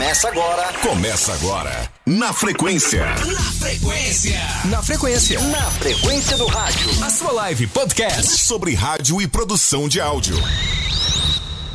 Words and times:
Começa 0.00 0.28
agora. 0.28 0.72
Começa 0.80 1.34
agora. 1.34 1.92
Na 2.06 2.32
frequência. 2.32 3.04
Na 3.04 3.42
frequência. 3.52 4.40
Na 4.64 4.82
frequência. 4.82 5.40
Na 5.40 5.70
frequência 5.72 6.38
do 6.38 6.46
rádio. 6.46 7.04
A 7.04 7.10
sua 7.10 7.32
live 7.32 7.66
podcast. 7.66 8.38
Sobre 8.38 8.72
rádio 8.72 9.20
e 9.20 9.28
produção 9.28 9.90
de 9.90 10.00
áudio. 10.00 10.36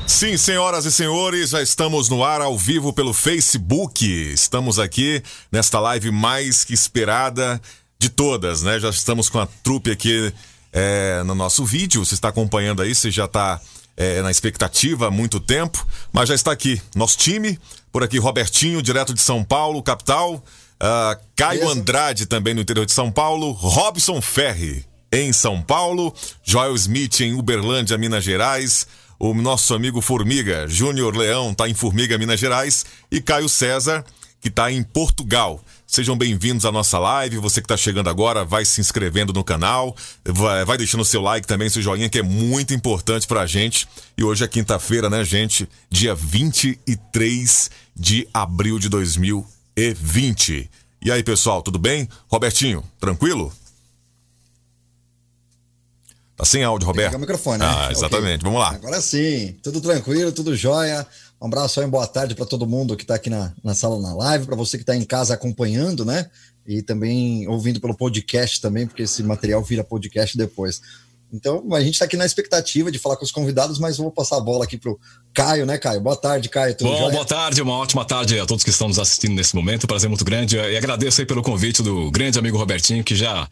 Sim, 0.07 0.37
senhoras 0.37 0.85
e 0.85 0.91
senhores, 0.91 1.51
já 1.51 1.61
estamos 1.61 2.09
no 2.09 2.23
ar 2.23 2.41
ao 2.41 2.57
vivo 2.57 2.91
pelo 2.91 3.13
Facebook. 3.13 4.03
Estamos 4.33 4.79
aqui 4.79 5.21
nesta 5.51 5.79
live 5.79 6.09
mais 6.09 6.63
que 6.63 6.73
esperada 6.73 7.61
de 7.99 8.09
todas, 8.09 8.63
né? 8.63 8.79
Já 8.79 8.89
estamos 8.89 9.29
com 9.29 9.39
a 9.39 9.45
trupe 9.63 9.91
aqui 9.91 10.33
é, 10.73 11.21
no 11.23 11.35
nosso 11.35 11.63
vídeo. 11.63 12.03
Você 12.03 12.15
está 12.15 12.29
acompanhando 12.29 12.81
aí, 12.81 12.95
você 12.95 13.11
já 13.11 13.25
está 13.25 13.61
é, 13.95 14.21
na 14.21 14.31
expectativa 14.31 15.07
há 15.07 15.11
muito 15.11 15.39
tempo, 15.39 15.85
mas 16.11 16.27
já 16.27 16.35
está 16.35 16.51
aqui 16.51 16.81
nosso 16.95 17.17
time. 17.19 17.59
Por 17.95 18.03
aqui, 18.03 18.19
Robertinho, 18.19 18.81
direto 18.81 19.13
de 19.13 19.21
São 19.21 19.41
Paulo, 19.41 19.81
capital. 19.81 20.33
Uh, 20.33 21.17
Caio 21.33 21.61
Isso. 21.61 21.69
Andrade, 21.69 22.25
também 22.25 22.53
no 22.53 22.59
interior 22.59 22.85
de 22.85 22.91
São 22.91 23.09
Paulo. 23.09 23.51
Robson 23.51 24.21
Ferri, 24.21 24.85
em 25.09 25.31
São 25.31 25.61
Paulo. 25.61 26.13
Joel 26.43 26.75
Smith, 26.75 27.21
em 27.21 27.33
Uberlândia, 27.35 27.97
Minas 27.97 28.25
Gerais. 28.25 28.85
O 29.17 29.33
nosso 29.33 29.73
amigo 29.73 30.01
Formiga, 30.01 30.67
Júnior 30.67 31.15
Leão, 31.15 31.51
está 31.51 31.69
em 31.69 31.73
Formiga, 31.73 32.17
Minas 32.17 32.37
Gerais. 32.37 32.85
E 33.09 33.21
Caio 33.21 33.47
César, 33.47 34.03
que 34.41 34.49
está 34.49 34.69
em 34.69 34.83
Portugal. 34.83 35.63
Sejam 35.95 36.17
bem-vindos 36.17 36.65
à 36.65 36.73
nossa 36.73 36.99
live. 36.99 37.37
Você 37.37 37.61
que 37.61 37.65
está 37.67 37.77
chegando 37.77 38.09
agora, 38.09 38.43
vai 38.43 38.65
se 38.65 38.81
inscrevendo 38.81 39.31
no 39.31 39.45
canal, 39.45 39.95
vai, 40.25 40.65
vai 40.65 40.77
deixando 40.77 41.05
seu 41.05 41.21
like 41.21 41.47
também, 41.47 41.69
seu 41.69 41.81
joinha, 41.81 42.09
que 42.09 42.19
é 42.19 42.21
muito 42.21 42.73
importante 42.73 43.25
para 43.25 43.43
a 43.43 43.45
gente. 43.45 43.87
E 44.17 44.21
hoje 44.21 44.43
é 44.43 44.47
quinta-feira, 44.49 45.09
né, 45.09 45.23
gente? 45.23 45.69
Dia 45.89 46.13
23 46.13 47.71
de 47.95 48.27
abril 48.33 48.77
de 48.77 48.89
2020. 48.89 50.69
E 51.01 51.09
aí, 51.09 51.23
pessoal, 51.23 51.61
tudo 51.61 51.79
bem? 51.79 52.09
Robertinho, 52.27 52.83
tranquilo? 52.99 53.53
Tá 56.35 56.43
sem 56.43 56.61
áudio, 56.61 56.87
Roberto. 56.87 57.11
Liga 57.11 57.17
o 57.17 57.21
microfone, 57.21 57.59
né? 57.59 57.65
Ah, 57.65 57.87
exatamente. 57.89 58.41
Okay. 58.41 58.51
Vamos 58.51 58.59
lá. 58.59 58.71
Agora 58.71 58.99
sim. 58.99 59.55
Tudo 59.63 59.79
tranquilo, 59.79 60.33
tudo 60.33 60.53
jóia. 60.57 61.07
Um 61.41 61.47
abraço 61.47 61.81
aí, 61.81 61.87
boa 61.87 62.07
tarde 62.07 62.33
para 62.33 62.45
todo 62.45 62.65
mundo 62.65 62.95
que 62.95 63.03
está 63.03 63.15
aqui 63.15 63.29
na, 63.29 63.53
na 63.63 63.75
sala 63.75 63.99
na 63.99 64.15
live, 64.15 64.45
para 64.45 64.55
você 64.55 64.77
que 64.77 64.83
está 64.83 64.95
em 64.95 65.03
casa 65.03 65.33
acompanhando, 65.33 66.05
né? 66.05 66.29
E 66.65 66.81
também 66.81 67.47
ouvindo 67.47 67.79
pelo 67.79 67.95
podcast 67.95 68.61
também, 68.61 68.87
porque 68.87 69.03
esse 69.03 69.21
material 69.21 69.61
vira 69.61 69.83
podcast 69.83 70.37
depois. 70.37 70.81
Então, 71.35 71.61
a 71.73 71.81
gente 71.81 71.95
está 71.95 72.05
aqui 72.05 72.15
na 72.15 72.25
expectativa 72.25 72.89
de 72.89 72.97
falar 72.97 73.17
com 73.17 73.25
os 73.25 73.31
convidados, 73.31 73.77
mas 73.77 73.97
vou 73.97 74.09
passar 74.09 74.37
a 74.37 74.39
bola 74.39 74.63
aqui 74.63 74.77
pro 74.77 74.97
Caio, 75.33 75.65
né, 75.65 75.77
Caio? 75.77 75.99
Boa 75.99 76.15
tarde, 76.15 76.47
Caio. 76.47 76.73
Tudo 76.73 76.89
Bom, 76.89 76.97
jóia? 76.97 77.11
boa 77.11 77.25
tarde, 77.25 77.61
uma 77.61 77.73
ótima 77.73 78.05
tarde 78.05 78.39
a 78.39 78.45
todos 78.45 78.63
que 78.63 78.69
estão 78.69 78.87
nos 78.87 78.97
assistindo 78.97 79.35
nesse 79.35 79.53
momento. 79.53 79.85
Prazer 79.85 80.09
muito 80.09 80.23
grande. 80.23 80.55
E 80.55 80.77
agradeço 80.77 81.19
aí 81.19 81.27
pelo 81.27 81.43
convite 81.43 81.83
do 81.83 82.09
grande 82.09 82.39
amigo 82.39 82.57
Robertinho, 82.57 83.03
que 83.03 83.15
já 83.15 83.47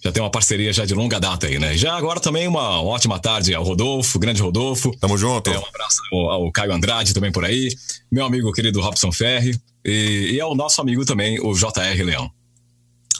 já 0.00 0.12
tem 0.12 0.22
uma 0.22 0.30
parceria 0.30 0.72
já 0.72 0.84
de 0.84 0.94
longa 0.94 1.18
data 1.18 1.46
aí, 1.46 1.58
né? 1.58 1.76
Já 1.76 1.96
agora 1.96 2.20
também 2.20 2.46
uma 2.46 2.82
ótima 2.82 3.18
tarde 3.18 3.54
ao 3.54 3.64
Rodolfo, 3.64 4.18
grande 4.18 4.42
Rodolfo. 4.42 4.96
Tamo 4.98 5.16
junto. 5.16 5.50
É, 5.50 5.58
um 5.58 5.66
abraço 5.66 6.00
ao, 6.12 6.30
ao, 6.30 6.52
Caio 6.52 6.72
Andrade 6.72 7.14
também 7.14 7.32
por 7.32 7.44
aí. 7.44 7.68
Meu 8.10 8.24
amigo 8.24 8.52
querido 8.52 8.80
Robson 8.80 9.12
Ferri. 9.12 9.58
E, 9.84 10.32
e 10.32 10.40
ao 10.40 10.54
nosso 10.54 10.80
amigo 10.80 11.04
também, 11.04 11.40
o 11.40 11.52
JR 11.52 12.04
Leão. 12.04 12.30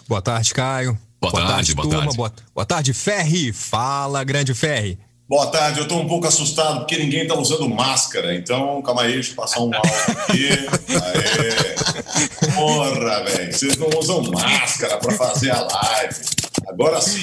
Boa 0.08 0.22
tarde, 0.22 0.52
Caio. 0.52 0.98
Boa, 1.20 1.32
boa 1.32 1.32
tarde, 1.32 1.52
tarde, 1.52 1.74
boa 1.74 1.88
turma. 1.88 2.00
tarde. 2.02 2.16
Boa, 2.16 2.32
boa 2.54 2.66
tarde, 2.66 2.94
Ferri. 2.94 3.52
Fala, 3.52 4.22
grande 4.24 4.54
Ferri. 4.54 4.98
Boa 5.28 5.48
tarde, 5.48 5.80
eu 5.80 5.86
tô 5.86 5.96
um 5.96 6.08
pouco 6.08 6.26
assustado 6.26 6.78
porque 6.78 6.96
ninguém 6.96 7.26
tá 7.26 7.34
usando 7.34 7.68
máscara, 7.68 8.34
então 8.34 8.80
calma 8.80 9.02
aí, 9.02 9.12
deixa 9.12 9.32
eu 9.32 9.36
passar 9.36 9.60
um 9.60 9.70
áudio 9.74 9.92
aqui. 10.22 10.48
Aê. 10.88 12.54
Porra, 12.54 13.24
velho, 13.24 13.52
vocês 13.52 13.76
não 13.76 13.90
usam 13.98 14.22
máscara 14.22 14.96
para 14.96 15.12
fazer 15.16 15.50
a 15.50 15.60
live. 15.60 16.14
Agora 16.66 16.98
sim. 17.02 17.20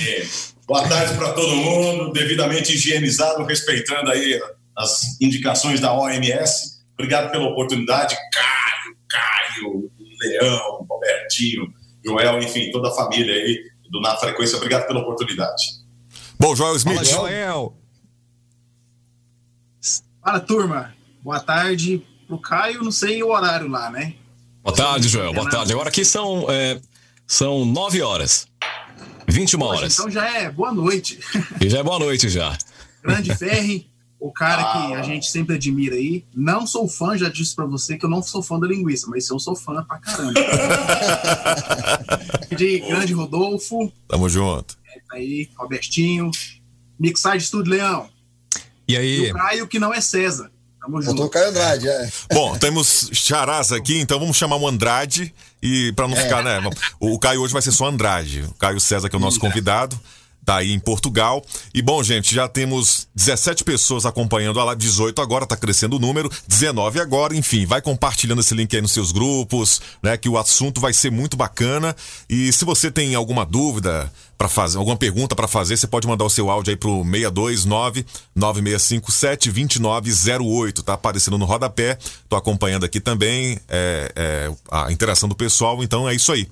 Boa 0.68 0.88
tarde 0.88 1.16
para 1.16 1.34
todo 1.34 1.56
mundo, 1.56 2.12
devidamente 2.12 2.76
higienizado, 2.76 3.44
respeitando 3.44 4.12
aí 4.12 4.40
as 4.78 5.20
indicações 5.20 5.80
da 5.80 5.92
OMS. 5.92 6.76
Obrigado 6.94 7.32
pela 7.32 7.48
oportunidade, 7.48 8.16
Caio, 8.34 8.96
Caio, 9.10 9.92
Leão, 10.22 10.86
Robertinho, 10.88 11.74
Joel, 12.06 12.40
enfim, 12.40 12.70
toda 12.70 12.90
a 12.90 12.96
família 12.96 13.34
aí 13.34 13.75
do 13.96 14.02
Na 14.02 14.16
Frequência. 14.18 14.58
Obrigado 14.58 14.86
pela 14.88 15.00
oportunidade. 15.00 15.64
Bom, 16.38 16.56
Joel 16.56 16.76
Smith. 16.76 16.96
Fala, 16.96 17.30
Joel. 17.30 17.78
Fala, 20.22 20.40
turma. 20.40 20.94
Boa 21.24 21.40
tarde 21.40 22.06
pro 22.28 22.38
Caio, 22.38 22.84
não 22.84 22.92
sei 22.92 23.24
o 23.24 23.30
horário 23.30 23.68
lá, 23.68 23.90
né? 23.90 24.16
Boa 24.64 24.76
tarde, 24.76 25.08
Joel. 25.08 25.34
Boa 25.34 25.50
tarde. 25.50 25.72
Agora 25.72 25.90
aqui 25.90 26.04
são, 26.04 26.46
é, 26.50 26.80
são 27.26 27.66
nove 27.66 28.02
horas. 28.02 28.48
21 29.28 29.60
Poxa, 29.60 29.74
horas. 29.78 29.94
Então 29.94 30.12
já 30.12 30.38
é 30.38 30.50
boa 30.52 30.74
noite. 30.74 31.20
E 31.62 31.70
já 31.70 31.80
é 31.80 31.84
boa 31.84 32.00
noite 32.00 32.30
já. 32.30 32.58
Grande 33.02 33.34
Ferri, 33.36 33.90
o 34.20 34.32
cara 34.32 34.62
ah. 34.62 34.72
que 34.88 34.94
a 34.96 35.02
gente 35.02 35.28
sempre 35.28 35.56
admira 35.56 35.96
aí. 35.96 36.26
Não 36.34 36.66
sou 36.66 36.88
fã, 36.88 37.18
já 37.18 37.30
disse 37.30 37.56
para 37.56 37.66
você 37.66 37.98
que 37.98 38.06
eu 38.06 38.10
não 38.10 38.24
sou 38.24 38.42
fã 38.42 38.60
da 38.60 38.68
linguiça, 38.68 39.08
mas 39.08 39.30
eu 39.30 39.40
sou 39.40 39.56
fã 39.56 39.84
pra 39.84 40.00
caramba. 40.00 40.34
De 42.56 42.80
grande 42.80 43.14
Rodolfo. 43.14 43.92
Tamo 44.08 44.30
junto. 44.30 44.78
É, 44.88 45.00
tá 45.00 45.16
aí, 45.18 45.50
Robertinho. 45.58 46.32
Mixage 47.00 47.46
Studio 47.46 47.74
Leão. 47.74 48.10
E 48.88 48.96
aí? 48.96 49.26
E 49.26 49.32
o 49.32 49.34
Caio, 49.34 49.68
que 49.68 49.80
não 49.80 49.94
é 49.94 50.00
César. 50.00 50.52
Tamo 50.80 51.02
junto. 51.02 51.22
Eu 51.22 51.26
tô 51.26 51.30
Caio 51.30 51.50
Andrade, 51.50 51.90
é. 51.90 52.10
Bom, 52.32 52.58
temos 52.58 53.10
charás 53.12 53.72
aqui, 53.72 54.00
então 54.00 54.20
vamos 54.20 54.38
chamar 54.38 54.58
o 54.58 54.68
Andrade 54.68 55.34
e 55.62 55.92
para 55.94 56.08
não 56.08 56.16
é. 56.16 56.22
ficar, 56.22 56.44
né? 56.44 56.60
O 57.00 57.18
Caio 57.20 57.42
hoje 57.42 57.54
vai 57.54 57.62
ser 57.62 57.72
só 57.72 57.88
Andrade. 57.88 58.44
O 58.44 58.54
Caio 58.54 58.80
César, 58.80 59.10
que 59.10 59.16
é 59.16 59.20
o 59.20 59.22
nosso 59.22 59.40
convidado 59.40 60.00
tá 60.46 60.58
aí 60.58 60.72
em 60.72 60.80
Portugal. 60.80 61.44
E 61.74 61.82
bom, 61.82 62.02
gente, 62.04 62.34
já 62.34 62.48
temos 62.48 63.08
17 63.16 63.64
pessoas 63.64 64.06
acompanhando 64.06 64.60
a 64.60 64.64
live, 64.64 64.82
18 64.82 65.20
agora, 65.22 65.46
tá 65.46 65.58
crescendo 65.58 65.96
o 65.96 66.00
número, 66.00 66.32
19 66.48 67.00
agora, 67.00 67.36
enfim, 67.36 67.66
vai 67.66 67.82
compartilhando 67.82 68.42
esse 68.42 68.54
link 68.54 68.74
aí 68.76 68.82
nos 68.82 68.92
seus 68.92 69.12
grupos, 69.12 69.82
né, 70.04 70.16
que 70.16 70.30
o 70.30 70.38
assunto 70.38 70.80
vai 70.80 70.94
ser 70.94 71.12
muito 71.12 71.36
bacana. 71.36 71.96
E 72.30 72.52
se 72.54 72.64
você 72.64 72.92
tem 72.92 73.16
alguma 73.16 73.46
dúvida 73.46 74.12
para 74.38 74.48
fazer, 74.50 74.78
alguma 74.78 74.98
pergunta 74.98 75.36
para 75.36 75.48
fazer, 75.48 75.78
você 75.78 75.88
pode 75.88 76.08
mandar 76.08 76.26
o 76.26 76.30
seu 76.30 76.50
áudio 76.50 76.72
aí 76.72 76.78
pro 76.78 77.04
629 77.04 78.06
9657 78.36 79.50
2908, 79.52 80.84
tá 80.84 80.94
aparecendo 80.94 81.38
no 81.38 81.46
rodapé. 81.46 81.98
Tô 82.30 82.36
acompanhando 82.36 82.84
aqui 82.84 83.00
também 83.00 83.58
é, 83.70 84.12
é, 84.16 84.52
a 84.70 84.92
interação 84.92 85.28
do 85.28 85.36
pessoal, 85.36 85.82
então 85.84 86.08
é 86.08 86.14
isso 86.14 86.32
aí. 86.32 86.48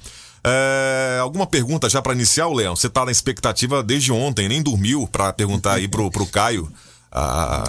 É, 0.45 1.19
alguma 1.21 1.47
pergunta 1.47 1.89
já 1.89 2.01
para 2.01 2.13
iniciar, 2.13 2.47
Leão? 2.47 2.75
Você 2.75 2.89
tá 2.89 3.05
na 3.05 3.11
expectativa 3.11 3.81
desde 3.81 4.11
ontem, 4.11 4.49
nem 4.49 4.61
dormiu 4.61 5.07
para 5.11 5.31
perguntar 5.31 5.75
aí 5.75 5.87
pro, 5.87 6.11
pro 6.11 6.25
Caio 6.25 6.71
ah, 7.15 7.63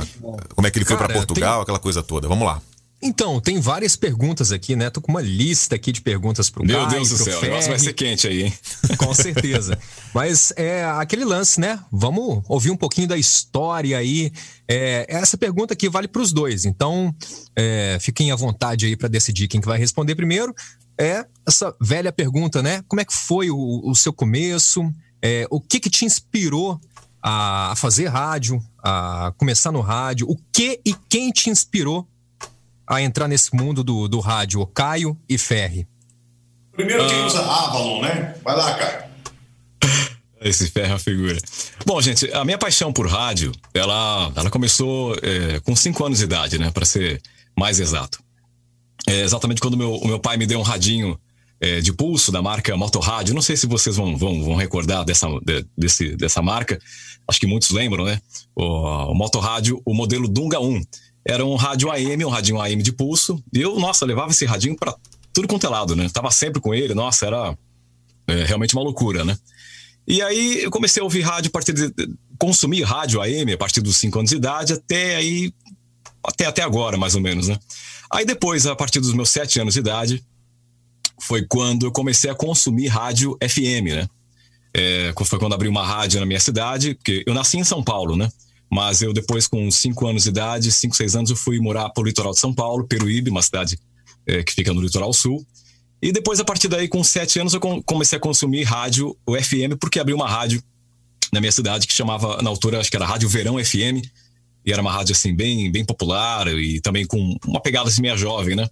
como 0.55 0.67
é 0.67 0.71
que 0.71 0.79
ele 0.79 0.87
foi 0.87 0.97
para 0.97 1.13
Portugal, 1.13 1.57
tem... 1.57 1.63
aquela 1.63 1.79
coisa 1.79 2.03
toda. 2.03 2.27
Vamos 2.27 2.47
lá. 2.47 2.61
Então, 3.07 3.39
tem 3.39 3.61
várias 3.61 3.97
perguntas 3.97 4.51
aqui, 4.51 4.75
né? 4.75 4.89
Tô 4.89 4.99
com 4.99 5.13
uma 5.13 5.21
lista 5.21 5.75
aqui 5.75 5.93
de 5.93 6.01
perguntas 6.01 6.49
pro 6.49 6.65
Meu 6.65 6.79
Caio, 6.79 6.89
Deus 6.89 7.11
do 7.11 7.19
céu, 7.19 7.39
o 7.39 7.43
negócio 7.43 7.69
vai 7.69 7.79
ser 7.79 7.93
quente 7.93 8.27
aí, 8.27 8.45
hein? 8.45 8.55
Com 8.97 9.13
certeza. 9.13 9.79
Mas 10.15 10.55
é 10.57 10.85
aquele 10.85 11.25
lance, 11.25 11.61
né? 11.61 11.79
Vamos 11.93 12.43
ouvir 12.49 12.71
um 12.71 12.77
pouquinho 12.77 13.07
da 13.07 13.19
história 13.19 13.99
aí. 13.99 14.33
É, 14.67 15.05
essa 15.07 15.37
pergunta 15.37 15.75
aqui 15.75 15.87
vale 15.87 16.09
para 16.09 16.23
os 16.23 16.33
dois, 16.33 16.65
então 16.65 17.15
é, 17.55 17.99
fiquem 18.01 18.33
à 18.33 18.37
vontade 18.37 18.87
aí 18.87 18.97
para 18.97 19.09
decidir 19.09 19.49
quem 19.49 19.61
que 19.61 19.67
vai 19.67 19.79
responder 19.79 20.15
primeiro 20.15 20.55
é 20.99 21.27
essa 21.47 21.75
velha 21.81 22.13
pergunta, 22.13 22.63
né? 22.63 22.83
Como 22.89 23.01
é 23.01 23.05
que 23.05 23.13
foi 23.13 23.51
o, 23.51 23.83
o 23.85 23.95
seu 23.95 24.13
começo? 24.13 24.83
É, 25.21 25.47
o 25.51 25.61
que 25.61 25.81
que 25.81 25.91
te 25.91 26.05
inspirou 26.05 26.81
a 27.23 27.75
fazer 27.77 28.07
rádio, 28.07 28.63
a 28.83 29.33
começar 29.37 29.73
no 29.73 29.81
rádio? 29.81 30.29
O 30.31 30.37
que 30.53 30.81
e 30.85 30.95
quem 31.09 31.31
te 31.31 31.51
inspirou 31.51 32.09
a 32.87 33.03
entrar 33.03 33.29
nesse 33.29 33.55
mundo 33.55 33.83
do, 33.83 34.09
do 34.09 34.21
rádio? 34.21 34.61
O 34.61 34.67
Caio 34.67 35.19
e 35.29 35.39
Ferri. 35.39 35.87
Primeiro 36.73 37.07
quem 37.07 37.25
usa 37.25 37.41
Avalon, 37.41 38.03
né? 38.03 38.35
Vai 38.43 38.57
lá, 38.57 38.75
Caio. 38.75 39.05
Esse 40.41 40.69
ferro 40.69 40.93
é 40.93 40.97
a 40.97 40.99
figura. 40.99 41.39
Bom, 41.87 42.01
gente, 42.03 42.31
a 42.33 42.45
minha 42.45 42.59
paixão 42.59 42.93
por 42.93 43.07
rádio, 43.07 43.51
ela, 43.73 44.31
ela 44.37 44.51
começou 44.51 45.17
é, 45.23 45.59
com 45.61 45.75
5 45.75 46.05
anos 46.05 46.19
de 46.19 46.25
idade, 46.25 46.59
né? 46.59 46.71
Para 46.71 46.85
ser 46.85 47.23
mais 47.57 47.81
exato 47.81 48.25
é 49.07 49.23
exatamente 49.23 49.61
quando 49.61 49.77
meu, 49.77 49.95
o 49.95 50.07
meu 50.07 50.19
pai 50.19 50.37
me 50.37 50.47
deu 50.47 50.59
um 50.59 50.63
radinho 50.63 51.19
é, 51.61 51.81
de 51.81 51.93
pulso 51.93 52.33
da 52.33 52.43
marca 52.43 52.77
Motorrádio. 52.77 53.35
Não 53.35 53.43
sei 53.43 53.57
se 53.57 53.67
vocês 53.67 53.97
vão, 53.97 54.17
vão, 54.17 54.43
vão 54.43 54.55
recordar 54.55 55.05
dessa, 55.05 55.29
de, 55.43 55.65
desse, 55.77 56.17
dessa 56.17 56.43
marca. 56.43 56.79
Acho 57.29 57.41
que 57.41 57.47
muitos 57.47 57.71
lembram, 57.71 58.05
né? 58.05 58.21
O, 58.55 58.65
o 59.11 59.15
Motorrádio, 59.15 59.81
o 59.85 59.95
modelo 59.95 60.29
Dunga 60.29 60.61
1. 60.61 60.83
Era 61.27 61.45
um 61.45 61.55
rádio 61.55 61.91
AM, 61.91 62.25
um 62.25 62.29
radinho 62.29 62.61
AM 62.61 62.83
de 62.83 62.93
pulso. 62.93 63.43
E 63.53 63.61
eu, 63.61 63.79
nossa, 63.79 64.05
levava 64.05 64.31
esse 64.31 64.45
radinho 64.45 64.77
para 64.77 64.95
tudo 65.33 65.49
quanto 65.49 65.67
é 65.67 65.69
lado, 65.69 65.97
né? 65.97 66.09
Tava 66.13 66.31
sempre 66.31 66.61
com 66.61 66.75
ele, 66.75 66.95
nossa, 66.95 67.27
era 67.27 67.59
é, 68.27 68.45
realmente 68.45 68.75
uma 68.75 68.83
loucura, 68.83 69.25
né? 69.25 69.37
E 70.07 70.21
aí 70.21 70.63
eu 70.63 70.71
comecei 70.71 71.01
a 71.01 71.05
ouvir 71.05 71.23
rádio 71.23 71.49
a 71.49 71.53
partir 71.53 71.73
de. 71.73 71.93
consumir 72.39 72.83
rádio 72.83 73.23
AM 73.23 73.53
a 73.53 73.59
partir 73.59 73.81
dos 73.81 73.97
5 73.97 74.19
anos 74.19 74.31
de 74.31 74.37
idade, 74.37 74.75
até 74.75 75.17
aí 75.17 75.53
até, 76.25 76.47
até 76.47 76.63
agora, 76.63 76.97
mais 76.97 77.15
ou 77.15 77.21
menos, 77.21 77.49
né? 77.49 77.59
Aí 78.11 78.25
depois, 78.25 78.67
a 78.67 78.75
partir 78.75 79.01
dos 79.01 79.13
meus 79.13 79.31
sete 79.31 79.61
anos 79.61 79.75
de 79.75 79.81
idade, 79.81 80.25
foi 81.21 81.45
quando 81.47 81.87
eu 81.87 81.93
comecei 81.93 82.31
a 82.31 82.35
consumir 82.35 82.87
rádio 82.87 83.37
FM, 83.43 83.95
né? 83.95 84.09
É, 84.77 85.13
foi 85.25 85.39
quando 85.39 85.55
abri 85.55 85.69
uma 85.69 85.87
rádio 85.87 86.19
na 86.19 86.27
minha 86.27 86.41
cidade, 86.41 86.95
porque 86.95 87.23
eu 87.27 87.35
nasci 87.35 87.59
em 87.59 87.65
São 87.65 87.83
Paulo, 87.83 88.17
né? 88.17 88.31
Mas 88.71 89.03
eu 89.03 89.13
depois, 89.13 89.47
com 89.47 89.71
cinco 89.71 90.07
anos 90.07 90.25
de 90.25 90.31
idade, 90.31 90.73
cinco, 90.73 90.97
seis 90.97 91.15
anos, 91.15 91.31
eu 91.31 91.37
fui 91.37 91.61
morar 91.61 91.91
para 91.91 92.03
o 92.03 92.05
litoral 92.05 92.33
de 92.33 92.41
São 92.41 92.53
Paulo, 92.53 92.87
Peruíbe, 92.87 93.31
uma 93.31 93.43
cidade 93.43 93.79
é, 94.27 94.43
que 94.43 94.53
fica 94.53 94.73
no 94.73 94.81
litoral 94.81 95.13
sul. 95.13 95.45
E 96.03 96.13
depois, 96.13 96.41
a 96.41 96.45
partir 96.45 96.69
daí, 96.69 96.89
com 96.89 97.03
sete 97.03 97.39
anos, 97.39 97.55
eu 97.55 97.61
comecei 97.61 98.19
a 98.19 98.21
consumir 98.21 98.63
rádio, 98.65 99.17
o 99.27 99.37
FM, 99.37 99.77
porque 99.81 99.99
abri 99.99 100.13
uma 100.13 100.29
rádio 100.29 100.63
na 101.33 101.41
minha 101.41 101.53
cidade 101.53 101.87
que 101.87 101.93
chamava, 101.93 102.41
na 102.43 102.51
altura, 102.51 102.79
acho 102.79 102.91
que 102.91 102.97
era 102.97 103.07
Rádio 103.07 103.29
Verão 103.29 103.63
FM, 103.63 104.05
e 104.65 104.73
era 104.73 104.81
uma 104.81 104.93
rádio, 104.93 105.13
assim, 105.13 105.35
bem, 105.35 105.71
bem 105.71 105.85
popular 105.85 106.47
e 106.49 106.81
também 106.81 107.07
com 107.07 107.37
uma 107.47 107.61
pegada 107.61 107.89
assim, 107.89 108.01
meia 108.01 108.17
jovem, 108.17 108.57
né? 108.57 108.69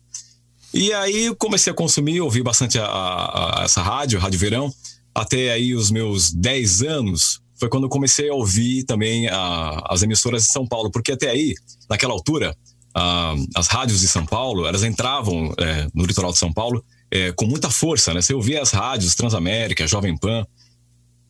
E 0.73 0.91
aí 0.93 1.27
eu 1.27 1.37
comecei 1.37 1.71
a 1.71 1.77
consumir, 1.77 2.21
ouvi 2.21 2.43
bastante 2.43 2.79
a, 2.79 2.87
a, 2.87 3.61
a 3.61 3.65
essa 3.65 3.83
rádio, 3.83 4.19
Rádio 4.19 4.39
Verão, 4.39 4.73
até 5.15 5.53
aí 5.53 5.75
os 5.75 5.91
meus 5.91 6.33
10 6.33 6.83
anos, 6.83 7.42
foi 7.62 7.69
quando 7.69 7.85
eu 7.85 7.88
comecei 7.88 8.29
a 8.29 8.35
ouvir 8.35 8.82
também 8.82 9.29
a, 9.29 9.85
as 9.88 10.03
emissoras 10.03 10.43
de 10.43 10.50
São 10.50 10.67
Paulo, 10.67 10.91
porque 10.91 11.12
até 11.12 11.31
aí, 11.31 11.55
naquela 11.88 12.12
altura, 12.12 12.56
a, 12.93 13.37
as 13.55 13.69
rádios 13.69 14.00
de 14.00 14.09
São 14.09 14.26
Paulo, 14.26 14.67
elas 14.67 14.82
entravam 14.82 15.55
é, 15.56 15.87
no 15.94 16.05
litoral 16.05 16.32
de 16.32 16.38
São 16.38 16.53
Paulo 16.53 16.85
é, 17.09 17.31
com 17.31 17.47
muita 17.47 17.70
força, 17.70 18.12
né? 18.12 18.20
Você 18.20 18.35
ouvia 18.35 18.61
as 18.61 18.73
rádios 18.73 19.14
Transamérica, 19.14 19.87
Jovem 19.87 20.19
Pan, 20.19 20.44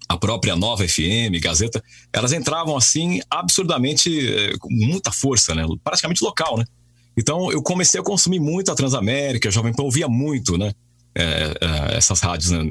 a 0.08 0.16
própria 0.16 0.56
Nova 0.56 0.88
FM, 0.88 1.38
Gazeta, 1.38 1.84
elas 2.10 2.32
entravam 2.32 2.78
assim 2.78 3.20
absurdamente 3.28 4.26
é, 4.26 4.56
com 4.58 4.72
muita 4.72 5.12
força, 5.12 5.54
né? 5.54 5.66
Praticamente 5.84 6.24
local, 6.24 6.56
né? 6.56 6.64
Então 7.14 7.52
eu 7.52 7.62
comecei 7.62 8.00
a 8.00 8.02
consumir 8.02 8.40
muito 8.40 8.72
a 8.72 8.74
Transamérica, 8.74 9.50
Jovem 9.50 9.74
Pan, 9.74 9.82
ouvia 9.82 10.08
muito, 10.08 10.56
né? 10.56 10.72
É, 11.14 11.52
é 11.60 11.96
essas 11.98 12.20
rádios, 12.20 12.52
né? 12.52 12.70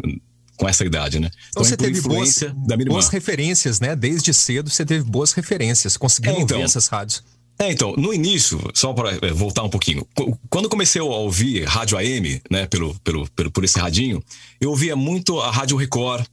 Com 0.62 0.70
essa 0.70 0.86
idade, 0.86 1.20
né? 1.20 1.32
Então, 1.50 1.50
então 1.50 1.64
você 1.64 1.76
teve 1.76 2.00
boas, 2.02 2.44
boas 2.88 3.08
referências, 3.08 3.80
né? 3.80 3.96
Desde 3.96 4.32
cedo 4.32 4.70
você 4.70 4.86
teve 4.86 5.04
boas 5.04 5.34
referências, 5.34 5.98
conseguindo 5.98 6.38
é, 6.38 6.42
então, 6.42 6.58
ouvir 6.58 6.66
essas 6.66 6.88
rádios. 6.88 7.24
É, 7.58 7.72
então, 7.72 7.96
no 7.98 8.14
início, 8.14 8.62
só 8.72 8.94
para 8.94 9.10
é, 9.26 9.32
voltar 9.34 9.64
um 9.64 9.70
pouquinho, 9.70 10.06
quando 10.52 10.70
comecei 10.70 11.02
a 11.02 11.04
ouvir 11.04 11.64
rádio 11.64 11.98
AM, 11.98 12.40
né, 12.50 12.68
pelo, 12.68 12.94
pelo, 13.00 13.28
pelo, 13.32 13.50
por 13.50 13.64
esse 13.64 13.80
radinho, 13.80 14.24
eu 14.60 14.70
ouvia 14.70 14.96
muito 14.96 15.40
a 15.40 15.50
Rádio 15.50 15.76
Record, 15.78 16.28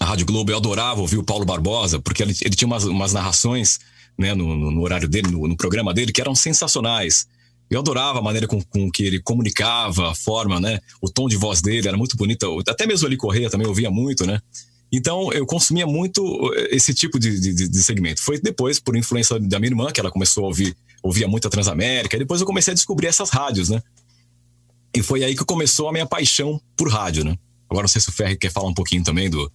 a 0.00 0.06
Rádio 0.06 0.24
Globo, 0.24 0.50
eu 0.50 0.56
adorava 0.56 1.02
ouvir 1.02 1.18
o 1.18 1.22
Paulo 1.22 1.44
Barbosa, 1.44 2.00
porque 2.00 2.22
ele, 2.22 2.34
ele 2.40 2.56
tinha 2.56 2.66
umas, 2.66 2.84
umas 2.84 3.12
narrações, 3.12 3.78
né, 4.16 4.34
no, 4.34 4.70
no 4.70 4.80
horário 4.80 5.06
dele, 5.06 5.28
no, 5.30 5.46
no 5.46 5.56
programa 5.56 5.92
dele, 5.92 6.12
que 6.12 6.20
eram 6.22 6.34
sensacionais. 6.34 7.26
Eu 7.70 7.78
adorava 7.80 8.18
a 8.18 8.22
maneira 8.22 8.48
com, 8.48 8.60
com, 8.60 8.90
que 8.90 9.04
ele 9.04 9.20
comunicava, 9.20 10.10
a 10.10 10.14
forma, 10.14 10.58
né? 10.58 10.80
O 11.00 11.08
tom 11.08 11.28
de 11.28 11.36
voz 11.36 11.62
dele 11.62 11.86
era 11.86 11.96
muito 11.96 12.16
bonita. 12.16 12.46
Até 12.66 12.84
mesmo 12.86 13.06
ali 13.06 13.16
Correia 13.16 13.48
também 13.48 13.66
ouvia 13.66 13.90
muito, 13.90 14.26
né? 14.26 14.40
Então 14.92 15.32
eu 15.32 15.46
consumia 15.46 15.86
muito 15.86 16.52
eh, 16.56 16.74
esse 16.74 16.92
tipo 16.92 17.18
de, 17.18 17.38
de, 17.38 17.68
de, 17.68 17.82
segmento. 17.82 18.20
Foi 18.22 18.40
depois, 18.40 18.80
por 18.80 18.96
influência 18.96 19.38
da 19.38 19.60
minha 19.60 19.70
irmã, 19.70 19.92
que 19.92 20.00
ela 20.00 20.10
começou 20.10 20.44
a 20.44 20.46
ouvir, 20.48 20.76
ouvia 21.00 21.28
muito 21.28 21.46
a 21.46 21.50
Transamérica, 21.50 22.16
e 22.16 22.18
depois 22.18 22.40
eu 22.40 22.46
comecei 22.46 22.72
a 22.72 22.74
descobrir 22.74 23.06
essas 23.06 23.30
rádios, 23.30 23.68
né? 23.68 23.80
E 24.92 25.00
foi 25.00 25.22
aí 25.22 25.36
que 25.36 25.44
começou 25.44 25.88
a 25.88 25.92
minha 25.92 26.06
paixão 26.06 26.60
por 26.76 26.88
rádio, 26.88 27.24
né? 27.24 27.38
Agora 27.68 27.84
não 27.84 27.88
sei 27.88 28.00
se 28.00 28.08
o 28.08 28.12
Ferri 28.12 28.36
quer 28.36 28.50
falar 28.50 28.68
um 28.68 28.74
pouquinho 28.74 29.04
também 29.04 29.30
do, 29.30 29.50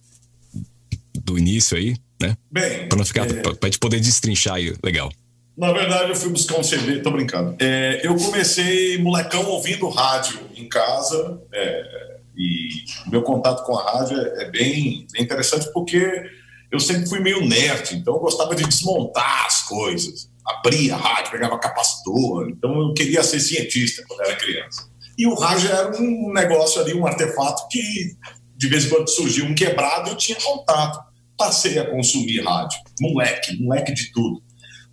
do 1.22 1.38
início 1.38 1.76
aí, 1.76 1.94
né? 2.18 2.34
Bem. 2.50 2.88
Pra 2.88 2.96
não 2.96 3.04
ficar. 3.04 3.28
É... 3.28 3.34
Pra, 3.42 3.54
pra 3.54 3.68
gente 3.68 3.78
poder 3.78 4.00
destrinchar 4.00 4.54
aí, 4.54 4.74
legal. 4.82 5.12
Na 5.56 5.72
verdade, 5.72 6.10
eu 6.10 6.16
fui 6.16 6.28
buscar 6.28 6.58
um 6.58 6.62
CD, 6.62 7.00
tô 7.00 7.10
brincando. 7.10 7.56
É, 7.58 8.06
eu 8.06 8.14
comecei 8.14 8.98
molecão 8.98 9.46
ouvindo 9.46 9.88
rádio 9.88 10.38
em 10.54 10.68
casa, 10.68 11.40
é, 11.50 12.18
e 12.36 12.68
meu 13.06 13.22
contato 13.22 13.64
com 13.64 13.78
a 13.78 13.82
rádio 13.82 14.20
é, 14.20 14.42
é 14.42 14.50
bem, 14.50 15.06
bem 15.10 15.22
interessante 15.22 15.72
porque 15.72 16.30
eu 16.70 16.78
sempre 16.78 17.08
fui 17.08 17.20
meio 17.20 17.46
nerd, 17.46 17.96
então 17.96 18.14
eu 18.14 18.20
gostava 18.20 18.54
de 18.54 18.64
desmontar 18.64 19.46
as 19.46 19.62
coisas. 19.62 20.30
Abria 20.44 20.94
a 20.94 20.98
rádio, 20.98 21.32
pegava 21.32 21.58
capacitor, 21.58 22.50
então 22.50 22.78
eu 22.78 22.92
queria 22.92 23.22
ser 23.22 23.40
cientista 23.40 24.04
quando 24.06 24.20
era 24.20 24.36
criança. 24.36 24.90
E 25.16 25.26
o 25.26 25.34
rádio 25.34 25.70
era 25.70 25.96
um 25.96 26.34
negócio 26.34 26.82
ali, 26.82 26.92
um 26.92 27.06
artefato 27.06 27.66
que 27.68 28.14
de 28.54 28.68
vez 28.68 28.84
em 28.84 28.90
quando 28.90 29.08
surgia 29.08 29.44
um 29.44 29.54
quebrado, 29.54 30.10
eu 30.10 30.16
tinha 30.16 30.36
contato. 30.38 30.98
Passei 31.36 31.78
a 31.78 31.90
consumir 31.90 32.42
rádio. 32.42 32.78
Moleque, 33.00 33.62
moleque 33.62 33.92
de 33.92 34.12
tudo 34.12 34.45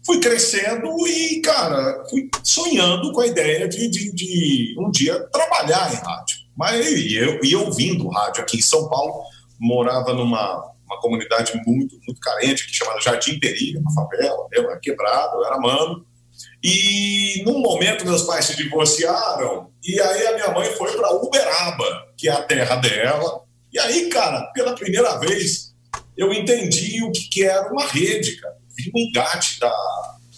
fui 0.06 0.20
crescendo 0.20 0.90
e, 1.08 1.42
cara, 1.42 2.04
fui 2.10 2.30
sonhando 2.44 3.12
com 3.12 3.22
a 3.22 3.28
ideia 3.28 3.68
de, 3.68 3.88
de, 3.88 4.14
de 4.14 4.76
um 4.78 4.92
dia 4.92 5.20
trabalhar 5.32 5.92
em 5.94 5.96
rádio. 5.96 6.38
Mas 6.56 7.14
eu 7.14 7.44
ia 7.44 7.60
ouvindo 7.60 8.10
rádio 8.10 8.42
aqui 8.42 8.58
em 8.58 8.62
São 8.62 8.88
Paulo, 8.90 9.24
morava 9.60 10.14
numa 10.14 10.72
uma 10.86 11.00
comunidade 11.00 11.54
muito, 11.66 11.98
muito 12.06 12.20
carente, 12.20 12.68
que 12.68 12.74
chamada 12.76 13.02
Jardim 13.02 13.40
Perigo, 13.40 13.80
uma 13.80 13.94
favela, 13.94 14.48
eu 14.52 14.70
era 14.70 14.80
quebrado, 14.80 15.38
eu 15.38 15.46
era 15.46 15.58
mano. 15.58 16.06
E 16.62 17.42
num 17.46 17.60
momento 17.60 18.06
meus 18.06 18.24
pais 18.24 18.46
se 18.46 18.56
divorciaram, 18.58 19.72
e 19.84 20.00
aí 20.00 20.28
a 20.28 20.34
minha 20.34 20.52
mãe 20.52 20.70
foi 20.74 20.92
para 20.96 21.16
Uberaba, 21.16 22.08
que 22.18 22.28
é 22.28 22.32
a 22.32 22.44
terra 22.44 22.76
dela. 22.76 23.44
E 23.72 23.80
aí, 23.80 24.10
cara, 24.10 24.52
pela 24.54 24.76
primeira 24.76 25.18
vez, 25.18 25.74
eu 26.16 26.32
entendi 26.32 27.02
o 27.04 27.12
que, 27.12 27.30
que 27.30 27.44
era 27.44 27.72
uma 27.72 27.88
rede, 27.88 28.36
cara 28.36 28.63
vi 28.76 28.92
o 28.94 29.00
engate 29.00 29.60
da. 29.60 29.72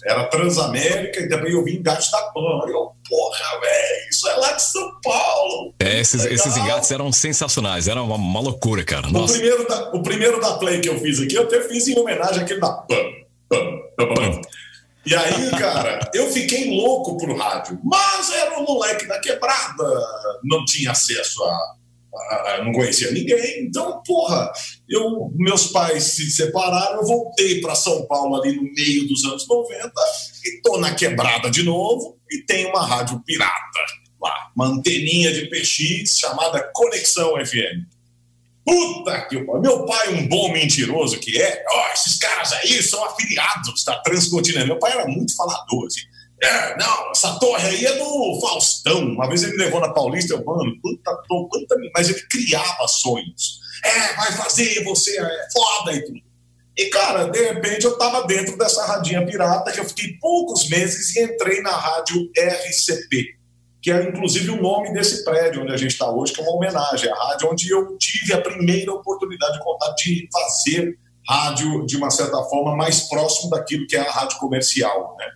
Era 0.04 0.24
Transamérica 0.24 1.20
e 1.20 1.28
também 1.28 1.52
eu 1.52 1.64
vi 1.64 1.76
engate 1.76 2.10
da 2.12 2.20
PAN. 2.30 2.68
Eu, 2.68 2.92
porra, 3.08 3.60
velho, 3.60 4.08
isso 4.08 4.28
é 4.28 4.34
lá 4.36 4.52
de 4.52 4.62
São 4.62 5.00
Paulo. 5.02 5.74
É, 5.80 5.98
esses, 5.98 6.24
esses 6.26 6.56
engates 6.56 6.90
eram 6.90 7.10
sensacionais, 7.10 7.88
era 7.88 8.00
uma, 8.02 8.14
uma 8.14 8.40
loucura, 8.40 8.84
cara. 8.84 9.08
Nossa. 9.08 9.34
O, 9.34 9.38
primeiro 9.38 9.66
da, 9.66 9.90
o 9.90 10.02
primeiro 10.02 10.40
da 10.40 10.52
Play 10.58 10.80
que 10.80 10.88
eu 10.88 11.00
fiz 11.00 11.20
aqui, 11.20 11.34
eu 11.34 11.42
até 11.42 11.62
fiz 11.62 11.88
em 11.88 11.98
homenagem 11.98 12.42
àquele 12.42 12.60
da 12.60 12.72
PAN. 12.72 12.96
PAN, 13.48 13.78
PAN, 13.96 14.14
PAN. 14.14 14.40
E 15.06 15.14
aí, 15.14 15.50
cara, 15.52 16.10
eu 16.12 16.30
fiquei 16.30 16.76
louco 16.76 17.16
pro 17.16 17.36
rádio. 17.36 17.78
Mas 17.82 18.30
era 18.30 18.58
um 18.60 18.64
moleque 18.64 19.06
da 19.06 19.18
quebrada, 19.18 19.84
não 20.44 20.64
tinha 20.64 20.90
acesso 20.90 21.42
a 21.42 21.76
não 22.64 22.72
conhecia 22.72 23.10
ninguém. 23.10 23.64
Então, 23.66 24.02
porra, 24.04 24.50
eu, 24.88 25.32
meus 25.34 25.68
pais 25.68 26.04
se 26.04 26.30
separaram, 26.30 27.00
eu 27.00 27.06
voltei 27.06 27.60
para 27.60 27.74
São 27.74 28.06
Paulo 28.06 28.36
ali 28.36 28.54
no 28.54 28.62
meio 28.62 29.06
dos 29.08 29.24
anos 29.24 29.46
90 29.48 29.92
e 30.44 30.60
tô 30.62 30.78
na 30.78 30.94
quebrada 30.94 31.50
de 31.50 31.62
novo 31.62 32.18
e 32.30 32.38
tem 32.42 32.66
uma 32.66 32.86
rádio 32.86 33.20
pirata 33.24 33.80
lá, 34.20 34.50
uma 34.54 34.66
anteninha 34.66 35.32
de 35.32 35.46
PX 35.46 36.18
chamada 36.18 36.70
Conexão 36.72 37.32
FM. 37.44 37.96
Puta 38.64 39.28
que 39.28 39.38
pariu. 39.44 39.62
Meu 39.62 39.86
pai, 39.86 40.12
um 40.12 40.28
bom 40.28 40.52
mentiroso 40.52 41.20
que 41.20 41.40
é, 41.40 41.64
ó, 41.68 41.84
oh, 41.88 41.92
esses 41.92 42.18
caras 42.18 42.52
aí 42.52 42.82
são 42.82 43.04
afiliados 43.04 43.84
da 43.84 43.96
Transcontinental. 44.00 44.66
Meu 44.66 44.78
pai 44.78 44.92
era 44.92 45.06
muito 45.06 45.36
falador, 45.36 45.86
assim. 45.86 46.00
É, 46.42 46.76
não, 46.76 47.10
essa 47.12 47.38
torre 47.38 47.66
aí 47.68 47.86
é 47.86 47.96
do 47.96 48.40
Faustão. 48.40 49.04
Uma 49.04 49.28
vez 49.28 49.42
ele 49.42 49.52
me 49.52 49.64
levou 49.64 49.80
na 49.80 49.92
Paulista, 49.92 50.34
eu, 50.34 50.44
mano, 50.44 50.76
quanta, 50.82 51.16
quanta, 51.28 51.76
mas 51.94 52.08
ele 52.08 52.20
criava 52.28 52.88
sonhos. 52.88 53.60
É, 53.86 54.14
vai 54.14 54.32
fazer, 54.32 54.82
você 54.84 55.18
é 55.18 55.48
foda 55.52 55.92
e 55.92 56.04
tudo. 56.04 56.26
E, 56.76 56.86
cara, 56.86 57.24
de 57.24 57.40
repente 57.40 57.86
eu 57.86 57.96
tava 57.96 58.26
dentro 58.26 58.56
dessa 58.58 58.84
radinha 58.84 59.24
pirata, 59.24 59.72
que 59.72 59.80
eu 59.80 59.84
fiquei 59.84 60.18
poucos 60.20 60.68
meses 60.68 61.16
e 61.16 61.22
entrei 61.22 61.62
na 61.62 61.70
rádio 61.70 62.30
RCP, 62.36 63.34
que 63.80 63.90
é 63.90 64.02
inclusive 64.02 64.50
o 64.50 64.60
nome 64.60 64.92
desse 64.92 65.24
prédio 65.24 65.62
onde 65.62 65.72
a 65.72 65.76
gente 65.76 65.92
está 65.92 66.10
hoje, 66.10 66.34
que 66.34 66.40
é 66.40 66.44
uma 66.44 66.54
homenagem 66.54 67.10
à 67.10 67.14
rádio 67.14 67.50
onde 67.50 67.70
eu 67.70 67.96
tive 67.96 68.34
a 68.34 68.42
primeira 68.42 68.92
oportunidade 68.92 69.54
de 69.54 69.64
contar, 69.64 69.90
de 69.94 70.28
fazer 70.30 70.98
rádio 71.26 71.86
de 71.86 71.96
uma 71.96 72.10
certa 72.10 72.42
forma 72.44 72.76
mais 72.76 73.08
próximo 73.08 73.50
daquilo 73.50 73.86
que 73.86 73.96
é 73.96 74.00
a 74.00 74.10
rádio 74.10 74.38
comercial, 74.38 75.16
né? 75.18 75.26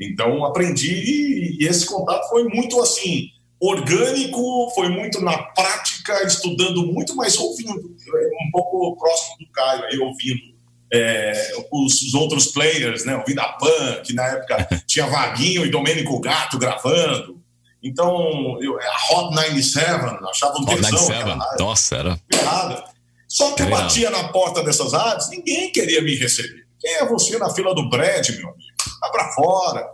Então, 0.00 0.44
aprendi 0.44 1.56
e 1.60 1.66
esse 1.66 1.86
contato 1.86 2.28
foi 2.28 2.44
muito 2.44 2.80
assim, 2.80 3.28
orgânico, 3.60 4.70
foi 4.74 4.88
muito 4.88 5.20
na 5.20 5.36
prática, 5.38 6.22
estudando 6.24 6.86
muito, 6.86 7.14
mas 7.16 7.36
ouvindo, 7.36 7.72
um 7.72 8.50
pouco 8.52 8.96
próximo 8.96 9.36
do 9.38 9.50
Caio, 9.52 9.84
aí 9.84 9.98
ouvindo 9.98 10.58
é, 10.92 11.52
os, 11.70 12.02
os, 12.02 12.14
outros 12.14 12.48
players, 12.48 13.04
né? 13.04 13.16
Ouvindo 13.16 13.40
a 13.40 13.48
Pan, 13.52 14.02
que 14.04 14.14
na 14.14 14.26
época 14.26 14.68
tinha 14.86 15.06
Vaguinho 15.06 15.66
e 15.66 15.70
Domênico 15.70 16.18
Gato 16.20 16.58
gravando. 16.58 17.38
Então, 17.82 18.58
eu, 18.60 18.78
a 18.80 19.14
Hot 19.14 19.34
97, 19.34 19.84
achava 20.30 20.58
um 20.58 20.62
Hot 20.62 20.76
tesão. 20.76 21.08
97, 21.08 21.58
nossa, 21.58 21.96
era. 21.96 22.20
Errada. 22.32 22.84
Só 23.28 23.52
que 23.52 23.62
eu 23.62 23.68
batia 23.68 24.10
na 24.10 24.28
porta 24.28 24.62
dessas 24.62 24.92
rádios, 24.92 25.28
ninguém 25.28 25.70
queria 25.70 26.00
me 26.00 26.16
receber. 26.16 26.66
Quem 26.80 26.94
é 26.94 27.06
você 27.06 27.36
na 27.38 27.50
fila 27.50 27.74
do 27.74 27.88
Brad, 27.88 28.26
meu 28.30 28.48
amigo? 28.48 28.72
Vai 29.00 29.10
para 29.10 29.32
fora. 29.32 29.86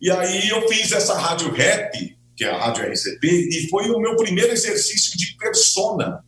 E 0.00 0.10
aí 0.10 0.48
eu 0.48 0.68
fiz 0.68 0.92
essa 0.92 1.18
rádio 1.18 1.52
rap, 1.52 2.17
que 2.38 2.44
é 2.44 2.50
a 2.50 2.56
rádio 2.56 2.86
RCP, 2.88 3.26
e 3.26 3.68
foi 3.68 3.90
o 3.90 3.98
meu 3.98 4.16
primeiro 4.16 4.52
exercício 4.52 5.18
de 5.18 5.36
persona. 5.36 6.24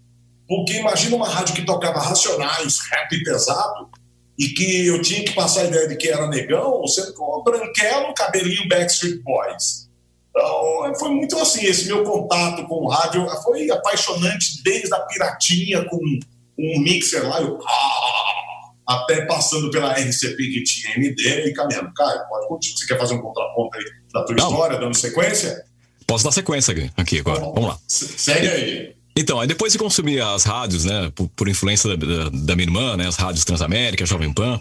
Porque 0.48 0.72
imagina 0.72 1.14
uma 1.14 1.28
rádio 1.28 1.54
que 1.54 1.64
tocava 1.64 2.00
racionais, 2.00 2.78
rap 2.90 3.22
pesado, 3.22 3.88
e 4.36 4.48
que 4.48 4.86
eu 4.86 5.00
tinha 5.00 5.24
que 5.24 5.32
passar 5.32 5.60
a 5.60 5.64
ideia 5.66 5.86
de 5.86 5.96
que 5.96 6.08
era 6.08 6.26
negão, 6.26 6.84
sendo 6.88 7.14
que 7.14 7.22
eu 7.22 7.42
branquelo, 7.44 8.12
cabelinho 8.12 8.68
Backstreet 8.68 9.22
Boys. 9.22 9.88
Então, 10.30 10.94
foi 10.98 11.10
muito 11.10 11.38
assim, 11.38 11.64
esse 11.64 11.86
meu 11.86 12.02
contato 12.02 12.66
com 12.66 12.86
o 12.86 12.88
rádio 12.88 13.24
foi 13.44 13.70
apaixonante 13.70 14.60
desde 14.64 14.92
a 14.92 15.00
piratinha 15.00 15.84
com 15.88 15.96
um 15.96 16.80
mixer 16.80 17.22
lá, 17.28 17.40
eu, 17.40 17.58
ah, 17.64 18.94
até 18.94 19.24
passando 19.26 19.70
pela 19.70 19.92
RCP 19.92 20.36
que 20.36 20.64
tinha 20.64 20.96
MD 20.96 21.46
e 21.46 21.52
caminhando. 21.52 21.92
Caio, 21.94 22.28
pode 22.28 22.48
continuar. 22.48 22.78
Você 22.78 22.86
quer 22.86 22.98
fazer 22.98 23.14
um 23.14 23.22
contraponto 23.22 23.78
aí 23.78 23.84
da 24.12 24.24
tua 24.24 24.34
Não. 24.34 24.50
história, 24.50 24.78
dando 24.78 24.96
sequência? 24.96 25.69
Posso 26.10 26.24
dar 26.24 26.32
sequência 26.32 26.90
aqui, 26.96 27.20
agora. 27.20 27.40
Vamos 27.40 27.66
lá. 27.68 27.78
Se- 27.86 28.18
Segue 28.18 28.48
aí. 28.48 28.92
Então, 29.16 29.38
aí 29.40 29.46
depois 29.46 29.72
de 29.72 29.78
consumir 29.78 30.20
as 30.20 30.44
rádios, 30.44 30.84
né, 30.84 31.10
por, 31.14 31.28
por 31.28 31.48
influência 31.48 31.96
da, 31.96 32.06
da- 32.06 32.28
da 32.30 32.56
minha 32.56 32.66
irmã, 32.66 32.96
né, 32.96 33.06
as 33.06 33.16
rádios 33.16 33.44
Transamérica, 33.44 34.04
Jovem 34.06 34.32
Pan, 34.32 34.60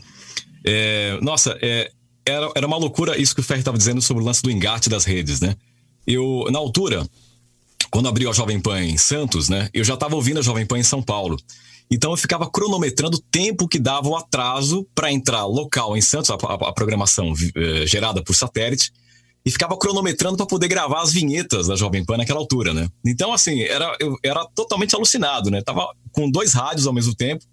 é, 0.65 1.17
nossa, 1.21 1.57
é, 1.61 1.89
era, 2.25 2.51
era 2.55 2.67
uma 2.67 2.77
loucura 2.77 3.19
isso 3.19 3.33
que 3.33 3.41
o 3.41 3.43
Ferri 3.43 3.61
estava 3.61 3.77
dizendo 3.77 4.01
sobre 4.01 4.21
o 4.21 4.25
lance 4.25 4.41
do 4.43 4.51
engate 4.51 4.89
das 4.89 5.05
redes, 5.05 5.39
né? 5.39 5.55
Eu, 6.05 6.45
na 6.51 6.59
altura, 6.59 7.07
quando 7.89 8.07
abriu 8.09 8.29
a 8.29 8.33
Jovem 8.33 8.59
Pan 8.59 8.83
em 8.83 8.97
Santos, 8.97 9.49
né, 9.49 9.69
eu 9.73 9.83
já 9.83 9.93
estava 9.95 10.15
ouvindo 10.15 10.39
a 10.39 10.43
Jovem 10.43 10.65
Pan 10.65 10.77
em 10.79 10.83
São 10.83 11.01
Paulo. 11.01 11.37
Então 11.91 12.11
eu 12.11 12.17
ficava 12.17 12.47
cronometrando 12.49 13.17
o 13.17 13.21
tempo 13.31 13.67
que 13.67 13.79
dava 13.79 14.07
o 14.07 14.15
atraso 14.15 14.85
para 14.93 15.11
entrar 15.11 15.45
local 15.45 15.97
em 15.97 16.01
Santos, 16.01 16.29
a, 16.29 16.35
a- 16.35 16.69
a 16.69 16.73
programação 16.73 17.33
eh, 17.55 17.87
gerada 17.87 18.21
por 18.23 18.35
satélite, 18.35 18.91
e 19.49 19.51
ficava 19.51 19.75
cronometrando 19.75 20.37
para 20.37 20.45
poder 20.45 20.67
gravar 20.67 21.01
as 21.01 21.11
vinhetas 21.11 21.65
da 21.67 21.75
Jovem 21.75 22.05
Pan 22.05 22.17
naquela 22.17 22.39
altura, 22.39 22.71
né? 22.71 22.87
Então, 23.03 23.33
assim, 23.33 23.61
era, 23.63 23.97
eu 23.99 24.15
era 24.23 24.45
totalmente 24.53 24.93
alucinado, 24.95 25.49
né? 25.49 25.59
Tava 25.63 25.87
com 26.11 26.29
dois 26.29 26.53
rádios 26.53 26.85
ao 26.85 26.93
mesmo 26.93 27.15
tempo, 27.15 27.43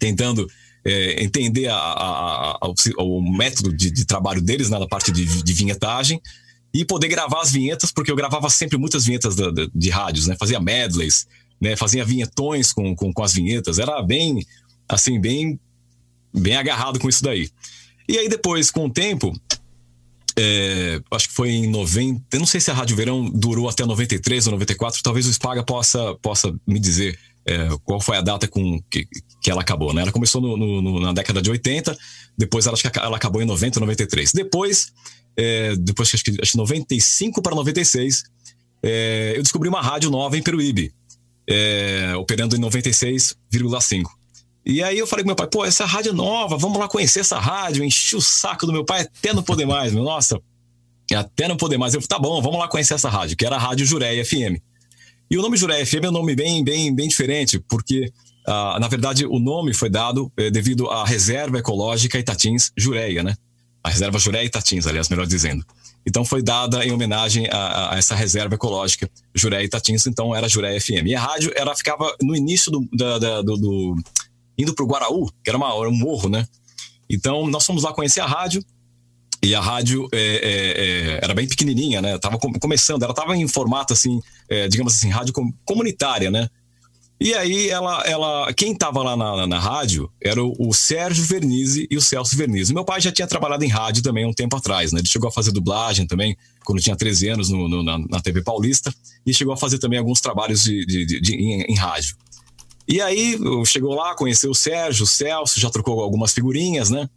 tentando 0.00 0.48
eh, 0.84 1.22
entender 1.22 1.68
a- 1.68 1.76
a- 1.76 2.58
a- 2.60 2.68
o, 2.98 3.18
o 3.18 3.22
método 3.36 3.72
de, 3.72 3.88
de 3.88 4.04
trabalho 4.04 4.40
deles 4.42 4.68
né, 4.68 4.78
na 4.80 4.88
parte 4.88 5.12
de, 5.12 5.24
de 5.24 5.52
vinhetagem 5.52 6.20
e 6.74 6.84
poder 6.84 7.06
gravar 7.06 7.40
as 7.42 7.52
vinhetas, 7.52 7.92
porque 7.92 8.10
eu 8.10 8.16
gravava 8.16 8.50
sempre 8.50 8.76
muitas 8.76 9.04
vinhetas 9.04 9.36
da- 9.36 9.50
da- 9.52 9.68
de 9.72 9.90
rádios, 9.90 10.26
né? 10.26 10.34
Fazia 10.36 10.58
medleys, 10.58 11.26
né? 11.60 11.76
Fazia 11.76 12.04
vinhetões 12.04 12.72
com, 12.72 12.96
com, 12.96 13.12
com 13.12 13.22
as 13.22 13.32
vinhetas. 13.32 13.78
Era 13.78 14.02
bem, 14.02 14.44
assim, 14.88 15.20
bem, 15.20 15.60
bem 16.34 16.56
agarrado 16.56 16.98
com 16.98 17.08
isso 17.08 17.22
daí. 17.22 17.48
E 18.08 18.18
aí 18.18 18.28
depois, 18.28 18.68
com 18.72 18.86
o 18.86 18.90
tempo, 18.90 19.32
é, 20.38 21.00
acho 21.10 21.28
que 21.28 21.34
foi 21.34 21.50
em 21.50 21.66
90, 21.68 22.22
eu 22.32 22.38
não 22.40 22.46
sei 22.46 22.60
se 22.60 22.70
a 22.70 22.74
Rádio 22.74 22.96
Verão 22.96 23.28
durou 23.30 23.68
até 23.68 23.84
93 23.84 24.46
ou 24.46 24.52
94, 24.52 25.02
talvez 25.02 25.26
o 25.26 25.32
Spaga 25.32 25.62
possa, 25.62 26.14
possa 26.22 26.54
me 26.66 26.78
dizer 26.78 27.18
é, 27.46 27.68
qual 27.84 28.00
foi 28.00 28.16
a 28.16 28.20
data 28.20 28.46
com 28.46 28.80
que, 28.90 29.06
que 29.42 29.50
ela 29.50 29.60
acabou, 29.62 29.92
né? 29.92 30.02
Ela 30.02 30.12
começou 30.12 30.40
no- 30.40 30.56
no- 30.56 31.00
na 31.00 31.12
década 31.12 31.42
de 31.42 31.50
80, 31.50 31.96
depois 32.38 32.66
ela, 32.66 32.74
acho 32.74 32.88
que 32.88 32.98
ela 32.98 33.16
acabou 33.16 33.42
em 33.42 33.44
90, 33.44 33.80
93. 33.80 34.30
Depois, 34.32 34.92
é, 35.36 35.74
depois 35.76 36.08
acho 36.14 36.22
que 36.24 36.36
acho 36.40 36.52
que 36.52 36.56
95 36.56 37.42
para 37.42 37.54
96, 37.56 38.22
é, 38.82 39.34
eu 39.36 39.42
descobri 39.42 39.68
uma 39.68 39.82
rádio 39.82 40.08
nova 40.08 40.36
em 40.38 40.42
Peruíbe, 40.42 40.92
é, 41.50 42.14
operando 42.16 42.54
em 42.54 42.60
96,5. 42.60 44.08
E 44.64 44.82
aí 44.82 44.96
eu 44.98 45.06
falei 45.06 45.24
com 45.24 45.28
meu 45.28 45.36
pai, 45.36 45.48
pô, 45.48 45.64
essa 45.64 45.84
rádio 45.84 46.10
é 46.10 46.14
nova, 46.14 46.56
vamos 46.56 46.78
lá 46.78 46.88
conhecer 46.88 47.20
essa 47.20 47.38
rádio. 47.38 47.84
Enchi 47.84 48.14
o 48.16 48.20
saco 48.20 48.64
do 48.66 48.72
meu 48.72 48.84
pai 48.84 49.00
até 49.02 49.32
não 49.32 49.42
poder 49.42 49.66
mais, 49.66 49.92
meu. 49.92 50.04
Nossa, 50.04 50.40
até 51.14 51.48
não 51.48 51.56
poder 51.56 51.78
mais. 51.78 51.94
Eu 51.94 52.00
falei, 52.00 52.08
tá 52.08 52.18
bom, 52.18 52.40
vamos 52.40 52.58
lá 52.58 52.68
conhecer 52.68 52.94
essa 52.94 53.08
rádio, 53.08 53.36
que 53.36 53.44
era 53.44 53.56
a 53.56 53.58
Rádio 53.58 53.84
Jureia 53.84 54.24
FM. 54.24 54.60
E 55.30 55.36
o 55.36 55.42
nome 55.42 55.56
Jureia 55.56 55.84
FM 55.84 56.04
é 56.04 56.08
um 56.08 56.12
nome 56.12 56.34
bem, 56.36 56.62
bem, 56.62 56.94
bem 56.94 57.08
diferente, 57.08 57.58
porque, 57.58 58.12
ah, 58.46 58.78
na 58.80 58.86
verdade, 58.86 59.26
o 59.26 59.38
nome 59.38 59.74
foi 59.74 59.88
dado 59.90 60.30
eh, 60.36 60.50
devido 60.50 60.88
à 60.90 61.04
Reserva 61.04 61.58
Ecológica 61.58 62.18
Itatins 62.18 62.70
Jureia, 62.76 63.22
né? 63.22 63.34
A 63.82 63.88
Reserva 63.90 64.18
Jureia 64.18 64.44
Itatins, 64.44 64.86
aliás, 64.86 65.08
melhor 65.08 65.26
dizendo. 65.26 65.64
Então 66.06 66.24
foi 66.24 66.42
dada 66.42 66.84
em 66.84 66.92
homenagem 66.92 67.48
a, 67.50 67.92
a- 67.94 67.98
essa 67.98 68.14
reserva 68.14 68.54
ecológica, 68.54 69.10
Jureia 69.34 69.64
Itatins, 69.64 70.06
então 70.06 70.34
era 70.36 70.48
Jureia 70.48 70.80
FM. 70.80 71.06
E 71.06 71.14
a 71.14 71.20
rádio, 71.20 71.50
ela 71.56 71.74
ficava 71.74 72.14
no 72.22 72.36
início 72.36 72.70
do, 72.70 72.88
da- 72.92 73.18
da- 73.18 73.42
do, 73.42 73.56
do- 73.56 73.96
indo 74.58 74.74
pro 74.74 74.86
Guaraú, 74.86 75.30
que 75.42 75.50
era, 75.50 75.56
uma, 75.56 75.68
era 75.68 75.88
um 75.88 75.94
morro, 75.96 76.28
né? 76.28 76.46
Então 77.08 77.46
nós 77.48 77.64
fomos 77.64 77.82
lá 77.82 77.92
conhecer 77.92 78.20
a 78.20 78.26
rádio, 78.26 78.64
e 79.44 79.54
a 79.56 79.60
rádio 79.60 80.08
é, 80.12 80.18
é, 80.18 81.14
é, 81.14 81.20
era 81.22 81.34
bem 81.34 81.48
pequenininha, 81.48 82.00
né? 82.00 82.16
Tava 82.18 82.38
com- 82.38 82.52
começando, 82.54 83.02
ela 83.02 83.12
tava 83.14 83.36
em 83.36 83.48
formato 83.48 83.92
assim, 83.92 84.20
é, 84.48 84.68
digamos 84.68 84.94
assim, 84.94 85.08
rádio 85.10 85.32
com- 85.32 85.52
comunitária, 85.64 86.30
né? 86.30 86.48
E 87.20 87.34
aí 87.34 87.68
ela, 87.68 88.02
ela, 88.04 88.52
quem 88.52 88.74
tava 88.74 89.00
lá 89.02 89.16
na, 89.16 89.46
na 89.46 89.58
rádio 89.58 90.10
era 90.20 90.42
o, 90.42 90.54
o 90.58 90.72
Sérgio 90.72 91.24
Vernizzi 91.24 91.86
e 91.90 91.96
o 91.96 92.00
Celso 92.00 92.36
Vernizzi. 92.36 92.74
Meu 92.74 92.84
pai 92.84 93.00
já 93.00 93.12
tinha 93.12 93.28
trabalhado 93.28 93.64
em 93.64 93.68
rádio 93.68 94.02
também 94.02 94.26
um 94.26 94.32
tempo 94.32 94.56
atrás, 94.56 94.90
né? 94.92 95.00
Ele 95.00 95.08
chegou 95.08 95.28
a 95.28 95.32
fazer 95.32 95.52
dublagem 95.52 96.06
também 96.06 96.36
quando 96.64 96.80
tinha 96.80 96.96
13 96.96 97.28
anos 97.28 97.48
no, 97.48 97.68
no- 97.68 97.82
na, 97.82 97.98
na 97.98 98.20
TV 98.20 98.42
Paulista 98.42 98.92
e 99.26 99.32
chegou 99.34 99.54
a 99.54 99.56
fazer 99.56 99.78
também 99.78 99.98
alguns 100.00 100.20
trabalhos 100.20 100.64
de, 100.64 100.84
de- 100.86 101.04
de- 101.06 101.20
de- 101.20 101.34
em, 101.34 101.62
em 101.62 101.74
rádio. 101.74 102.16
E 102.88 103.00
aí 103.00 103.38
chegou 103.66 103.94
lá, 103.94 104.14
conheceu 104.14 104.50
o 104.50 104.54
Sérgio, 104.54 105.04
o 105.04 105.06
Celso, 105.06 105.60
já 105.60 105.70
trocou 105.70 106.00
algumas 106.00 106.32
figurinhas, 106.32 106.90
né? 106.90 107.08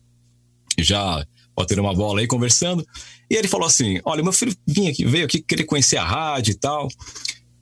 já 0.84 1.26
bateram 1.56 1.84
uma 1.84 1.94
bola 1.94 2.20
aí 2.20 2.28
conversando. 2.28 2.86
E 3.30 3.36
ele 3.36 3.48
falou 3.48 3.68
assim: 3.68 4.00
Olha, 4.04 4.24
meu 4.24 4.34
filho 4.34 4.56
vinha 4.68 4.92
aqui, 4.92 5.06
veio 5.06 5.26
aqui 5.26 5.42
querer 5.42 5.66
conhecer 5.66 5.98
a 5.98 6.06
rádio 6.06 6.52
e 6.52 6.56
tal. 6.56 6.88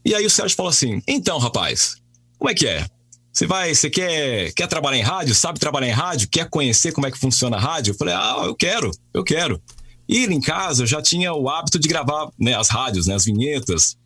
E 0.06 0.14
aí 0.14 0.26
o 0.26 0.30
Sérgio 0.30 0.56
falou 0.56 0.70
assim: 0.70 1.02
Então, 1.08 1.38
rapaz, 1.38 1.96
como 2.38 2.50
é 2.50 2.54
que 2.54 2.68
é? 2.68 2.86
Você 3.32 3.48
vai, 3.48 3.74
você 3.74 3.90
quer, 3.90 4.54
quer 4.54 4.68
trabalhar 4.68 4.98
em 4.98 5.02
rádio? 5.02 5.34
Sabe 5.34 5.60
trabalhar 5.60 5.88
em 5.88 5.92
rádio? 5.92 6.30
Quer 6.30 6.50
conhecer 6.50 6.92
como 6.92 7.08
é 7.08 7.12
que 7.12 7.18
funciona 7.18 7.58
a 7.58 7.60
rádio? 7.60 7.92
Eu 7.92 7.98
falei: 7.98 8.14
Ah, 8.14 8.44
eu 8.46 8.56
quero, 8.56 8.92
eu 9.14 9.24
quero. 9.24 9.62
E 10.08 10.26
em 10.26 10.42
casa 10.42 10.84
eu 10.84 10.88
já 10.88 11.02
tinha 11.02 11.34
o 11.34 11.50
hábito 11.50 11.80
de 11.80 11.88
gravar 11.88 12.30
né, 12.38 12.56
as 12.56 12.70
rádios, 12.70 13.08
né, 13.08 13.16
as 13.16 13.26
vinhetas. 13.26 13.98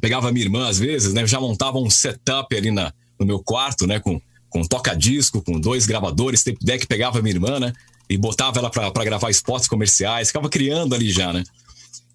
Pegava 0.00 0.30
minha 0.30 0.44
irmã 0.44 0.68
às 0.68 0.78
vezes, 0.78 1.12
né? 1.12 1.26
Já 1.26 1.40
montava 1.40 1.78
um 1.78 1.90
setup 1.90 2.54
ali 2.54 2.70
na, 2.70 2.92
no 3.20 3.26
meu 3.26 3.38
quarto, 3.42 3.86
né? 3.86 4.00
Com, 4.00 4.20
com 4.48 4.62
toca-disco, 4.64 5.42
com 5.42 5.60
dois 5.60 5.86
gravadores, 5.86 6.42
tape 6.42 6.58
deck, 6.64 6.86
pegava 6.86 7.20
minha 7.22 7.34
irmã, 7.34 7.60
né? 7.60 7.72
E 8.08 8.16
botava 8.16 8.58
ela 8.58 8.70
pra 8.70 9.04
gravar 9.04 9.30
spots 9.30 9.68
comerciais, 9.68 10.28
ficava 10.28 10.48
criando 10.48 10.94
ali 10.94 11.10
já, 11.12 11.32
né? 11.32 11.44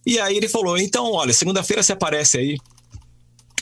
E 0.05 0.19
aí 0.19 0.35
ele 0.35 0.49
falou: 0.49 0.77
então, 0.77 1.11
olha, 1.13 1.31
segunda-feira 1.33 1.81
você 1.81 1.93
aparece 1.93 2.37
aí 2.37 2.57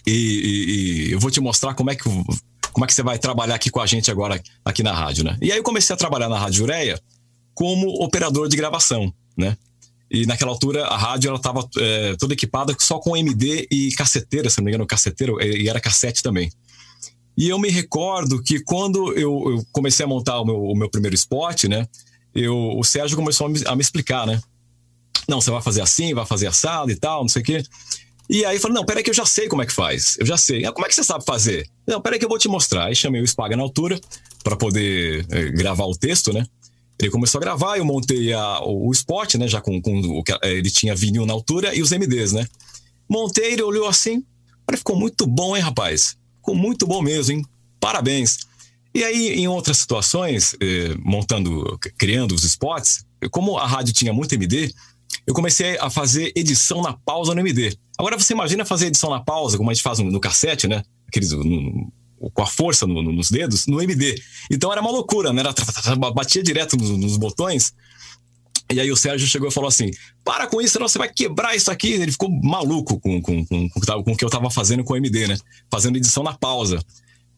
e, 0.05 0.11
e- 0.11 1.07
e 1.07 1.11
eu 1.11 1.19
vou 1.19 1.29
te 1.31 1.39
mostrar 1.39 1.73
como 1.73 1.89
é 1.91 1.95
que 1.95 2.03
como 2.03 2.85
é 2.85 2.87
que 2.87 2.93
você 2.93 3.03
vai 3.03 3.19
trabalhar 3.19 3.53
aqui 3.53 3.69
com 3.69 3.79
a 3.79 3.85
gente 3.85 4.09
agora 4.09 4.41
aqui 4.65 4.81
na 4.81 4.91
rádio, 4.91 5.23
né? 5.23 5.37
E 5.39 5.51
aí 5.51 5.57
eu 5.59 5.63
comecei 5.63 5.93
a 5.93 5.97
trabalhar 5.97 6.27
na 6.27 6.39
Rádio 6.39 6.57
Jureia 6.57 6.99
como 7.53 7.87
operador 8.03 8.49
de 8.49 8.57
gravação, 8.57 9.13
né? 9.37 9.55
E 10.09 10.25
naquela 10.25 10.49
altura 10.51 10.85
a 10.87 10.97
rádio 10.97 11.27
ela 11.29 11.37
estava 11.37 11.67
toda 12.19 12.33
equipada 12.33 12.75
só 12.79 12.97
com 12.99 13.15
MD 13.15 13.67
e 13.71 13.91
caceteira, 13.95 14.49
se 14.49 14.57
não 14.57 14.65
me 14.65 14.71
engano, 14.71 14.87
caceteiro 14.87 15.39
e 15.39 15.69
era 15.69 15.79
cassete 15.79 16.23
também. 16.23 16.51
E 17.35 17.49
eu 17.49 17.57
me 17.57 17.69
recordo 17.69 18.41
que 18.41 18.59
quando 18.59 19.13
eu, 19.13 19.51
eu 19.51 19.65
comecei 19.71 20.05
a 20.05 20.07
montar 20.07 20.39
o 20.39 20.45
meu, 20.45 20.61
o 20.61 20.75
meu 20.75 20.89
primeiro 20.89 21.15
spot, 21.15 21.65
né? 21.65 21.87
Eu, 22.33 22.55
o 22.77 22.83
Sérgio 22.83 23.17
começou 23.17 23.47
a 23.47 23.49
me, 23.49 23.61
a 23.65 23.75
me 23.75 23.81
explicar, 23.81 24.25
né? 24.25 24.39
Não, 25.27 25.41
você 25.41 25.51
vai 25.51 25.61
fazer 25.61 25.81
assim, 25.81 26.13
vai 26.13 26.25
fazer 26.25 26.47
assado 26.47 26.91
e 26.91 26.95
tal, 26.95 27.21
não 27.21 27.29
sei 27.29 27.41
o 27.41 27.45
quê. 27.45 27.63
E 28.29 28.45
aí 28.45 28.55
eu 28.55 28.61
falei, 28.61 28.75
não, 28.75 28.85
peraí 28.85 29.03
que 29.03 29.09
eu 29.09 29.13
já 29.13 29.25
sei 29.25 29.47
como 29.47 29.61
é 29.61 29.65
que 29.65 29.73
faz. 29.73 30.17
Eu 30.19 30.25
já 30.25 30.37
sei. 30.37 30.65
Ah, 30.65 30.71
como 30.71 30.85
é 30.85 30.89
que 30.89 30.95
você 30.95 31.03
sabe 31.03 31.25
fazer? 31.25 31.67
Não, 31.85 32.01
peraí 32.01 32.17
que 32.17 32.25
eu 32.25 32.29
vou 32.29 32.37
te 32.37 32.47
mostrar. 32.47 32.85
Aí 32.85 32.95
chamei 32.95 33.21
o 33.21 33.27
Spaga 33.27 33.55
na 33.55 33.63
altura 33.63 33.99
para 34.43 34.55
poder 34.55 35.25
eh, 35.29 35.49
gravar 35.51 35.85
o 35.85 35.95
texto, 35.95 36.31
né? 36.33 36.45
Ele 36.99 37.11
começou 37.11 37.39
a 37.39 37.41
gravar, 37.41 37.77
eu 37.77 37.85
montei 37.85 38.31
a, 38.33 38.59
o, 38.61 38.87
o 38.87 38.91
spot, 38.91 39.35
né? 39.35 39.47
Já 39.47 39.59
com, 39.59 39.81
com 39.81 39.99
o 39.99 40.23
que 40.23 40.31
eh, 40.31 40.53
ele 40.53 40.69
tinha 40.69 40.95
vinil 40.95 41.25
na 41.25 41.33
altura 41.33 41.75
e 41.75 41.81
os 41.81 41.91
MDs, 41.91 42.33
né? 42.33 42.47
Montei, 43.09 43.53
ele 43.53 43.63
olhou 43.63 43.87
assim. 43.87 44.23
Ficou 44.75 44.95
muito 44.95 45.27
bom, 45.27 45.55
hein, 45.55 45.61
rapaz? 45.61 46.17
Ficou 46.43 46.55
muito 46.55 46.85
bom 46.85 47.01
mesmo, 47.01 47.35
hein? 47.35 47.45
Parabéns. 47.79 48.39
E 48.93 49.01
aí, 49.01 49.29
em 49.35 49.47
outras 49.47 49.77
situações, 49.77 50.53
eh, 50.61 50.93
montando, 50.99 51.79
criando 51.97 52.35
os 52.35 52.43
spots, 52.43 53.05
como 53.31 53.57
a 53.57 53.65
rádio 53.65 53.93
tinha 53.93 54.11
muito 54.11 54.35
MD, 54.35 54.73
eu 55.25 55.33
comecei 55.33 55.77
a 55.79 55.89
fazer 55.89 56.33
edição 56.35 56.81
na 56.81 56.91
pausa 56.91 57.33
no 57.33 57.39
MD. 57.39 57.77
Agora 57.97 58.19
você 58.19 58.33
imagina 58.33 58.65
fazer 58.65 58.87
edição 58.87 59.09
na 59.09 59.21
pausa, 59.21 59.57
como 59.57 59.69
a 59.71 59.73
gente 59.73 59.81
faz 59.81 59.99
no, 59.99 60.19
cassete, 60.19 60.67
né? 60.67 60.83
Aqueles, 61.07 61.31
no- 61.31 61.91
com 62.33 62.41
a 62.41 62.45
força 62.45 62.85
no- 62.85 63.01
no- 63.01 63.13
nos 63.13 63.31
dedos, 63.31 63.65
no 63.65 63.81
MD. 63.81 64.21
Então 64.51 64.69
era 64.69 64.81
uma 64.81 64.91
loucura, 64.91 65.31
né? 65.31 65.41
Era, 65.41 65.95
batia 66.11 66.43
direto 66.43 66.75
nos, 66.75 66.89
nos 66.89 67.15
botões. 67.15 67.73
E 68.71 68.79
aí 68.79 68.91
o 68.91 68.95
Sérgio 68.95 69.27
chegou 69.27 69.49
e 69.49 69.51
falou 69.51 69.67
assim: 69.67 69.91
para 70.23 70.47
com 70.47 70.61
isso, 70.61 70.73
senão 70.73 70.87
você 70.87 70.97
vai 70.97 71.09
quebrar 71.09 71.55
isso 71.55 71.69
aqui. 71.69 71.93
Ele 71.93 72.11
ficou 72.11 72.29
maluco 72.29 72.99
com, 72.99 73.21
com, 73.21 73.45
com, 73.45 73.69
com, 73.69 74.03
com 74.03 74.11
o 74.11 74.17
que 74.17 74.25
eu 74.25 74.29
tava 74.29 74.49
fazendo 74.49 74.83
com 74.83 74.93
o 74.93 74.97
MD, 74.97 75.27
né? 75.27 75.37
Fazendo 75.71 75.97
edição 75.97 76.23
na 76.23 76.33
pausa. 76.33 76.83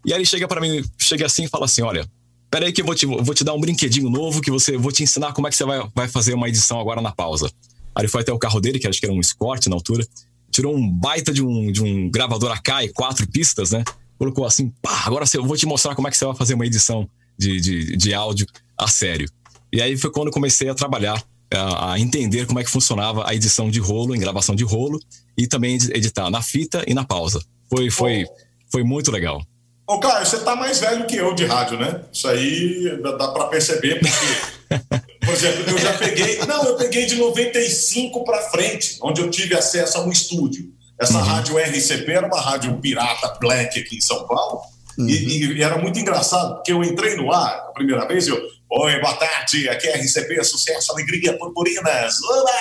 E 0.05 0.13
aí 0.13 0.19
ele 0.19 0.25
chega 0.25 0.47
para 0.47 0.61
mim, 0.61 0.83
chega 0.97 1.25
assim 1.25 1.45
e 1.45 1.47
fala 1.47 1.65
assim: 1.65 1.81
olha, 1.81 2.07
peraí 2.49 2.71
que 2.71 2.81
eu 2.81 2.85
vou 2.85 2.95
te, 2.95 3.05
vou 3.05 3.33
te 3.33 3.43
dar 3.43 3.53
um 3.53 3.59
brinquedinho 3.59 4.09
novo 4.09 4.41
que 4.41 4.51
você 4.51 4.77
vou 4.77 4.91
te 4.91 5.03
ensinar 5.03 5.33
como 5.33 5.47
é 5.47 5.49
que 5.49 5.55
você 5.55 5.65
vai, 5.65 5.87
vai 5.93 6.07
fazer 6.07 6.33
uma 6.33 6.47
edição 6.47 6.79
agora 6.79 7.01
na 7.01 7.11
pausa. 7.11 7.51
Aí 7.95 8.03
ele 8.03 8.07
foi 8.07 8.21
até 8.21 8.31
o 8.31 8.39
carro 8.39 8.59
dele, 8.59 8.77
que 8.77 8.87
acho 8.87 8.99
que 8.99 9.05
era 9.05 9.13
um 9.13 9.19
Escort 9.19 9.65
na 9.67 9.75
altura, 9.75 10.05
tirou 10.51 10.75
um 10.75 10.89
baita 10.89 11.33
de 11.33 11.43
um, 11.43 11.71
de 11.71 11.81
um 11.81 12.09
gravador 12.09 12.51
Akai, 12.51 12.89
quatro 12.89 13.27
pistas, 13.27 13.71
né? 13.71 13.83
Colocou 14.17 14.45
assim, 14.45 14.69
pá, 14.81 15.03
agora 15.05 15.25
eu 15.33 15.45
vou 15.45 15.57
te 15.57 15.65
mostrar 15.65 15.95
como 15.95 16.07
é 16.07 16.11
que 16.11 16.17
você 16.17 16.25
vai 16.25 16.35
fazer 16.35 16.53
uma 16.53 16.65
edição 16.65 17.09
de, 17.37 17.59
de, 17.59 17.97
de 17.97 18.13
áudio 18.13 18.45
a 18.77 18.87
sério. 18.87 19.29
E 19.75 19.81
aí 19.81 19.97
foi 19.97 20.09
quando 20.09 20.27
eu 20.27 20.33
comecei 20.33 20.69
a 20.69 20.73
trabalhar, 20.73 21.21
a, 21.53 21.99
entender 21.99 22.45
como 22.45 22.61
é 22.61 22.63
que 22.63 22.69
funcionava 22.69 23.29
a 23.29 23.35
edição 23.35 23.69
de 23.69 23.77
rolo, 23.77 24.15
em 24.15 24.19
gravação 24.19 24.55
de 24.55 24.63
rolo, 24.63 24.97
e 25.37 25.47
também 25.47 25.75
editar 25.93 26.29
na 26.29 26.41
fita 26.41 26.81
e 26.87 26.93
na 26.93 27.03
pausa. 27.03 27.41
Foi, 27.69 27.89
foi, 27.89 28.25
foi 28.71 28.85
muito 28.85 29.11
legal. 29.11 29.45
Ô, 29.85 29.99
Caio, 29.99 30.25
você 30.25 30.39
tá 30.39 30.55
mais 30.55 30.79
velho 30.79 31.05
que 31.05 31.17
eu 31.17 31.35
de 31.35 31.43
rádio, 31.43 31.77
né? 31.77 31.99
Isso 32.09 32.25
aí 32.25 33.01
dá, 33.03 33.27
para 33.27 33.47
perceber, 33.47 33.99
porque, 33.99 34.95
por 35.25 35.33
exemplo, 35.33 35.69
eu 35.69 35.77
já 35.77 35.93
peguei. 35.97 36.39
Não, 36.47 36.63
eu 36.63 36.77
peguei 36.77 37.05
de 37.05 37.17
95 37.17 38.23
para 38.23 38.43
frente, 38.43 38.97
onde 39.01 39.19
eu 39.19 39.29
tive 39.29 39.55
acesso 39.55 39.97
a 39.97 40.05
um 40.05 40.09
estúdio. 40.09 40.73
Essa 40.97 41.17
uhum. 41.17 41.23
rádio 41.25 41.57
RCP 41.57 42.09
era 42.13 42.27
uma 42.27 42.39
rádio 42.39 42.73
pirata 42.77 43.37
black 43.41 43.77
aqui 43.77 43.97
em 43.97 44.01
São 44.01 44.25
Paulo. 44.25 44.61
Uhum. 44.97 45.09
E, 45.09 45.57
e, 45.57 45.61
era 45.61 45.77
muito 45.77 45.99
engraçado, 45.99 46.55
porque 46.55 46.71
eu 46.71 46.81
entrei 46.81 47.17
no 47.17 47.29
ar 47.33 47.65
a 47.67 47.71
primeira 47.73 48.07
vez 48.07 48.27
e 48.27 48.29
eu. 48.29 48.54
Oi, 48.67 48.99
boa 48.99 49.13
tarde, 49.13 49.69
aqui 49.69 49.87
é 49.87 49.97
RCP, 49.97 50.43
sucesso, 50.43 50.91
alegria, 50.91 51.37
purpurinas. 51.37 52.15
Olá! 52.23 52.51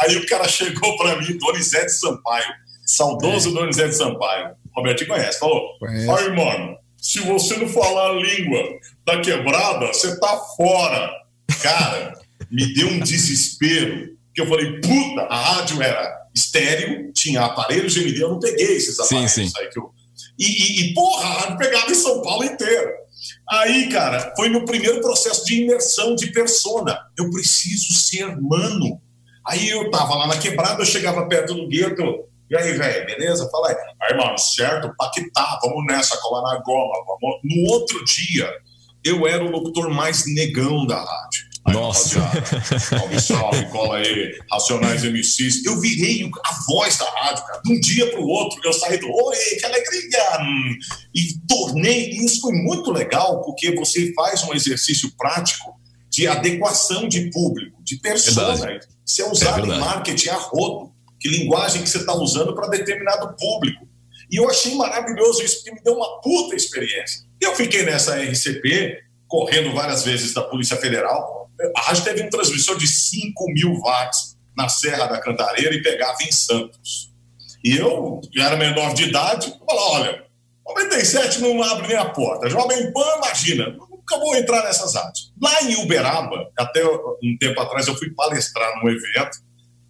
Aí 0.00 0.16
o 0.16 0.26
cara 0.26 0.48
chegou 0.48 0.96
para 0.96 1.16
mim, 1.20 1.38
Donizete 1.38 1.92
Sampaio, 1.92 2.52
saudoso 2.84 3.50
é. 3.50 3.52
Donizete 3.52 3.94
Sampaio. 3.94 4.56
Roberto 4.74 5.06
conhece, 5.06 5.38
falou: 5.38 5.78
conhece. 5.78 6.10
Aí, 6.10 6.36
mano, 6.36 6.76
se 6.98 7.20
você 7.20 7.56
não 7.56 7.68
falar 7.68 8.10
a 8.10 8.14
língua 8.14 8.60
da 9.06 9.20
quebrada, 9.20 9.86
você 9.86 10.18
tá 10.18 10.36
fora. 10.56 11.10
Cara, 11.62 12.18
me 12.50 12.74
deu 12.74 12.88
um 12.88 12.98
desespero, 12.98 14.16
que 14.34 14.40
eu 14.40 14.48
falei: 14.48 14.80
puta, 14.80 15.22
a 15.30 15.36
rádio 15.36 15.80
era 15.80 16.12
estéreo, 16.34 17.12
tinha 17.12 17.42
aparelhos 17.42 17.94
de 17.94 18.00
MD, 18.00 18.20
eu 18.20 18.30
não 18.30 18.40
peguei 18.40 18.76
esses 18.76 18.98
aparelhos 18.98 19.30
sim, 19.30 19.46
sim. 19.46 19.52
aí 19.60 19.68
que 19.68 19.78
eu. 19.78 19.94
E, 20.36 20.44
e, 20.44 20.80
e, 20.80 20.94
porra, 20.94 21.24
a 21.24 21.32
rádio 21.40 21.58
pegava 21.58 21.90
em 21.92 21.94
São 21.94 22.20
Paulo 22.20 22.44
inteiro. 22.44 23.03
Aí, 23.50 23.88
cara, 23.88 24.32
foi 24.36 24.48
no 24.48 24.64
primeiro 24.64 25.00
processo 25.00 25.44
de 25.44 25.62
imersão 25.62 26.14
de 26.14 26.32
persona. 26.32 26.98
Eu 27.18 27.30
preciso 27.30 27.94
ser 27.94 28.36
mano. 28.40 29.00
Aí 29.46 29.68
eu 29.68 29.90
tava 29.90 30.14
lá 30.14 30.26
na 30.26 30.38
quebrada, 30.38 30.80
eu 30.80 30.86
chegava 30.86 31.28
perto 31.28 31.54
do 31.54 31.68
gueto, 31.68 32.02
e 32.50 32.56
aí, 32.56 32.72
velho, 32.72 33.06
beleza? 33.06 33.48
Fala 33.50 33.70
aí. 33.70 33.76
Aí, 34.02 34.16
mano, 34.16 34.38
certo? 34.38 34.94
Paquetá, 34.96 35.58
vamos 35.62 35.84
nessa, 35.86 36.16
colar 36.18 36.54
na 36.54 36.62
goma. 36.62 36.92
Vamos... 37.06 37.40
No 37.42 37.72
outro 37.72 38.04
dia, 38.04 38.50
eu 39.04 39.26
era 39.26 39.44
o 39.44 39.50
locutor 39.50 39.90
mais 39.90 40.24
negão 40.34 40.86
da 40.86 40.96
rádio. 40.96 41.53
Nossa. 41.72 42.20
Salve, 42.78 43.20
salve, 43.20 43.66
cola 43.70 43.96
aí, 43.96 44.38
Racionais 44.50 45.02
MCs. 45.02 45.64
Eu 45.64 45.80
virei 45.80 46.30
a 46.44 46.64
voz 46.66 46.98
da 46.98 47.08
rádio, 47.10 47.44
cara. 47.46 47.60
De 47.62 47.72
um 47.72 47.80
dia 47.80 48.10
pro 48.10 48.22
outro, 48.22 48.60
eu 48.62 48.72
saí 48.72 48.98
do 48.98 49.06
Oi, 49.06 49.36
que 49.58 49.64
alegria! 49.64 50.38
E 51.14 51.38
tornei. 51.48 52.10
Isso 52.10 52.42
foi 52.42 52.52
muito 52.52 52.90
legal, 52.90 53.42
porque 53.42 53.74
você 53.74 54.12
faz 54.12 54.42
um 54.44 54.52
exercício 54.52 55.10
prático 55.16 55.74
de 56.10 56.26
adequação 56.26 57.08
de 57.08 57.30
público, 57.30 57.82
de 57.82 57.96
persona. 57.96 58.54
Verdade. 58.54 58.86
Você 59.04 59.22
é 59.22 59.30
usado 59.30 59.70
é 59.70 59.76
em 59.76 59.80
marketing 59.80 60.28
a 60.28 60.36
rodo 60.36 60.94
que 61.24 61.28
linguagem 61.30 61.82
que 61.82 61.88
você 61.88 61.98
está 61.98 62.14
usando 62.14 62.54
para 62.54 62.68
determinado 62.68 63.34
público. 63.36 63.88
E 64.30 64.36
eu 64.36 64.48
achei 64.48 64.74
maravilhoso 64.74 65.42
isso, 65.42 65.56
porque 65.56 65.72
me 65.72 65.82
deu 65.82 65.94
uma 65.94 66.20
puta 66.20 66.54
experiência. 66.54 67.24
Eu 67.40 67.54
fiquei 67.56 67.82
nessa 67.82 68.16
RCP, 68.22 68.98
correndo 69.26 69.74
várias 69.74 70.04
vezes 70.04 70.34
da 70.34 70.42
Polícia 70.42 70.76
Federal. 70.76 71.43
A 71.76 71.80
rádio 71.80 72.04
teve 72.04 72.22
um 72.22 72.30
transmissor 72.30 72.76
de 72.76 72.86
5 72.86 73.46
mil 73.52 73.74
watts 73.80 74.36
na 74.56 74.68
Serra 74.68 75.06
da 75.06 75.20
Cantareira 75.20 75.74
e 75.74 75.82
pegava 75.82 76.16
em 76.22 76.32
Santos. 76.32 77.12
E 77.64 77.76
eu, 77.76 78.20
que 78.30 78.40
era 78.40 78.56
menor 78.56 78.94
de 78.94 79.04
idade, 79.04 79.54
falava, 79.66 79.90
olha, 79.90 80.24
97 80.66 81.40
não 81.40 81.62
abre 81.62 81.88
nem 81.88 81.96
a 81.96 82.06
porta. 82.06 82.48
Jovem 82.48 82.92
Pan, 82.92 83.16
imagina, 83.16 83.70
nunca 83.70 84.18
vou 84.18 84.36
entrar 84.36 84.62
nessas 84.64 84.94
rádios. 84.94 85.32
Lá 85.40 85.62
em 85.62 85.76
Uberaba, 85.76 86.50
até 86.58 86.84
um 86.84 87.36
tempo 87.38 87.60
atrás 87.60 87.86
eu 87.86 87.96
fui 87.96 88.10
palestrar 88.10 88.70
num 88.82 88.90
evento, 88.90 89.38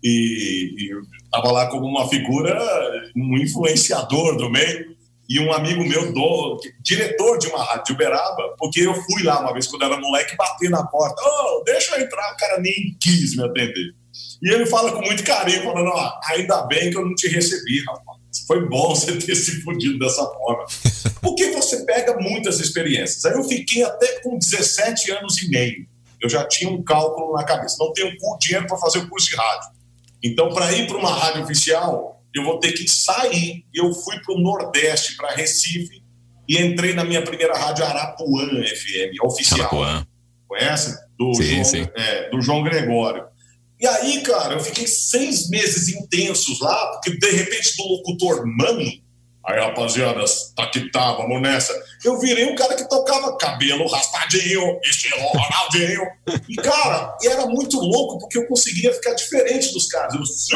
e 0.02 0.90
estava 1.25 1.50
lá 1.50 1.66
como 1.68 1.87
uma 1.87 2.07
figura, 2.09 2.55
um 3.16 3.38
influenciador 3.38 4.37
do 4.37 4.50
meio, 4.50 4.93
e 5.35 5.40
um 5.40 5.53
amigo 5.53 5.83
meu, 5.83 6.12
do, 6.12 6.61
diretor 6.81 7.37
de 7.38 7.49
uma 7.49 7.61
rádio 7.64 7.87
de 7.87 7.92
Uberaba, 7.94 8.55
porque 8.57 8.83
eu 8.83 8.94
fui 8.94 9.25
lá 9.25 9.40
uma 9.40 9.53
vez 9.53 9.66
quando 9.66 9.85
era 9.85 9.99
moleque, 9.99 10.37
bati 10.37 10.68
na 10.68 10.87
porta, 10.87 11.20
oh, 11.20 11.64
deixa 11.64 11.97
eu 11.97 12.05
entrar, 12.05 12.33
o 12.33 12.37
cara 12.37 12.61
nem 12.61 12.97
quis 13.01 13.37
me 13.37 13.42
atender. 13.42 13.92
E 14.40 14.49
ele 14.49 14.64
fala 14.64 14.92
com 14.92 15.01
muito 15.01 15.25
carinho, 15.25 15.64
falando, 15.64 15.90
oh, 15.92 16.33
ainda 16.33 16.62
bem 16.68 16.88
que 16.88 16.97
eu 16.97 17.05
não 17.05 17.16
te 17.16 17.27
recebi, 17.27 17.85
rapaz. 17.85 18.20
Foi 18.47 18.68
bom 18.68 18.90
você 18.94 19.16
ter 19.18 19.35
se 19.35 19.61
fudido 19.62 19.99
dessa 19.99 20.25
forma. 20.25 20.66
Porque 21.20 21.51
você 21.51 21.85
pega 21.85 22.16
muitas 22.20 22.61
experiências. 22.61 23.25
Aí 23.25 23.33
eu 23.33 23.42
fiquei 23.42 23.83
até 23.83 24.20
com 24.20 24.38
17 24.38 25.11
anos 25.11 25.42
e 25.42 25.49
meio. 25.49 25.85
Eu 26.23 26.29
já 26.29 26.47
tinha 26.47 26.70
um 26.70 26.81
cálculo 26.81 27.33
na 27.33 27.42
cabeça. 27.42 27.77
Não 27.81 27.92
tenho 27.92 28.12
dinheiro 28.38 28.68
para 28.68 28.77
fazer 28.77 28.99
o 28.99 29.09
curso 29.09 29.31
de 29.31 29.37
rádio. 29.37 29.70
Então, 30.23 30.49
para 30.51 30.73
ir 30.73 30.87
para 30.87 30.97
uma 30.97 31.12
rádio 31.12 31.42
oficial, 31.42 32.13
eu 32.35 32.44
vou 32.44 32.59
ter 32.59 32.73
que 32.73 32.88
sair. 32.88 33.64
Eu 33.73 33.92
fui 33.92 34.18
para 34.20 34.35
o 34.35 34.40
Nordeste, 34.40 35.16
para 35.16 35.35
Recife, 35.35 36.03
e 36.49 36.59
entrei 36.59 36.94
na 36.94 37.05
minha 37.05 37.23
primeira 37.23 37.57
rádio 37.57 37.85
Arapuã 37.85 38.47
FM, 38.47 39.23
oficial. 39.23 39.61
Arapuã. 39.61 40.07
Conhece? 40.49 40.94
Do, 41.18 41.35
sim, 41.35 41.44
João, 41.44 41.64
sim. 41.64 41.88
É, 41.94 42.31
do 42.31 42.40
João 42.40 42.62
Gregório. 42.62 43.25
E 43.81 43.87
aí, 43.87 44.20
cara, 44.23 44.55
eu 44.55 44.61
fiquei 44.61 44.87
seis 44.87 45.49
meses 45.49 45.88
intensos 45.88 46.61
lá, 46.61 46.92
porque 46.92 47.16
de 47.18 47.31
repente 47.31 47.77
do 47.77 47.85
locutor 47.85 48.44
Mano, 48.47 49.05
Aí, 49.47 49.61
rapaziada, 49.61 50.25
tá 50.57 50.66
que 50.70 50.90
tá, 50.90 51.12
vamos 51.12 51.42
nessa. 51.42 51.75
Eu 52.05 52.21
virei 52.21 52.45
um 52.45 52.55
cara 52.55 52.75
que 52.75 52.87
tocava 52.87 53.37
cabelo 53.38 53.87
raspadinho, 53.88 54.79
estilo 54.85 55.17
Ronaldinho. 55.19 56.03
E, 56.47 56.55
cara, 56.57 57.17
era 57.25 57.47
muito 57.47 57.79
louco 57.79 58.19
porque 58.19 58.37
eu 58.37 58.47
conseguia 58.47 58.93
ficar 58.93 59.14
diferente 59.14 59.73
dos 59.73 59.88
caras. 59.88 60.14
Eu, 60.14 60.25
sim, 60.27 60.55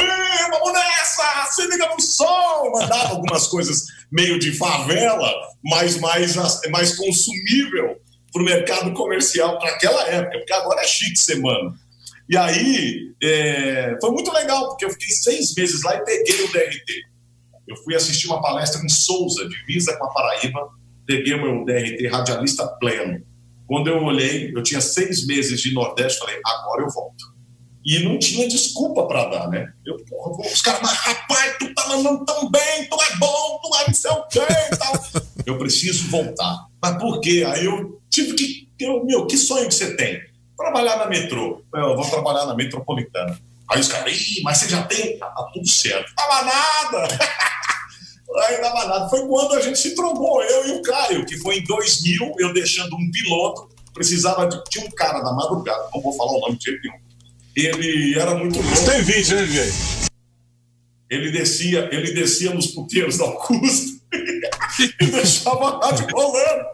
vamos 0.51 0.73
nessa, 0.75 1.47
se 1.51 1.67
liga 1.67 1.89
no 1.89 2.01
som. 2.03 2.71
Mandava 2.75 3.09
algumas 3.09 3.47
coisas 3.47 3.87
meio 4.13 4.39
de 4.39 4.53
favela, 4.59 5.33
mas 5.65 5.99
mais, 5.99 6.37
mais 6.71 6.95
consumível 6.95 7.97
pro 8.31 8.45
mercado 8.45 8.93
comercial 8.93 9.59
para 9.59 9.71
aquela 9.71 10.07
época, 10.07 10.39
porque 10.39 10.53
agora 10.53 10.83
é 10.83 10.87
chique 10.87 11.17
ser 11.17 11.41
mano. 11.41 11.75
E 12.29 12.37
aí, 12.37 13.15
é, 13.23 13.97
foi 14.03 14.11
muito 14.11 14.31
legal, 14.33 14.69
porque 14.69 14.85
eu 14.85 14.91
fiquei 14.91 15.09
seis 15.09 15.55
meses 15.55 15.83
lá 15.83 15.97
e 15.97 16.05
peguei 16.05 16.45
o 16.45 16.53
DRT. 16.53 17.09
Eu 17.67 17.77
fui 17.77 17.95
assistir 17.95 18.27
uma 18.27 18.43
palestra 18.43 18.83
em 18.83 18.89
Souza, 18.89 19.49
divisa 19.49 19.97
com 19.97 20.05
a 20.05 20.13
Paraíba, 20.13 20.78
peguei 21.09 21.35
meu 21.37 21.65
DRT 21.65 22.07
radialista 22.07 22.69
pleno. 22.79 23.25
Quando 23.67 23.89
eu 23.89 24.03
olhei, 24.05 24.53
eu 24.55 24.63
tinha 24.63 24.81
seis 24.81 25.27
meses 25.27 25.61
de 25.61 25.73
Nordeste, 25.73 26.19
falei, 26.19 26.39
agora 26.45 26.83
eu 26.83 26.91
volto. 26.91 27.25
E 27.85 28.01
não 28.01 28.19
tinha 28.19 28.47
desculpa 28.47 29.07
para 29.07 29.25
dar, 29.25 29.49
né? 29.49 29.73
Eu, 29.87 29.97
porra, 30.05 30.47
os 30.47 30.61
caras, 30.61 30.83
mas 30.83 30.93
rapaz, 30.93 31.57
tu 31.59 31.73
tá 31.73 31.89
mandando 31.89 32.25
tão 32.27 32.51
bem, 32.51 32.87
tu 32.91 32.97
é 33.01 33.17
bom, 33.17 33.61
tu 33.63 33.75
é 33.77 33.87
não 33.87 33.95
sei 33.95 34.11
o 34.11 34.23
quê 34.25 34.41
e 34.41 34.77
tal. 34.77 34.93
eu 35.47 35.59
preciso 35.59 36.11
voltar. 36.11 36.67
Mas 36.83 36.99
por 36.99 37.21
quê? 37.21 37.45
Aí 37.47 37.65
eu 37.65 37.99
tive 38.11 38.35
que. 38.35 38.69
Eu, 38.79 39.05
meu, 39.05 39.27
que 39.27 39.39
sonho 39.39 39.67
que 39.67 39.75
você 39.75 39.97
tem? 39.97 40.21
Trabalhar 40.57 40.99
na 40.99 41.07
metrô. 41.07 41.65
Eu 41.75 41.97
vou 41.97 42.09
trabalhar 42.11 42.45
na 42.45 42.55
metropolitana. 42.55 43.39
Aí 43.71 43.81
os 43.81 43.89
caras, 43.89 44.15
mas 44.43 44.59
você 44.59 44.69
já 44.69 44.83
tem? 44.83 45.19
Tá, 45.19 45.27
tá 45.27 45.51
tudo 45.55 45.69
certo. 45.69 46.13
Tava 46.15 46.45
nada! 46.45 47.09
Aí 48.41 48.61
dava 48.61 48.87
nada. 48.87 49.09
Foi 49.09 49.27
quando 49.27 49.55
a 49.55 49.61
gente 49.61 49.79
se 49.79 49.95
trombou, 49.95 50.43
eu 50.43 50.69
e 50.69 50.71
o 50.73 50.83
Caio, 50.83 51.27
que 51.27 51.37
foi 51.39 51.59
em 51.59 51.65
2000, 51.65 52.35
eu 52.39 52.53
deixando 52.53 52.95
um 52.95 53.11
piloto, 53.11 53.69
precisava 53.93 54.47
de. 54.47 54.63
Tinha 54.65 54.85
um 54.85 54.91
cara 54.91 55.21
da 55.21 55.33
madrugada, 55.33 55.89
não 55.93 56.01
vou 56.01 56.13
falar 56.13 56.33
o 56.33 56.41
nome 56.41 56.59
de 56.59 56.65
jeito 56.65 56.81
nenhum. 56.83 57.09
Ele 57.57 58.19
era 58.19 58.35
muito 58.35 58.61
louco. 58.61 58.85
Tem 58.85 59.03
vídeo, 59.03 59.37
né, 59.37 59.45
DJ? 59.45 59.99
Ele 61.11 61.33
descia, 61.33 61.89
ele 61.91 62.13
descia 62.13 62.53
nos 62.53 62.69
puteiros 62.69 63.17
da 63.17 63.25
Augusta 63.25 63.99
e 65.01 65.07
deixava 65.07 65.79
a 65.79 65.87
rádio 65.87 66.07
rolando. 66.13 66.65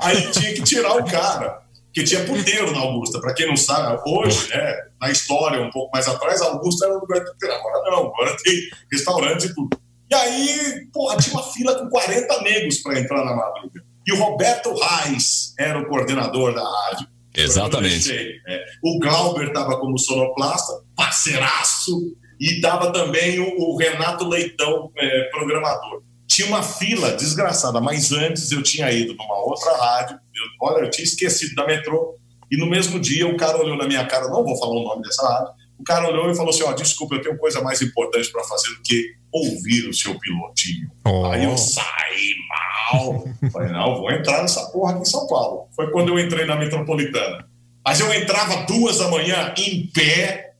Aí 0.00 0.30
tinha 0.30 0.54
que 0.54 0.62
tirar 0.62 0.96
o 0.96 1.04
cara, 1.04 1.62
que 1.92 2.02
tinha 2.02 2.24
puteiro 2.24 2.72
na 2.72 2.80
Augusta. 2.80 3.20
Para 3.20 3.34
quem 3.34 3.46
não 3.46 3.56
sabe, 3.56 4.00
hoje, 4.06 4.48
né, 4.48 4.86
na 5.00 5.10
história, 5.10 5.60
um 5.60 5.70
pouco 5.70 5.90
mais 5.92 6.08
atrás, 6.08 6.40
a 6.40 6.46
Augusta 6.46 6.86
era 6.86 6.96
um 6.96 7.00
lugar 7.00 7.22
de 7.22 7.46
Agora 7.46 7.90
não, 7.90 8.06
agora 8.06 8.36
tem 8.42 8.54
restaurantes 8.90 9.46
e 9.46 9.54
tudo. 9.54 9.81
E 10.12 10.14
aí, 10.14 10.88
porra, 10.92 11.16
tinha 11.16 11.34
uma 11.34 11.42
fila 11.42 11.74
com 11.74 11.88
40 11.88 12.42
negros 12.42 12.80
para 12.80 13.00
entrar 13.00 13.24
na 13.24 13.34
madruga. 13.34 13.82
E 14.06 14.12
o 14.12 14.18
Roberto 14.18 14.74
Reis 14.74 15.54
era 15.58 15.78
o 15.78 15.88
coordenador 15.88 16.54
da 16.54 16.62
rádio. 16.62 17.06
Exatamente. 17.34 18.12
É. 18.46 18.64
O 18.84 18.98
Glauber 18.98 19.48
estava 19.48 19.80
como 19.80 19.98
sonoplasta, 19.98 20.84
parceiraço, 20.94 22.14
e 22.38 22.56
estava 22.56 22.92
também 22.92 23.40
o, 23.40 23.58
o, 23.58 23.76
Renato 23.78 24.28
Leitão, 24.28 24.92
é, 24.98 25.30
programador. 25.30 26.02
Tinha 26.26 26.46
uma 26.46 26.62
fila 26.62 27.12
desgraçada, 27.12 27.80
mas 27.80 28.12
antes 28.12 28.52
eu 28.52 28.62
tinha 28.62 28.92
ido 28.92 29.14
numa 29.14 29.38
outra 29.46 29.74
rádio, 29.78 30.16
eu, 30.16 30.44
olha, 30.68 30.84
eu 30.84 30.90
tinha 30.90 31.04
esquecido 31.04 31.54
da 31.54 31.66
metrô, 31.66 32.18
e 32.50 32.58
no 32.58 32.66
mesmo 32.66 33.00
dia 33.00 33.26
o 33.26 33.38
cara 33.38 33.56
olhou 33.56 33.78
na 33.78 33.86
minha 33.86 34.04
cara, 34.04 34.28
não 34.28 34.44
vou 34.44 34.58
falar 34.58 34.72
o 34.72 34.84
nome 34.84 35.00
dessa 35.04 35.26
rádio, 35.26 35.54
o 35.78 35.84
cara 35.84 36.06
olhou 36.06 36.30
e 36.30 36.36
falou 36.36 36.50
assim: 36.50 36.64
Ó, 36.64 36.70
oh, 36.70 36.74
desculpa, 36.74 37.14
eu 37.14 37.22
tenho 37.22 37.38
coisa 37.38 37.62
mais 37.62 37.80
importante 37.80 38.30
para 38.30 38.44
fazer 38.44 38.68
do 38.68 38.82
que 38.82 39.21
ouvir 39.32 39.88
o 39.88 39.94
seu 39.94 40.18
pilotinho. 40.18 40.90
Oh. 41.06 41.26
Aí 41.26 41.44
eu 41.44 41.56
saí 41.56 42.34
mal. 42.48 43.24
Falei: 43.50 43.72
Não, 43.72 43.96
vou 43.96 44.10
entrar 44.10 44.42
nessa 44.42 44.66
porra 44.70 44.92
aqui 44.92 45.02
em 45.02 45.06
São 45.06 45.26
Paulo. 45.26 45.68
Foi 45.74 45.90
quando 45.90 46.08
eu 46.08 46.18
entrei 46.18 46.44
na 46.44 46.56
metropolitana. 46.56 47.48
Mas 47.84 47.98
eu 47.98 48.12
entrava 48.12 48.64
duas 48.66 48.98
da 48.98 49.08
manhã 49.08 49.52
em 49.56 49.88
pé, 49.88 50.52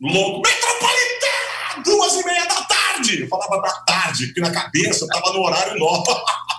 louco, 0.00 0.42
metropolitana, 0.42 1.84
duas 1.84 2.14
e 2.14 2.24
meia 2.24 2.46
da 2.46 2.62
tarde. 2.62 3.22
Eu 3.22 3.28
falava 3.28 3.60
da 3.60 3.72
tarde, 3.82 4.26
porque 4.26 4.40
na 4.40 4.50
cabeça 4.50 5.04
eu 5.04 5.08
tava 5.08 5.32
no 5.32 5.42
horário 5.42 5.78
novo. 5.78 6.04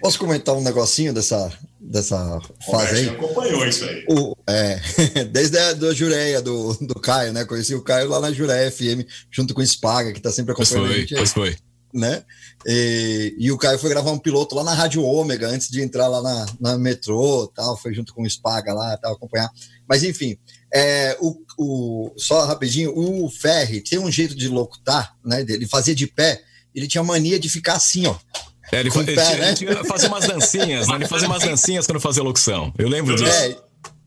Posso 0.00 0.18
comentar 0.18 0.54
um 0.54 0.62
negocinho 0.62 1.12
dessa, 1.12 1.52
dessa 1.80 2.38
fase 2.70 2.96
aí? 2.96 3.08
acompanhou 3.08 3.66
isso 3.66 3.84
aí. 3.84 4.04
O, 4.08 4.36
é, 4.48 4.80
desde 5.30 5.58
a 5.58 5.72
da 5.72 5.92
Jureia, 5.92 6.40
do, 6.42 6.74
do 6.74 6.94
Caio, 6.94 7.32
né? 7.32 7.44
Conheci 7.44 7.74
o 7.74 7.82
Caio 7.82 8.08
lá 8.08 8.20
na 8.20 8.32
Jureia 8.32 8.70
FM, 8.70 9.06
junto 9.30 9.54
com 9.54 9.60
o 9.60 9.66
Spaga, 9.66 10.12
que 10.12 10.20
tá 10.20 10.30
sempre 10.30 10.54
Pois 10.54 10.68
acompanhando 10.70 10.90
a 10.90 10.94
foi, 10.94 11.00
gente. 11.00 11.14
aí, 11.14 11.18
pois 11.18 11.32
foi. 11.32 11.56
né? 11.92 12.22
E, 12.66 13.34
e 13.38 13.50
o 13.50 13.58
Caio 13.58 13.78
foi 13.78 13.90
gravar 13.90 14.10
um 14.10 14.18
piloto 14.18 14.54
lá 14.54 14.62
na 14.62 14.74
Rádio 14.74 15.02
Ômega, 15.02 15.48
antes 15.48 15.68
de 15.68 15.80
entrar 15.80 16.08
lá 16.08 16.22
na, 16.22 16.46
na 16.60 16.78
metrô 16.78 17.46
tal, 17.54 17.76
foi 17.76 17.94
junto 17.94 18.12
com 18.14 18.22
o 18.22 18.30
Spaga 18.30 18.72
lá, 18.74 18.96
tal, 18.96 19.14
acompanhar. 19.14 19.50
Mas 19.88 20.02
enfim, 20.04 20.38
é, 20.72 21.16
o, 21.20 21.42
o, 21.58 22.12
só 22.16 22.44
rapidinho, 22.44 22.92
o 22.96 23.28
Ferri 23.30 23.80
tem 23.80 23.98
um 23.98 24.10
jeito 24.10 24.36
de 24.36 24.48
locutar, 24.48 25.16
né? 25.24 25.40
Ele 25.48 25.66
fazia 25.66 25.94
de 25.94 26.06
pé, 26.06 26.42
ele 26.74 26.86
tinha 26.86 27.02
mania 27.02 27.38
de 27.40 27.48
ficar 27.48 27.74
assim, 27.74 28.06
ó. 28.06 28.16
É, 28.72 28.80
ele, 28.80 28.90
pé, 28.90 29.36
né? 29.36 29.54
ele 29.60 29.84
fazia 29.84 30.08
umas 30.08 30.26
dancinhas, 30.26 30.86
né? 30.88 30.94
Ele 30.96 31.06
fazia 31.08 31.26
umas 31.28 31.42
dancinhas 31.42 31.86
quando 31.86 32.00
fazia 32.00 32.22
locução. 32.22 32.72
Eu 32.78 32.88
lembro 32.88 33.16
disso. 33.16 33.30
É, 33.30 33.56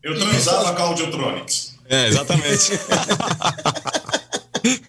Eu 0.03 0.17
transava 0.19 0.73
com 0.73 0.81
a 0.81 0.85
Audiotronics. 0.85 1.73
É, 1.89 2.07
exatamente. 2.07 2.71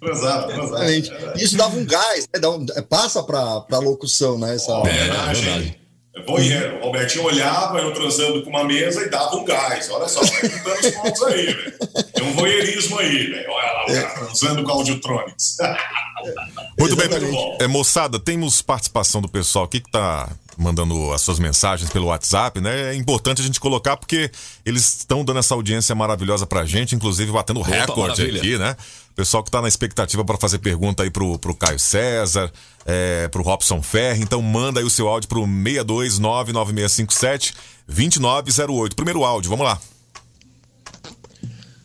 Transava, 0.00 0.46
transava. 0.46 0.84
exatamente. 0.90 1.42
Isso 1.44 1.56
dava 1.56 1.76
um 1.76 1.84
gás, 1.84 2.28
né? 2.32 2.40
Dá 2.40 2.50
um- 2.50 2.64
passa 2.88 3.22
para 3.22 3.60
pra 3.62 3.78
locução, 3.78 4.38
né? 4.38 4.54
Essa, 4.54 4.72
É, 4.72 4.82
verdade. 4.92 5.78
Voyeur. 6.27 6.77
O 6.77 6.87
Robertinho 6.87 7.24
olhava, 7.24 7.79
eu 7.79 7.92
transando 7.92 8.42
com 8.42 8.50
uma 8.50 8.64
mesa 8.64 9.03
e 9.03 9.11
dava 9.11 9.35
um 9.37 9.44
gás. 9.44 9.90
Olha 9.90 10.09
só, 10.09 10.20
vai 10.20 10.48
juntando 10.48 10.81
os 10.81 10.90
pontos 10.90 11.22
aí, 11.24 11.46
velho. 11.46 11.72
Tem 12.14 12.24
um 12.24 12.33
voyeurismo 12.35 12.98
aí, 12.98 13.31
velho. 13.31 13.50
Olha 13.50 13.72
lá, 13.72 13.85
o 13.85 13.87
cara 13.87 14.09
transando 14.11 14.62
com 14.62 14.70
a 14.70 14.74
Audiotronics. 14.74 15.57
Muito 16.79 16.96
bem, 16.96 17.07
Exatamente. 17.07 17.62
é, 17.62 17.66
moçada, 17.66 18.18
temos 18.18 18.62
participação 18.62 19.20
do 19.20 19.29
pessoal 19.29 19.64
aqui 19.64 19.81
que 19.81 19.90
tá 19.90 20.31
mandando 20.57 21.12
as 21.12 21.20
suas 21.20 21.38
mensagens 21.38 21.90
pelo 21.90 22.07
WhatsApp, 22.07 22.61
né? 22.61 22.92
É 22.92 22.94
importante 22.94 23.42
a 23.42 23.44
gente 23.44 23.59
colocar 23.59 23.96
porque 23.96 24.31
eles 24.64 24.98
estão 24.98 25.24
dando 25.24 25.40
essa 25.40 25.55
audiência 25.55 25.94
maravilhosa 25.94 26.46
pra 26.46 26.64
gente, 26.64 26.94
inclusive 26.94 27.31
batendo 27.33 27.61
recorde 27.61 28.22
aqui, 28.22 28.57
né? 28.57 28.77
Pessoal 29.14 29.44
que 29.44 29.50
tá 29.50 29.62
na 29.62 29.68
expectativa 29.68 30.24
para 30.24 30.37
fazer 30.37 30.59
pergunta 30.59 31.05
aí 31.05 31.11
pro, 31.11 31.38
pro 31.38 31.55
Caio 31.55 31.79
César, 31.79 32.50
é, 32.85 33.29
pro 33.29 33.44
Robson 33.44 33.81
Ferri, 33.81 34.22
então 34.22 34.42
manda 34.42 34.81
aí 34.81 34.87
o 34.87 34.90
seu 34.90 35.07
áudio 35.07 35.29
pro 35.29 35.42
6299657 35.46 37.55
2908. 37.87 38.96
Primeiro 38.96 39.24
áudio, 39.24 39.50
vamos 39.50 39.66
lá. 39.66 39.81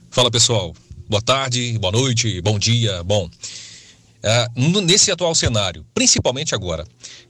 Fala 0.10 0.32
pessoal, 0.32 0.74
boa 1.08 1.22
tarde, 1.22 1.78
boa 1.78 1.92
noite, 1.92 2.42
bom 2.42 2.58
dia. 2.58 3.04
Bom, 3.04 3.30
no- 4.56 4.82
nesse 4.82 5.12
atual 5.12 5.36
cenário, 5.36 5.86
principalmente 5.94 6.56
agora, 6.56 6.84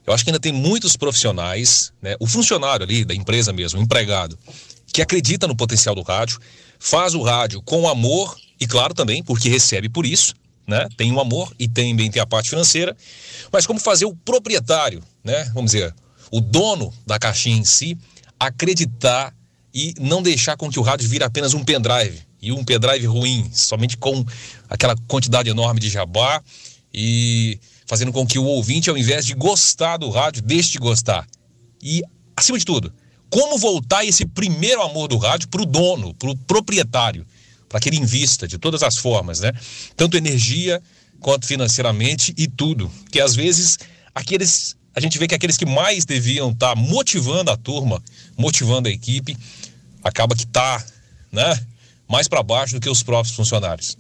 eu 0.07 0.13
acho 0.13 0.23
que 0.23 0.29
ainda 0.29 0.39
tem 0.39 0.53
muitos 0.53 0.95
profissionais, 0.95 1.91
né, 2.01 2.15
o 2.21 2.25
funcionário 2.25 2.85
ali 2.85 3.03
da 3.03 3.13
empresa 3.13 3.51
mesmo, 3.51 3.81
o 3.81 3.83
empregado, 3.83 4.39
que 4.93 5.01
acredita 5.01 5.45
no 5.45 5.57
potencial 5.57 5.93
do 5.93 6.03
rádio, 6.03 6.39
faz 6.79 7.13
o 7.13 7.21
rádio 7.21 7.62
com 7.62 7.85
amor 7.88 8.33
e, 8.59 8.67
claro, 8.67 8.93
também 8.93 9.23
porque 9.23 9.49
recebe 9.49 9.89
por 9.89 10.05
isso, 10.05 10.33
né? 10.67 10.87
Tem 10.97 11.11
o 11.11 11.19
amor 11.19 11.53
e 11.57 11.67
também 11.67 12.11
tem 12.11 12.21
a 12.21 12.27
parte 12.27 12.49
financeira, 12.49 12.95
mas 13.51 13.65
como 13.65 13.79
fazer 13.79 14.05
o 14.05 14.15
proprietário, 14.15 15.01
né? 15.23 15.45
Vamos 15.53 15.71
dizer, 15.71 15.93
o 16.31 16.41
dono 16.41 16.93
da 17.05 17.17
caixinha 17.17 17.57
em 17.57 17.65
si, 17.65 17.97
acreditar 18.39 19.33
e 19.73 19.93
não 19.99 20.21
deixar 20.21 20.57
com 20.57 20.69
que 20.69 20.79
o 20.79 20.83
rádio 20.83 21.07
vire 21.07 21.23
apenas 21.23 21.53
um 21.53 21.63
pendrive 21.63 22.19
e 22.41 22.51
um 22.51 22.63
pendrive 22.63 23.05
ruim, 23.05 23.49
somente 23.53 23.97
com 23.97 24.25
aquela 24.69 24.95
quantidade 25.07 25.49
enorme 25.49 25.79
de 25.79 25.89
jabá 25.89 26.41
e 26.93 27.59
fazendo 27.85 28.11
com 28.11 28.25
que 28.25 28.37
o 28.37 28.45
ouvinte, 28.45 28.89
ao 28.89 28.97
invés 28.97 29.25
de 29.25 29.33
gostar 29.33 29.97
do 29.97 30.09
rádio, 30.09 30.41
deixe 30.41 30.71
de 30.71 30.77
gostar. 30.77 31.27
E, 31.81 32.03
acima 32.35 32.57
de 32.57 32.65
tudo, 32.65 32.93
como 33.29 33.57
voltar 33.57 34.05
esse 34.05 34.25
primeiro 34.25 34.81
amor 34.81 35.07
do 35.07 35.17
rádio 35.17 35.47
para 35.49 35.61
o 35.61 35.65
dono, 35.65 36.13
para 36.13 36.29
o 36.29 36.35
proprietário, 36.35 37.25
para 37.69 37.79
que 37.79 37.88
ele 37.88 37.97
invista 37.97 38.47
de 38.47 38.58
todas 38.58 38.84
as 38.84 38.97
formas, 38.97 39.39
né? 39.39 39.51
Tanto 39.95 40.17
energia 40.17 40.82
quanto 41.21 41.45
financeiramente 41.45 42.34
e 42.38 42.47
tudo. 42.47 42.91
Que 43.12 43.21
às 43.21 43.36
vezes 43.36 43.77
aqueles 44.13 44.75
a 44.95 44.99
gente 44.99 45.17
vê 45.19 45.27
que 45.27 45.36
aqueles 45.36 45.55
que 45.55 45.65
mais 45.65 46.03
deviam 46.03 46.49
estar 46.51 46.75
motivando 46.75 47.51
a 47.51 47.55
turma, 47.55 48.01
motivando 48.36 48.89
a 48.89 48.91
equipe, 48.91 49.38
acaba 50.03 50.36
que 50.36 50.45
tá, 50.47 50.84
né, 51.32 51.58
mais 52.08 52.27
para 52.27 52.41
baixo 52.43 52.73
do 52.73 52.82
que 52.82 52.89
os 52.89 53.03
próprios 53.03 53.36
funcionários. 53.36 53.97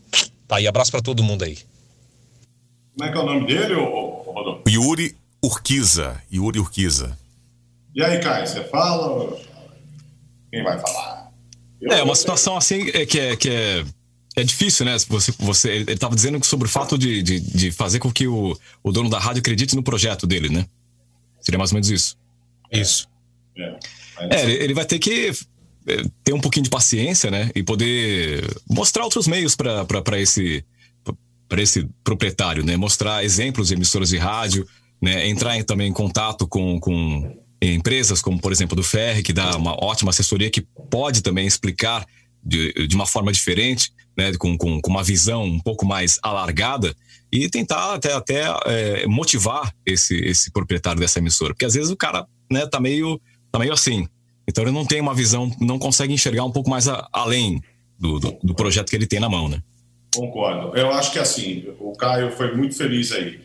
Tá 0.47 0.57
aí, 0.57 0.67
abraço 0.67 0.91
para 0.91 1.01
todo 1.01 1.23
mundo 1.23 1.43
aí. 1.45 1.57
Como 2.97 3.07
é 3.07 3.11
que 3.13 3.17
é 3.17 3.21
o 3.21 3.25
nome 3.25 3.45
dele, 3.47 3.75
ô, 3.75 3.83
ô, 4.25 4.31
Rodolfo? 4.33 4.63
Yuri 4.67 5.15
Urquiza. 5.41 6.21
Yuri 6.33 6.59
Urquiza. 6.59 7.17
E 7.95 8.03
aí, 8.03 8.19
Caio, 8.19 8.45
você 8.47 8.63
fala? 8.65 9.07
ou- 9.07 9.39
Quem 10.51 10.63
vai 10.63 10.79
falar? 10.79 11.18
Eu- 11.81 11.91
É, 11.91 12.03
uma 12.03 12.15
situação 12.15 12.57
assim 12.57 12.89
é 12.93 13.05
que 13.05 13.19
é, 13.19 13.35
que 13.35 13.49
é, 13.49 13.85
é 14.35 14.43
difícil, 14.43 14.85
né? 14.85 14.97
Você, 15.07 15.33
você, 15.39 15.69
ele 15.71 15.91
estava 15.93 16.15
dizendo 16.15 16.43
sobre 16.45 16.67
o 16.67 16.71
fato 16.71 16.97
de, 16.97 17.21
de, 17.21 17.39
de 17.39 17.71
fazer 17.71 17.99
com 17.99 18.11
que 18.11 18.27
o, 18.27 18.57
o 18.83 18.91
dono 18.91 19.09
da 19.09 19.19
rádio 19.19 19.39
acredite 19.39 19.75
no 19.75 19.83
projeto 19.83 20.25
dele, 20.27 20.49
né? 20.49 20.65
Seria 21.41 21.57
mais 21.57 21.71
ou 21.71 21.75
menos 21.75 21.89
isso. 21.89 22.17
Isso. 22.71 23.07
É, 23.57 23.75
É, 24.31 24.43
ele, 24.43 24.63
ele 24.63 24.73
vai 24.73 24.85
ter 24.85 24.99
que 24.99 25.31
é, 25.87 26.01
ter 26.23 26.33
um 26.33 26.41
pouquinho 26.41 26.63
de 26.63 26.69
paciência, 26.69 27.31
né? 27.31 27.49
E 27.55 27.63
poder 27.63 28.45
mostrar 28.69 29.03
outros 29.03 29.27
meios 29.27 29.55
para 29.55 30.19
esse 30.19 30.63
para 31.47 31.63
esse 31.63 31.89
proprietário, 32.03 32.63
né? 32.63 32.77
Mostrar 32.77 33.23
exemplos 33.23 33.69
de 33.69 33.73
emissoras 33.73 34.09
de 34.09 34.17
rádio, 34.17 34.67
né? 35.01 35.27
Entrar 35.27 35.57
em, 35.57 35.63
também 35.63 35.89
em 35.89 35.93
contato 35.93 36.47
com, 36.47 36.79
com 36.79 37.38
empresas 37.61 38.21
como, 38.21 38.39
por 38.39 38.51
exemplo, 38.51 38.75
do 38.75 38.83
Ferri, 38.83 39.21
que 39.23 39.33
dá 39.33 39.55
uma 39.57 39.73
ótima 39.83 40.11
assessoria 40.11 40.49
que 40.49 40.61
pode 40.89 41.21
também 41.21 41.45
explicar 41.45 42.05
de, 42.43 42.87
de 42.87 42.95
uma 42.95 43.05
forma 43.05 43.31
diferente, 43.31 43.91
né? 44.17 44.31
Com, 44.37 44.57
com, 44.57 44.79
com 44.81 44.89
uma 44.89 45.03
visão 45.03 45.43
um 45.43 45.59
pouco 45.59 45.85
mais 45.85 46.17
alargada 46.23 46.95
e 47.31 47.49
tentar 47.49 47.93
até, 47.95 48.13
até 48.13 48.43
é, 48.65 49.07
motivar 49.07 49.73
esse, 49.85 50.15
esse 50.15 50.51
proprietário 50.51 50.99
dessa 50.99 51.19
emissora, 51.19 51.53
porque 51.53 51.65
às 51.65 51.73
vezes 51.73 51.91
o 51.91 51.97
cara, 51.97 52.25
né? 52.51 52.65
Tá 52.65 52.79
meio 52.79 53.19
tá 53.51 53.59
meio 53.59 53.73
assim. 53.73 54.07
Então 54.47 54.63
ele 54.63 54.71
não 54.71 54.85
tem 54.85 55.01
uma 55.01 55.13
visão, 55.13 55.51
não 55.59 55.77
consegue 55.77 56.13
enxergar 56.13 56.43
um 56.43 56.51
pouco 56.51 56.69
mais 56.69 56.87
a- 56.87 57.07
além 57.11 57.61
do, 57.99 58.19
do, 58.19 58.37
do 58.43 58.55
projeto 58.55 58.89
que 58.89 58.95
ele 58.95 59.05
tem 59.05 59.19
na 59.19 59.29
mão, 59.29 59.47
né? 59.49 59.61
Concordo. 60.15 60.75
Eu 60.75 60.91
acho 60.91 61.11
que 61.11 61.19
assim, 61.19 61.65
o 61.79 61.91
Caio 61.93 62.31
foi 62.31 62.55
muito 62.55 62.75
feliz 62.75 63.11
aí. 63.11 63.39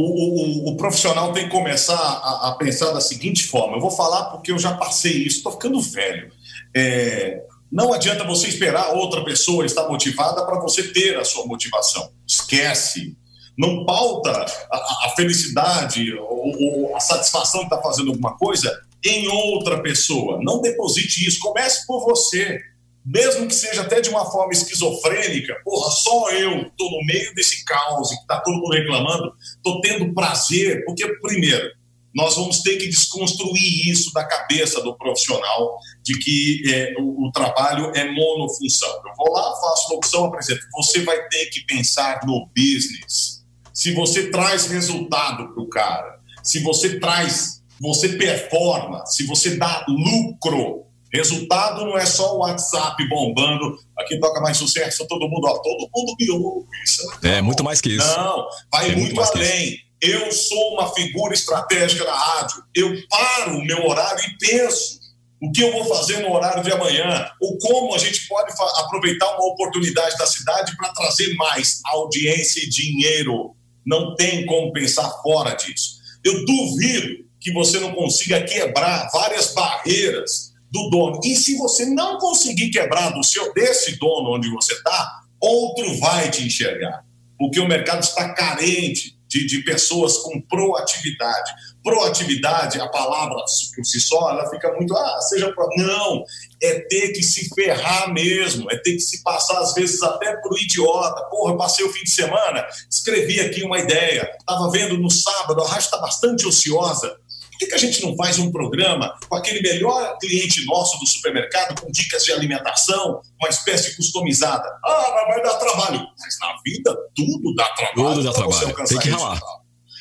O, 0.00 0.68
o- 0.68 0.68
o- 0.70 0.76
profissional 0.76 1.32
tem 1.32 1.44
que 1.46 1.50
começar 1.50 1.96
a, 1.96 2.48
a 2.48 2.52
pensar 2.56 2.92
da 2.92 3.00
seguinte 3.00 3.44
forma: 3.48 3.76
eu 3.76 3.80
vou 3.80 3.90
falar 3.90 4.26
porque 4.26 4.52
eu 4.52 4.58
já 4.58 4.74
passei 4.76 5.12
isso, 5.12 5.38
estou 5.38 5.52
ficando 5.52 5.80
velho. 5.80 6.30
É, 6.74 7.42
não 7.70 7.92
adianta 7.92 8.22
você 8.24 8.46
esperar 8.48 8.94
outra 8.94 9.24
pessoa 9.24 9.66
estar 9.66 9.88
motivada 9.88 10.44
para 10.46 10.60
você 10.60 10.84
ter 10.92 11.18
a 11.18 11.24
sua 11.24 11.44
motivação. 11.46 12.10
Esquece. 12.26 13.16
Não 13.58 13.84
pauta 13.84 14.30
a, 14.30 14.76
a- 14.76 15.12
felicidade 15.16 16.14
ou, 16.14 16.52
ou 16.60 16.96
a 16.96 17.00
satisfação 17.00 17.60
de 17.60 17.66
estar 17.66 17.82
fazendo 17.82 18.10
alguma 18.12 18.36
coisa 18.38 18.72
em 19.04 19.26
outra 19.28 19.82
pessoa. 19.82 20.38
Não 20.42 20.60
deposite 20.60 21.26
isso. 21.26 21.40
Comece 21.40 21.84
por 21.86 22.04
você 22.04 22.60
mesmo 23.08 23.48
que 23.48 23.54
seja 23.54 23.80
até 23.80 24.02
de 24.02 24.10
uma 24.10 24.30
forma 24.30 24.52
esquizofrênica, 24.52 25.58
porra, 25.64 25.90
só 25.90 26.30
eu 26.30 26.70
tô 26.76 26.90
no 26.90 27.06
meio 27.06 27.34
desse 27.34 27.64
caos 27.64 28.10
que 28.10 28.26
tá 28.26 28.38
todo 28.40 28.56
mundo 28.56 28.74
reclamando, 28.74 29.32
tô 29.64 29.80
tendo 29.80 30.12
prazer, 30.12 30.84
porque, 30.84 31.08
primeiro, 31.22 31.70
nós 32.14 32.34
vamos 32.34 32.60
ter 32.60 32.76
que 32.76 32.86
desconstruir 32.86 33.88
isso 33.88 34.12
da 34.12 34.24
cabeça 34.24 34.82
do 34.82 34.94
profissional, 34.94 35.78
de 36.02 36.18
que 36.18 36.62
é, 36.70 36.94
o, 36.98 37.28
o 37.28 37.32
trabalho 37.32 37.92
é 37.94 38.04
monofunção. 38.12 38.90
Eu 39.06 39.14
vou 39.16 39.32
lá, 39.32 39.54
faço 39.58 39.94
locução, 39.94 40.26
apresento. 40.26 40.60
Você 40.76 41.00
vai 41.00 41.28
ter 41.28 41.46
que 41.46 41.64
pensar 41.64 42.20
no 42.26 42.46
business. 42.54 43.42
Se 43.72 43.92
você 43.94 44.30
traz 44.30 44.66
resultado 44.66 45.54
para 45.54 45.62
o 45.62 45.68
cara, 45.68 46.20
se 46.42 46.58
você 46.58 46.98
traz, 46.98 47.62
você 47.80 48.10
performa, 48.10 49.06
se 49.06 49.24
você 49.24 49.56
dá 49.56 49.86
lucro, 49.88 50.87
Resultado 51.12 51.84
não 51.86 51.96
é 51.96 52.04
só 52.04 52.36
o 52.36 52.40
WhatsApp 52.40 53.08
bombando, 53.08 53.78
aqui 53.98 54.18
toca 54.18 54.40
mais 54.40 54.56
sucesso, 54.56 55.06
todo 55.06 55.28
mundo, 55.28 55.46
ó, 55.46 55.58
todo 55.58 55.88
mundo 55.94 56.14
me 56.18 56.30
ouve. 56.30 56.66
Isso 56.84 57.02
É 57.22 57.40
muito 57.40 57.64
mais 57.64 57.80
que 57.80 57.90
isso. 57.90 58.06
Não, 58.06 58.46
vai 58.70 58.90
É 58.90 58.96
muito 58.96 59.14
muito, 59.14 59.36
além. 59.36 59.78
Eu 60.00 60.30
sou 60.30 60.74
uma 60.74 60.92
figura 60.94 61.34
estratégica 61.34 62.04
da 62.04 62.14
rádio. 62.14 62.62
Eu 62.74 62.94
paro 63.08 63.58
o 63.58 63.64
meu 63.64 63.86
horário 63.86 64.22
e 64.24 64.38
penso 64.38 64.98
o 65.40 65.50
que 65.50 65.62
eu 65.62 65.72
vou 65.72 65.84
fazer 65.84 66.18
no 66.18 66.32
horário 66.32 66.62
de 66.62 66.72
amanhã, 66.72 67.30
ou 67.40 67.56
como 67.58 67.94
a 67.94 67.98
gente 67.98 68.26
pode 68.26 68.52
aproveitar 68.76 69.30
uma 69.36 69.52
oportunidade 69.52 70.16
da 70.16 70.26
cidade 70.26 70.76
para 70.76 70.92
trazer 70.92 71.34
mais 71.34 71.80
audiência 71.86 72.60
e 72.60 72.68
dinheiro. 72.68 73.54
Não 73.86 74.14
tem 74.14 74.44
como 74.46 74.72
pensar 74.72 75.08
fora 75.22 75.54
disso. 75.54 75.98
Eu 76.24 76.44
duvido 76.44 77.24
que 77.40 77.52
você 77.52 77.78
não 77.78 77.94
consiga 77.94 78.42
quebrar 78.42 79.08
várias 79.12 79.54
barreiras 79.54 80.47
do 80.70 80.90
dono. 80.90 81.20
E 81.24 81.34
se 81.34 81.56
você 81.56 81.86
não 81.86 82.18
conseguir 82.18 82.70
quebrar 82.70 83.10
do 83.10 83.24
seu 83.24 83.52
desse 83.52 83.98
dono 83.98 84.34
onde 84.34 84.50
você 84.50 84.74
está, 84.74 85.22
outro 85.40 85.98
vai 85.98 86.30
te 86.30 86.44
enxergar. 86.44 87.04
Porque 87.38 87.60
o 87.60 87.68
mercado 87.68 88.02
está 88.02 88.34
carente 88.34 89.18
de, 89.28 89.46
de 89.46 89.62
pessoas 89.62 90.16
com 90.18 90.40
proatividade. 90.40 91.52
Proatividade, 91.82 92.80
a 92.80 92.88
palavra 92.88 93.36
por 93.76 93.84
si 93.84 94.00
só, 94.00 94.30
ela 94.30 94.48
fica 94.50 94.72
muito, 94.72 94.96
ah, 94.96 95.20
seja 95.22 95.52
pro... 95.52 95.68
Não, 95.76 96.24
é 96.62 96.80
ter 96.80 97.12
que 97.12 97.22
se 97.22 97.48
ferrar 97.54 98.12
mesmo, 98.12 98.70
é 98.70 98.76
ter 98.76 98.94
que 98.94 99.00
se 99.00 99.22
passar, 99.22 99.58
às 99.60 99.74
vezes, 99.74 100.02
até 100.02 100.34
pro 100.36 100.58
idiota. 100.58 101.22
Porra, 101.30 101.56
passei 101.56 101.84
o 101.84 101.92
fim 101.92 102.02
de 102.02 102.10
semana, 102.10 102.66
escrevi 102.90 103.40
aqui 103.40 103.62
uma 103.62 103.78
ideia, 103.78 104.28
estava 104.40 104.70
vendo 104.70 104.98
no 104.98 105.10
sábado, 105.10 105.62
a 105.62 105.68
rádio 105.68 105.84
está 105.84 105.98
bastante 105.98 106.46
ociosa. 106.46 107.16
Por 107.58 107.66
que, 107.66 107.70
que 107.70 107.74
a 107.74 107.78
gente 107.78 108.00
não 108.02 108.14
faz 108.14 108.38
um 108.38 108.52
programa 108.52 109.12
com 109.28 109.34
aquele 109.34 109.60
melhor 109.60 110.16
cliente 110.18 110.64
nosso 110.64 110.96
do 111.00 111.06
supermercado, 111.08 111.80
com 111.80 111.90
dicas 111.90 112.24
de 112.24 112.30
alimentação, 112.30 113.20
uma 113.40 113.48
espécie 113.48 113.96
customizada? 113.96 114.64
Ah, 114.84 115.24
vai 115.26 115.42
dar 115.42 115.54
trabalho. 115.54 116.06
Mas 116.16 116.38
na 116.40 116.54
vida, 116.64 116.96
tudo 117.16 117.52
dá 117.56 117.64
trabalho. 117.70 118.14
Tudo 118.14 118.22
dá 118.22 118.32
trabalho. 118.32 118.86
Tem 118.86 118.98
que 119.00 119.08
ralar. 119.08 119.40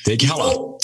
Tem 0.06 0.18
que 0.18 0.26
ralar. 0.28 0.52
Então, 0.52 0.78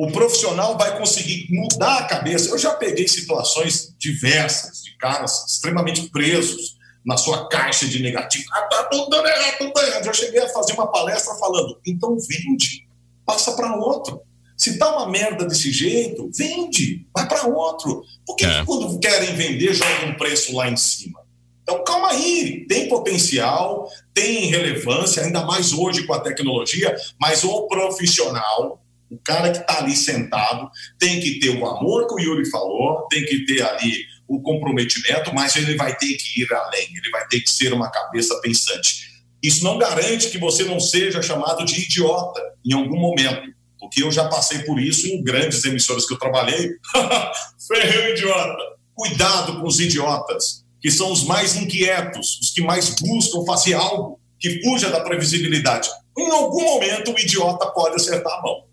o 0.00 0.10
profissional 0.10 0.76
vai 0.76 0.98
conseguir 0.98 1.46
mudar 1.48 1.98
a 1.98 2.04
cabeça. 2.04 2.50
Eu 2.50 2.58
já 2.58 2.74
peguei 2.74 3.06
situações 3.06 3.94
diversas 3.96 4.82
de 4.82 4.96
caras 4.96 5.44
extremamente 5.46 6.10
presos 6.10 6.76
na 7.06 7.16
sua 7.16 7.48
caixa 7.48 7.86
de 7.86 8.02
negativo. 8.02 8.46
Ah, 8.52 8.62
tá 8.62 8.84
tudo 8.90 9.08
dando 9.10 9.28
errado, 9.28 9.58
tudo 9.58 9.80
errado. 9.80 10.04
Já 10.06 10.12
cheguei 10.12 10.42
a 10.42 10.48
fazer 10.48 10.72
uma 10.72 10.90
palestra 10.90 11.36
falando, 11.36 11.80
então 11.86 12.16
vende, 12.18 12.88
passa 13.24 13.52
para 13.52 13.76
outro. 13.76 14.20
Se 14.60 14.76
tá 14.76 14.94
uma 14.94 15.08
merda 15.08 15.46
desse 15.46 15.72
jeito, 15.72 16.30
vende, 16.36 17.06
vai 17.16 17.26
para 17.26 17.46
outro. 17.46 18.04
Por 18.26 18.36
que, 18.36 18.44
É. 18.44 18.58
que 18.60 18.66
quando 18.66 19.00
querem 19.00 19.34
vender, 19.34 19.72
jogam 19.72 20.10
um 20.10 20.14
preço 20.18 20.54
lá 20.54 20.68
em 20.68 20.76
cima? 20.76 21.18
Então, 21.62 21.82
calma 21.82 22.10
aí, 22.10 22.66
tem 22.68 22.86
potencial, 22.86 23.88
tem 24.12 24.50
relevância, 24.50 25.22
ainda 25.22 25.46
mais 25.46 25.72
hoje 25.72 26.06
com 26.06 26.12
a 26.12 26.20
tecnologia, 26.20 26.94
mas 27.18 27.42
o 27.42 27.66
profissional, 27.68 28.84
o 29.10 29.16
cara 29.16 29.50
que 29.50 29.60
está 29.60 29.78
ali 29.78 29.96
sentado, 29.96 30.68
tem 30.98 31.20
que 31.20 31.40
ter 31.40 31.56
o 31.56 31.66
amor 31.66 32.06
que 32.06 32.14
o 32.16 32.20
Yuri 32.20 32.50
falou, 32.50 33.06
tem 33.08 33.24
que 33.24 33.46
ter 33.46 33.62
ali 33.62 34.04
o 34.28 34.42
comprometimento, 34.42 35.34
mas 35.34 35.56
ele 35.56 35.74
vai 35.74 35.96
ter 35.96 36.18
que 36.18 36.42
ir 36.42 36.52
além, 36.52 36.86
ele 36.94 37.10
vai 37.10 37.26
ter 37.28 37.40
que 37.40 37.50
ser 37.50 37.72
uma 37.72 37.90
cabeça 37.90 38.38
pensante. 38.42 39.08
Isso 39.42 39.64
não 39.64 39.78
garante 39.78 40.28
que 40.28 40.36
você 40.36 40.64
não 40.64 40.78
seja 40.78 41.22
chamado 41.22 41.64
de 41.64 41.80
idiota 41.80 42.42
em 42.62 42.74
algum 42.74 42.98
momento, 43.00 43.58
porque 43.80 44.02
eu 44.02 44.12
já 44.12 44.28
passei 44.28 44.60
por 44.60 44.78
isso 44.78 45.06
em 45.08 45.24
grandes 45.24 45.64
emissoras 45.64 46.06
que 46.06 46.12
eu 46.12 46.18
trabalhei. 46.18 46.70
Ferreu 47.66 48.14
idiota. 48.14 48.62
Cuidado 48.94 49.58
com 49.58 49.66
os 49.66 49.80
idiotas, 49.80 50.62
que 50.80 50.90
são 50.90 51.10
os 51.10 51.24
mais 51.24 51.56
inquietos, 51.56 52.38
os 52.40 52.50
que 52.50 52.60
mais 52.60 52.90
buscam 53.00 53.44
fazer 53.46 53.72
algo 53.72 54.20
que 54.38 54.62
fuja 54.62 54.90
da 54.90 55.00
previsibilidade. 55.00 55.88
Em 56.18 56.30
algum 56.30 56.62
momento, 56.62 57.12
o 57.12 57.18
idiota 57.18 57.66
pode 57.68 57.96
acertar 57.96 58.32
a 58.32 58.42
mão. 58.42 58.64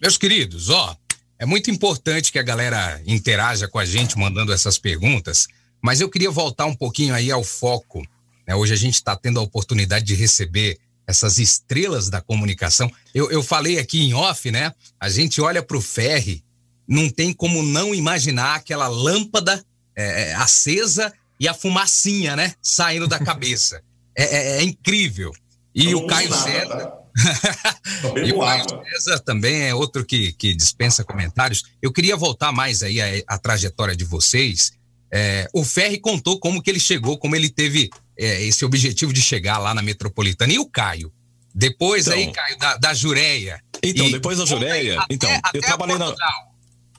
Meus 0.00 0.16
queridos, 0.16 0.70
ó, 0.70 0.96
é 1.38 1.44
muito 1.44 1.70
importante 1.70 2.30
que 2.30 2.38
a 2.38 2.42
galera 2.42 3.02
interaja 3.06 3.66
com 3.66 3.78
a 3.78 3.84
gente 3.84 4.16
mandando 4.16 4.52
essas 4.52 4.78
perguntas, 4.78 5.48
mas 5.82 6.00
eu 6.00 6.08
queria 6.08 6.30
voltar 6.30 6.66
um 6.66 6.74
pouquinho 6.74 7.14
aí 7.14 7.30
ao 7.30 7.42
foco. 7.42 8.06
né? 8.46 8.54
Hoje 8.54 8.72
a 8.72 8.76
gente 8.76 8.94
está 8.94 9.16
tendo 9.16 9.40
a 9.40 9.42
oportunidade 9.42 10.04
de 10.04 10.14
receber 10.14 10.78
essas 11.06 11.38
estrelas 11.38 12.08
da 12.08 12.20
comunicação. 12.20 12.90
Eu, 13.14 13.30
eu 13.30 13.42
falei 13.42 13.78
aqui 13.78 14.02
em 14.02 14.14
off, 14.14 14.50
né? 14.50 14.72
A 14.98 15.08
gente 15.08 15.40
olha 15.40 15.62
para 15.62 15.76
o 15.76 15.80
Ferri, 15.80 16.42
não 16.88 17.08
tem 17.10 17.32
como 17.32 17.62
não 17.62 17.94
imaginar 17.94 18.56
aquela 18.56 18.88
lâmpada 18.88 19.64
é, 19.96 20.30
é, 20.30 20.34
acesa 20.34 21.12
e 21.38 21.46
a 21.48 21.54
fumacinha, 21.54 22.36
né? 22.36 22.54
Saindo 22.62 23.06
da 23.06 23.18
cabeça. 23.18 23.80
É, 24.16 24.22
é- 24.22 24.58
é 24.58 24.62
incrível. 24.62 25.32
E 25.74 25.90
Eu 25.90 25.98
o 26.04 26.06
Caio 26.06 26.30
nada, 26.30 26.42
César. 26.44 26.76
tá? 26.76 27.80
Só 28.00 28.08
E 28.10 28.12
bebo 28.22 28.36
o 28.38 28.40
Caio. 28.42 28.64
César 28.92 29.18
também 29.18 29.62
é 29.62 29.74
outro 29.74 30.04
que, 30.04 30.32
que 30.34 30.54
dispensa 30.54 31.02
comentários. 31.02 31.64
Eu 31.82 31.92
queria 31.92 32.16
voltar 32.16 32.52
mais 32.52 32.84
aí 32.84 33.00
a, 33.00 33.06
a 33.34 33.38
trajetória 33.38 33.96
de 33.96 34.04
vocês. 34.04 34.70
É, 35.16 35.46
o 35.54 35.64
Ferri 35.64 36.00
contou 36.00 36.40
como 36.40 36.60
que 36.60 36.68
ele 36.68 36.80
chegou, 36.80 37.16
como 37.16 37.36
ele 37.36 37.48
teve 37.48 37.88
é, 38.18 38.42
esse 38.42 38.64
objetivo 38.64 39.12
de 39.12 39.22
chegar 39.22 39.58
lá 39.58 39.72
na 39.72 39.80
Metropolitana. 39.80 40.52
E 40.52 40.58
o 40.58 40.66
Caio? 40.66 41.12
Depois 41.54 42.08
Então- 42.08 42.18
aí, 42.18 42.32
Caio, 42.32 42.58
da, 42.58 42.76
da 42.78 42.94
Jureia. 42.94 43.60
Então, 43.80 44.06
E 44.06 44.12
depois 44.12 44.38
da 44.38 44.44
Jureia, 44.44 44.98
até- 45.00 45.14
então, 45.14 45.30
até 45.42 45.58
eu 45.58 45.62
trabalhei 45.62 45.96
na. 45.98 46.12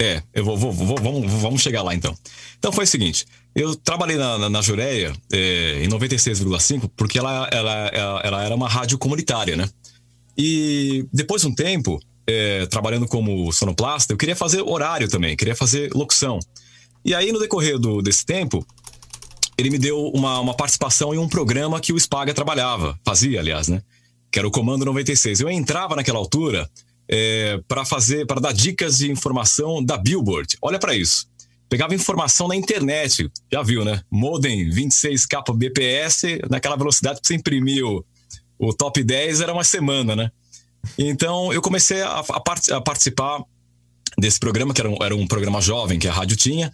É, 0.01 0.21
eu 0.34 0.45
vou, 0.45 0.56
vou- 0.58 0.71
vou- 0.71 0.97
vamos, 1.01 1.32
vamos 1.41 1.62
chegar 1.62 1.82
lá 1.82 1.93
então. 1.95 2.17
Então 2.58 2.71
foi 2.71 2.86
o 2.86 2.88
seguinte: 2.88 3.25
eu 3.54 3.75
trabalhei 3.75 4.15
na, 4.17 4.38
na, 4.38 4.49
na 4.49 4.62
Jureia 4.62 5.12
é, 5.32 5.82
em 5.84 5.88
96,5 5.89 6.89
porque 6.95 7.17
ela, 7.19 7.49
ela, 7.51 7.71
ela, 7.93 8.21
ela 8.23 8.43
era 8.43 8.56
uma 8.56 8.69
rádio 8.69 8.97
comunitária, 8.97 9.56
né? 9.58 9.69
E 10.38 11.06
depois 11.13 11.41
de 11.41 11.47
um 11.47 11.56
tempo, 11.56 11.99
é, 12.28 12.65
trabalhando 12.67 13.08
como 13.08 13.51
sonoplasta, 13.51 14.13
eu 14.13 14.17
queria 14.17 14.36
fazer 14.36 14.62
horário 14.62 15.08
também, 15.10 15.36
queria 15.36 15.56
fazer 15.56 15.91
locução. 15.93 16.39
E 17.06 17.13
aí, 17.13 17.32
no 17.32 17.39
decorrer 17.39 17.78
do, 17.78 18.02
desse 18.02 18.26
tempo, 18.26 18.65
ele 19.58 19.70
me 19.70 19.78
deu 19.78 20.08
uma, 20.08 20.39
uma 20.39 20.54
participação 20.56 21.13
em 21.13 21.18
um 21.18 21.30
programa 21.30 21.80
que 21.80 21.94
o 21.94 22.00
Spaga 22.00 22.34
trabalhava, 22.34 23.00
fazia, 23.06 23.39
aliás, 23.39 23.68
né? 23.68 23.82
Que 24.32 24.39
era 24.39 24.48
o 24.48 24.52
Comando 24.52 24.84
96. 24.84 25.39
Eu 25.39 25.50
entrava 25.50 25.96
naquela 25.96 26.18
altura 26.18 26.70
é, 27.08 27.62
para 27.68 27.86
fazer, 27.86 28.26
para 28.26 28.41
dar 28.41 28.54
dicas 28.54 28.98
de 28.98 29.12
informação 29.12 29.84
da 29.84 29.98
Billboard. 29.98 30.58
Olha 30.62 30.80
para 30.80 30.96
isso. 30.96 31.28
Pegava 31.70 31.96
informação 31.96 32.48
na 32.48 32.56
internet, 32.56 33.30
já 33.52 33.62
viu, 33.62 33.86
né? 33.86 34.02
Modem 34.12 34.70
26 34.70 35.26
kbps, 35.26 36.24
naquela 36.50 36.76
velocidade 36.76 37.22
que 37.22 37.28
você 37.28 37.36
imprimiu 37.36 38.06
o 38.58 38.74
top 38.74 39.04
10 39.04 39.41
era 39.41 39.54
uma 39.54 39.63
semana, 39.63 40.15
né? 40.15 40.32
Então 40.98 41.52
eu 41.52 41.62
comecei 41.62 42.02
a, 42.02 42.20
a 42.20 42.39
part- 42.39 42.72
a 42.72 42.80
participar 42.82 43.44
desse 44.18 44.39
programa, 44.39 44.74
que 44.74 44.82
era 44.82 44.89
um, 44.89 44.98
era 45.04 45.15
um 45.15 45.28
programa 45.28 45.60
jovem 45.62 46.00
que 46.00 46.08
a 46.08 46.13
rádio 46.13 46.38
tinha. 46.38 46.74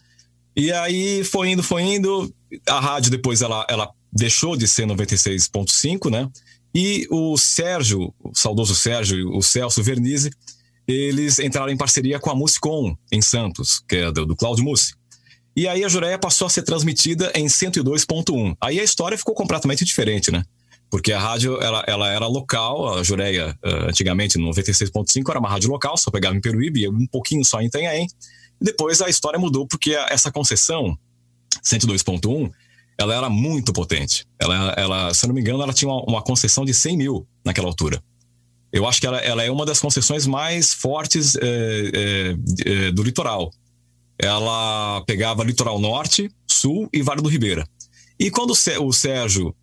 E 0.56 0.72
aí 0.72 1.24
foi 1.24 1.50
indo, 1.50 1.64
foi 1.64 1.82
indo. 1.84 2.34
A 2.68 2.80
rádio 2.80 3.12
depois 3.12 3.42
ela, 3.42 3.66
ela 3.70 3.90
deixou 4.12 4.56
de 4.56 4.68
ser 4.68 4.86
96.5, 4.86 6.10
né? 6.10 6.30
E 6.74 7.08
o 7.10 7.38
Sérgio, 7.38 8.14
o 8.24 8.32
saudoso 8.34 8.76
Sérgio 8.76 9.18
e 9.18 9.24
o 9.24 9.42
Celso 9.42 9.84
Vernizzi, 9.84 10.32
eles 10.88 11.40
entraram 11.40 11.72
em 11.72 11.78
parceria 11.78 12.20
com 12.20 12.30
a 12.30 12.36
Musicom 12.36 12.96
em 13.12 13.22
Santos, 13.22 13.82
que 13.88 13.98
é 13.98 14.12
do, 14.12 14.26
do 14.26 14.36
Cláudio 14.36 14.64
Mussi. 14.64 14.94
E 15.56 15.68
aí 15.68 15.84
a 15.84 15.90
Jureia 15.90 16.18
passou 16.18 16.48
a 16.48 16.50
ser 16.50 16.64
transmitida 16.64 17.32
em 17.36 17.46
102.1. 17.46 18.56
Aí 18.62 18.80
a 18.80 18.84
história 18.84 19.18
ficou 19.18 19.36
completamente 19.36 19.84
diferente, 19.84 20.32
né? 20.32 20.44
Porque 20.90 21.14
a 21.14 21.20
rádio 21.20 21.62
ela, 21.62 21.84
ela 21.88 22.10
era 22.10 22.28
local, 22.28 22.98
a 22.98 23.04
Jureia 23.04 23.58
eh, 23.64 23.90
antigamente 23.90 24.38
no 24.38 24.50
96.5 24.50 25.30
era 25.30 25.40
uma 25.40 25.50
rádio 25.50 25.70
local, 25.70 25.98
só 25.98 26.12
pegava 26.12 26.36
em 26.36 26.42
Peruíbe, 26.42 26.88
um 26.88 27.08
pouquinho 27.08 27.44
só 27.46 27.62
em 27.62 27.68
Itanhaém. 27.68 28.08
Depois 28.62 29.02
a 29.02 29.10
história 29.10 29.39
mudou 29.39 29.65
porque 29.67 29.93
essa 29.93 30.32
concessão 30.32 30.97
102.1 31.63 32.52
ela 32.97 33.15
era 33.15 33.30
muito 33.30 33.74
potente. 33.74 34.28
Ela, 34.39 34.74
ela, 34.78 35.13
se 35.13 35.26
eu 35.26 35.30
não 35.30 35.36
me 35.36 35.41
engano, 35.41 35.63
ela 35.63 35.74
tinha 35.74 35.89
uma, 35.89 36.04
uma 36.04 36.21
concessão 36.21 36.63
de 36.63 36.74
100 36.74 36.97
mil 36.97 37.28
naquela 37.43 37.67
altura. 37.67 38.04
Eu 38.71 38.88
acho 38.88 39.02
que 39.02 39.08
ela, 39.08 39.17
ela 39.17 39.43
é 39.43 39.52
uma 39.52 39.65
das 39.65 39.80
concessões 39.80 40.28
mais 40.28 40.74
fortes 40.74 41.36
eh, 41.36 42.36
eh, 42.65 42.91
do 42.91 43.04
litoral. 43.04 43.52
Ela 44.17 45.04
pegava 45.08 45.43
litoral 45.43 45.80
norte, 45.80 46.30
sul 46.47 46.88
e 46.93 47.02
Vale 47.02 47.21
do 47.21 47.28
Ribeira. 47.28 47.67
E 48.19 48.30
quando 48.30 48.52
o 48.52 48.56
Sé- 48.56 48.78
o 48.78 48.93
Sérgio, 48.93 49.54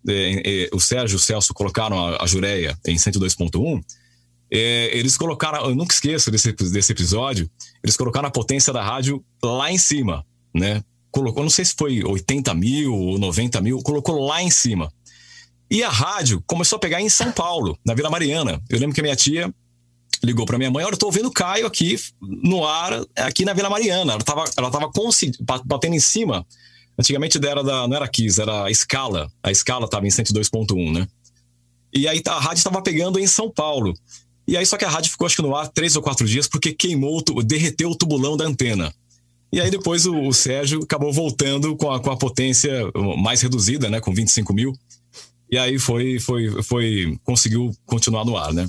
o 0.73 0.79
Sérgio 0.81 1.15
e 1.15 1.17
o 1.17 1.19
Celso 1.19 1.53
colocaram 1.53 1.97
a, 1.97 2.23
a 2.23 2.27
Jureia 2.27 2.77
em 2.85 2.97
102.1, 2.97 3.81
eh, 4.51 4.89
eles 4.91 5.15
colocaram, 5.15 5.69
eu 5.69 5.75
nunca 5.75 5.93
esqueço 5.93 6.29
desse, 6.29 6.51
desse 6.51 6.91
episódio, 6.91 7.49
eles 7.83 7.97
colocaram 7.97 8.27
a 8.27 8.31
potência 8.31 8.71
da 8.73 8.83
rádio 8.83 9.23
lá 9.43 9.71
em 9.71 9.77
cima, 9.77 10.25
né? 10.53 10.83
Colocou, 11.11 11.43
não 11.43 11.49
sei 11.49 11.65
se 11.65 11.73
foi 11.77 12.03
80 12.03 12.53
mil 12.53 12.93
ou 12.93 13.17
90 13.17 13.61
mil, 13.61 13.79
colocou 13.81 14.25
lá 14.25 14.43
em 14.43 14.49
cima. 14.51 14.91
E 15.71 15.83
a 15.83 15.89
rádio 15.89 16.43
começou 16.47 16.77
a 16.77 16.79
pegar 16.79 17.01
em 17.01 17.09
São 17.09 17.31
Paulo, 17.31 17.77
na 17.85 17.93
Vila 17.93 18.09
Mariana. 18.09 18.61
Eu 18.69 18.79
lembro 18.79 18.93
que 18.93 19.01
a 19.01 19.03
minha 19.03 19.15
tia 19.15 19.53
ligou 20.23 20.45
para 20.45 20.57
minha 20.57 20.69
mãe, 20.71 20.83
olha, 20.83 20.93
eu 20.93 20.97
tô 20.97 21.05
ouvindo 21.05 21.31
Caio 21.31 21.65
aqui 21.65 21.95
no 22.21 22.65
ar, 22.65 23.01
aqui 23.15 23.45
na 23.45 23.53
Vila 23.53 23.69
Mariana. 23.69 24.13
Ela 24.13 24.23
tava, 24.23 24.43
ela 24.57 24.71
tava 24.71 24.91
batendo 25.65 25.95
em 25.95 25.99
cima. 25.99 26.45
Antigamente 26.97 27.37
era 27.43 27.63
da, 27.63 27.87
não 27.87 27.95
era 27.95 28.07
Kiss, 28.07 28.41
era 28.41 28.65
a 28.65 28.73
Scala. 28.73 29.31
A 29.41 29.53
Scala 29.53 29.89
tava 29.89 30.05
em 30.05 30.09
102.1, 30.09 30.91
né? 30.91 31.07
E 31.93 32.07
aí 32.07 32.21
tá- 32.21 32.33
a 32.33 32.39
rádio 32.39 32.57
estava 32.57 32.81
pegando 32.81 33.19
em 33.19 33.25
São 33.25 33.49
Paulo. 33.49 33.93
E 34.49 34.57
aí 34.57 34.65
só 34.65 34.77
que 34.77 34.83
a 34.83 34.89
rádio 34.89 35.11
ficou 35.11 35.27
acho 35.27 35.35
que 35.35 35.43
no 35.43 35.55
ar 35.55 35.67
três 35.67 35.95
ou 35.95 36.01
quatro 36.01 36.25
dias 36.25 36.47
porque 36.47 36.73
queimou, 36.73 37.23
derreteu 37.45 37.91
o 37.91 37.95
tubulão 37.95 38.35
da 38.35 38.45
antena. 38.45 38.91
E 39.53 39.61
aí 39.61 39.69
depois 39.69 40.07
o, 40.07 40.27
o 40.27 40.33
Sérgio 40.33 40.81
acabou 40.81 41.13
voltando 41.13 41.75
com 41.75 41.91
a, 41.91 41.99
com 41.99 42.09
a 42.09 42.17
potência 42.17 42.71
mais 43.19 43.41
reduzida, 43.41 43.91
né, 43.91 43.99
com 43.99 44.11
25 44.11 44.51
mil. 44.51 44.73
E 45.51 45.57
aí 45.57 45.77
foi, 45.77 46.19
foi, 46.19 46.63
foi, 46.63 47.19
conseguiu 47.23 47.71
continuar 47.85 48.25
no 48.25 48.35
ar, 48.35 48.51
né? 48.51 48.67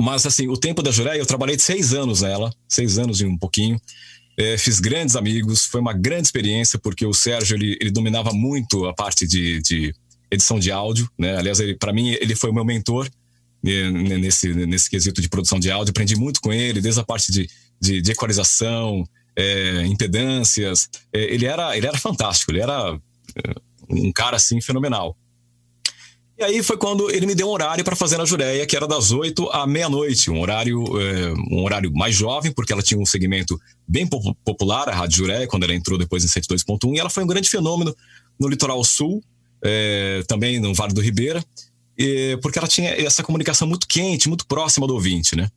Mas 0.00 0.24
assim, 0.24 0.46
o 0.46 0.56
tempo 0.56 0.80
da 0.80 0.92
Jureia, 0.92 1.18
eu 1.18 1.26
trabalhei 1.26 1.58
seis 1.58 1.92
anos 1.92 2.20
nela, 2.20 2.54
seis 2.68 2.96
anos 2.96 3.20
e 3.20 3.24
um 3.26 3.36
pouquinho. 3.36 3.80
é, 4.38 4.56
fiz 4.56 4.78
grandes 4.78 5.16
amigos, 5.16 5.64
foi 5.64 5.80
uma 5.80 5.92
grande 5.92 6.28
experiência, 6.28 6.78
porque 6.78 7.04
o 7.04 7.12
Sérgio 7.12 7.56
ele, 7.56 7.76
ele 7.80 7.90
dominava 7.90 8.32
muito 8.32 8.86
a 8.86 8.94
parte 8.94 9.26
de, 9.26 9.60
de 9.60 9.92
edição 10.30 10.60
de 10.60 10.70
áudio, 10.70 11.10
né? 11.18 11.36
Aliás, 11.36 11.58
para 11.80 11.92
mim, 11.92 12.10
ele 12.10 12.36
foi 12.36 12.50
o 12.50 12.54
meu 12.54 12.64
mentor 12.64 13.10
nesse, 13.62 14.52
nesse 14.66 14.88
quesito 14.88 15.20
de 15.20 15.28
produção 15.28 15.58
de 15.58 15.70
áudio. 15.70 15.90
Aprendi 15.90 16.16
muito 16.16 16.40
com 16.40 16.52
ele, 16.52 16.80
desde 16.80 17.00
a 17.00 17.04
parte 17.04 17.30
de, 17.30 17.48
de, 17.80 18.00
de 18.00 18.12
equalização, 18.12 19.04
é, 19.36 19.84
impedâncias. 19.86 20.88
É, 21.12 21.34
ele, 21.34 21.46
era, 21.46 21.76
ele 21.76 21.86
era 21.86 21.98
fantástico, 21.98 22.50
ele 22.50 22.60
era 22.60 22.98
é, 23.36 23.54
um 23.88 24.12
cara 24.12 24.36
assim 24.36 24.60
fenomenal. 24.60 25.16
E 26.38 26.42
aí 26.42 26.62
foi 26.62 26.78
quando 26.78 27.10
ele 27.10 27.26
me 27.26 27.34
deu 27.34 27.48
um 27.48 27.50
horário 27.50 27.84
para 27.84 27.94
fazer 27.94 28.16
na 28.16 28.24
Jureia, 28.24 28.64
que 28.64 28.74
era 28.74 28.88
das 28.88 29.12
8 29.12 29.50
à 29.50 29.66
meia-noite, 29.66 30.30
um 30.30 30.40
horário 30.40 30.82
é, 30.98 31.34
um 31.50 31.62
horário 31.62 31.92
mais 31.92 32.14
jovem, 32.14 32.50
porque 32.50 32.72
ela 32.72 32.82
tinha 32.82 32.98
um 32.98 33.04
segmento 33.04 33.60
bem 33.86 34.08
popular, 34.42 34.88
a 34.88 34.94
Rádio 34.94 35.18
Jureia, 35.18 35.46
quando 35.46 35.64
ela 35.64 35.74
entrou 35.74 35.98
depois 35.98 36.24
em 36.24 36.28
102.1, 36.28 36.96
e 36.96 36.98
ela 36.98 37.10
foi 37.10 37.24
um 37.24 37.26
grande 37.26 37.50
fenômeno 37.50 37.94
no 38.38 38.48
litoral 38.48 38.82
sul, 38.82 39.22
é, 39.62 40.22
também 40.26 40.58
no 40.58 40.72
Vale 40.72 40.94
do 40.94 41.02
Ribeira, 41.02 41.44
porque 42.40 42.58
ela 42.58 42.68
tinha 42.68 42.90
essa 42.90 43.22
comunicação 43.22 43.68
muito 43.68 43.86
quente, 43.86 44.28
muito 44.28 44.46
próxima 44.46 44.86
do 44.86 44.94
ouvinte, 44.94 45.36
né? 45.36 45.48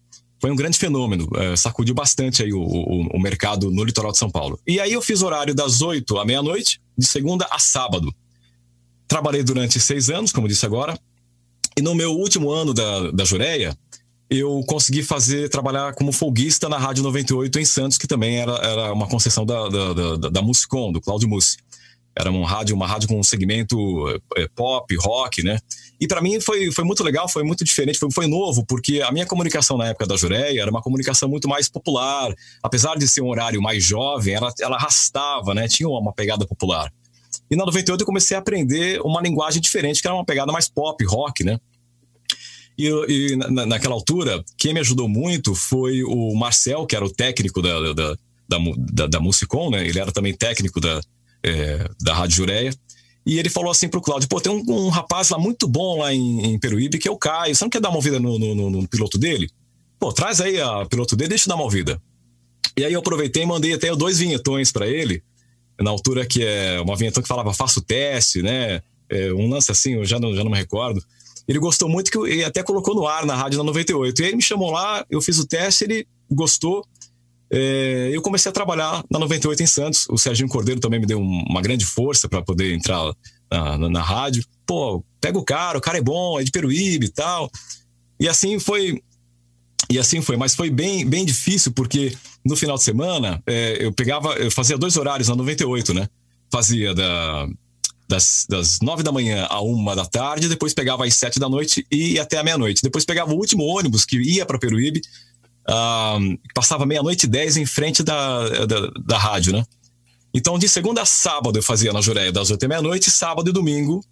Foi 0.41 0.51
um 0.51 0.55
grande 0.55 0.77
fenômeno, 0.77 1.29
é, 1.37 1.55
sacudiu 1.55 1.95
bastante 1.95 2.43
aí 2.43 2.51
o, 2.51 2.59
o, 2.59 3.07
o 3.15 3.19
mercado 3.21 3.71
no 3.71 3.83
litoral 3.83 4.11
de 4.11 4.17
São 4.17 4.29
Paulo. 4.29 4.59
E 4.67 4.77
aí 4.77 4.91
eu 4.91 5.01
fiz 5.01 5.21
horário 5.21 5.55
das 5.55 5.81
8 5.81 6.17
à 6.17 6.25
meia-noite, 6.25 6.81
de 6.97 7.07
segunda 7.07 7.47
a 7.49 7.59
sábado. 7.59 8.13
Trabalhei 9.07 9.41
durante 9.41 9.79
seis 9.79 10.09
anos, 10.09 10.33
como 10.33 10.47
disse 10.47 10.65
agora, 10.65 10.99
e 11.77 11.81
no 11.81 11.95
meu 11.95 12.11
último 12.11 12.51
ano 12.51 12.73
da, 12.73 13.11
da 13.11 13.23
Jureia, 13.23 13.77
eu 14.29 14.63
consegui 14.67 15.01
fazer, 15.01 15.49
trabalhar 15.49 15.93
como 15.93 16.11
folguista 16.11 16.67
na 16.67 16.77
Rádio 16.77 17.03
98 17.03 17.59
em 17.59 17.65
Santos, 17.65 17.97
que 17.97 18.07
também 18.07 18.37
era, 18.37 18.53
era 18.55 18.93
uma 18.93 19.07
concessão 19.07 19.45
da, 19.45 19.69
da, 19.69 19.93
da, 19.93 20.29
da 20.29 20.41
do 20.41 21.01
Cláudio 21.01 21.29
Mussi. 21.29 21.57
Era 22.15 22.29
uma 22.29 22.47
rádio, 22.47 22.75
uma 22.75 22.85
rádio 22.85 23.07
com 23.07 23.19
um 23.19 23.23
segmento 23.23 23.77
é, 24.37 24.47
pop, 24.55 24.95
rock, 24.97 25.41
né? 25.41 25.57
E 26.03 26.07
para 26.07 26.21
mim 26.21 26.41
foi, 26.41 26.69
foi 26.69 26.83
muito 26.83 27.01
legal, 27.01 27.29
foi 27.29 27.45
muito 27.45 27.63
diferente, 27.63 27.97
foi, 27.97 28.11
foi 28.11 28.27
novo, 28.27 28.65
porque 28.65 29.01
a 29.01 29.09
minha 29.09 29.25
comunicação 29.25 29.77
na 29.77 29.87
época 29.87 30.05
da 30.05 30.17
Jureia 30.17 30.61
era 30.61 30.69
uma 30.69 30.81
comunicação 30.81 31.29
muito 31.29 31.47
mais 31.47 31.69
popular. 31.69 32.35
Apesar 32.61 32.97
de 32.97 33.07
ser 33.07 33.21
um 33.21 33.29
horário 33.29 33.61
mais 33.61 33.85
jovem, 33.85 34.33
ela, 34.33 34.53
ela 34.59 34.75
arrastava, 34.75 35.53
né? 35.53 35.65
Tinha 35.65 35.87
uma 35.87 36.11
pegada 36.11 36.45
popular. 36.45 36.91
E 37.49 37.55
na 37.55 37.65
98 37.65 38.01
eu 38.01 38.05
comecei 38.05 38.35
a 38.35 38.41
aprender 38.41 38.99
uma 38.99 39.21
linguagem 39.21 39.61
diferente, 39.61 40.01
que 40.01 40.07
era 40.07 40.13
uma 40.13 40.25
pegada 40.25 40.51
mais 40.51 40.67
pop, 40.67 41.01
rock, 41.05 41.41
né? 41.41 41.57
E, 42.77 42.89
e 43.07 43.35
na, 43.37 43.65
naquela 43.65 43.95
altura, 43.95 44.43
quem 44.57 44.73
me 44.73 44.81
ajudou 44.81 45.07
muito 45.07 45.55
foi 45.55 46.03
o 46.03 46.35
Marcel, 46.35 46.85
que 46.85 46.97
era 46.97 47.05
o 47.05 47.13
técnico 47.13 47.61
da, 47.61 47.93
da, 47.93 47.93
da, 47.93 48.57
da, 48.77 49.07
da 49.07 49.19
Musicom, 49.21 49.69
né? 49.69 49.87
Ele 49.87 49.99
era 49.99 50.11
também 50.11 50.35
técnico 50.35 50.81
da, 50.81 50.99
é, 51.45 51.87
da 52.01 52.13
Rádio 52.13 52.35
Jureia. 52.35 52.73
E 53.25 53.39
ele 53.39 53.49
falou 53.49 53.71
assim 53.71 53.87
pro 53.87 54.01
Cláudio: 54.01 54.27
pô, 54.27 54.41
tem 54.41 54.51
um, 54.51 54.63
um, 54.67 54.89
rapaz 54.89 55.29
lá 55.29 55.37
muito 55.37 55.67
bom 55.67 55.99
lá 55.99 56.13
em, 56.13 56.53
em 56.53 56.59
Peruíbe, 56.59 56.97
que 56.97 57.07
é 57.07 57.11
o 57.11 57.17
Caio. 57.17 57.55
Você 57.55 57.63
não 57.63 57.69
quer 57.69 57.81
dar 57.81 57.89
uma 57.89 57.97
ouvida 57.97 58.19
no, 58.19 58.37
no, 58.37 58.55
no, 58.55 58.69
no 58.69 58.87
piloto 58.87 59.17
dele? 59.17 59.49
Pô, 59.99 60.11
traz 60.11 60.41
aí 60.41 60.59
a 60.59 60.85
piloto 60.85 61.15
dele, 61.15 61.29
deixa 61.29 61.45
eu 61.45 61.49
dar 61.49 61.55
uma 61.55 61.63
ouvida. 61.63 62.01
E 62.75 62.83
aí 62.83 62.93
eu 62.93 62.99
aproveitei 62.99 63.43
e 63.43 63.45
mandei 63.45 63.73
até 63.73 63.95
dois 63.95 64.19
vinhetões 64.19 64.71
para 64.71 64.87
ele 64.87 65.23
na 65.79 65.89
altura 65.89 66.25
que 66.25 66.43
é 66.43 66.79
uma 66.81 66.95
vinheta 66.95 67.21
que 67.21 67.27
falava 67.27 67.53
faço 67.53 67.81
teste, 67.81 68.41
né? 68.41 68.81
É, 69.09 69.33
um 69.33 69.49
lance 69.49 69.71
assim, 69.71 69.93
eu 69.93 70.05
já 70.05 70.19
não, 70.19 70.35
já 70.35 70.43
não 70.43 70.51
me 70.51 70.57
recordo. 70.57 71.03
Ele 71.47 71.59
gostou 71.59 71.89
muito 71.89 72.09
que 72.09 72.17
ele 72.17 72.43
até 72.43 72.63
colocou 72.63 72.95
no 72.95 73.05
ar 73.05 73.25
na 73.25 73.35
rádio 73.35 73.57
na 73.57 73.63
98. 73.65 74.19
E 74.19 74.23
aí 74.23 74.29
ele 74.29 74.37
me 74.37 74.43
chamou 74.43 74.71
lá, 74.71 75.05
eu 75.09 75.21
fiz 75.21 75.37
o 75.39 75.45
teste, 75.45 75.83
ele 75.83 76.07
gostou. 76.31 76.85
É, 77.55 78.09
eu 78.11 78.19
comecei 78.23 78.49
a 78.49 78.53
trabalhar 78.53 79.03
na 79.11 79.19
98 79.19 79.61
em 79.61 79.67
Santos. 79.67 80.07
O 80.09 80.17
Serginho 80.17 80.49
Cordeiro 80.49 80.81
também 80.81 80.99
me 80.99 81.05
deu 81.05 81.19
uma 81.19 81.61
grande 81.61 81.85
força 81.85 82.27
para 82.27 82.41
poder 82.41 82.73
entrar 82.73 83.13
na, 83.51 83.77
na, 83.77 83.89
na, 83.89 84.01
rádio. 84.01 84.43
Pô, 84.65 85.03
pega 85.21 85.37
o 85.37 85.43
cara, 85.43 85.77
o 85.77 85.81
cara 85.81 85.99
é 85.99 86.01
bom, 86.01 86.39
é 86.39 86.43
de 86.43 86.49
Peruíbe 86.49 87.05
e 87.05 87.09
tal. 87.09 87.51
E 88.19 88.27
assim 88.27 88.57
foi 88.57 88.99
e 89.87 89.99
assim 89.99 90.19
foi, 90.21 90.35
mas 90.35 90.55
foi 90.55 90.71
bem, 90.71 91.05
bem 91.05 91.23
difícil, 91.23 91.71
porque 91.71 92.17
no 92.43 92.55
final 92.55 92.75
de 92.75 92.83
semana 92.83 93.43
é, 93.45 93.77
eu 93.79 93.93
pegava, 93.93 94.33
eu 94.33 94.49
fazia 94.49 94.77
dois 94.77 94.97
horários 94.97 95.27
na 95.27 95.35
98, 95.35 95.93
né? 95.93 96.07
Fazia 96.51 96.95
da, 96.95 97.47
das, 98.07 98.47
das 98.49 98.79
nove 98.81 99.03
da 99.03 99.11
manhã 99.11 99.45
a 99.47 99.61
uma 99.61 99.95
da 99.95 100.05
tarde, 100.05 100.49
depois 100.49 100.73
pegava 100.73 101.05
às 101.05 101.13
sete 101.13 101.39
da 101.39 101.47
noite 101.47 101.85
e 101.91 102.17
até 102.17 102.39
a 102.39 102.43
meia-noite. 102.43 102.81
Depois 102.81 103.05
pegava 103.05 103.31
o 103.31 103.37
último 103.37 103.63
ônibus 103.63 104.05
que 104.05 104.17
ia 104.17 104.45
para 104.45 104.57
Peruíbe, 104.57 105.01
uh, 105.69 106.39
passava 106.53 106.85
meia-noite 106.85 107.25
e 107.25 107.29
dez 107.29 107.57
em 107.57 107.65
frente 107.65 108.03
da, 108.03 108.65
da, 108.65 108.91
da, 109.05 109.17
rádio, 109.17 109.53
né? 109.53 109.63
Então, 110.33 110.57
de 110.57 110.67
segunda 110.67 111.01
a 111.01 111.05
sábado 111.05 111.59
eu 111.59 111.63
fazia 111.63 111.93
na 111.93 112.01
Jureia 112.01 112.31
das 112.31 112.49
oito 112.49 112.65
à 112.65 112.67
meia-noite, 112.67 113.11
sábado 113.11 113.49
e 113.49 113.53
domingo 113.53 114.03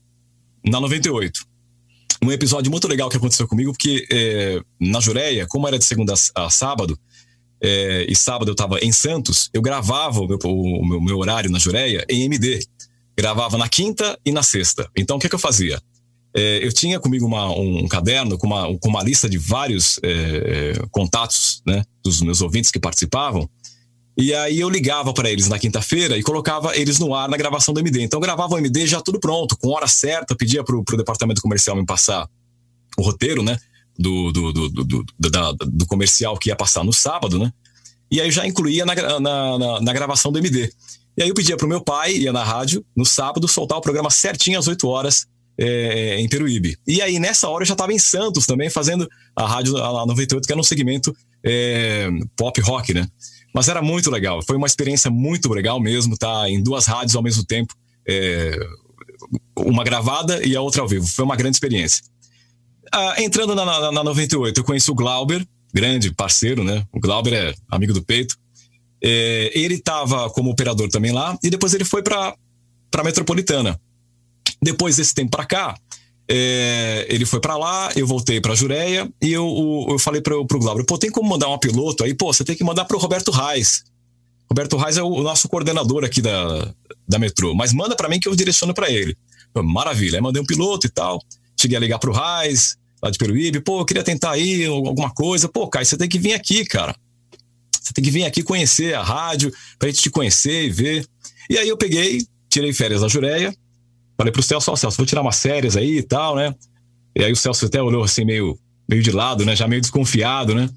na 0.63 0.79
98 0.79 1.51
um 2.23 2.31
episódio 2.31 2.69
muito 2.69 2.87
legal 2.87 3.09
que 3.09 3.17
aconteceu 3.17 3.47
comigo, 3.47 3.71
porque 3.71 4.05
é, 4.11 4.61
na 4.79 4.99
Jureia, 4.99 5.47
como 5.47 5.67
era 5.67 5.79
de 5.79 5.85
segunda 5.85 6.13
a 6.35 6.49
sábado, 6.49 6.97
é, 7.59 8.05
e 8.07 8.15
sábado 8.15 8.49
eu 8.49 8.53
estava 8.53 8.79
em 8.79 8.91
Santos, 8.91 9.49
eu 9.53 9.61
gravava 9.61 10.19
o 10.19 10.27
meu, 10.27 10.37
o 10.43 10.85
meu, 10.85 11.01
meu, 11.01 11.17
horário 11.17 11.49
na 11.49 11.57
Jureia 11.57 12.05
em 12.09 12.23
MD. 12.23 12.63
Gravava 13.17 13.57
na 13.57 13.67
quinta 13.67 14.17
e 14.25 14.31
na 14.31 14.43
sexta. 14.43 14.89
Então, 14.95 15.17
o 15.17 15.19
que, 15.19 15.29
que 15.29 15.35
eu 15.35 15.39
fazia? 15.39 15.81
É, 16.33 16.65
eu 16.65 16.71
tinha 16.71 16.99
comigo 16.99 17.25
uma, 17.25 17.51
um 17.51 17.87
caderno 17.87 18.37
com 18.37 18.47
uma, 18.47 18.77
com 18.77 18.89
uma 18.89 19.03
lista 19.03 19.29
de 19.29 19.37
vários 19.37 19.99
é, 20.01 20.09
é, 20.11 20.73
contatos 20.89 21.61
né, 21.65 21.83
dos 22.03 22.21
meus 22.21 22.41
ouvintes 22.41 22.71
que 22.71 22.79
participavam. 22.79 23.49
E 24.17 24.33
aí 24.33 24.59
eu 24.59 24.69
ligava 24.69 25.13
para 25.13 25.29
eles 25.29 25.47
na 25.47 25.59
quinta-feira 25.59 26.17
e 26.17 26.23
colocava 26.23 26.75
eles 26.75 26.99
no 26.99 27.13
ar 27.13 27.29
na 27.29 27.37
gravação 27.37 27.73
do 27.73 27.79
MD. 27.79 28.01
Então 28.01 28.17
eu 28.17 28.21
gravava 28.21 28.55
o 28.55 28.57
MD 28.57 28.85
já 28.87 29.01
tudo 29.01 29.19
pronto, 29.19 29.57
com 29.57 29.69
hora 29.69 29.87
certa, 29.87 30.35
pedia 30.35 30.63
pro, 30.63 30.83
pro 30.83 30.97
departamento 30.97 31.41
comercial 31.41 31.75
me 31.75 31.85
passar 31.85 32.27
o 32.97 33.03
roteiro, 33.03 33.43
né? 33.43 33.57
Do, 33.97 34.31
do, 34.31 34.53
do, 34.53 34.69
do, 34.69 35.05
da, 35.29 35.51
do 35.51 35.85
comercial 35.85 36.37
que 36.37 36.49
ia 36.49 36.55
passar 36.55 36.83
no 36.83 36.93
sábado, 36.93 37.37
né? 37.37 37.51
E 38.09 38.19
aí 38.19 38.31
já 38.31 38.45
incluía 38.45 38.85
na, 38.85 38.95
na, 39.19 39.59
na, 39.59 39.81
na 39.81 39.93
gravação 39.93 40.31
do 40.31 40.39
MD. 40.39 40.71
E 41.17 41.23
aí 41.23 41.29
eu 41.29 41.35
pedia 41.35 41.57
pro 41.57 41.67
meu 41.67 41.81
pai, 41.81 42.13
ia 42.13 42.33
na 42.33 42.43
rádio, 42.43 42.85
no 42.95 43.05
sábado, 43.05 43.47
soltar 43.47 43.77
o 43.77 43.81
programa 43.81 44.09
certinho 44.09 44.57
às 44.57 44.67
8 44.67 44.87
horas 44.87 45.27
é, 45.61 46.19
em 46.19 46.27
Peruíbe. 46.27 46.75
E 46.87 47.01
aí 47.03 47.19
nessa 47.19 47.47
hora 47.47 47.61
eu 47.61 47.67
já 47.67 47.73
estava 47.73 47.93
em 47.93 47.99
Santos 47.99 48.47
também, 48.47 48.67
fazendo 48.67 49.07
a 49.35 49.47
rádio 49.47 49.77
a 49.77 50.05
98, 50.07 50.45
que 50.45 50.51
era 50.51 50.59
um 50.59 50.63
segmento 50.63 51.15
é, 51.45 52.09
pop 52.35 52.59
rock, 52.61 52.95
né? 52.95 53.07
Mas 53.53 53.67
era 53.67 53.81
muito 53.81 54.09
legal. 54.09 54.41
Foi 54.41 54.55
uma 54.55 54.65
experiência 54.65 55.11
muito 55.11 55.53
legal 55.53 55.79
mesmo, 55.79 56.17
tá? 56.17 56.49
Em 56.49 56.63
duas 56.63 56.87
rádios 56.87 57.15
ao 57.15 57.21
mesmo 57.21 57.45
tempo. 57.45 57.75
É, 58.07 58.57
uma 59.55 59.83
gravada 59.83 60.43
e 60.43 60.55
a 60.55 60.61
outra 60.61 60.81
ao 60.81 60.87
vivo. 60.87 61.05
Foi 61.05 61.23
uma 61.23 61.35
grande 61.35 61.57
experiência. 61.57 62.03
Ah, 62.91 63.15
entrando 63.19 63.53
na, 63.53 63.63
na, 63.63 63.91
na 63.91 64.03
98, 64.03 64.59
eu 64.59 64.63
conheci 64.63 64.89
o 64.89 64.95
Glauber, 64.95 65.45
grande 65.71 66.11
parceiro, 66.11 66.63
né? 66.63 66.83
O 66.91 66.99
Glauber 66.99 67.33
é 67.33 67.53
amigo 67.69 67.93
do 67.93 68.01
peito. 68.01 68.35
É, 69.03 69.51
ele 69.53 69.75
estava 69.75 70.29
como 70.31 70.49
operador 70.49 70.89
também 70.89 71.11
lá 71.11 71.37
e 71.43 71.49
depois 71.49 71.73
ele 71.73 71.85
foi 71.85 72.01
para 72.01 72.33
a 72.95 73.03
Metropolitana. 73.03 73.79
Depois 74.61 74.97
desse 74.97 75.13
tempo 75.13 75.31
para 75.31 75.45
cá, 75.45 75.75
é, 76.29 77.05
ele 77.09 77.25
foi 77.25 77.39
para 77.39 77.57
lá, 77.57 77.91
eu 77.95 78.07
voltei 78.07 78.39
para 78.39 78.55
Jureia 78.55 79.11
e 79.21 79.33
eu, 79.33 79.87
eu 79.89 79.99
falei 79.99 80.21
para 80.21 80.37
o 80.37 80.45
Glauber, 80.45 80.85
pô, 80.85 80.97
tem 80.97 81.11
como 81.11 81.29
mandar 81.29 81.49
um 81.49 81.57
piloto 81.57 82.03
aí? 82.03 82.13
Pô, 82.13 82.31
você 82.31 82.43
tem 82.43 82.55
que 82.55 82.63
mandar 82.63 82.85
para 82.85 82.95
o 82.95 82.99
Roberto 82.99 83.31
Reis. 83.31 83.83
Roberto 84.49 84.77
Reis 84.77 84.97
é 84.97 85.03
o, 85.03 85.07
o, 85.07 85.23
nosso 85.23 85.49
coordenador 85.49 86.05
aqui 86.05 86.21
da, 86.21 86.73
da 87.07 87.19
metrô, 87.19 87.53
mas 87.53 87.73
manda 87.73 87.95
para 87.95 88.07
mim 88.07 88.19
que 88.19 88.27
eu 88.27 88.35
direciono 88.35 88.73
para 88.73 88.89
ele. 88.89 89.15
Pô, 89.53 89.61
maravilha, 89.63 90.17
aí 90.17 90.21
mandei 90.21 90.41
um 90.41 90.45
piloto 90.45 90.87
e 90.87 90.89
tal. 90.89 91.21
Cheguei 91.59 91.75
a 91.75 91.79
ligar 91.79 91.99
pro 91.99 92.13
Reis, 92.13 92.77
lá 93.03 93.09
de 93.09 93.17
Peruíbe, 93.17 93.59
pô, 93.59 93.81
eu 93.81 93.85
queria 93.85 94.03
tentar 94.03 94.31
aí 94.31 94.65
alguma 94.65 95.09
coisa. 95.09 95.49
Pô, 95.49 95.67
Caio, 95.67 95.85
você 95.85 95.97
tem 95.97 96.07
que 96.07 96.19
vir 96.19 96.33
aqui, 96.33 96.63
cara. 96.63 96.95
Você 97.81 97.91
tem 97.93 98.03
que 98.03 98.11
vir 98.11 98.23
aqui 98.23 98.41
conhecer 98.41 98.93
a 98.93 99.03
rádio, 99.03 99.51
pra 99.77 99.89
gente 99.89 100.01
te 100.01 100.09
conhecer 100.09 100.65
e 100.65 100.69
ver. 100.69 101.05
E 101.49 101.57
aí 101.57 101.67
eu 101.67 101.75
peguei, 101.75 102.25
tirei 102.49 102.71
férias 102.71 103.01
da 103.01 103.07
Jureia, 103.07 103.53
Falei 104.21 104.31
pro 104.31 104.43
Celso, 104.43 104.71
ó, 104.71 104.75
Celso, 104.75 104.97
vou 104.97 105.05
tirar 105.07 105.23
umas 105.23 105.37
séries 105.37 105.75
aí 105.75 105.97
e 105.97 106.03
tal, 106.03 106.35
né? 106.35 106.53
E 107.15 107.23
aí 107.23 107.31
o 107.31 107.35
Celso 107.35 107.65
até 107.65 107.81
olhou 107.81 108.03
assim, 108.03 108.23
meio, 108.23 108.55
meio 108.87 109.01
de 109.01 109.09
lado, 109.09 109.43
né? 109.43 109.55
Já 109.55 109.67
meio 109.67 109.81
desconfiado, 109.81 110.53
né? 110.53 110.69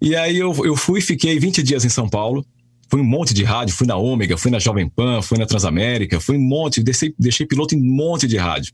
E 0.00 0.14
aí 0.14 0.38
eu, 0.38 0.54
eu 0.64 0.76
fui 0.76 1.00
fiquei 1.00 1.36
20 1.36 1.60
dias 1.60 1.84
em 1.84 1.88
São 1.88 2.08
Paulo. 2.08 2.46
Fui 2.88 3.00
um 3.00 3.04
monte 3.04 3.34
de 3.34 3.42
rádio, 3.42 3.74
fui 3.74 3.84
na 3.84 3.96
Ômega, 3.96 4.38
fui 4.38 4.48
na 4.48 4.60
Jovem 4.60 4.88
Pan, 4.88 5.20
fui 5.22 5.36
na 5.36 5.44
Transamérica, 5.44 6.20
fui 6.20 6.36
um 6.36 6.40
monte, 6.40 6.84
deixei, 6.84 7.12
deixei 7.18 7.44
piloto 7.44 7.74
em 7.74 7.80
um 7.80 7.96
monte 7.96 8.28
de 8.28 8.36
rádio. 8.36 8.72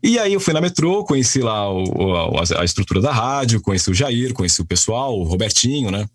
E 0.00 0.20
aí 0.20 0.32
eu 0.32 0.38
fui 0.38 0.54
na 0.54 0.60
metrô, 0.60 1.02
conheci 1.02 1.40
lá 1.40 1.68
o, 1.68 2.36
a, 2.36 2.60
a, 2.60 2.64
estrutura 2.64 3.00
da 3.00 3.12
rádio, 3.12 3.60
conheci 3.60 3.90
o 3.90 3.94
Jair, 3.94 4.34
conheci 4.34 4.60
o 4.60 4.64
pessoal, 4.64 5.18
o 5.18 5.24
Robertinho, 5.24 5.90
né? 5.90 6.06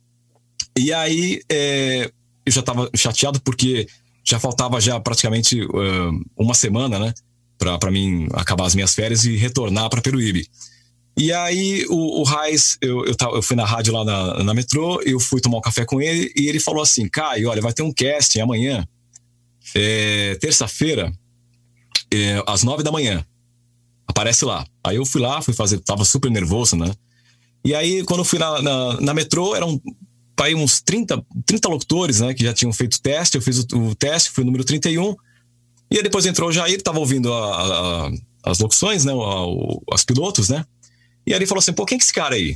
E 0.79 0.93
aí 0.93 1.41
é, 1.51 2.09
eu 2.45 2.51
já 2.53 2.61
tava 2.61 2.89
chateado 2.95 3.41
porque 3.41 3.85
já 4.23 4.39
faltava 4.39 4.79
já 4.79 4.99
praticamente 4.99 5.61
uh, 5.61 6.21
uma 6.37 6.53
semana, 6.53 6.99
né? 6.99 7.13
Para 7.57 7.91
mim 7.91 8.27
acabar 8.33 8.65
as 8.65 8.73
minhas 8.73 8.93
férias 8.93 9.23
e 9.25 9.35
retornar 9.35 9.89
para 9.89 10.01
Peruíbe. 10.01 10.47
E 11.17 11.31
aí 11.31 11.85
o, 11.89 12.21
o 12.21 12.23
Raiz, 12.23 12.77
eu, 12.81 13.05
eu, 13.05 13.15
eu 13.33 13.41
fui 13.41 13.55
na 13.55 13.65
rádio 13.65 13.93
lá 13.93 14.03
na, 14.03 14.43
na 14.43 14.53
metrô, 14.53 15.01
eu 15.01 15.19
fui 15.19 15.41
tomar 15.41 15.57
um 15.57 15.61
café 15.61 15.85
com 15.85 16.01
ele 16.01 16.31
e 16.35 16.47
ele 16.47 16.59
falou 16.59 16.81
assim: 16.81 17.07
Caio, 17.07 17.49
olha, 17.49 17.61
vai 17.61 17.73
ter 17.73 17.83
um 17.83 17.93
casting 17.93 18.39
amanhã, 18.39 18.87
é, 19.75 20.35
terça-feira, 20.35 21.11
é, 22.11 22.43
às 22.47 22.63
nove 22.63 22.83
da 22.83 22.91
manhã. 22.91 23.25
Aparece 24.07 24.45
lá. 24.45 24.65
Aí 24.83 24.95
eu 24.95 25.05
fui 25.05 25.21
lá, 25.21 25.41
fui 25.41 25.53
fazer, 25.53 25.79
tava 25.79 26.03
super 26.03 26.31
nervoso, 26.31 26.75
né? 26.75 26.91
E 27.63 27.75
aí, 27.75 28.03
quando 28.03 28.21
eu 28.21 28.25
fui 28.25 28.39
na, 28.39 28.61
na, 28.61 29.01
na 29.01 29.13
metrô, 29.13 29.55
eram 29.55 29.79
aí 30.41 30.55
uns 30.55 30.81
30, 30.81 31.23
30 31.45 31.67
locutores, 31.69 32.19
né, 32.19 32.33
que 32.33 32.43
já 32.43 32.53
tinham 32.53 32.71
feito 32.73 33.01
teste. 33.01 33.35
Eu 33.37 33.41
fiz 33.41 33.59
o, 33.59 33.77
o 33.77 33.95
teste, 33.95 34.29
fui 34.31 34.43
o 34.43 34.45
número 34.45 34.63
31. 34.63 35.15
E 35.89 35.97
aí 35.97 36.03
depois 36.03 36.25
entrou 36.25 36.49
o 36.49 36.51
Jair, 36.51 36.81
tava 36.81 36.99
ouvindo 36.99 37.31
a- 37.33 38.07
a- 38.07 38.11
as 38.43 38.59
locuções, 38.59 39.05
né, 39.05 39.13
o, 39.13 39.81
as 39.91 40.03
pilotos, 40.03 40.49
né? 40.49 40.65
E 41.27 41.33
aí 41.33 41.37
ele 41.39 41.45
falou 41.45 41.59
assim: 41.59 41.73
pô, 41.73 41.85
quem 41.85 41.97
que 41.97 42.03
é 42.03 42.05
esse 42.05 42.13
cara 42.13 42.35
aí? 42.35 42.55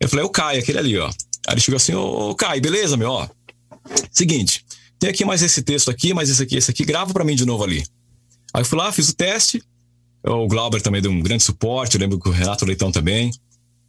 Eu 0.00 0.08
falei: 0.08 0.24
é 0.24 0.26
o 0.26 0.30
Caio, 0.30 0.60
aquele 0.60 0.78
ali, 0.78 0.98
ó. 0.98 1.06
Aí 1.08 1.54
ele 1.54 1.60
chegou 1.60 1.76
assim: 1.76 1.94
ô, 1.94 2.34
Caio, 2.34 2.60
beleza, 2.60 2.96
meu, 2.96 3.10
ó. 3.10 3.28
Seguinte, 4.10 4.64
tem 4.98 5.10
aqui 5.10 5.24
mais 5.24 5.42
esse 5.42 5.62
texto 5.62 5.90
aqui, 5.90 6.14
mais 6.14 6.30
esse 6.30 6.42
aqui, 6.42 6.56
esse 6.56 6.70
aqui, 6.70 6.84
grava 6.84 7.12
pra 7.12 7.24
mim 7.24 7.36
de 7.36 7.44
novo 7.44 7.62
ali. 7.64 7.84
Aí 8.52 8.62
eu 8.62 8.64
fui 8.64 8.78
lá, 8.78 8.90
fiz 8.92 9.08
o 9.10 9.14
teste. 9.14 9.62
O 10.26 10.48
Glauber 10.48 10.80
também 10.80 11.02
deu 11.02 11.10
um 11.10 11.20
grande 11.20 11.42
suporte, 11.42 11.96
eu 11.96 12.00
lembro 12.00 12.18
que 12.18 12.28
o 12.28 12.32
Renato 12.32 12.64
Leitão 12.64 12.90
também. 12.90 13.30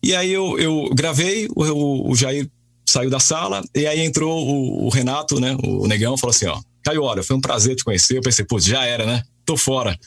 E 0.04 0.14
aí 0.14 0.32
eu, 0.32 0.60
eu 0.60 0.90
gravei, 0.94 1.48
o, 1.56 2.12
o 2.12 2.16
Jair 2.16 2.50
saiu 2.96 3.10
da 3.10 3.20
sala, 3.20 3.62
e 3.76 3.86
aí 3.86 4.00
entrou 4.00 4.46
o, 4.48 4.86
o 4.86 4.90
Renato, 4.90 5.40
né? 5.40 5.56
O 5.64 5.86
Negão, 5.88 6.18
falou 6.18 6.32
assim: 6.32 6.48
ó, 6.48 6.60
Caio, 6.84 7.04
olha, 7.04 7.22
foi 7.24 7.36
um 7.36 7.42
prazer 7.42 7.76
te 7.76 7.84
conhecer. 7.84 8.18
Eu 8.18 8.22
pensei, 8.22 8.46
pô, 8.46 8.60
já 8.60 8.86
era, 8.86 9.06
né? 9.06 9.24
Tô 9.46 9.58
fora. 9.58 9.98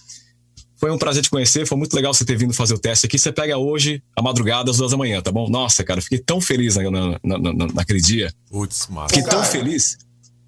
Foi 0.80 0.91
um 0.93 0.97
prazer 0.99 1.22
te 1.24 1.28
conhecer, 1.30 1.66
foi 1.66 1.76
muito 1.76 1.93
legal 1.95 2.14
você 2.14 2.24
ter 2.24 2.36
vindo 2.39 2.55
fazer 2.55 2.72
o 2.72 2.78
teste 2.78 3.05
aqui. 3.05 3.18
Você 3.18 3.32
pega 3.32 3.59
hoje, 3.59 4.01
a 4.16 4.22
madrugada, 4.22 4.70
às 4.70 4.76
duas 4.76 4.93
da 4.93 4.97
manhã, 4.97 5.20
tá 5.20 5.32
bom? 5.32 5.49
Nossa, 5.51 5.82
cara, 5.82 5.99
eu 5.99 6.03
fiquei 6.05 6.18
tão 6.20 6.41
feliz 6.41 6.76
na, 6.76 6.89
na- 6.91 7.18
na- 7.24 7.39
na- 7.53 7.66
naquele 7.74 8.01
dia. 8.01 8.32
Putz, 8.49 8.86
massa. 8.89 9.09
Fiquei 9.09 9.28
tão 9.28 9.41
Cara. 9.41 9.51
feliz 9.53 9.99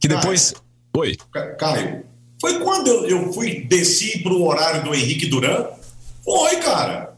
que 0.01 0.07
depois. 0.09 0.55
Oi. 0.97 1.17
Ca- 1.33 1.55
Caio, 1.57 2.05
foi 2.41 2.61
quando 2.61 2.87
eu, 2.89 3.07
eu 3.09 3.33
fui, 3.33 3.63
desci 3.67 4.23
pro 4.23 4.41
horário 4.45 4.85
do 4.85 4.95
Henrique 4.95 5.27
Duran? 5.27 5.67
Foi, 6.25 6.57
cara. 6.57 7.13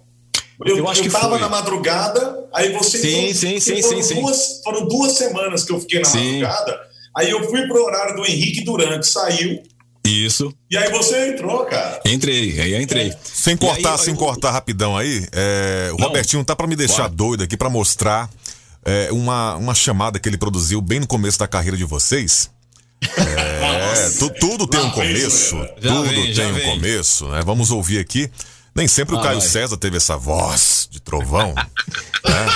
Eu, 0.65 0.79
Eu 0.79 0.89
acho 0.89 1.03
que 1.03 1.09
tava 1.11 1.31
foi. 1.31 1.41
na 1.41 1.49
madrugada, 1.49 2.47
aí 2.53 2.73
você. 2.73 2.99
Sim, 2.99 3.35
sim, 3.35 3.61
sim, 3.61 3.83
foram 3.83 4.03
sim, 4.03 4.15
sim. 4.15 4.21
Duas, 4.21 4.61
foram 4.63 4.87
duas 4.89 5.13
semanas 5.13 5.65
que 5.65 5.73
eu 5.73 5.81
fiquei 5.81 6.01
na 6.01 6.05
Sim. 6.07 6.41
madrugada. 6.43 6.81
Aí 7.17 7.31
eu 7.31 7.49
fui 7.49 7.67
pro 7.67 7.83
horário 7.85 8.17
do 8.17 8.25
Henrique 8.27 8.65
Duran, 8.65 8.99
que 8.99 9.07
saiu, 9.07 9.63
Isso. 10.07 10.53
e 10.71 10.77
aí 10.79 10.91
você 10.91 11.29
entrou, 11.31 11.65
cara. 11.67 12.01
Entrei, 12.07 12.59
aí 12.61 12.73
eu 12.73 12.81
entrei. 12.81 13.13
Sem 13.23 13.55
E 13.55 13.57
cortar, 13.59 13.93
aí, 13.93 13.99
sem 13.99 14.15
eu- 14.15 14.19
cortar 14.19 14.51
rapidão 14.51 14.97
aí, 14.97 15.27
é, 15.33 15.91
o 15.93 15.97
Não. 15.99 16.07
Robertinho 16.09 16.43
tá 16.45 16.57
pra 16.57 16.67
me 16.67 16.75
deixar 16.77 17.03
Bora. 17.03 17.11
doido 17.15 17.43
aqui 17.45 17.57
pra 17.57 17.69
mostrar 17.69 18.31
é, 18.85 19.13
uma, 19.13 19.57
uma 19.57 19.75
chamada 19.75 20.19
que 20.19 20.29
ele 20.29 20.39
produziu 20.39 20.81
bem 20.81 21.01
no 21.01 21.07
começo 21.07 21.39
da 21.39 21.47
carreira 21.47 21.77
de 21.77 21.85
vocês. 21.85 22.51
É, 23.03 24.09
tu- 24.19 24.31
tudo 24.41 24.67
tem 24.67 24.81
um 24.81 24.91
começo, 24.91 25.57
tudo 25.81 26.03
vem, 26.05 26.33
tem 26.35 26.47
um 26.47 26.55
vem. 26.55 26.65
começo, 26.71 27.29
né? 27.29 27.43
Vamos 27.45 27.71
ouvir 27.71 27.99
aqui. 27.99 28.31
Nem 28.75 28.89
sempre 28.89 29.15
o 29.15 29.19
Ah, 29.19 29.23
Caio 29.23 29.39
vai. 29.41 29.49
César 29.49 29.77
teve 29.77 29.97
essa 29.99 30.17
voz 30.17 30.89
de 30.91 31.01
trovão, 31.01 31.53
né? 32.25 32.47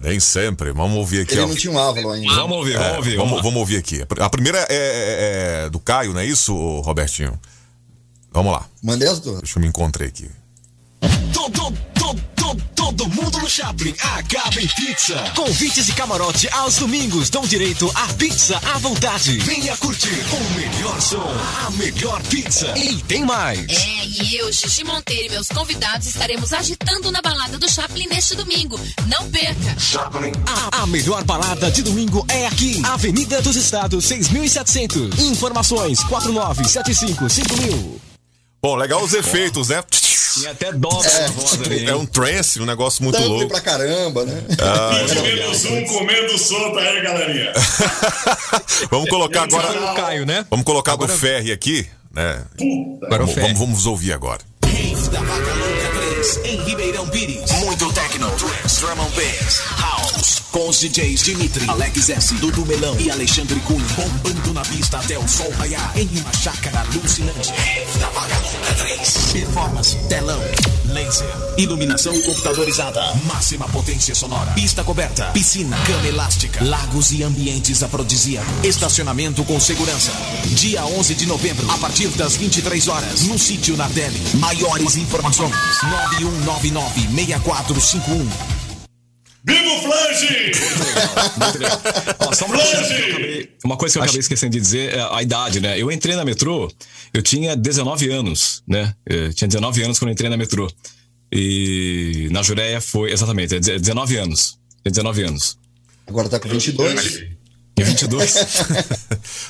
Nem 0.00 0.18
sempre. 0.20 0.72
Vamos 0.72 0.96
ouvir 0.96 1.20
aqui, 1.22 1.34
Ele 1.34 1.42
ó. 1.42 1.46
não 1.46 1.54
tinha 1.54 1.72
um 1.72 1.78
Ávalo 1.78 2.10
ainda. 2.10 2.34
Vamos 2.34 2.56
ouvir, 2.58 2.72
vamos 2.74 2.88
É, 2.92 2.96
ouvir. 2.96 3.16
vamos, 3.16 3.30
Vamos, 3.30 3.44
vamos 3.44 3.58
ouvir 3.60 3.76
aqui. 3.78 4.04
A 4.20 4.30
primeira 4.30 4.58
é, 4.58 4.66
é- 4.70 5.64
é 5.66 5.70
do 5.70 5.78
Caio, 5.80 6.12
não 6.12 6.20
é 6.20 6.26
isso, 6.26 6.54
Robertinho? 6.80 7.38
Vamos 8.32 8.52
lá. 8.52 8.66
Mandei 8.82 9.08
as 9.08 9.18
duas. 9.20 9.40
Deixa 9.40 9.58
eu 9.58 9.62
me 9.62 9.68
encontrar 9.68 10.06
aqui. 10.06 10.30
Todo, 11.32 11.50
todo, 11.52 11.78
todo, 12.48 12.62
todo 12.74 13.08
mundo 13.10 13.38
no 13.38 13.48
Chaplin 13.48 13.94
acaba 14.00 14.60
em 14.60 14.66
pizza. 14.68 15.14
Convites 15.34 15.86
de 15.86 15.92
camarote 15.92 16.48
aos 16.52 16.76
domingos 16.76 17.30
dão 17.30 17.46
direito 17.46 17.90
a 17.94 18.06
pizza 18.14 18.58
à 18.58 18.78
vontade. 18.78 19.38
Venha 19.38 19.76
curtir 19.76 20.24
o 20.32 20.40
melhor 20.54 21.00
som, 21.00 21.30
a 21.66 21.70
melhor 21.72 22.22
pizza. 22.24 22.72
E 22.76 22.96
tem 23.02 23.24
mais. 23.24 23.66
É, 23.70 24.06
e 24.06 24.36
eu, 24.36 24.52
Gigi 24.52 24.84
Monteiro 24.84 25.26
e 25.26 25.30
meus 25.30 25.48
convidados 25.48 26.06
estaremos 26.06 26.52
agitando 26.52 27.10
na 27.10 27.20
balada 27.20 27.58
do 27.58 27.68
Chaplin 27.68 28.06
neste 28.08 28.34
domingo. 28.34 28.78
Não 29.06 29.30
perca! 29.30 29.78
Chaplin. 29.78 30.32
A, 30.46 30.82
a 30.82 30.86
melhor 30.86 31.24
balada 31.24 31.70
de 31.70 31.82
domingo 31.82 32.24
é 32.28 32.46
aqui. 32.46 32.82
Avenida 32.84 33.42
dos 33.42 33.56
Estados 33.56 34.04
6700. 34.06 35.18
Informações 35.18 36.00
49755000. 36.04 38.07
Bom, 38.60 38.74
legal 38.76 39.02
os 39.02 39.12
efeitos, 39.14 39.68
né? 39.68 39.82
Tinha 40.34 40.50
até 40.50 40.72
dó 40.72 40.88
na 40.90 41.26
voz 41.28 41.60
ali. 41.62 41.86
É 41.86 41.94
um 41.94 42.04
trance, 42.06 42.60
um 42.60 42.64
negócio 42.66 43.02
muito 43.02 43.16
Tanto 43.16 43.28
louco. 43.28 43.48
pra 43.48 43.60
caramba, 43.60 44.24
né? 44.24 44.42
Comendo 45.14 45.54
zoom, 45.54 45.84
comendo 45.86 46.38
solta 46.38 46.80
aí, 46.80 47.00
galerinha. 47.02 47.52
Vamos 48.90 49.08
colocar 49.08 49.42
agora. 49.44 49.92
O 49.92 49.94
Caio, 49.94 50.26
né? 50.26 50.44
Vamos 50.50 50.64
colocar 50.64 50.92
Agora- 50.92 51.12
do 51.12 51.18
Ferry 51.18 51.52
aqui, 51.52 51.86
né? 52.12 52.42
Agora 53.06 53.24
Vamos, 53.24 53.34
vamos, 53.34 53.58
vamos 53.58 53.86
ouvir 53.86 54.12
agora. 54.12 54.40
Rave 54.64 55.08
da 55.08 55.20
Vaca 55.20 55.54
Louca 55.54 56.00
3, 56.14 56.36
em 56.44 56.64
Ribeirão 56.64 57.08
Pires. 57.08 57.50
Muito 57.52 57.92
techno, 57.92 58.30
drum 58.76 59.00
and 59.00 59.10
bass, 59.16 59.60
house. 59.60 60.42
Com 60.52 60.68
os 60.68 60.80
DJs 60.80 61.22
Dimitri, 61.24 61.68
Alex 61.68 62.10
S, 62.10 62.34
Dudu 62.34 62.66
Melão 62.66 62.98
e 63.00 63.10
Alexandre 63.10 63.58
Cunha. 63.60 63.84
Bombando 63.96 64.52
na 64.52 64.62
pista 64.62 64.98
até 64.98 65.18
o 65.18 65.26
sol 65.26 65.50
raiar. 65.52 65.92
Em 65.96 66.08
uma 66.18 66.32
chácara 66.32 66.80
alucinante. 66.80 67.50
Rave 67.50 67.98
da 67.98 68.08
Louca 68.08 68.74
3. 68.76 69.32
Performance, 69.32 69.96
telão, 70.08 70.40
laser, 70.88 71.28
iluminação 71.56 72.12
computadorizada. 72.22 73.00
Máxima 73.26 73.68
potência 73.68 74.14
sonora. 74.14 74.52
Pista 74.52 74.82
coberta, 74.84 75.26
piscina, 75.32 75.76
cama 75.86 76.06
elástica, 76.06 76.64
lagos 76.64 77.12
e 77.12 77.22
ambientes 77.22 77.82
afrodisíacos. 77.82 78.64
Estacionamento 78.64 79.44
com 79.44 79.58
segurança. 79.60 80.12
Dia 80.46 80.84
11 80.84 81.14
de 81.14 81.26
novembro, 81.26 81.70
a 81.70 81.78
partir 81.78 82.08
das 82.08 82.36
23 82.36 82.88
horas, 82.88 83.22
no 83.22 83.38
sítio 83.38 83.76
Nardelli. 83.76 84.20
Maiores 84.34 84.96
informações: 84.96 85.54
9199-6451. 87.06 88.67
Viva 89.48 89.68
o 89.68 89.82
Flange! 89.82 90.52
Muito 91.40 91.58
legal. 91.58 91.80
Ó, 92.20 92.32
só 92.34 92.44
uma, 92.44 92.58
coisa 92.58 92.70
que 92.70 92.76
eu 92.76 92.84
Flange! 92.84 93.10
acabei, 93.10 93.50
uma 93.64 93.76
coisa 93.76 93.92
que 93.94 93.98
eu 93.98 94.02
acabei 94.02 94.20
esquecendo 94.20 94.52
de 94.52 94.60
dizer 94.60 94.94
é 94.94 95.08
a 95.10 95.22
idade, 95.22 95.60
né? 95.60 95.80
Eu 95.80 95.90
entrei 95.90 96.14
na 96.14 96.24
metrô, 96.24 96.70
eu 97.14 97.22
tinha 97.22 97.56
19 97.56 98.10
anos, 98.10 98.62
né? 98.68 98.94
Eu 99.06 99.32
tinha 99.32 99.48
19 99.48 99.82
anos 99.82 99.98
quando 99.98 100.10
eu 100.10 100.12
entrei 100.12 100.28
na 100.28 100.36
metrô. 100.36 100.70
E 101.32 102.28
na 102.30 102.42
Jureia 102.42 102.80
foi, 102.80 103.10
exatamente, 103.10 103.54
é 103.56 103.58
19 103.60 104.16
anos. 104.16 104.58
Tinha 104.82 104.92
19 104.92 105.22
anos. 105.24 105.58
Agora 106.06 106.28
tá 106.28 106.38
com 106.38 106.48
22. 106.48 107.37
Tinha 107.78 107.86
22. 107.86 108.34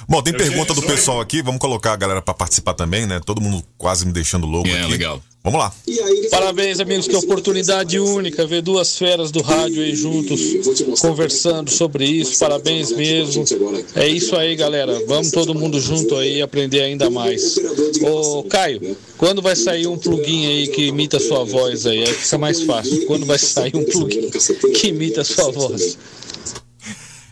Bom, 0.09 0.23
tem 0.23 0.33
pergunta 0.35 0.75
do 0.75 0.81
18. 0.81 0.87
pessoal 0.97 1.21
aqui. 1.21 1.43
Vamos 1.43 1.61
colocar 1.61 1.93
a 1.93 1.97
galera 1.97 2.23
pra 2.23 2.35
participar 2.35 2.75
também, 2.75 3.07
né? 3.07 3.21
Todo 3.25 3.41
mundo 3.41 3.63
quase 3.77 4.07
me 4.07 4.13
deixando 4.13 4.47
louco 4.47 4.69
É, 4.69 4.81
aqui. 4.83 4.91
legal. 4.91 5.23
Vamos 5.43 5.61
lá. 5.61 5.73
Parabéns, 6.31 6.79
amigos, 6.81 7.07
que 7.07 7.17
oportunidade 7.17 7.99
única 7.99 8.45
ver 8.47 8.61
duas 8.61 8.99
feras 8.99 9.31
do 9.31 9.41
rádio 9.41 9.83
aí 9.83 9.95
juntos 9.95 10.41
conversando 11.01 11.71
sobre 11.71 12.05
isso. 12.05 12.39
Parabéns 12.39 12.91
mesmo. 12.93 13.45
É 13.95 14.07
isso 14.09 14.37
aí, 14.37 14.55
galera. 14.57 15.01
Vamos 15.07 15.31
todo 15.31 15.55
mundo 15.55 15.81
junto 15.81 16.17
aí 16.17 16.43
aprender 16.43 16.83
ainda 16.83 17.09
mais. 17.09 17.57
Ô, 18.03 18.43
Caio, 18.45 18.97
quando 19.17 19.41
vai 19.41 19.57
sair 19.57 19.87
um 19.87 19.97
plugin 19.97 20.47
aí 20.47 20.69
que 20.69 20.87
imita 20.89 21.17
a 21.17 21.21
sua 21.21 21.45
voz 21.45 21.87
aí? 21.87 22.01
Aí 22.01 22.13
fica 22.13 22.37
mais 22.37 22.63
fácil. 22.65 23.07
Quando 23.07 23.25
vai 23.25 23.39
sair 23.39 23.75
um 23.75 23.85
plugin 23.85 24.29
que 24.75 24.89
imita 24.89 25.23
a 25.23 25.25
sua 25.25 25.51
voz? 25.53 25.97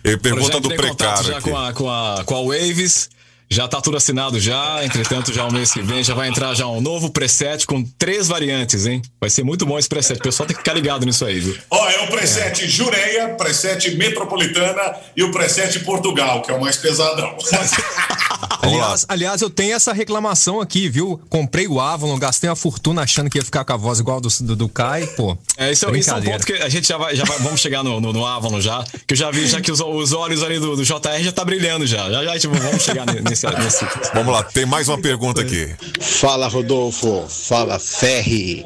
E 0.07 0.17
pergunta 0.17 0.61
do 0.61 0.69
precário 0.69 1.25
já 1.25 1.41
com 1.41 1.57
a, 1.57 1.73
com, 1.73 1.91
a, 1.91 2.23
com 2.25 2.35
a 2.37 2.43
Waves. 2.43 3.11
Já 3.49 3.69
tá 3.69 3.81
tudo 3.81 3.97
assinado 3.97 4.41
já, 4.41 4.85
entretanto, 4.85 5.33
já 5.33 5.45
o 5.45 5.53
mês 5.53 5.73
que 5.73 5.81
vem 5.81 6.03
já 6.03 6.15
vai 6.15 6.29
entrar 6.29 6.53
já 6.55 6.67
um 6.67 6.81
novo 6.81 7.11
preset 7.11 7.65
com 7.65 7.81
três 7.97 8.27
variantes, 8.27 8.87
hein? 8.87 9.01
Vai 9.21 9.31
ser 9.31 9.45
muito 9.45 9.65
bom 9.65 9.79
esse 9.79 9.89
preset. 9.89 10.19
O 10.19 10.23
pessoal 10.23 10.49
tem 10.49 10.57
que 10.57 10.63
ficar 10.63 10.75
ligado 10.75 11.07
nisso 11.07 11.25
aí, 11.25 11.39
viu? 11.39 11.57
Ó, 11.71 11.89
é 11.89 12.01
o 12.03 12.09
preset 12.09 12.69
Jureia, 12.69 13.37
preset 13.37 13.97
Metropolitana 13.97 14.97
e 15.17 15.23
o 15.23 15.31
preset 15.31 15.79
Portugal, 15.81 16.43
que 16.43 16.51
é 16.51 16.55
o 16.55 16.61
mais 16.61 16.77
pesadão. 16.77 17.37
Lá. 17.53 18.17
Aliás, 18.63 19.07
aliás, 19.09 19.43
eu 19.43 19.51
tenho 19.51 19.75
essa 19.75 19.93
reclamação 19.93 20.61
aqui, 20.61 20.89
viu? 20.89 21.21
Comprei 21.29 21.67
o 21.69 21.81
Avalon, 21.81 22.19
gastei 22.19 22.49
uma 22.51 22.57
fortuna 22.57 23.03
achando 23.03 23.29
que 23.31 23.39
ia 23.39 23.45
ficar 23.45 23.65
com 23.65 23.73
a 23.73 23.77
voz 23.77 23.99
igual 24.01 24.21
do, 24.21 24.29
do, 24.41 24.57
do 24.57 24.69
Kai, 24.69 25.07
pô. 25.09 25.37
É, 25.57 25.71
isso, 25.73 25.87
é- 25.89 25.99
isso 25.99 26.11
é 26.11 26.15
um 26.15 26.23
ponto 26.23 26.47
que 26.47 26.53
a 26.55 26.69
gente 26.69 26.87
já 26.89 26.97
vai, 26.99 27.15
já 27.17 27.25
vai- 27.25 27.39
vamos 27.39 27.61
chegar 27.61 27.83
no, 27.83 28.01
no, 28.01 28.13
no 28.13 28.27
Avalon 28.27 28.61
já, 28.61 28.85
que 29.07 29.15
eu 29.15 29.19
já 29.19 29.31
vi 29.31 29.47
já 29.47 29.61
que 29.61 29.71
os, 29.71 29.81
os 29.81 30.13
olhos 30.13 30.43
ali 30.43 30.59
do, 30.59 30.77
do 30.77 30.85
JR 30.85 31.23
já 31.23 31.33
tá 31.33 31.45
brilhando 31.45 31.87
já. 31.87 32.11
Já, 32.11 32.25
já 32.25 32.39
tipo, 32.39 32.55
vamos 32.55 32.83
chegar 32.83 33.07
ne- 33.07 33.21
nesse, 33.21 33.47
nesse. 33.47 33.87
Vamos 34.15 34.33
lá, 34.33 34.43
tem 34.43 34.67
mais 34.67 34.89
uma 34.89 34.99
pergunta 34.99 35.41
aqui. 35.43 35.75
Fala 36.01 36.49
Rodolfo, 36.49 37.25
fala 37.29 37.79
Ferri. 37.79 38.65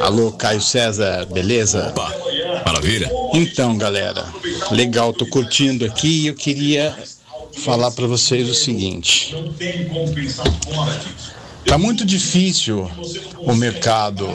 Alô, 0.00 0.32
Caio 0.32 0.60
César, 0.60 1.26
beleza? 1.26 1.88
Opa, 1.90 2.12
maravilha. 2.66 3.08
Então, 3.32 3.78
galera, 3.78 4.26
legal, 4.72 5.12
tô 5.12 5.24
curtindo 5.26 5.84
aqui 5.84 6.22
e 6.22 6.26
eu 6.26 6.34
queria 6.34 6.96
falar 7.56 7.90
pra 7.90 8.06
vocês 8.06 8.48
o 8.48 8.54
seguinte. 8.54 9.34
Tá 11.64 11.76
muito 11.76 12.04
difícil 12.04 12.88
o 13.38 13.54
mercado, 13.54 14.28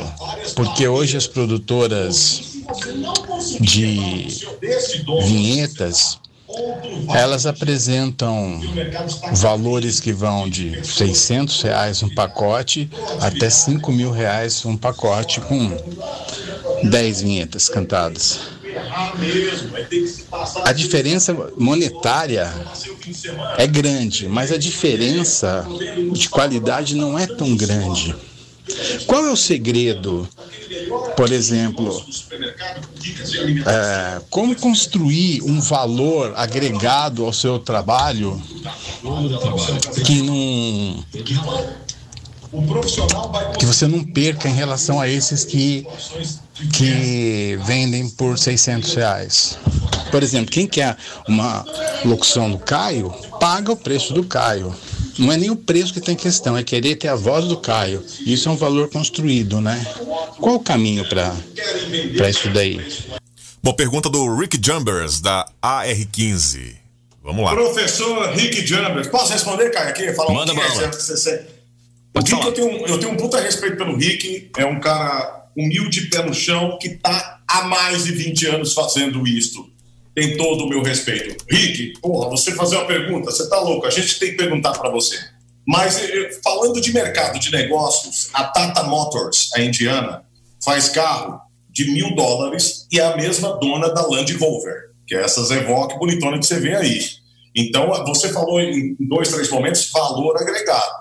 porque 0.55 0.88
hoje 0.88 1.15
as 1.15 1.28
produtoras 1.28 2.41
de 3.59 4.28
vinhetas 5.26 6.19
elas 7.13 7.45
apresentam 7.45 8.59
valores 9.34 9.99
que 9.99 10.11
vão 10.11 10.49
de 10.49 10.86
600 10.86 11.61
reais 11.61 12.03
um 12.03 12.13
pacote 12.13 12.89
até 13.22 13.49
5 13.49 13.91
mil 13.91 14.11
reais 14.11 14.65
um 14.65 14.76
pacote 14.76 15.39
com 15.41 15.72
10 16.84 17.22
vinhetas 17.22 17.69
cantadas. 17.69 18.61
A 20.64 20.74
diferença 20.74 21.34
monetária 21.58 22.52
é 23.58 23.68
grande, 23.68 24.28
mas 24.28 24.52
a 24.52 24.58
diferença 24.58 25.66
de 26.12 26.30
qualidade 26.30 26.96
não 26.96 27.18
é 27.18 27.28
tão 27.28 27.56
grande. 27.56 28.16
Qual 29.06 29.26
é 29.26 29.32
o 29.32 29.38
segredo? 29.38 30.28
Por 31.16 31.32
exemplo, 31.32 32.04
é, 33.68 34.22
como 34.30 34.56
construir 34.56 35.42
um 35.44 35.60
valor 35.60 36.34
agregado 36.36 37.26
ao 37.26 37.34
seu 37.34 37.60
trabalho 37.60 38.42
que 40.06 40.22
não 40.22 41.04
que 43.58 43.66
você 43.66 43.88
não 43.88 44.04
perca 44.04 44.49
em 44.49 44.54
relação 44.54 44.99
a 44.99 45.08
esses 45.08 45.45
que 45.45 45.86
que 46.74 47.58
vendem 47.66 48.08
por 48.10 48.38
600 48.38 48.93
reais. 48.93 49.58
Por 50.12 50.22
exemplo, 50.22 50.52
quem 50.52 50.68
quer 50.68 50.95
uma 51.28 51.66
locução 52.06 52.52
do 52.52 52.60
Caio, 52.60 53.10
paga 53.39 53.72
o 53.72 53.76
preço 53.78 54.14
do 54.14 54.24
Caio. 54.24 54.76
Não 55.18 55.32
é 55.32 55.38
nem 55.38 55.49
o 55.49 55.56
preço 55.56 55.93
que 55.93 56.02
tem 56.02 56.16
questão, 56.16 56.56
é 56.58 56.64
querer 56.64 56.95
ter 56.97 57.08
a 57.08 57.16
voz 57.16 57.45
do 57.45 57.58
Caio. 57.58 58.04
Isso 58.26 58.47
é 58.47 58.52
um 58.52 58.56
valor 58.56 58.89
construído, 58.89 59.60
né? 59.62 59.84
Qual 60.39 60.56
o 60.56 60.60
caminho 60.60 61.08
para 61.08 61.34
isso 62.30 62.49
daí? 62.49 62.80
Bom, 63.64 63.74
pergunta 63.74 64.10
do 64.10 64.36
Rick 64.36 64.60
Jumbers, 64.64 65.20
da 65.22 65.45
AR15. 65.64 66.76
Vamos 67.24 67.45
lá. 67.45 67.54
Professor 67.54 68.30
Rick 68.34 68.66
Jumbers. 68.66 69.08
Posso 69.08 69.32
responder, 69.34 69.70
Caio, 69.70 69.89
aqui? 69.89 70.12
Falar 70.14 70.34
Manda 70.34 70.54
um 70.54 70.56
pouquinho, 70.56 70.80
bala. 70.82 70.91
você- 70.93 71.45
você- 72.14 72.34
O 72.34 72.38
Rick, 72.38 72.45
eu 72.47 72.53
tenho, 72.53 72.68
um- 72.70 72.86
eu 72.88 72.99
tenho 72.99 73.12
um 73.14 73.18
puta 73.18 73.39
respeito 73.39 73.78
pelo 73.78 73.95
Rick. 73.95 74.51
É 74.57 74.66
um 74.66 74.80
cara 74.80 75.45
humilde, 75.57 76.09
pé 76.09 76.24
no 76.24 76.34
chão, 76.34 76.78
que 76.80 76.89
tá 76.97 77.39
há 77.47 77.64
mais 77.64 78.03
de 78.05 78.12
20 78.14 78.45
anos 78.47 78.74
fazendo 78.74 79.26
isto. 79.28 79.70
Tem 80.14 80.36
todo 80.38 80.66
o 80.66 80.70
meu 80.70 80.82
respeito. 80.82 81.43
Rick, 81.49 81.99
porra, 82.01 82.30
você 82.30 82.51
fazer 82.53 82.76
uma 82.76 82.86
pergunta, 82.86 83.32
você 83.32 83.49
tá 83.49 83.59
louco? 83.59 83.86
A 83.88 83.89
gente 83.89 84.20
tem 84.20 84.32
que 84.32 84.38
perguntar 84.38 84.72
para 84.74 84.89
você. 84.89 85.18
Mas 85.66 85.97
eh, 85.97 86.32
falando 86.43 86.82
de 86.82 86.91
mercado 86.91 87.39
de 87.39 87.51
negócios, 87.51 88.30
a 88.34 88.43
Tata 88.45 88.84
Motors, 88.84 89.49
a 89.55 89.62
indiana, 89.62 90.24
faz 90.64 90.89
carro 90.89 91.39
de 91.70 91.89
mil 91.91 92.14
dólares 92.16 92.88
e 92.91 92.99
é 92.99 93.05
a 93.05 93.16
mesma 93.16 93.57
dona 93.59 93.89
da 93.93 94.05
Land 94.05 94.34
Rover, 94.34 94.91
que 95.07 95.16
é 95.16 95.22
essa 95.24 95.41
Evoque 95.53 95.97
bonitona 95.97 96.39
que 96.39 96.45
você 96.45 96.59
vê 96.59 96.76
aí. 96.76 96.99
Então, 97.55 97.88
você 98.05 98.34
falou 98.34 98.59
em 98.59 98.95
dois, 98.99 99.30
três 99.30 99.49
momentos, 99.49 99.89
valor 99.91 100.36
agregado. 100.38 101.01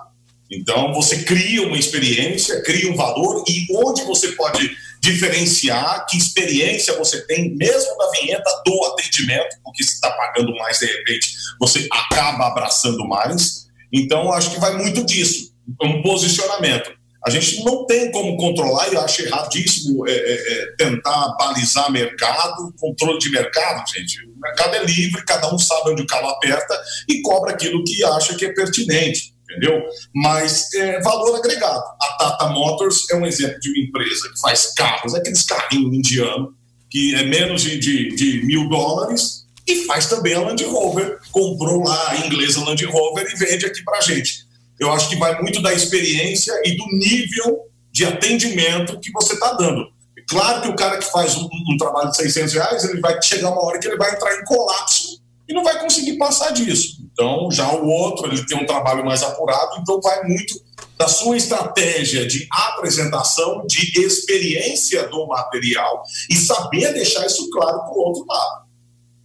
Então, 0.51 0.93
você 0.93 1.23
cria 1.23 1.63
uma 1.63 1.77
experiência, 1.77 2.61
cria 2.61 2.91
um 2.91 2.95
valor 2.95 3.41
e 3.47 3.65
onde 3.73 4.03
você 4.03 4.33
pode 4.33 4.75
diferenciar 4.99 6.05
que 6.07 6.17
experiência 6.17 6.97
você 6.97 7.25
tem, 7.25 7.55
mesmo 7.55 7.97
na 7.97 8.11
vinheta 8.11 8.51
do 8.65 8.85
atendimento, 8.85 9.55
porque 9.63 9.83
se 9.83 9.93
está 9.93 10.11
pagando 10.11 10.53
mais, 10.57 10.79
de 10.79 10.87
repente, 10.87 11.33
você 11.57 11.87
acaba 11.89 12.47
abraçando 12.47 13.07
mais. 13.07 13.67
Então, 13.93 14.31
acho 14.31 14.51
que 14.51 14.59
vai 14.59 14.75
muito 14.75 15.05
disso, 15.05 15.53
um 15.81 16.01
posicionamento. 16.01 16.91
A 17.25 17.29
gente 17.29 17.63
não 17.63 17.85
tem 17.85 18.11
como 18.11 18.35
controlar, 18.35 18.89
e 18.89 18.95
eu 18.95 19.01
acho 19.01 19.21
erradíssimo 19.21 20.07
é, 20.07 20.11
é, 20.11 20.33
é, 20.33 20.75
tentar 20.77 21.35
balizar 21.39 21.91
mercado, 21.91 22.73
controle 22.77 23.19
de 23.19 23.29
mercado, 23.29 23.87
gente. 23.89 24.25
O 24.25 24.39
mercado 24.39 24.75
é 24.75 24.83
livre, 24.83 25.23
cada 25.23 25.53
um 25.53 25.57
sabe 25.57 25.91
onde 25.91 26.01
o 26.01 26.07
calo 26.07 26.27
aperta 26.29 26.79
e 27.07 27.21
cobra 27.21 27.53
aquilo 27.53 27.83
que 27.85 28.03
acha 28.03 28.35
que 28.35 28.45
é 28.45 28.53
pertinente 28.53 29.31
entendeu? 29.51 29.83
Mas 30.13 30.73
é, 30.73 31.01
valor 31.01 31.35
agregado. 31.35 31.83
A 32.01 32.17
Tata 32.17 32.47
Motors 32.47 33.09
é 33.11 33.15
um 33.15 33.25
exemplo 33.25 33.59
de 33.59 33.69
uma 33.69 33.79
empresa 33.79 34.29
que 34.33 34.39
faz 34.39 34.73
carros, 34.73 35.13
aqueles 35.13 35.43
carrinhos 35.43 35.93
indianos, 35.93 36.53
que 36.89 37.15
é 37.15 37.23
menos 37.23 37.61
de, 37.61 37.77
de, 37.79 38.15
de 38.15 38.45
mil 38.45 38.67
dólares, 38.69 39.45
e 39.67 39.85
faz 39.85 40.07
também 40.07 40.33
a 40.33 40.41
Land 40.41 40.63
Rover. 40.65 41.19
Comprou 41.31 41.83
lá 41.83 42.11
a 42.11 42.25
inglesa 42.25 42.63
Land 42.63 42.83
Rover 42.85 43.27
e 43.31 43.37
vende 43.37 43.65
aqui 43.65 43.83
pra 43.83 44.01
gente. 44.01 44.45
Eu 44.79 44.91
acho 44.91 45.09
que 45.09 45.15
vai 45.15 45.39
muito 45.41 45.61
da 45.61 45.73
experiência 45.73 46.53
e 46.65 46.75
do 46.75 46.85
nível 46.97 47.65
de 47.91 48.05
atendimento 48.05 48.99
que 48.99 49.11
você 49.11 49.33
está 49.33 49.53
dando. 49.53 49.91
Claro 50.27 50.61
que 50.61 50.69
o 50.69 50.75
cara 50.75 50.97
que 50.97 51.11
faz 51.11 51.35
um, 51.35 51.47
um 51.69 51.77
trabalho 51.77 52.09
de 52.09 52.17
600 52.17 52.53
reais, 52.53 52.83
ele 52.85 53.01
vai 53.01 53.21
chegar 53.21 53.49
uma 53.49 53.63
hora 53.63 53.79
que 53.79 53.87
ele 53.87 53.97
vai 53.97 54.13
entrar 54.13 54.33
em 54.39 54.45
colapso 54.45 55.21
e 55.47 55.53
não 55.53 55.63
vai 55.63 55.79
conseguir 55.79 56.17
passar 56.17 56.51
disso. 56.51 57.00
Então, 57.11 57.51
já 57.51 57.71
o 57.73 57.85
outro, 57.87 58.27
ele 58.27 58.45
tem 58.45 58.57
um 58.57 58.65
trabalho 58.65 59.05
mais 59.05 59.21
apurado, 59.21 59.77
então 59.79 59.99
vai 60.01 60.23
muito 60.23 60.59
da 60.97 61.07
sua 61.07 61.35
estratégia 61.35 62.27
de 62.27 62.47
apresentação, 62.51 63.65
de 63.65 63.99
experiência 64.01 65.07
do 65.09 65.27
material 65.27 66.03
e 66.29 66.35
saber 66.35 66.93
deixar 66.93 67.25
isso 67.25 67.49
claro 67.49 67.79
para 67.79 67.93
o 67.93 67.99
outro 67.99 68.25
lado. 68.27 68.65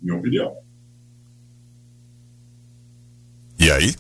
Minha 0.01 0.19
opinião. 0.19 0.57
E 3.59 3.71
aí? 3.71 3.95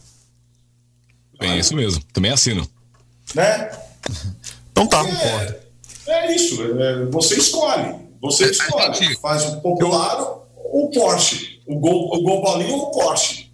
É 1.40 1.58
isso 1.58 1.74
mesmo. 1.74 2.02
Também 2.12 2.32
assino. 2.32 2.68
Né? 3.34 3.70
Então 4.76 4.86
tá. 4.86 5.02
É, 6.06 6.10
é 6.10 6.36
isso. 6.36 6.62
é, 6.62 7.06
você 7.06 7.38
escolhe. 7.38 7.94
Você 8.20 8.50
escolhe. 8.50 9.16
Faz 9.16 9.42
o 9.46 9.60
popular 9.62 10.20
ou 10.54 10.84
o 10.84 10.90
Porsche. 10.90 11.62
O 11.66 11.80
Gol, 11.80 12.14
o 12.14 12.22
Gol 12.22 12.42
Bolinho 12.42 12.74
ou 12.74 12.82
o 12.82 12.90
Porsche. 12.90 13.45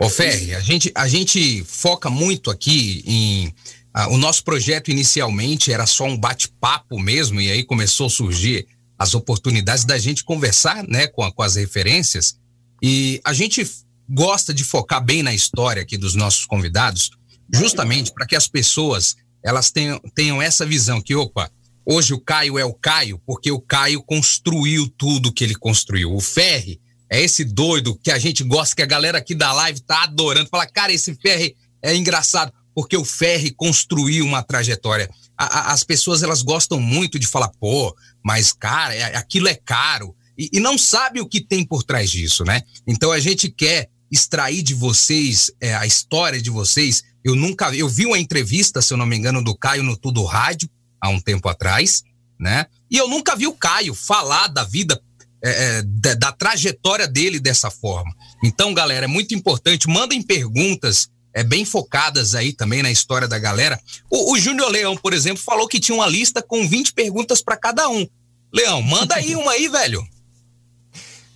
Ô 0.00 0.08
Ferri, 0.08 0.54
a 0.54 0.60
gente, 0.60 0.90
a 0.94 1.06
gente 1.08 1.62
foca 1.64 2.08
muito 2.10 2.50
aqui 2.50 3.02
em. 3.06 3.54
ah, 3.92 4.08
o 4.08 4.16
nosso 4.16 4.42
projeto 4.44 4.90
inicialmente 4.90 5.72
era 5.72 5.86
só 5.86 6.04
um 6.04 6.16
bate-papo 6.16 6.98
mesmo, 6.98 7.40
e 7.40 7.50
aí 7.50 7.62
começou 7.64 8.06
a 8.06 8.10
surgir 8.10 8.66
as 8.98 9.14
oportunidades 9.14 9.84
da 9.84 9.98
gente 9.98 10.24
conversar 10.24 10.82
né, 10.88 11.06
com, 11.08 11.22
a- 11.22 11.32
com 11.32 11.42
as 11.42 11.56
referências. 11.56 12.36
E 12.82 13.20
a 13.24 13.32
gente 13.32 13.68
gosta 14.08 14.52
de 14.54 14.64
focar 14.64 15.04
bem 15.04 15.22
na 15.22 15.34
história 15.34 15.82
aqui 15.82 15.96
dos 15.98 16.14
nossos 16.14 16.44
convidados, 16.46 17.10
justamente 17.52 18.12
para 18.12 18.26
que 18.26 18.36
as 18.36 18.48
pessoas 18.48 19.14
elas 19.44 19.70
tenham, 19.70 20.00
tenham 20.14 20.40
essa 20.40 20.64
visão 20.64 21.00
que, 21.00 21.14
opa, 21.14 21.50
hoje 21.84 22.14
o 22.14 22.20
Caio 22.20 22.58
é 22.58 22.64
o 22.64 22.72
Caio, 22.74 23.20
porque 23.26 23.50
o 23.50 23.60
Caio 23.60 24.02
construiu 24.02 24.88
tudo 24.96 25.32
que 25.32 25.42
ele 25.44 25.54
construiu. 25.54 26.14
O 26.14 26.20
Ferri 26.20 26.80
é 27.12 27.20
esse 27.20 27.44
doido 27.44 27.94
que 28.02 28.10
a 28.10 28.18
gente 28.18 28.42
gosta, 28.42 28.74
que 28.74 28.82
a 28.82 28.86
galera 28.86 29.18
aqui 29.18 29.34
da 29.34 29.52
live 29.52 29.80
tá 29.80 30.04
adorando. 30.04 30.48
Fala, 30.48 30.66
cara, 30.66 30.92
esse 30.92 31.14
Ferri 31.16 31.54
é 31.82 31.94
engraçado, 31.94 32.50
porque 32.74 32.96
o 32.96 33.04
Ferri 33.04 33.50
construiu 33.50 34.24
uma 34.24 34.42
trajetória. 34.42 35.10
A- 35.36 35.44
a- 35.60 35.72
as 35.72 35.84
pessoas, 35.84 36.22
elas 36.22 36.40
gostam 36.42 36.80
muito 36.80 37.18
de 37.18 37.26
falar, 37.26 37.50
pô, 37.60 37.94
mas, 38.24 38.52
cara, 38.52 38.94
é- 38.94 39.14
aquilo 39.16 39.46
é 39.48 39.54
caro. 39.54 40.14
E, 40.38 40.48
e 40.54 40.60
não 40.60 40.78
sabe 40.78 41.20
o 41.20 41.28
que 41.28 41.40
tem 41.40 41.64
por 41.66 41.82
trás 41.82 42.10
disso, 42.10 42.44
né? 42.44 42.62
Então 42.86 43.12
a 43.12 43.20
gente 43.20 43.50
quer 43.50 43.90
extrair 44.10 44.62
de 44.62 44.72
vocês 44.74 45.50
é, 45.60 45.74
a 45.74 45.86
história 45.86 46.40
de 46.40 46.48
vocês. 46.50 47.02
Eu 47.22 47.34
nunca 47.34 47.74
eu 47.74 47.88
vi 47.88 48.06
uma 48.06 48.18
entrevista, 48.18 48.80
se 48.80 48.92
eu 48.92 48.96
não 48.96 49.06
me 49.06 49.16
engano, 49.16 49.44
do 49.44 49.54
Caio 49.56 49.82
no 49.82 49.96
Tudo 49.96 50.24
Rádio, 50.24 50.68
há 51.00 51.08
um 51.10 51.20
tempo 51.20 51.48
atrás, 51.48 52.02
né? 52.40 52.66
E 52.90 52.96
eu 52.96 53.06
nunca 53.08 53.36
vi 53.36 53.46
o 53.46 53.52
Caio 53.52 53.94
falar 53.94 54.48
da 54.48 54.64
vida 54.64 55.00
é, 55.44 55.78
é, 55.78 55.82
da, 55.82 56.14
da 56.14 56.32
trajetória 56.32 57.08
dele 57.08 57.40
dessa 57.40 57.70
forma. 57.70 58.14
Então, 58.44 58.72
galera, 58.72 59.04
é 59.04 59.08
muito 59.08 59.34
importante. 59.34 59.88
Mandem 59.88 60.22
perguntas 60.22 61.08
é, 61.34 61.42
bem 61.42 61.64
focadas 61.64 62.34
aí 62.34 62.52
também 62.52 62.82
na 62.82 62.90
história 62.90 63.26
da 63.26 63.38
galera. 63.38 63.80
O, 64.10 64.32
o 64.32 64.38
Júnior 64.38 64.70
Leão, 64.70 64.96
por 64.96 65.12
exemplo, 65.12 65.42
falou 65.42 65.66
que 65.66 65.80
tinha 65.80 65.96
uma 65.96 66.06
lista 66.06 66.42
com 66.42 66.66
20 66.68 66.92
perguntas 66.92 67.42
para 67.42 67.56
cada 67.56 67.88
um. 67.88 68.06
Leão, 68.54 68.82
manda 68.82 69.14
aí 69.16 69.34
uma 69.34 69.52
aí, 69.52 69.68
velho. 69.68 70.06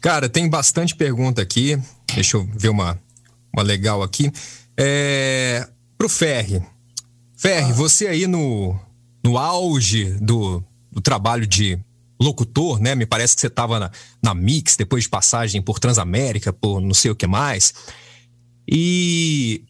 Cara, 0.01 0.29
tem 0.29 0.49
bastante 0.49 0.95
pergunta 0.95 1.43
aqui. 1.43 1.77
Deixa 2.15 2.37
eu 2.37 2.49
ver 2.55 2.69
uma, 2.69 3.01
uma 3.53 3.63
legal 3.63 4.03
aqui. 4.03 4.31
É, 4.77 5.67
pro 5.99 6.09
Ferri. 6.09 6.63
Ferri, 7.37 7.73
você 7.73 8.07
aí 8.07 8.27
no, 8.27 8.79
no 9.25 9.37
auge 9.37 10.17
do, 10.21 10.63
do 10.93 11.01
trabalho 11.01 11.47
de 11.47 11.79
locutor, 12.21 12.81
né? 12.81 12.95
Me 12.95 13.07
parece 13.07 13.35
que 13.35 13.41
você 13.41 13.47
estava 13.47 13.79
na, 13.79 13.91
na 14.23 14.35
Mix, 14.35 14.77
depois 14.77 15.05
de 15.05 15.11
passagem 15.11 15.61
por 15.61 15.79
Transamérica, 15.79 16.53
por 16.53 16.81
não 16.81 16.95
sei 16.95 17.11
o 17.11 17.17
que 17.17 17.27
mais. 17.27 17.75
E 18.69 19.63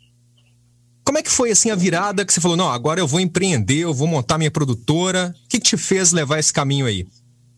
como 1.06 1.18
é 1.18 1.22
que 1.22 1.30
foi 1.30 1.52
assim 1.52 1.70
a 1.70 1.76
virada 1.76 2.24
que 2.24 2.32
você 2.32 2.40
falou, 2.40 2.56
não, 2.56 2.68
agora 2.68 2.98
eu 2.98 3.06
vou 3.06 3.20
empreender, 3.20 3.78
eu 3.78 3.94
vou 3.94 4.08
montar 4.08 4.38
minha 4.38 4.50
produtora. 4.50 5.34
O 5.44 5.48
que, 5.48 5.60
te 5.60 5.76
fez 5.76 6.12
levar 6.12 6.38
esse 6.38 6.52
caminho 6.52 6.86
aí? 6.86 7.06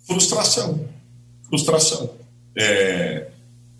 Frustração. 0.06 0.86
Frustração. 1.48 2.10
É, 2.54 3.28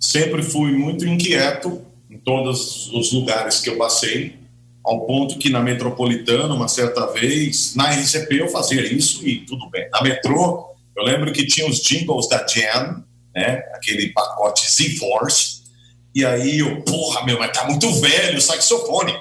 sempre 0.01 0.43
fui 0.43 0.73
muito 0.73 1.07
inquieto 1.07 1.83
em 2.11 2.17
todos 2.17 2.91
os 2.93 3.13
lugares 3.13 3.61
que 3.61 3.69
eu 3.69 3.77
passei. 3.77 4.39
ao 4.83 5.03
ponto 5.03 5.37
que 5.37 5.51
na 5.51 5.61
metropolitana, 5.61 6.55
uma 6.55 6.67
certa 6.67 7.05
vez, 7.13 7.75
na 7.75 7.91
RCP 7.91 8.41
eu 8.41 8.49
fazia 8.49 8.91
isso 8.91 9.29
e 9.29 9.41
tudo 9.41 9.69
bem. 9.69 9.87
Na 9.91 10.01
metrô, 10.01 10.65
eu 10.99 11.05
lembro 11.05 11.33
que 11.33 11.47
tinha 11.47 11.69
os 11.69 11.81
jingles 11.81 12.29
da 12.29 12.45
Jam, 12.47 13.05
né? 13.35 13.63
Aquele 13.75 14.13
pacote 14.13 14.69
Z-Force. 14.69 15.63
E 16.13 16.25
aí 16.25 16.59
eu, 16.59 16.83
porra, 16.83 17.25
meu, 17.25 17.39
mas 17.39 17.53
tá 17.53 17.65
muito 17.67 17.93
velho, 18.01 18.41
saxofone. 18.41 19.13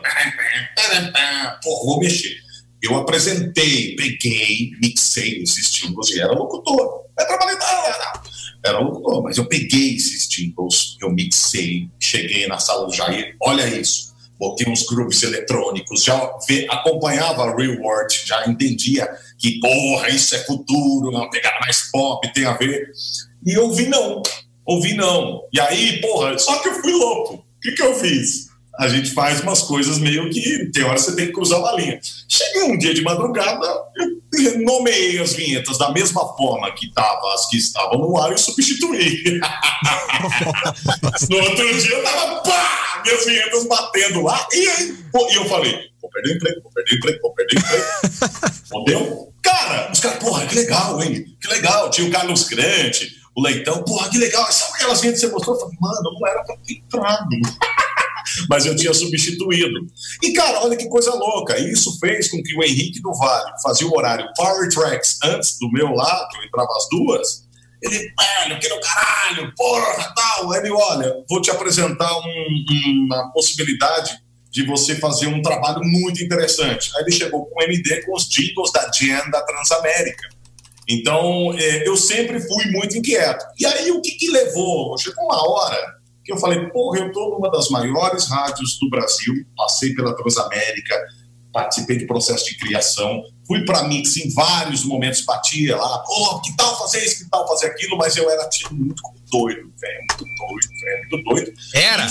Porra, 1.63 1.85
vou 1.85 1.99
mexer. 1.99 2.35
Eu 2.81 2.95
apresentei, 2.95 3.95
peguei, 3.95 4.71
mixei 4.81 5.43
esses 5.43 5.69
jingles 5.71 6.09
e 6.09 6.19
era 6.19 6.31
locutor. 6.31 7.05
É 7.19 7.25
trabalhei, 7.25 7.57
era 8.65 8.79
locutor, 8.79 9.21
mas 9.23 9.37
eu 9.37 9.45
peguei 9.45 9.95
esses 9.95 10.27
jingles, 10.27 10.97
eu 11.01 11.11
mixei, 11.11 11.89
cheguei 11.99 12.47
na 12.47 12.57
sala 12.59 12.87
do 12.87 12.93
Jair, 12.93 13.35
olha 13.41 13.67
isso 13.67 14.07
botei 14.39 14.71
uns 14.71 14.83
grooves 14.83 15.23
eletrônicos, 15.23 16.03
já 16.03 16.15
acompanhava 16.69 17.43
a 17.43 17.55
Real 17.55 17.77
World, 17.81 18.21
já 18.25 18.47
entendia 18.47 19.09
que, 19.37 19.59
porra, 19.59 20.09
isso 20.09 20.35
é 20.35 20.39
futuro, 20.39 21.09
uma 21.09 21.29
pegada 21.29 21.59
mais 21.61 21.89
pop, 21.91 22.31
tem 22.33 22.45
a 22.45 22.53
ver. 22.53 22.91
E 23.45 23.57
ouvi 23.57 23.87
não, 23.87 24.21
ouvi 24.65 24.93
não. 24.93 25.43
E 25.53 25.59
aí, 25.59 26.01
porra, 26.01 26.37
só 26.37 26.59
que 26.59 26.69
eu 26.69 26.81
fui 26.81 26.91
louco. 26.91 27.33
O 27.35 27.59
que, 27.61 27.71
que 27.71 27.83
eu 27.83 27.95
fiz? 27.95 28.47
a 28.77 28.87
gente 28.87 29.11
faz 29.11 29.41
umas 29.41 29.63
coisas 29.63 29.97
meio 29.97 30.29
que 30.29 30.69
tem 30.71 30.83
hora 30.83 30.99
você 30.99 31.15
tem 31.15 31.27
que 31.27 31.33
cruzar 31.33 31.59
uma 31.59 31.73
linha. 31.73 31.99
Cheguei 32.29 32.63
um 32.63 32.77
dia 32.77 32.93
de 32.93 33.01
madrugada, 33.01 33.65
eu 33.95 34.16
nomeei 34.63 35.19
as 35.19 35.33
vinhetas 35.33 35.77
da 35.77 35.91
mesma 35.91 36.21
forma 36.35 36.71
que 36.73 36.91
tava, 36.93 37.33
as 37.33 37.47
que 37.47 37.57
estavam 37.57 37.99
no 37.99 38.17
ar 38.17 38.33
e 38.33 38.37
substituí. 38.37 39.39
no 41.29 41.37
outro 41.37 41.79
dia 41.79 41.91
eu 41.91 42.03
tava, 42.03 42.41
pá, 42.41 43.01
minhas 43.05 43.25
vinhetas 43.25 43.65
batendo 43.67 44.21
lá, 44.21 44.47
e 44.51 44.67
aí 44.67 44.97
pô, 45.11 45.27
e 45.29 45.35
eu 45.35 45.45
falei, 45.45 45.89
vou 46.01 46.09
perder 46.11 46.35
emprego, 46.35 46.61
vou 46.61 46.71
perder 46.71 46.95
emprego, 46.95 47.19
vou 47.21 47.33
perder 47.33 47.57
emprego. 47.57 47.85
Entendeu? 48.81 49.33
Cara, 49.41 49.91
os 49.91 49.99
caras, 49.99 50.19
porra, 50.19 50.45
que 50.45 50.55
legal, 50.55 51.01
hein? 51.01 51.25
Que 51.41 51.47
legal. 51.47 51.89
Tinha 51.89 52.07
o 52.07 52.11
Carlos 52.11 52.43
Grande, 52.43 53.15
o 53.35 53.41
Leitão, 53.41 53.83
porra, 53.83 54.09
que 54.09 54.17
legal. 54.17 54.51
Sabe 54.51 54.73
aquelas 54.75 54.99
vinhetas 54.99 55.21
que 55.21 55.27
você 55.27 55.33
mostrou? 55.33 55.55
Eu 55.55 55.61
falei, 55.61 55.77
mano, 55.79 56.19
não 56.19 56.27
era 56.27 56.43
pra 56.43 56.55
ter 56.57 56.73
entrado 56.73 57.29
mas 58.49 58.65
eu 58.65 58.75
tinha 58.75 58.93
substituído. 58.93 59.87
E, 60.23 60.31
cara, 60.33 60.63
olha 60.63 60.77
que 60.77 60.87
coisa 60.87 61.13
louca. 61.13 61.57
Isso 61.59 61.97
fez 61.99 62.29
com 62.29 62.41
que 62.41 62.55
o 62.55 62.63
Henrique 62.63 63.01
do 63.01 63.13
Vale 63.13 63.51
fazia 63.63 63.87
o 63.87 63.95
horário 63.95 64.27
Power 64.35 64.69
Tracks 64.69 65.17
antes 65.23 65.57
do 65.59 65.71
meu 65.71 65.89
lá, 65.89 66.27
eu 66.35 66.43
entrava 66.43 66.69
às 66.77 66.87
duas. 66.89 67.47
Ele, 67.81 67.97
velho, 67.97 68.59
que 68.59 68.69
no 68.69 68.79
caralho, 68.79 69.53
porra, 69.55 70.13
tal. 70.15 70.53
Ele, 70.55 70.71
olha, 70.71 71.23
vou 71.29 71.41
te 71.41 71.51
apresentar 71.51 72.11
um, 72.19 73.05
uma 73.05 73.31
possibilidade 73.31 74.17
de 74.49 74.65
você 74.65 74.95
fazer 74.95 75.27
um 75.27 75.41
trabalho 75.41 75.81
muito 75.83 76.23
interessante. 76.23 76.91
Aí 76.95 77.03
ele 77.03 77.11
chegou 77.11 77.45
com 77.45 77.59
o 77.59 77.63
MD 77.63 78.03
com 78.05 78.15
os 78.15 78.27
jingles 78.27 78.71
da 78.71 78.89
Jen 78.91 79.29
da 79.29 79.43
Transamérica. 79.43 80.29
Então, 80.89 81.53
é, 81.53 81.87
eu 81.87 81.97
sempre 81.97 82.39
fui 82.39 82.65
muito 82.71 82.97
inquieto. 82.97 83.45
E 83.59 83.65
aí, 83.65 83.91
o 83.91 84.01
que, 84.01 84.11
que 84.11 84.31
levou? 84.31 84.97
Chegou 84.97 85.25
uma 85.25 85.47
hora 85.47 85.96
que 86.27 86.33
eu 86.33 86.37
falei, 86.37 86.59
porra, 86.71 86.99
eu 86.99 87.07
estou 87.07 87.31
numa 87.31 87.49
das 87.49 87.69
maiores 87.69 88.27
rádios 88.27 88.77
do 88.77 88.89
Brasil, 88.89 89.33
passei 89.55 89.95
pela 89.95 90.13
Transamérica, 90.13 91.01
participei 91.53 91.99
do 91.99 92.05
processo 92.05 92.43
de 92.43 92.57
criação, 92.57 93.23
fui 93.47 93.63
para 93.63 93.87
Mix 93.87 94.17
em 94.17 94.29
vários 94.33 94.83
momentos, 94.83 95.21
batia 95.21 95.77
lá, 95.77 95.99
pô, 95.99 96.41
que 96.41 96.53
tal 96.57 96.77
fazer 96.77 97.05
isso, 97.05 97.23
que 97.23 97.29
tal 97.29 97.47
fazer 97.47 97.67
aquilo, 97.67 97.97
mas 97.97 98.17
eu 98.17 98.29
era 98.29 98.45
tido 98.49 98.75
muito 98.75 99.01
como 99.01 99.17
doido, 99.31 99.71
velho, 99.79 99.99
muito 100.09 100.25
doido, 100.25 100.67
velho, 100.81 101.09
muito 101.09 101.29
doido. 101.29 101.53
Era? 101.73 102.05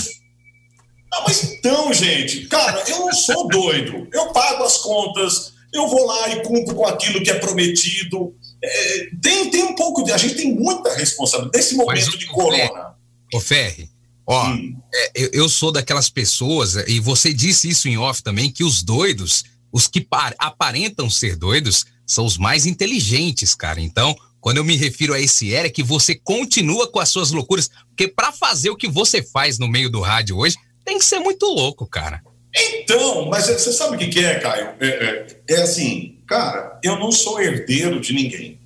Não, 1.11 1.23
mas 1.23 1.43
então, 1.43 1.93
gente, 1.93 2.47
cara, 2.47 2.83
eu 2.89 3.01
não 3.01 3.13
sou 3.13 3.47
doido, 3.47 4.07
eu 4.11 4.33
pago 4.33 4.63
as 4.63 4.77
contas, 4.77 5.53
eu 5.71 5.87
vou 5.87 6.07
lá 6.07 6.29
e 6.29 6.41
cumpro 6.41 6.73
com 6.73 6.87
aquilo 6.87 7.21
que 7.21 7.29
é 7.29 7.37
prometido. 7.37 8.35
É, 8.63 9.09
tem, 9.21 9.51
tem 9.51 9.63
um 9.63 9.75
pouco 9.75 10.03
de. 10.03 10.11
A 10.11 10.17
gente 10.17 10.33
tem 10.33 10.55
muita 10.55 10.95
responsabilidade. 10.95 11.55
Nesse 11.55 11.75
momento 11.75 12.17
de 12.17 12.25
corona. 12.25 12.95
Ô, 13.31 13.39
Ferri, 13.39 13.89
Ó, 14.27 14.53
é, 14.93 15.11
eu, 15.15 15.29
eu, 15.31 15.49
sou 15.49 15.71
daquelas 15.71 16.09
pessoas, 16.09 16.75
e 16.87 16.99
você 16.99 17.33
disse 17.33 17.69
isso 17.69 17.87
em 17.87 17.97
off 17.97 18.21
também, 18.21 18.51
que 18.51 18.63
os 18.63 18.83
doidos, 18.83 19.45
os 19.71 19.87
que 19.87 20.05
aparentam 20.37 21.09
ser 21.09 21.37
doidos, 21.37 21.85
são 22.05 22.25
os 22.25 22.37
mais 22.37 22.65
inteligentes, 22.65 23.55
cara. 23.55 23.79
Então, 23.79 24.13
quando 24.41 24.57
eu 24.57 24.65
me 24.65 24.75
refiro 24.75 25.13
a 25.13 25.19
esse 25.19 25.53
era, 25.53 25.67
é 25.67 25.71
que 25.71 25.81
você 25.81 26.13
continua 26.13 26.91
com 26.91 26.99
as 26.99 27.09
suas 27.09 27.31
loucuras, 27.31 27.69
porque 27.87 28.07
para 28.07 28.33
fazer 28.33 28.69
o 28.69 28.75
que 28.75 28.87
você 28.87 29.23
faz 29.23 29.57
no 29.57 29.67
meio 29.67 29.89
do 29.89 30.01
rádio 30.01 30.37
hoje, 30.37 30.57
tem 30.83 30.97
que 30.99 31.05
ser 31.05 31.19
muito 31.19 31.45
louco, 31.45 31.87
cara. 31.87 32.21
Então, 32.55 33.29
mas 33.29 33.45
você 33.45 33.71
sabe 33.71 33.95
o 33.95 33.99
que, 33.99 34.07
que 34.07 34.19
é, 34.19 34.39
Caio? 34.39 34.73
É, 34.79 34.87
é, 34.87 35.27
é 35.49 35.61
assim, 35.61 36.19
cara, 36.27 36.79
eu 36.83 36.97
não 36.99 37.11
sou 37.11 37.41
herdeiro 37.41 37.99
de 37.99 38.13
ninguém. 38.13 38.56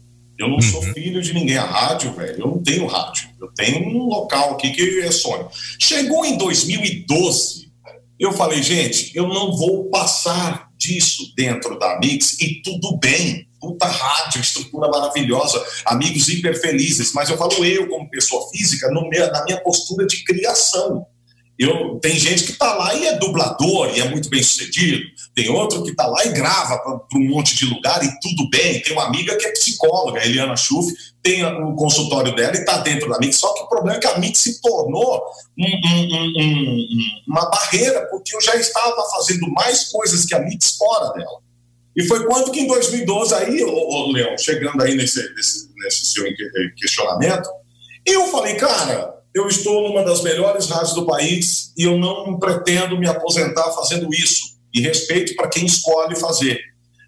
Eu 0.42 0.48
não 0.48 0.60
sou 0.60 0.84
uhum. 0.84 0.94
filho 0.94 1.22
de 1.22 1.34
ninguém. 1.36 1.58
A 1.58 1.66
rádio, 1.66 2.12
velho, 2.14 2.39
eu 2.39 2.48
não 2.48 2.64
tenho 2.64 2.88
rádio. 2.88 3.30
Eu 3.39 3.48
tenho 3.54 3.88
um 3.88 4.08
local 4.08 4.56
aqui 4.56 4.72
que 4.72 5.02
é 5.02 5.12
sonho. 5.12 5.48
Chegou 5.80 6.26
em 6.26 6.36
2012, 6.36 7.72
eu 8.20 8.32
falei, 8.32 8.64
gente, 8.64 9.16
eu 9.16 9.28
não 9.28 9.56
vou 9.56 9.89
passar 9.92 10.68
disso 10.76 11.32
dentro 11.36 11.78
da 11.78 12.00
Mix 12.00 12.39
e 12.42 12.60
tudo 12.64 12.98
bem. 12.98 13.48
Puta 13.60 13.86
rádio, 13.86 14.42
estrutura 14.42 14.89
maravilhosa, 14.89 15.64
amigos 15.86 16.28
hiper 16.28 16.60
felizes, 16.60 17.14
mas 17.14 17.30
eu 17.30 17.38
falo 17.38 17.64
eu, 17.64 17.88
como 17.88 18.10
pessoa 18.10 18.50
física, 18.50 18.89
no 18.89 19.08
meu, 19.08 19.32
na 19.32 19.44
minha 19.44 19.62
postura 19.62 20.08
de 20.08 20.24
criação. 20.24 21.06
Eu, 21.62 21.99
tem 21.99 22.18
gente 22.18 22.43
que 22.43 22.53
está 22.53 22.74
lá 22.74 22.95
e 22.95 23.05
é 23.05 23.20
dublador 23.20 23.91
e 23.95 24.01
é 24.01 24.09
muito 24.09 24.28
bem 24.32 24.41
sucedido. 24.41 25.03
Tem 25.36 25.47
outro 25.47 25.84
que 25.84 25.91
está 25.91 26.07
lá 26.07 26.26
e 26.26 26.30
grava 26.30 26.80
para 26.80 27.20
um 27.20 27.30
monte 27.30 27.55
de 27.55 27.66
lugar 27.66 28.03
e 28.03 28.20
tudo 28.20 28.49
bem. 28.49 28.82
Tem 28.82 28.91
uma 28.93 29.05
amiga 29.05 29.38
que 29.38 29.45
é 29.45 29.51
psicóloga, 29.51 30.26
Eliana 30.26 30.57
Schuff, 30.57 30.91
tem 31.22 31.45
o 31.45 31.76
consultório 31.76 32.36
dela 32.36 32.55
e 32.55 32.62
está 32.62 32.80
dentro 32.80 33.07
da 33.07 33.20
Mix. 33.20 33.36
Só 33.36 33.53
que 33.53 33.62
o 33.62 33.68
problema 33.68 33.97
é 33.97 33.99
que 33.99 34.07
a 34.07 34.18
Mix 34.18 34.39
se 34.39 34.59
tornou 34.59 35.24
um, 35.55 35.68
um, 35.68 36.41
um, 36.41 36.88
uma 37.28 37.47
barreira, 37.47 38.07
porque 38.09 38.36
eu 38.36 38.41
já 38.41 38.55
estava 38.55 39.07
fazendo 39.12 39.47
mais 39.51 39.84
coisas 39.91 40.26
que 40.26 40.34
a 40.34 40.39
Mix 40.39 40.78
fora 40.78 41.14
dela. 41.14 41.41
E 41.95 42.03
foi 42.07 42.26
quando 42.26 42.49
que 42.49 42.62
em 42.62 42.68
2012, 42.68 43.36
aí, 43.36 43.64
ô, 43.64 44.12
Leão, 44.12 44.36
chegando 44.36 44.82
aí 44.82 44.95
nesse, 44.95 45.22
nesse, 45.36 45.70
nesse 45.76 46.05
seu 46.07 46.26
questionamento, 46.76 47.47
eu 48.03 48.26
falei, 48.30 48.55
cara, 48.55 49.20
eu 49.34 49.47
estou 49.47 49.88
numa 49.88 50.03
das 50.03 50.21
melhores 50.21 50.67
rádios 50.67 50.93
do 50.93 51.05
país 51.05 51.73
e 51.77 51.84
eu 51.84 51.97
não 51.97 52.38
pretendo 52.38 52.97
me 52.97 53.07
aposentar 53.07 53.71
fazendo 53.71 54.13
isso. 54.13 54.51
E 54.73 54.82
respeito 54.82 55.36
para 55.36 55.49
quem 55.49 55.65
escolhe 55.65 56.15
fazer. 56.15 56.59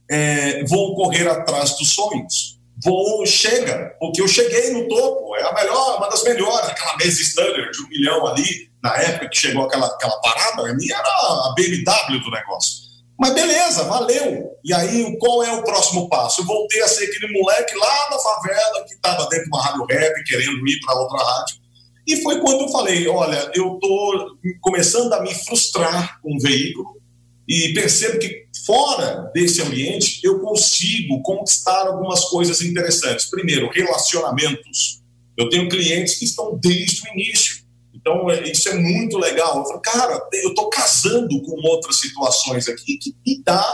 É, 0.09 0.63
vou 0.65 0.95
correr 0.95 1.28
atrás 1.28 1.78
dos 1.78 1.91
sonhos. 1.91 2.59
Vou, 2.84 3.26
chega, 3.26 3.95
porque 3.99 4.21
eu 4.21 4.28
cheguei 4.28 4.71
no 4.71 4.88
topo, 4.88 5.36
é 5.38 5.43
a 5.43 5.53
melhor, 5.53 5.97
uma 5.97 6.09
das 6.09 6.24
melhores, 6.24 6.69
aquela 6.69 6.97
mesa 6.97 7.21
standard 7.21 7.71
de 7.71 7.84
um 7.84 7.88
milhão 7.88 8.28
ali, 8.28 8.69
na 8.84 8.93
época 8.97 9.30
que 9.30 9.38
chegou 9.38 9.63
aquela, 9.63 9.88
aquela 9.88 10.19
parada, 10.19 10.69
a 10.69 10.74
minha 10.74 10.93
era 10.93 11.07
a 11.07 11.53
BMW 11.55 12.19
do 12.21 12.32
negócio. 12.32 12.84
Mas 13.17 13.34
beleza, 13.34 13.84
valeu. 13.84 14.51
E 14.65 14.74
aí, 14.74 15.17
qual 15.17 15.43
é 15.43 15.53
o 15.53 15.63
próximo 15.63 16.09
passo? 16.09 16.41
Eu 16.41 16.45
voltei 16.45 16.82
a 16.82 16.88
ser 16.88 17.05
aquele 17.05 17.32
moleque 17.32 17.74
lá 17.78 18.09
na 18.09 18.19
favela 18.19 18.84
que 18.86 18.95
estava 18.95 19.30
dentro 19.30 19.45
de 19.45 19.49
uma 19.49 19.63
rádio 19.63 19.86
rap, 19.86 20.24
querendo 20.26 20.67
ir 20.67 20.80
para 20.82 20.95
outra 20.95 21.24
rádio 21.24 21.62
e 22.06 22.18
foi 22.22 22.39
quando 22.39 22.62
eu 22.62 22.70
falei: 22.70 23.08
olha, 23.08 23.51
eu 23.56 23.76
estou 23.76 24.38
começando 24.62 25.14
a 25.14 25.22
me 25.22 25.34
frustrar 25.34 26.20
com 26.22 26.36
o 26.36 26.39
veículo 26.39 27.01
e 27.47 27.74
percebo 27.74 28.20
que 28.20 28.45
fora 28.66 29.32
desse 29.34 29.62
ambiente 29.62 30.20
eu 30.24 30.39
consigo 30.39 31.22
conquistar 31.22 31.88
algumas 31.88 32.26
coisas 32.26 32.62
interessantes. 32.62 33.30
Primeiro, 33.30 33.70
relacionamentos. 33.70 35.01
Eu 35.38 35.49
tenho 35.49 35.70
clientes 35.70 36.16
que 36.16 36.26
estão 36.26 36.58
desde 36.62 37.01
o 37.01 37.14
início. 37.14 37.64
Então, 37.93 38.30
é, 38.30 38.43
isso 38.43 38.68
é 38.70 38.76
muito 38.76 39.18
legal. 39.18 39.60
Eu 39.60 39.66
falo, 39.66 39.82
cara, 39.82 40.30
eu 40.34 40.49
estou 40.49 40.70
casando 40.70 41.41
com 41.41 41.56
outras 41.68 41.99
situações 41.99 42.68
aqui 42.68 42.97
que 42.97 43.16
me 43.26 43.41
dá 43.43 43.66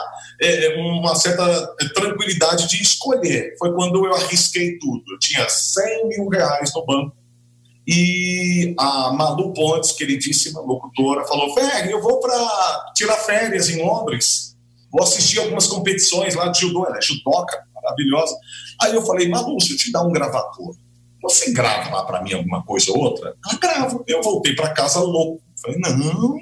é, 0.41 0.75
uma 0.77 1.15
certa 1.15 1.67
tranquilidade 1.95 2.67
de 2.67 2.81
escolher. 2.81 3.55
Foi 3.57 3.73
quando 3.73 4.05
eu 4.05 4.13
arrisquei 4.13 4.77
tudo. 4.77 5.03
Eu 5.11 5.19
tinha 5.19 5.47
100 5.49 6.07
mil 6.07 6.27
reais 6.27 6.71
no 6.73 6.85
banco 6.85 7.18
e 7.91 8.75
a 8.77 9.11
Malu 9.13 9.51
Pontes, 9.51 9.93
queridíssima 9.93 10.61
locutora, 10.61 11.25
falou: 11.25 11.55
Ferri, 11.55 11.89
eu 11.89 11.99
vou 11.99 12.19
para 12.19 12.91
tirar 12.93 13.15
férias 13.15 13.67
em 13.67 13.81
Londres, 13.81 14.55
vou 14.91 15.01
assistir 15.01 15.39
algumas 15.39 15.65
competições 15.65 16.35
lá 16.35 16.49
de 16.49 16.59
judô, 16.59 16.85
ela 16.85 16.99
é 16.99 17.01
judoca, 17.01 17.63
maravilhosa. 17.73 18.37
Aí 18.79 18.93
eu 18.93 19.01
falei: 19.01 19.27
Malu, 19.27 19.59
se 19.59 19.71
eu 19.73 19.77
te 19.77 19.91
dar 19.91 20.03
um 20.03 20.11
gravador, 20.11 20.75
você 21.19 21.51
grava 21.51 21.89
lá 21.89 22.05
para 22.05 22.21
mim 22.21 22.33
alguma 22.33 22.63
coisa 22.63 22.91
ou 22.91 22.99
outra? 22.99 23.35
Ela 23.43 23.59
grava. 23.59 24.03
Eu 24.05 24.21
voltei 24.21 24.53
para 24.53 24.69
casa 24.69 24.99
louco. 24.99 25.41
Falei: 25.59 25.79
não, 25.79 26.37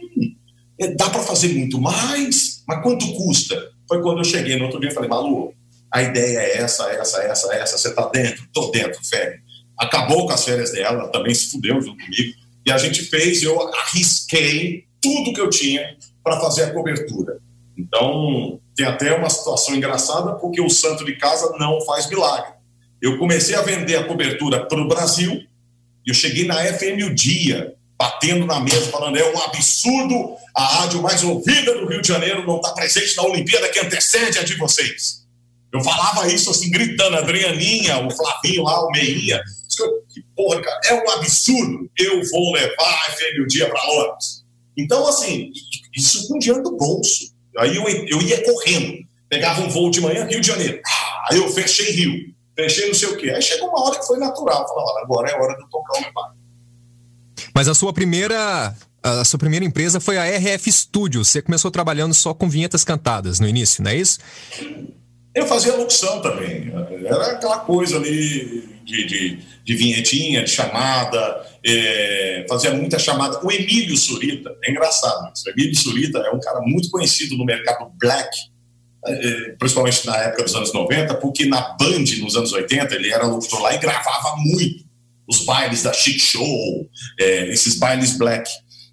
é, 0.78 0.88
dá 0.96 1.10
para 1.10 1.24
fazer 1.24 1.54
muito 1.54 1.80
mais, 1.80 2.62
mas 2.68 2.84
quanto 2.84 3.10
custa? 3.14 3.72
Foi 3.88 4.02
quando 4.02 4.18
eu 4.18 4.26
cheguei 4.26 4.58
no 4.58 4.66
outro 4.66 4.82
dia 4.82 4.90
e 4.90 4.94
falei: 4.94 5.10
Malu, 5.10 5.54
a 5.90 6.04
ideia 6.04 6.40
é 6.40 6.58
essa, 6.58 6.92
essa, 6.92 7.24
essa, 7.24 7.56
essa, 7.56 7.78
você 7.78 7.94
tá 7.94 8.06
dentro? 8.10 8.46
Tô 8.52 8.70
dentro, 8.70 9.00
Ferri 9.06 9.47
acabou 9.78 10.26
com 10.26 10.34
as 10.34 10.44
férias 10.44 10.72
dela, 10.72 11.10
também 11.10 11.34
se 11.34 11.52
fudeu 11.52 11.82
junto 11.82 12.04
comigo. 12.04 12.34
E 12.66 12.72
a 12.72 12.78
gente 12.78 13.04
fez, 13.04 13.44
eu 13.44 13.62
arrisquei 13.76 14.86
tudo 15.02 15.34
que 15.34 15.42
eu 15.42 15.50
tinha 15.50 15.96
para 16.24 16.40
fazer 16.40 16.64
a 16.64 16.74
cobertura. 16.74 17.40
Então, 17.78 18.60
tem 18.76 18.86
até 18.86 19.16
uma 19.16 19.30
situação 19.30 19.76
engraçada, 19.76 20.34
porque 20.34 20.60
o 20.60 20.70
santo 20.70 21.06
de 21.06 21.16
casa 21.16 21.56
não 21.58 21.80
faz 21.82 22.10
milagre. 22.10 22.54
Eu 23.02 23.18
comecei 23.20 23.56
a 23.56 23.62
vender 23.62 23.96
a 23.96 24.04
cobertura 24.04 24.66
para 24.66 24.82
o 24.82 24.88
Brasil, 24.88 25.44
eu 26.06 26.14
cheguei 26.14 26.46
na 26.46 26.56
FM 26.56 27.06
o 27.06 27.14
dia, 27.14 27.76
batendo 27.98 28.46
na 28.46 28.60
mesa, 28.60 28.90
falando: 28.90 29.18
é 29.18 29.32
um 29.32 29.42
absurdo 29.44 30.36
a 30.56 30.64
rádio 30.64 31.02
mais 31.02 31.24
ouvida 31.24 31.78
do 31.78 31.88
Rio 31.88 32.02
de 32.02 32.08
Janeiro 32.08 32.46
não 32.46 32.56
estar 32.56 32.72
presente 32.72 33.16
na 33.16 33.24
Olimpíada 33.24 33.70
que 33.70 33.80
antecede 33.80 34.40
a 34.40 34.44
de 34.44 34.56
vocês. 34.56 35.28
Eu 35.72 35.84
falava 35.84 36.28
isso 36.28 36.50
assim, 36.50 36.72
gritando, 36.72 37.18
a 37.18 37.20
Adrianinha, 37.20 38.00
o 38.00 38.10
Flavinho 38.10 38.64
lá, 38.64 38.84
o 38.86 38.90
Meinha. 38.90 39.42
Que 40.14 40.24
porra, 40.36 40.62
cara, 40.62 40.80
é 40.86 40.94
um 40.94 41.10
absurdo. 41.12 41.90
Eu 41.98 42.22
vou 42.30 42.54
levar 42.54 43.08
a 43.08 43.12
FM 43.12 43.44
o 43.44 43.48
dia 43.48 43.70
para 43.70 43.84
Londres. 43.86 44.46
Então, 44.78 45.08
assim, 45.08 45.52
isso 45.96 46.28
com 46.28 46.38
dinheiro 46.38 46.64
do 46.64 46.76
bolso. 46.78 47.34
Aí 47.58 47.76
eu, 47.76 47.84
eu 47.84 48.22
ia 48.22 48.44
correndo, 48.44 49.00
pegava 49.28 49.62
um 49.62 49.70
voo 49.70 49.90
de 49.90 50.00
manhã, 50.00 50.26
Rio 50.26 50.40
de 50.40 50.48
Janeiro. 50.48 50.80
Ah, 50.86 51.28
aí 51.32 51.38
eu 51.38 51.50
fechei 51.50 51.92
Rio, 51.92 52.34
fechei 52.56 52.88
não 52.88 52.94
sei 52.94 53.10
o 53.10 53.18
quê. 53.18 53.32
Aí 53.32 53.42
chegou 53.42 53.70
uma 53.70 53.84
hora 53.84 54.00
que 54.00 54.06
foi 54.06 54.20
natural. 54.20 54.68
Falava, 54.68 55.00
agora 55.02 55.30
é 55.32 55.36
hora 55.36 55.56
de 55.56 55.70
tocar 55.70 55.98
o 55.98 56.02
meu 56.02 56.14
barco. 56.14 56.38
Mas 57.54 57.68
a 57.68 57.74
sua 57.74 57.92
primeira 57.92 58.76
a 59.02 59.24
sua 59.24 59.40
primeira 59.40 59.66
empresa 59.66 60.00
foi 60.00 60.18
a 60.18 60.26
RF 60.26 60.72
Studio. 60.72 61.24
Você 61.24 61.42
começou 61.42 61.72
trabalhando 61.72 62.14
só 62.14 62.34
com 62.34 62.50
vinhetas 62.50 62.84
cantadas 62.84 63.40
no 63.40 63.48
início, 63.48 63.84
não 63.84 63.92
é 63.92 63.96
isso? 63.96 64.20
Eu 65.38 65.46
fazia 65.46 65.76
locução 65.76 66.20
também. 66.20 66.74
Era 67.06 67.34
aquela 67.34 67.60
coisa 67.60 67.98
ali 67.98 68.68
de, 68.84 69.06
de, 69.06 69.40
de 69.64 69.76
vinhetinha, 69.76 70.44
de 70.44 70.50
chamada. 70.50 71.46
É, 71.64 72.44
fazia 72.50 72.74
muita 72.74 72.98
chamada. 72.98 73.40
O 73.46 73.52
Emílio 73.52 73.96
Surita, 73.96 74.50
é 74.64 74.72
engraçado. 74.72 75.32
O 75.32 75.50
Emílio 75.52 75.76
Surita 75.76 76.18
é 76.18 76.32
um 76.32 76.40
cara 76.40 76.60
muito 76.62 76.90
conhecido 76.90 77.38
no 77.38 77.46
mercado 77.46 77.88
black, 78.00 78.36
é, 79.06 79.52
principalmente 79.60 80.08
na 80.08 80.18
época 80.18 80.44
dos 80.44 80.56
anos 80.56 80.74
90, 80.74 81.14
porque 81.16 81.46
na 81.46 81.78
Band, 81.78 82.06
nos 82.20 82.36
anos 82.36 82.52
80, 82.52 82.96
ele 82.96 83.14
era 83.14 83.28
locutor 83.28 83.62
lá 83.62 83.76
e 83.76 83.78
gravava 83.78 84.38
muito 84.38 84.88
os 85.30 85.46
bailes 85.46 85.84
da 85.84 85.94
Chic 85.94 86.20
Show, 86.20 86.90
é, 87.20 87.50
esses 87.50 87.78
bailes 87.78 88.18
black. 88.18 88.50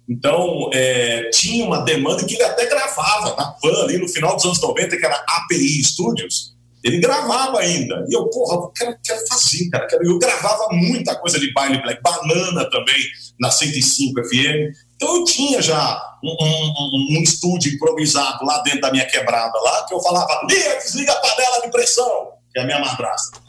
Então, 0.07 0.69
é, 0.73 1.29
tinha 1.31 1.65
uma 1.65 1.81
demanda 1.81 2.23
que 2.23 2.35
ele 2.35 2.43
até 2.43 2.67
gravava 2.67 3.35
na 3.35 3.51
PAN, 3.51 3.83
ali 3.83 3.97
no 3.97 4.07
final 4.07 4.35
dos 4.35 4.45
anos 4.45 4.61
90, 4.61 4.97
que 4.97 5.05
era 5.05 5.23
API 5.27 5.83
Studios. 5.83 6.55
Ele 6.83 6.99
gravava 6.99 7.59
ainda. 7.59 8.05
E 8.07 8.15
eu, 8.15 8.29
porra, 8.29 8.69
quero, 8.75 8.95
quero 9.03 9.27
fazer, 9.27 9.67
cara. 9.71 9.87
Quero, 9.87 10.05
eu 10.05 10.19
gravava 10.19 10.67
muita 10.71 11.15
coisa 11.15 11.39
de 11.39 11.51
baile 11.51 11.81
black, 11.81 11.99
banana 12.03 12.69
também, 12.69 13.01
na 13.39 13.49
105 13.49 14.23
FM. 14.23 14.75
Então, 14.95 15.15
eu 15.15 15.25
tinha 15.25 15.59
já 15.63 15.99
um, 16.23 16.29
um, 16.29 17.17
um, 17.17 17.23
estúdio 17.23 17.73
improvisado 17.73 18.45
lá 18.45 18.61
dentro 18.61 18.81
da 18.81 18.91
minha 18.91 19.05
quebrada, 19.05 19.59
lá, 19.59 19.85
que 19.87 19.95
eu 19.95 20.01
falava: 20.01 20.45
liga, 20.47 20.75
desliga 20.77 21.11
a 21.11 21.15
panela 21.15 21.61
de 21.63 21.71
pressão, 21.71 22.29
que 22.53 22.59
é 22.59 22.61
a 22.61 22.65
minha 22.65 22.79
madrasta. 22.79 23.39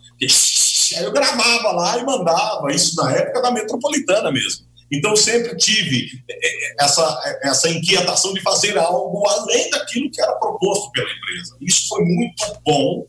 Aí 0.97 1.05
eu 1.05 1.13
gravava 1.13 1.73
lá 1.73 1.99
e 1.99 2.05
mandava, 2.05 2.73
isso 2.73 2.97
na 2.97 3.13
época 3.13 3.43
da 3.43 3.51
metropolitana 3.51 4.33
mesmo. 4.33 4.66
Então, 4.93 5.17
sempre 5.17 5.57
tive 5.57 6.23
é, 6.29 6.35
é, 6.35 6.85
essa, 6.85 7.21
é, 7.25 7.49
essa 7.49 7.69
inquietação 7.69 8.33
de 8.33 8.41
fazer 8.41 8.79
algo 8.79 9.27
além 9.29 9.71
daquilo 9.71 10.11
que 10.11 10.21
era 10.21 10.33
proposto 10.35 10.91
pela 10.93 11.09
empresa. 11.11 11.57
Isso 11.61 11.89
foi 11.89 12.05
muito 12.05 12.45
bom, 12.65 13.07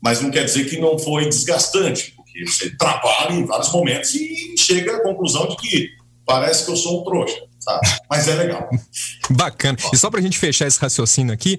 mas 0.00 0.20
não 0.20 0.30
quer 0.30 0.44
dizer 0.44 0.68
que 0.68 0.78
não 0.78 0.98
foi 0.98 1.28
desgastante, 1.28 2.12
porque 2.16 2.46
você 2.46 2.70
trabalha 2.76 3.32
em 3.34 3.44
vários 3.44 3.70
momentos 3.70 4.14
e 4.14 4.54
chega 4.56 4.96
à 4.96 5.02
conclusão 5.02 5.48
de 5.48 5.56
que 5.56 5.90
parece 6.24 6.64
que 6.64 6.70
eu 6.70 6.76
sou 6.76 7.00
um 7.00 7.04
trouxa. 7.04 7.48
Sabe? 7.60 7.80
Mas 8.08 8.28
é 8.28 8.34
legal. 8.34 8.68
Bacana. 9.30 9.76
E 9.92 9.96
só 9.96 10.10
para 10.10 10.20
a 10.20 10.22
gente 10.22 10.38
fechar 10.38 10.66
esse 10.66 10.80
raciocínio 10.80 11.34
aqui, 11.34 11.58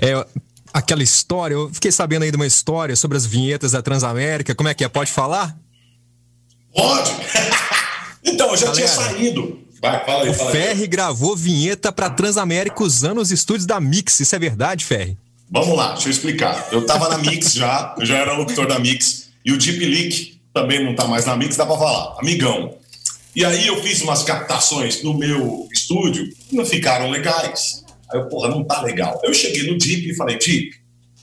é, 0.00 0.24
aquela 0.72 1.02
história, 1.02 1.54
eu 1.54 1.68
fiquei 1.72 1.92
sabendo 1.92 2.22
aí 2.22 2.30
de 2.30 2.36
uma 2.36 2.46
história 2.46 2.96
sobre 2.96 3.18
as 3.18 3.26
vinhetas 3.26 3.72
da 3.72 3.82
Transamérica. 3.82 4.54
Como 4.54 4.68
é 4.68 4.74
que 4.74 4.84
é? 4.84 4.88
Pode 4.88 5.12
falar? 5.12 5.54
Pode! 6.72 7.10
Então, 8.24 8.50
eu 8.50 8.56
já 8.56 8.66
Galera, 8.66 8.86
tinha 8.86 8.88
saído. 8.88 9.60
Vai, 9.80 10.04
fala 10.04 10.24
aí, 10.24 10.28
o 10.28 10.34
fala 10.34 10.50
Ferri 10.50 10.82
aí. 10.82 10.86
gravou 10.86 11.34
vinheta 11.34 11.90
para 11.90 12.10
Transamérica 12.10 12.82
usando 12.82 13.20
os 13.20 13.30
estúdios 13.30 13.66
da 13.66 13.80
Mix. 13.80 14.20
Isso 14.20 14.36
é 14.36 14.38
verdade, 14.38 14.84
Ferri? 14.84 15.16
Vamos 15.50 15.76
lá, 15.76 15.92
deixa 15.94 16.08
eu 16.08 16.12
explicar. 16.12 16.68
Eu 16.70 16.80
estava 16.80 17.08
na 17.08 17.18
Mix 17.18 17.54
já, 17.54 17.94
eu 17.98 18.06
já 18.06 18.18
era 18.18 18.36
locutor 18.36 18.66
da 18.66 18.78
Mix. 18.78 19.30
E 19.44 19.52
o 19.52 19.58
Deep 19.58 19.84
Leak 19.84 20.40
também 20.52 20.84
não 20.84 20.92
está 20.92 21.06
mais 21.06 21.24
na 21.24 21.36
Mix, 21.36 21.56
dá 21.56 21.64
para 21.64 21.78
falar. 21.78 22.16
Amigão. 22.20 22.74
E 23.34 23.44
aí 23.44 23.66
eu 23.66 23.82
fiz 23.82 24.02
umas 24.02 24.22
captações 24.22 25.02
no 25.02 25.14
meu 25.14 25.66
estúdio 25.72 26.28
que 26.48 26.54
não 26.54 26.66
ficaram 26.66 27.10
legais. 27.10 27.84
Aí 28.12 28.18
eu, 28.20 28.28
porra, 28.28 28.48
não 28.48 28.64
tá 28.64 28.82
legal. 28.82 29.20
Eu 29.24 29.32
cheguei 29.32 29.70
no 29.70 29.78
Deep 29.78 30.10
e 30.10 30.14
falei, 30.14 30.36
Deep, 30.38 30.72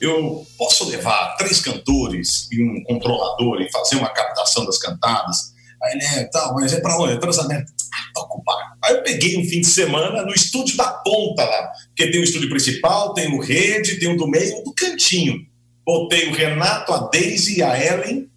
eu 0.02 0.46
posso 0.58 0.90
levar 0.90 1.36
três 1.38 1.60
cantores 1.60 2.48
e 2.52 2.64
um 2.64 2.84
controlador 2.84 3.62
e 3.62 3.72
fazer 3.72 3.98
uma 3.98 4.10
captação 4.10 4.66
das 4.66 4.78
cantadas? 4.78 5.54
Aí, 5.84 5.96
né, 5.96 6.24
tal, 6.32 6.56
mas 6.56 6.74
é 6.74 6.82
pra 6.82 6.98
onde? 6.98 7.14
É 7.14 7.18
Transamérica. 7.18 7.72
Ah, 7.94 8.12
tá 8.14 8.22
ocupado. 8.22 8.60
Aí 8.84 8.96
eu 8.96 9.04
peguei 9.04 9.38
um 9.38 9.46
fim 9.46 9.62
de 9.62 9.68
semana 9.68 10.24
no 10.24 10.34
estúdio 10.34 10.76
da 10.76 10.90
ponta 10.90 11.44
lá, 11.44 11.72
porque 11.88 12.12
tem 12.12 12.20
o 12.20 12.24
estúdio 12.24 12.50
principal, 12.50 13.14
tem 13.14 13.34
o 13.34 13.40
rede, 13.40 14.00
tem 14.00 14.12
o 14.12 14.18
do 14.18 14.28
meio 14.28 14.50
e 14.50 14.62
o 14.62 14.64
do 14.64 14.74
cantinho. 14.74 15.46
Botei 15.86 16.30
o 16.30 16.34
Renato, 16.34 16.92
a 16.92 17.10
Daisy 17.10 17.60
e 17.60 17.64
a 17.64 17.82
Ellen. 17.82 18.28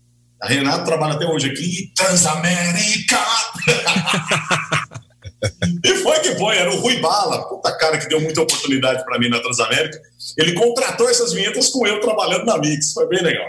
A 0.41 0.47
Renato 0.47 0.85
trabalha 0.85 1.15
até 1.15 1.27
hoje 1.27 1.51
aqui, 1.51 1.93
Transamérica! 1.95 3.19
e 5.85 5.95
foi 5.97 6.21
que 6.21 6.37
foi, 6.37 6.57
era 6.57 6.73
o 6.73 6.81
Rui 6.81 6.99
Bala, 7.01 7.47
puta 7.49 7.77
cara 7.77 7.99
que 7.99 8.09
deu 8.09 8.21
muita 8.21 8.41
oportunidade 8.41 9.05
para 9.05 9.19
mim 9.19 9.29
na 9.29 9.41
Transamérica. 9.41 10.01
Ele 10.39 10.55
contratou 10.55 11.11
essas 11.11 11.33
vinhetas 11.33 11.69
com 11.69 11.87
eu 11.87 12.01
trabalhando 12.01 12.47
na 12.47 12.57
Mix, 12.57 12.93
foi 12.93 13.07
bem 13.09 13.23
legal. 13.23 13.49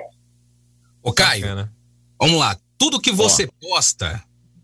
Ô 1.01 1.13
Caio, 1.13 1.43
Bacana. 1.43 1.73
vamos 2.19 2.39
lá, 2.39 2.57
tudo 2.81 2.99
que 2.99 3.11
você 3.11 3.47
posta 3.59 4.23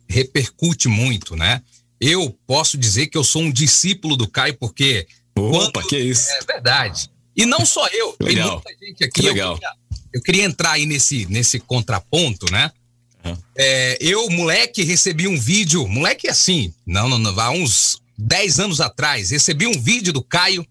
repercute 0.10 0.88
muito, 0.88 1.36
né? 1.36 1.62
Eu 2.02 2.36
posso 2.48 2.76
dizer 2.76 3.06
que 3.06 3.18
eu 3.18 3.24
sou 3.24 3.44
um 3.44 3.52
discípulo 3.52 4.18
do 4.18 4.28
Caio, 4.28 4.56
porque. 4.56 5.06
Opa, 5.38 5.72
quando... 5.72 5.88
que 5.88 6.00
isso? 6.00 6.32
É 6.32 6.42
verdade. 6.42 7.12
E 7.36 7.46
não 7.46 7.64
só 7.64 7.86
eu, 7.90 8.14
tem 8.14 8.42
muita 8.42 8.72
gente 8.82 9.04
aqui. 9.04 9.12
Que 9.12 9.22
legal. 9.22 9.52
Eu 9.52 9.60
queria, 9.60 9.74
eu 10.14 10.22
queria 10.24 10.44
entrar 10.46 10.72
aí 10.72 10.88
nesse, 10.88 11.28
nesse 11.28 11.60
contraponto, 11.60 12.52
né? 12.52 12.72
Uhum. 13.24 13.38
É, 13.56 14.00
eu, 14.02 14.28
moleque, 14.32 14.82
recebi 14.82 15.28
um 15.28 15.40
vídeo, 15.40 15.88
moleque 15.88 16.28
assim, 16.28 16.74
não, 16.88 17.08
não, 17.08 17.20
não, 17.20 17.40
há 17.40 17.52
uns 17.52 18.02
10 18.18 18.60
anos 18.62 18.82
atrás, 18.82 19.30
recebi 19.30 19.68
um 19.68 19.80
vídeo 19.80 20.12
do 20.12 20.24
Caio 20.24 20.66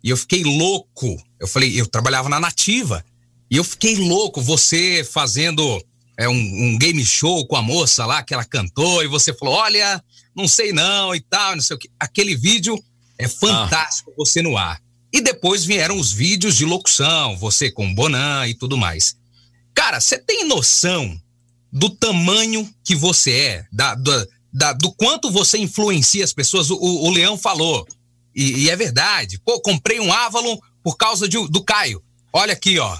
e 0.00 0.10
eu 0.10 0.16
fiquei 0.16 0.44
louco. 0.44 1.20
Eu 1.40 1.48
falei, 1.48 1.80
eu 1.80 1.88
trabalhava 1.88 2.28
na 2.28 2.38
Nativa 2.38 3.04
e 3.50 3.56
eu 3.56 3.64
fiquei 3.64 3.96
louco, 3.96 4.40
você 4.40 5.02
fazendo 5.02 5.84
é, 6.16 6.28
um, 6.28 6.32
um, 6.32 6.78
game 6.78 7.04
show 7.04 7.46
com 7.46 7.56
a 7.56 7.62
moça 7.62 8.06
lá 8.06 8.22
que 8.22 8.32
ela 8.32 8.44
cantou 8.44 9.02
e 9.02 9.06
você 9.06 9.32
falou: 9.32 9.54
olha, 9.54 10.02
não 10.34 10.46
sei 10.46 10.72
não 10.72 11.14
e 11.14 11.20
tal, 11.20 11.54
não 11.54 11.62
sei 11.62 11.76
o 11.76 11.78
que. 11.78 11.90
Aquele 11.98 12.36
vídeo 12.36 12.78
é 13.18 13.28
fantástico 13.28 14.10
ah. 14.10 14.14
você 14.16 14.42
no 14.42 14.56
ar. 14.56 14.80
E 15.12 15.20
depois 15.20 15.64
vieram 15.64 15.96
os 15.98 16.12
vídeos 16.12 16.56
de 16.56 16.64
locução, 16.64 17.36
você 17.36 17.70
com 17.70 17.94
Bonan 17.94 18.46
e 18.48 18.54
tudo 18.54 18.76
mais. 18.76 19.16
Cara, 19.72 20.00
você 20.00 20.18
tem 20.18 20.44
noção 20.44 21.16
do 21.72 21.90
tamanho 21.90 22.68
que 22.84 22.94
você 22.94 23.32
é, 23.32 23.66
da, 23.72 23.94
da, 23.94 24.26
da 24.52 24.72
do 24.72 24.92
quanto 24.92 25.30
você 25.30 25.58
influencia 25.58 26.24
as 26.24 26.32
pessoas? 26.32 26.70
O, 26.70 26.76
o 26.78 27.10
Leão 27.10 27.38
falou, 27.38 27.86
e, 28.34 28.64
e, 28.64 28.70
é 28.70 28.76
verdade. 28.76 29.38
Pô, 29.44 29.60
comprei 29.60 30.00
um 30.00 30.12
Avalon 30.12 30.56
por 30.82 30.96
causa 30.96 31.28
de, 31.28 31.36
do 31.48 31.62
Caio. 31.62 32.02
Olha 32.32 32.52
aqui, 32.52 32.78
ó. 32.78 32.98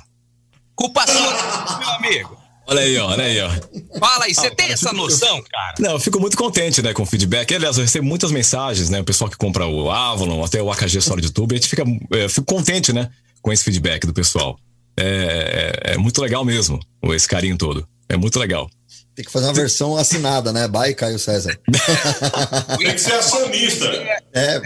Culpa 0.76 1.06
sua, 1.06 1.78
meu 1.78 1.88
amigo. 1.90 2.43
Olha 2.66 2.80
aí, 2.80 2.96
ó, 2.98 3.10
olha 3.10 3.24
aí, 3.24 3.40
ó. 3.40 3.50
Fala 3.98 4.24
aí, 4.24 4.34
você 4.34 4.50
tem 4.50 4.72
essa 4.72 4.92
noção, 4.92 5.42
cara? 5.42 5.74
Não, 5.78 5.92
eu 5.92 6.00
fico 6.00 6.18
muito 6.18 6.36
contente, 6.36 6.80
né, 6.82 6.92
com 6.92 7.02
o 7.02 7.06
feedback. 7.06 7.54
Aliás, 7.54 7.76
eu 7.76 7.82
recebo 7.82 8.06
muitas 8.06 8.30
mensagens, 8.32 8.88
né? 8.88 9.00
O 9.00 9.04
pessoal 9.04 9.28
que 9.30 9.36
compra 9.36 9.66
o 9.66 9.90
Avalon, 9.90 10.42
até 10.42 10.62
o 10.62 10.70
AKG 10.70 11.00
Solid 11.00 11.30
Tube, 11.32 11.54
a 11.54 11.58
gente 11.58 11.68
fica. 11.68 11.84
Eu 12.10 12.28
fico 12.30 12.46
contente, 12.46 12.92
né, 12.92 13.10
com 13.42 13.52
esse 13.52 13.62
feedback 13.62 14.06
do 14.06 14.14
pessoal. 14.14 14.58
É, 14.96 15.82
é, 15.86 15.92
é 15.94 15.96
muito 15.98 16.20
legal 16.20 16.44
mesmo, 16.44 16.80
esse 17.12 17.28
carinho 17.28 17.58
todo. 17.58 17.86
É 18.08 18.16
muito 18.16 18.38
legal. 18.38 18.68
Tem 19.14 19.24
que 19.24 19.30
fazer 19.30 19.46
uma 19.46 19.54
versão 19.54 19.96
assinada, 19.96 20.52
né? 20.52 20.66
By 20.66 20.94
Caio 20.94 21.18
César. 21.18 21.56
Tem 22.78 22.92
que 22.92 22.98
ser 22.98 23.12
acionista. 23.14 23.86
É, 24.32 24.60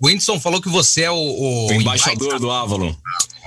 o 0.00 0.06
Whindersson 0.06 0.40
falou 0.40 0.60
que 0.60 0.68
você 0.68 1.02
é 1.02 1.10
o, 1.10 1.14
o, 1.14 1.66
o 1.68 1.72
embaixador 1.72 2.38
do 2.38 2.50
Avalon 2.50 2.94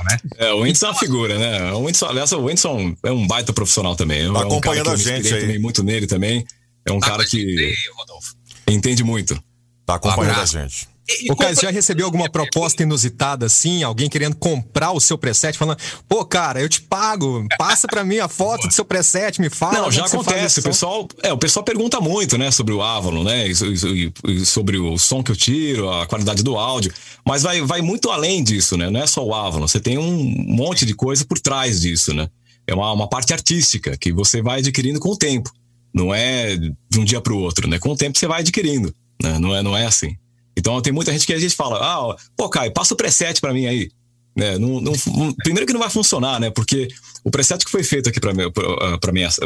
né? 0.04 0.18
É, 0.38 0.54
o 0.54 0.60
Whindersson 0.60 0.88
é 0.88 0.90
uma 0.90 1.00
figura, 1.00 1.38
né? 1.38 1.72
O 1.74 1.80
Whindersson, 1.80 2.06
aliás, 2.08 2.32
o 2.32 2.40
Whindersson 2.40 2.96
é 3.04 3.12
um 3.12 3.26
baita 3.28 3.54
profissional 3.54 3.96
também. 3.96 4.20
Tá 4.20 4.26
é 4.26 4.32
um 4.32 4.38
acompanhando 4.38 4.90
a 4.90 4.96
gente 4.96 5.34
aí. 5.34 5.42
Também 5.42 5.60
muito 5.60 5.84
nele 5.84 6.08
também. 6.08 6.46
É 6.86 6.92
um 6.92 7.00
tá 7.00 7.08
cara 7.08 7.26
que 7.26 7.38
aí, 7.38 8.76
entende 8.76 9.04
muito. 9.04 9.42
Tá 9.86 9.96
acompanhando 9.96 10.38
um 10.38 10.42
a 10.42 10.46
gente. 10.46 10.88
Ô, 11.30 11.36
Caio, 11.36 11.56
você 11.56 11.62
já 11.62 11.72
recebeu 11.72 12.06
alguma 12.06 12.30
proposta 12.30 12.84
inusitada 12.84 13.46
assim? 13.46 13.82
Alguém 13.84 14.10
querendo 14.10 14.36
comprar 14.36 14.92
o 14.92 15.00
seu 15.00 15.18
preset, 15.18 15.58
falando, 15.58 15.78
pô, 16.08 16.26
cara, 16.26 16.60
eu 16.62 16.68
te 16.68 16.82
pago, 16.82 17.46
passa 17.58 17.88
pra 17.88 18.04
mim 18.04 18.18
a 18.20 18.28
foto 18.28 18.68
do 18.68 18.74
seu 18.74 18.84
preset, 18.84 19.40
me 19.40 19.50
fala. 19.50 19.80
Não, 19.84 19.92
já 19.92 20.06
acontece. 20.06 20.38
O 20.38 20.46
esse 20.46 20.62
som." 20.62 20.68
pessoal, 20.70 21.08
é, 21.24 21.32
o 21.32 21.38
pessoal 21.38 21.64
pergunta 21.64 22.02
muito, 22.02 22.38
né, 22.38 22.52
sobre 22.52 22.74
o 22.74 22.82
Avalon, 22.82 23.24
né, 23.24 23.48
e, 23.48 23.52
e- 23.54 24.14
e 24.34 24.46
sobre 24.46 24.78
o 24.78 24.98
som 24.98 25.24
que 25.24 25.32
eu 25.32 25.36
tiro, 25.36 25.90
a 25.90 26.06
qualidade 26.06 26.44
do 26.44 26.58
áudio, 26.58 26.92
mas 27.26 27.44
vai, 27.44 27.62
vai 27.62 27.82
muito 27.82 28.10
além 28.12 28.44
disso, 28.44 28.76
né? 28.78 28.90
Não 28.90 29.00
é 29.02 29.08
só 29.08 29.24
o 29.26 29.34
Avalon, 29.34 29.68
você 29.68 29.80
tem 29.80 29.98
um 29.98 30.14
monte 30.48 30.86
de 30.86 30.94
coisa 30.94 31.24
por 31.26 31.40
trás 31.40 31.80
disso, 31.82 32.14
né? 32.14 32.28
É 32.68 32.74
uma, 32.76 32.92
uma 32.92 33.08
parte 33.08 33.32
artística 33.32 33.96
que 33.98 34.12
você 34.12 34.42
vai 34.42 34.60
adquirindo 34.60 35.00
com 35.00 35.10
o 35.10 35.18
tempo. 35.18 35.50
Não 35.94 36.14
é 36.14 36.58
de 36.58 37.00
um 37.00 37.06
dia 37.06 37.22
para 37.22 37.32
o 37.34 37.40
outro, 37.40 37.66
né? 37.68 37.80
Com 37.80 37.92
o 37.92 37.96
tempo 37.96 38.18
você 38.18 38.28
vai 38.28 38.42
adquirindo, 38.42 38.94
né? 39.24 39.40
Não 39.40 39.56
é, 39.56 39.64
não 39.64 39.76
é 39.76 39.86
assim. 39.86 40.16
Então 40.58 40.82
tem 40.82 40.92
muita 40.92 41.12
gente 41.14 41.26
que 41.28 41.34
a 41.34 41.40
gente 41.40 41.56
fala, 41.56 41.78
ah, 41.80 42.18
pô, 42.36 42.50
Caio, 42.50 42.74
passa 42.74 42.96
o 42.96 42.98
preset 42.98 43.40
para 43.40 43.54
mim 43.54 43.68
aí. 43.68 43.92
Né? 44.36 44.58
Não, 44.58 44.82
não- 44.82 44.94
não- 45.16 45.34
primeiro 45.36 45.68
que 45.68 45.74
não 45.74 45.80
vai 45.80 45.90
funcionar, 45.90 46.40
né? 46.40 46.50
Porque 46.50 46.88
o 47.24 47.30
preset 47.30 47.64
que 47.64 47.70
foi 47.72 47.84
feito 47.84 48.10
aqui 48.10 48.20
para 48.20 48.34
minha, 48.34 48.50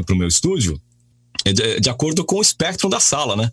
pro 0.05 0.15
meu 0.15 0.27
estúdio 0.27 0.79
é 1.43 1.51
de, 1.51 1.79
de 1.81 1.89
acordo 1.89 2.23
com 2.23 2.37
o 2.37 2.41
espectro 2.41 2.87
da 2.89 2.99
sala, 2.99 3.35
né? 3.35 3.51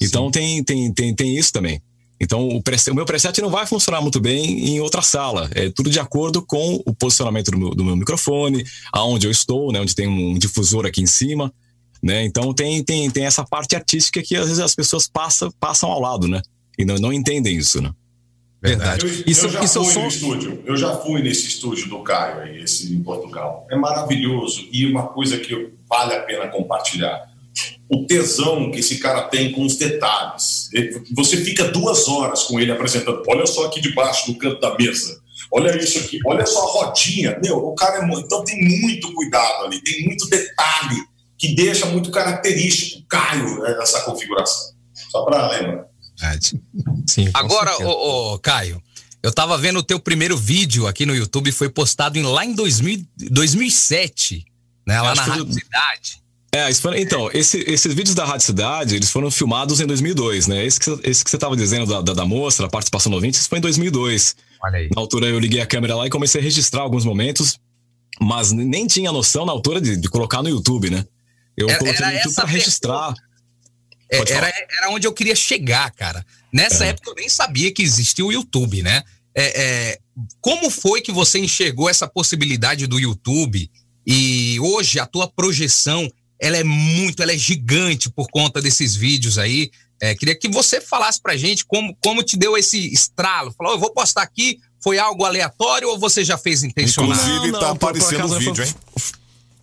Então 0.00 0.30
tem, 0.30 0.62
tem, 0.62 0.92
tem, 0.92 1.14
tem 1.14 1.36
isso 1.36 1.50
também. 1.52 1.80
Então 2.20 2.46
o, 2.48 2.62
preset, 2.62 2.90
o 2.90 2.94
meu 2.94 3.06
preset 3.06 3.40
não 3.40 3.48
vai 3.50 3.64
funcionar 3.66 4.00
muito 4.00 4.20
bem 4.20 4.68
em 4.68 4.80
outra 4.80 5.00
sala. 5.02 5.48
É 5.54 5.70
tudo 5.70 5.88
de 5.88 6.00
acordo 6.00 6.44
com 6.44 6.82
o 6.84 6.94
posicionamento 6.94 7.50
do 7.50 7.58
meu, 7.58 7.70
do 7.70 7.84
meu 7.84 7.96
microfone, 7.96 8.64
aonde 8.92 9.26
eu 9.26 9.30
estou, 9.30 9.72
né? 9.72 9.80
Onde 9.80 9.94
tem 9.94 10.06
um 10.08 10.34
difusor 10.38 10.84
aqui 10.84 11.00
em 11.00 11.06
cima, 11.06 11.52
né? 12.02 12.24
Então 12.24 12.52
tem, 12.52 12.82
tem, 12.84 13.10
tem 13.10 13.24
essa 13.24 13.44
parte 13.44 13.74
artística 13.76 14.22
que 14.22 14.36
às 14.36 14.46
vezes 14.46 14.60
as 14.60 14.74
pessoas 14.74 15.06
passam, 15.08 15.50
passam 15.58 15.90
ao 15.90 16.00
lado, 16.00 16.26
né? 16.28 16.42
E 16.78 16.84
não, 16.84 16.94
não 16.96 17.12
entendem 17.12 17.56
isso, 17.56 17.82
né? 17.82 17.92
Verdade. 18.60 19.06
Eu, 19.06 19.10
eu 19.26 19.50
já 19.50 19.62
fui 19.68 19.94
no 19.94 20.08
estúdio. 20.08 20.62
Eu 20.66 20.76
já 20.76 20.96
fui 20.96 21.22
nesse 21.22 21.46
estúdio 21.46 21.88
do 21.88 22.02
Caio 22.02 22.40
aí, 22.40 22.62
esse 22.62 22.92
em 22.92 23.02
Portugal. 23.02 23.66
É 23.70 23.76
maravilhoso 23.76 24.68
e 24.72 24.86
uma 24.86 25.08
coisa 25.08 25.38
que 25.38 25.70
vale 25.88 26.14
a 26.14 26.22
pena 26.22 26.48
compartilhar. 26.48 27.28
O 27.88 28.04
tesão 28.06 28.70
que 28.70 28.80
esse 28.80 28.98
cara 28.98 29.22
tem 29.22 29.52
com 29.52 29.64
os 29.64 29.76
detalhes. 29.76 30.68
Você 31.16 31.38
fica 31.38 31.64
duas 31.64 32.08
horas 32.08 32.44
com 32.44 32.58
ele 32.58 32.72
apresentando. 32.72 33.22
Olha 33.28 33.46
só 33.46 33.66
aqui 33.66 33.80
debaixo 33.80 34.32
do 34.32 34.38
canto 34.38 34.60
da 34.60 34.76
mesa. 34.76 35.20
Olha 35.50 35.76
isso 35.76 35.98
aqui. 35.98 36.18
Olha 36.26 36.44
só 36.44 36.60
a 36.60 36.72
rodinha. 36.72 37.38
Meu, 37.42 37.56
o 37.58 37.74
cara 37.74 37.98
é 37.98 38.06
muito. 38.06 38.26
Então 38.26 38.44
tem 38.44 38.80
muito 38.80 39.12
cuidado 39.14 39.64
ali. 39.64 39.80
Tem 39.82 40.04
muito 40.04 40.28
detalhe 40.28 40.96
que 41.38 41.54
deixa 41.54 41.86
muito 41.86 42.10
característico 42.10 43.00
o 43.00 43.06
Caio 43.06 43.60
né, 43.60 43.78
essa 43.80 44.02
configuração. 44.02 44.74
Só 45.10 45.24
para 45.24 45.48
lembrar. 45.48 45.87
Sim. 47.06 47.30
Agora, 47.34 47.76
ô, 47.86 48.34
ô, 48.34 48.38
Caio, 48.38 48.82
eu 49.22 49.32
tava 49.32 49.56
vendo 49.58 49.78
o 49.78 49.82
teu 49.82 49.98
primeiro 50.00 50.36
vídeo 50.36 50.86
aqui 50.86 51.04
no 51.06 51.14
YouTube, 51.14 51.50
foi 51.52 51.68
postado 51.68 52.18
em, 52.18 52.22
lá 52.22 52.44
em 52.44 52.54
2000, 52.54 53.04
2007, 53.30 54.44
né? 54.86 55.00
Lá 55.00 55.14
na 55.14 55.22
Rádio 55.22 55.44
do- 55.44 55.52
Cidade. 55.54 56.22
É, 56.54 56.66
então, 56.98 57.30
esse- 57.34 57.62
esses 57.68 57.92
vídeos 57.94 58.14
da 58.14 58.24
Rádio 58.24 58.46
Cidade, 58.46 58.96
eles 58.96 59.10
foram 59.10 59.30
filmados 59.30 59.80
em 59.80 59.86
2002, 59.86 60.46
né? 60.46 60.64
Esse 60.64 60.78
que, 60.80 60.86
você- 60.88 61.00
esse 61.04 61.22
que 61.24 61.30
você 61.30 61.36
estava 61.36 61.54
dizendo 61.56 61.86
da, 61.86 62.00
da, 62.00 62.14
da 62.14 62.24
moça, 62.24 62.62
da 62.62 62.68
participação 62.68 63.10
no 63.10 63.16
ouvinte, 63.16 63.38
isso 63.38 63.48
foi 63.48 63.58
em 63.58 63.62
2002. 63.62 64.34
Olha 64.64 64.78
aí. 64.78 64.88
Na 64.94 65.00
altura 65.00 65.26
eu 65.26 65.38
liguei 65.38 65.60
a 65.60 65.66
câmera 65.66 65.94
lá 65.94 66.06
e 66.06 66.10
comecei 66.10 66.40
a 66.40 66.44
registrar 66.44 66.80
alguns 66.82 67.04
momentos, 67.04 67.58
mas 68.20 68.50
nem 68.50 68.86
tinha 68.86 69.12
noção 69.12 69.44
na 69.44 69.52
altura 69.52 69.80
de, 69.80 69.96
de 69.96 70.08
colocar 70.08 70.42
no 70.42 70.48
YouTube, 70.48 70.88
né? 70.90 71.04
Eu 71.56 71.68
Era- 71.68 71.78
coloquei 71.78 71.98
era 72.02 72.10
no 72.12 72.16
YouTube 72.18 72.34
pra 72.34 72.44
registrar. 72.46 72.94
É, 73.10 73.14
Pode 73.14 73.20
era, 74.10 74.26
falar. 74.26 74.52
era 74.78 74.90
onde 74.90 75.06
eu 75.06 75.12
queria 75.12 75.36
chegar, 75.36 75.90
cara. 75.92 76.24
Nessa 76.52 76.84
época 76.86 77.10
eu 77.10 77.14
nem 77.14 77.28
sabia 77.28 77.72
que 77.72 77.82
existia 77.82 78.24
o 78.24 78.32
YouTube, 78.32 78.82
né? 78.82 79.02
É, 79.34 79.62
é, 79.62 79.98
como 80.40 80.70
foi 80.70 81.00
que 81.00 81.12
você 81.12 81.38
enxergou 81.38 81.88
essa 81.88 82.08
possibilidade 82.08 82.86
do 82.86 82.98
YouTube? 82.98 83.70
E 84.06 84.58
hoje 84.60 84.98
a 84.98 85.06
tua 85.06 85.28
projeção, 85.28 86.10
ela 86.40 86.56
é 86.56 86.64
muito, 86.64 87.22
ela 87.22 87.32
é 87.32 87.38
gigante 87.38 88.10
por 88.10 88.26
conta 88.30 88.60
desses 88.60 88.96
vídeos 88.96 89.38
aí. 89.38 89.70
É, 90.00 90.14
queria 90.14 90.34
que 90.34 90.48
você 90.48 90.80
falasse 90.80 91.20
pra 91.20 91.36
gente 91.36 91.64
como, 91.66 91.94
como 92.02 92.22
te 92.22 92.36
deu 92.36 92.56
esse 92.56 92.92
estralo. 92.92 93.52
Falou, 93.52 93.74
eu 93.74 93.78
vou 93.78 93.92
postar 93.92 94.22
aqui, 94.22 94.58
foi 94.82 94.98
algo 94.98 95.24
aleatório 95.24 95.88
ou 95.88 95.98
você 95.98 96.24
já 96.24 96.38
fez 96.38 96.62
intencional? 96.62 97.12
Inclusive, 97.12 97.52
tá 97.58 97.70
aparecendo 97.70 98.34
o 98.34 98.38
vídeo, 98.38 98.64
hein? 98.64 98.74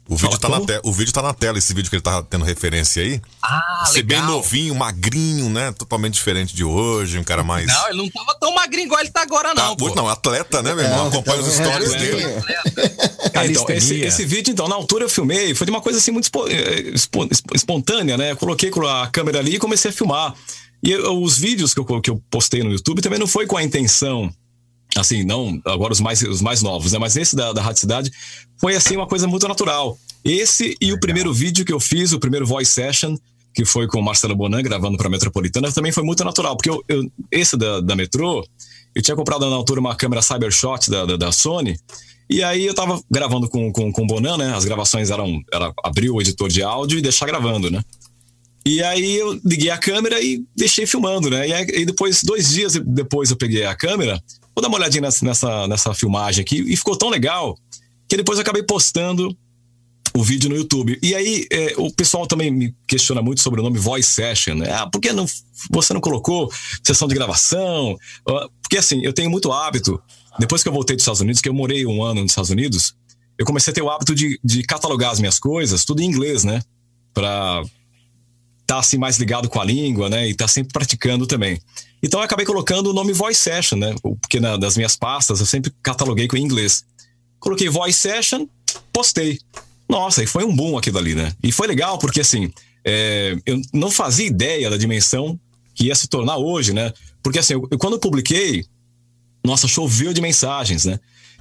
O 0.08 0.16
vídeo, 0.16 0.38
tá 0.38 0.48
na 0.50 0.60
te- 0.60 0.80
o 0.84 0.92
vídeo 0.94 1.12
tá 1.12 1.22
na 1.24 1.34
tela, 1.34 1.58
esse 1.58 1.74
vídeo 1.74 1.90
que 1.90 1.96
ele 1.96 2.04
tá 2.04 2.22
tendo 2.22 2.46
referência 2.46 3.02
aí. 3.02 3.20
Ah, 3.42 3.86
bem 3.94 4.04
legal. 4.04 4.26
novinho, 4.28 4.76
magrinho, 4.76 5.50
né? 5.50 5.72
Totalmente 5.72 6.14
diferente 6.14 6.56
de 6.56 6.64
hoje, 6.64 7.18
um 7.18 7.24
cara 7.24 7.44
mais. 7.44 7.66
Não, 7.66 7.88
ele 7.90 7.98
não 7.98 8.10
tava 8.12 8.38
tão 8.40 8.54
magrinho 8.54 8.86
igual 8.86 9.02
ele 9.02 9.10
tá 9.10 9.24
agora, 9.24 9.54
não. 9.56 9.64
Ah, 9.72 9.76
hoje 9.82 9.96
não, 9.96 10.08
atleta, 10.08 10.62
né, 10.62 10.76
meu 10.76 10.84
irmão? 10.86 11.08
Acompanha 11.08 11.42
os 11.42 11.52
stories 11.54 11.92
dele. 11.96 12.24
É, 13.34 13.46
então, 13.48 13.66
esse, 13.70 13.96
esse 14.02 14.26
vídeo, 14.26 14.52
então, 14.52 14.68
na 14.68 14.76
altura 14.76 15.06
eu 15.06 15.10
filmei, 15.10 15.56
foi 15.56 15.66
de 15.66 15.72
uma 15.72 15.82
coisa 15.82 15.98
assim 16.00 16.12
muito 16.12 16.26
espo- 16.26 16.48
eh, 16.48 16.92
espo- 16.94 17.28
espo- 17.32 17.56
espontânea, 17.56 18.16
né? 18.18 18.32
Eu 18.32 18.38
coloquei 18.38 18.70
a 18.88 19.08
câmera 19.08 19.40
ali 19.40 19.56
e 19.56 19.60
comecei 19.60 19.90
a 19.90 19.94
filmar. 19.94 20.34
E 20.84 20.92
eu- 20.92 21.20
os 21.22 21.38
vídeos 21.38 21.74
que 21.74 21.80
eu, 21.80 21.86
que 22.02 22.10
eu 22.12 22.22
postei 22.30 22.62
no 22.64 22.72
YouTube 22.72 23.02
também 23.02 23.18
não 23.20 23.28
foi 23.28 23.48
com 23.48 23.58
a 23.58 23.64
intenção, 23.64 24.32
assim, 24.96 25.24
não, 25.24 25.60
agora 25.66 25.94
os 25.94 26.00
mais, 26.00 26.22
os 26.22 26.42
mais 26.42 26.62
novos, 26.62 26.92
né? 26.94 27.00
Mas 27.00 27.16
esse 27.16 27.36
da, 27.36 27.54
da 27.54 27.62
Rádio 27.62 27.82
Cidade 27.82 28.12
foi, 28.60 28.76
assim, 28.76 28.96
uma 28.96 29.08
coisa 29.08 29.28
muito 29.28 29.48
natural. 29.48 29.98
Esse 30.24 30.76
e 30.82 30.92
o 30.94 31.00
primeiro 31.00 31.34
vídeo 31.34 31.64
que 31.66 31.74
eu 31.74 31.80
fiz, 31.80 32.12
o 32.14 32.20
primeiro 32.20 32.46
voice 32.46 32.72
session, 32.72 33.16
que 33.54 33.64
foi 33.66 33.88
com 33.88 34.00
o 34.00 34.04
Marcelo 34.04 34.36
Bonan 34.36 34.62
gravando 34.62 34.98
para 34.98 35.10
Metropolitana, 35.10 35.72
também 35.72 35.92
foi 35.92 36.04
muito 36.04 36.24
natural, 36.24 36.56
porque 36.58 36.70
eu, 36.70 36.84
eu- 36.90 37.10
esse 37.32 37.56
da, 37.56 37.80
da 37.80 37.96
Metrô, 37.96 38.46
eu 38.94 39.02
tinha 39.02 39.16
comprado 39.16 39.50
na 39.50 39.56
altura 39.56 39.80
uma 39.80 39.96
câmera 39.96 40.22
Cybershot 40.22 40.90
da, 40.90 41.06
da, 41.06 41.16
da 41.18 41.32
Sony, 41.32 41.78
e 42.30 42.42
aí 42.44 42.66
eu 42.66 42.74
tava 42.74 43.00
gravando 43.12 43.48
com, 43.48 43.72
com, 43.72 43.92
com 43.92 44.04
o 44.04 44.08
Bonan, 44.08 44.38
né? 44.38 44.54
As 44.56 44.66
gravações 44.66 45.12
eram. 45.12 45.40
Era 45.54 45.72
abrir 45.84 46.10
o 46.10 46.20
editor 46.20 46.50
de 46.50 46.64
áudio 46.64 46.98
e 46.98 47.02
deixar 47.02 47.28
gravando, 47.28 47.70
né? 47.70 47.84
E 48.66 48.82
aí 48.82 49.16
eu 49.18 49.40
liguei 49.46 49.70
a 49.70 49.78
câmera 49.78 50.20
e 50.20 50.44
deixei 50.56 50.88
filmando, 50.88 51.30
né? 51.30 51.48
E 51.48 51.54
aí 51.54 51.68
e 51.70 51.86
depois, 51.86 52.24
dois 52.24 52.50
dias 52.50 52.74
depois 52.84 53.30
eu 53.30 53.38
peguei 53.38 53.64
a 53.64 53.76
câmera, 53.76 54.20
vou 54.56 54.62
dar 54.62 54.70
uma 54.70 54.78
olhadinha 54.78 55.02
nessa, 55.02 55.68
nessa, 55.68 55.94
filmagem 55.94 56.42
aqui, 56.42 56.62
e 56.62 56.78
ficou 56.78 56.96
tão 56.96 57.10
legal 57.10 57.58
que 58.08 58.16
depois 58.16 58.38
eu 58.38 58.42
acabei 58.42 58.64
postando 58.64 59.36
o 60.16 60.24
vídeo 60.24 60.50
no 60.50 60.56
YouTube. 60.56 60.98
E 61.04 61.14
aí 61.14 61.46
é, 61.52 61.74
o 61.78 61.92
pessoal 61.92 62.26
também 62.26 62.50
me 62.50 62.76
questiona 62.88 63.22
muito 63.22 63.42
sobre 63.42 63.60
o 63.60 63.64
nome 63.64 63.78
Voice 63.78 64.10
Session, 64.10 64.56
né? 64.56 64.72
Ah, 64.72 64.88
por 64.88 65.02
que 65.02 65.12
não, 65.12 65.26
você 65.70 65.94
não 65.94 66.00
colocou 66.00 66.50
sessão 66.82 67.08
de 67.08 67.14
gravação? 67.14 67.98
Ah, 68.28 68.48
Porque 68.62 68.78
assim, 68.78 69.02
eu 69.04 69.12
tenho 69.12 69.30
muito 69.30 69.52
hábito, 69.52 70.02
depois 70.40 70.64
que 70.64 70.70
eu 70.70 70.74
voltei 70.74 70.96
dos 70.96 71.04
Estados 71.04 71.22
Unidos, 71.22 71.42
que 71.42 71.50
eu 71.50 71.54
morei 71.54 71.86
um 71.86 72.02
ano 72.02 72.22
nos 72.22 72.32
Estados 72.32 72.50
Unidos, 72.50 72.96
eu 73.38 73.46
comecei 73.46 73.72
a 73.72 73.74
ter 73.74 73.82
o 73.82 73.90
hábito 73.90 74.16
de, 74.16 74.40
de 74.44 74.64
catalogar 74.64 75.12
as 75.12 75.20
minhas 75.20 75.38
coisas, 75.38 75.84
tudo 75.84 76.02
em 76.02 76.06
inglês, 76.06 76.46
né? 76.46 76.62
Pra 77.14 77.62
estar 78.62 78.80
assim 78.80 78.98
mais 78.98 79.18
ligado 79.18 79.50
com 79.50 79.60
a 79.60 79.66
língua, 79.66 80.10
né? 80.10 80.28
E 80.28 80.32
estar 80.32 80.48
sempre 80.48 80.72
praticando 80.72 81.28
também. 81.28 81.60
Então 82.06 82.20
eu 82.20 82.24
acabei 82.24 82.46
colocando 82.46 82.92
o 82.92 82.94
nome 82.94 83.14
Voice 83.14 83.42
Session, 83.42 83.80
né? 83.80 83.96
Porque 84.22 84.40
na, 84.40 84.58
das 84.58 84.78
minhas 84.78 84.96
pastas 84.96 85.40
eu 85.40 85.46
sempre 85.48 85.74
cataloguei 85.82 86.28
com 86.28 86.38
inglês. 86.38 86.86
Coloquei 87.40 87.68
Voice 87.68 87.98
Session, 87.98 88.46
postei. 88.94 89.40
Nossa, 89.90 90.22
e 90.22 90.28
foi 90.28 90.46
um 90.46 90.56
boom 90.56 90.78
aquilo 90.78 91.00
ali, 91.00 91.16
né? 91.16 91.34
E 91.42 91.52
foi 91.52 91.66
legal 91.66 91.98
porque 91.98 92.22
assim, 92.22 92.54
é, 92.86 93.36
eu 93.44 93.60
não 93.74 93.90
fazia 93.90 94.28
ideia 94.28 94.70
da 94.70 94.78
dimensão 94.78 95.40
que 95.74 95.86
ia 95.86 95.96
se 95.96 96.08
tornar 96.08 96.38
hoje, 96.38 96.74
né? 96.74 96.94
Porque 97.24 97.40
assim, 97.40 97.54
eu, 97.54 97.62
quando 97.80 97.94
eu 97.94 98.00
publiquei, 98.00 98.64
nossa, 99.44 99.68
choveu 99.68 100.14
de 100.14 100.22
mensagens, 100.22 100.86
né? 100.86 101.00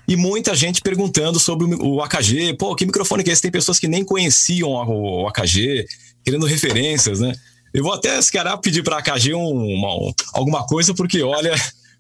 E 0.09 0.17
muita 0.17 0.55
gente 0.55 0.81
perguntando 0.81 1.39
sobre 1.39 1.75
o, 1.75 2.01
AKG, 2.01 2.55
pô, 2.59 2.75
que 2.75 2.87
microfone 2.87 3.23
que 3.23 3.29
é 3.29 3.35
esse? 3.35 3.43
Tem 3.43 3.51
pessoas 3.51 3.79
que 3.79 3.87
nem 3.87 4.03
conheciam 4.03 4.71
o 4.71 5.29
AKG, 5.29 5.87
querendo 6.25 6.47
referências, 6.47 7.21
né? 7.21 7.35
Eu 7.75 7.83
vou 7.83 7.93
até, 7.93 8.23
se 8.23 8.31
calhar, 8.31 8.57
pedir 8.59 8.83
para 8.85 8.97
a 8.97 8.99
AKG 9.01 9.35
um- 9.35 9.75
uma- 9.75 9.95
um- 9.97 10.15
alguma 10.33 10.65
coisa, 10.65 10.95
porque 10.95 11.21
olha, 11.23 11.55
a 11.55 11.59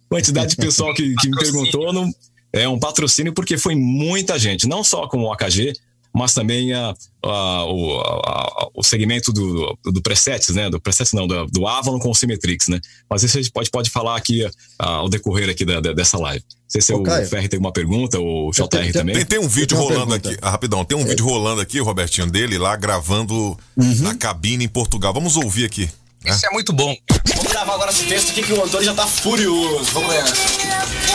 quantidade 0.09 0.51
de 0.51 0.57
pessoal 0.57 0.95
que, 0.95 1.15
que 1.17 1.29
me 1.29 1.37
perguntou, 1.37 1.93
não, 1.93 2.09
é 2.53 2.69
um 2.69 2.79
patrocínio, 2.79 3.33
porque 3.33 3.59
foi 3.59 3.75
muita 3.75 4.39
gente, 4.39 4.69
não 4.69 4.85
só 4.85 5.09
com 5.09 5.25
o 5.25 5.33
AKG, 5.33 5.73
mas 6.15 6.33
também 6.33 6.73
a, 6.73 6.95
a- 7.25 7.65
o, 7.65 8.01
a- 8.01 8.69
o 8.75 8.83
segmento 8.83 9.33
do, 9.33 9.77
do 9.85 10.01
presets, 10.01 10.51
né? 10.55 10.71
Do 10.71 10.81
presets 10.81 11.13
não, 11.13 11.27
do, 11.27 11.47
do 11.47 11.67
Avalon 11.67 11.99
com 11.99 12.11
o 12.11 12.15
Symmetrix, 12.15 12.69
né? 12.69 12.81
Mas 13.11 13.23
isso 13.23 13.37
a 13.37 13.43
gente 13.43 13.53
pode, 13.53 13.71
pode 13.71 13.91
falar 13.91 14.17
aqui 14.17 14.49
ao 14.79 15.09
decorrer 15.09 15.49
aqui 15.51 15.65
da- 15.65 15.81
da- 15.81 15.93
dessa 15.93 16.17
live. 16.19 16.45
Não 16.49 16.71
sei 16.75 16.81
se 16.81 16.93
Ô, 16.93 16.99
o 16.99 17.03
Caio. 17.03 17.27
Ferri 17.29 17.49
tem 17.49 17.57
alguma 17.59 17.73
pergunta, 17.73 18.19
ou 18.19 18.49
o 18.49 18.53
JR 18.53 18.93
também. 18.93 19.15
Tem, 19.17 19.25
tem 19.25 19.39
um 19.39 19.49
vídeo 19.49 19.77
rolando 19.77 20.07
pergunta. 20.07 20.31
aqui, 20.31 20.39
ah, 20.43 20.51
rapidão, 20.51 20.85
tem 20.85 20.97
um 20.97 21.05
vídeo 21.05 21.25
rolando 21.25 21.61
aqui, 21.61 21.79
Robertinho, 21.81 22.27
dele 22.29 22.59
lá 22.59 22.75
gravando 22.77 23.57
na 23.77 24.15
cabine 24.15 24.65
em 24.65 24.69
Portugal. 24.69 25.13
Vamos 25.13 25.37
ouvir 25.37 25.65
aqui. 25.67 25.89
né? 26.25 26.33
Isso 26.33 26.47
é 26.47 26.51
muito 26.51 26.73
bom. 26.73 26.97
Vamos 27.37 27.53
gravar 27.53 27.75
agora 27.75 27.91
esse 27.91 28.05
texto 28.05 28.31
aqui 28.31 28.43
que 28.43 28.53
o 28.53 28.65
Antônio 28.65 28.85
já 28.87 28.95
tá 28.95 29.07
furioso. 29.07 29.85
Vamos 29.93 30.09
nessa. 30.15 30.35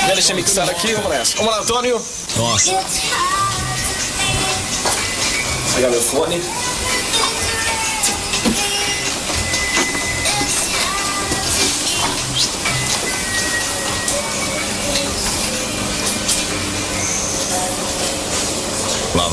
Já 0.08 0.14
deixei 0.14 0.36
mixar 0.36 0.70
aqui, 0.70 0.94
vamos 0.94 1.10
nessa. 1.10 1.36
Vamos 1.38 1.52
lá, 1.52 1.62
Antônio. 1.62 2.02
Nossa. 2.38 2.72
I 5.80 5.82
got 5.82 5.92
a 5.92 5.96
little 5.96 6.20
Courtney. 6.20 6.40
Love 19.16 19.32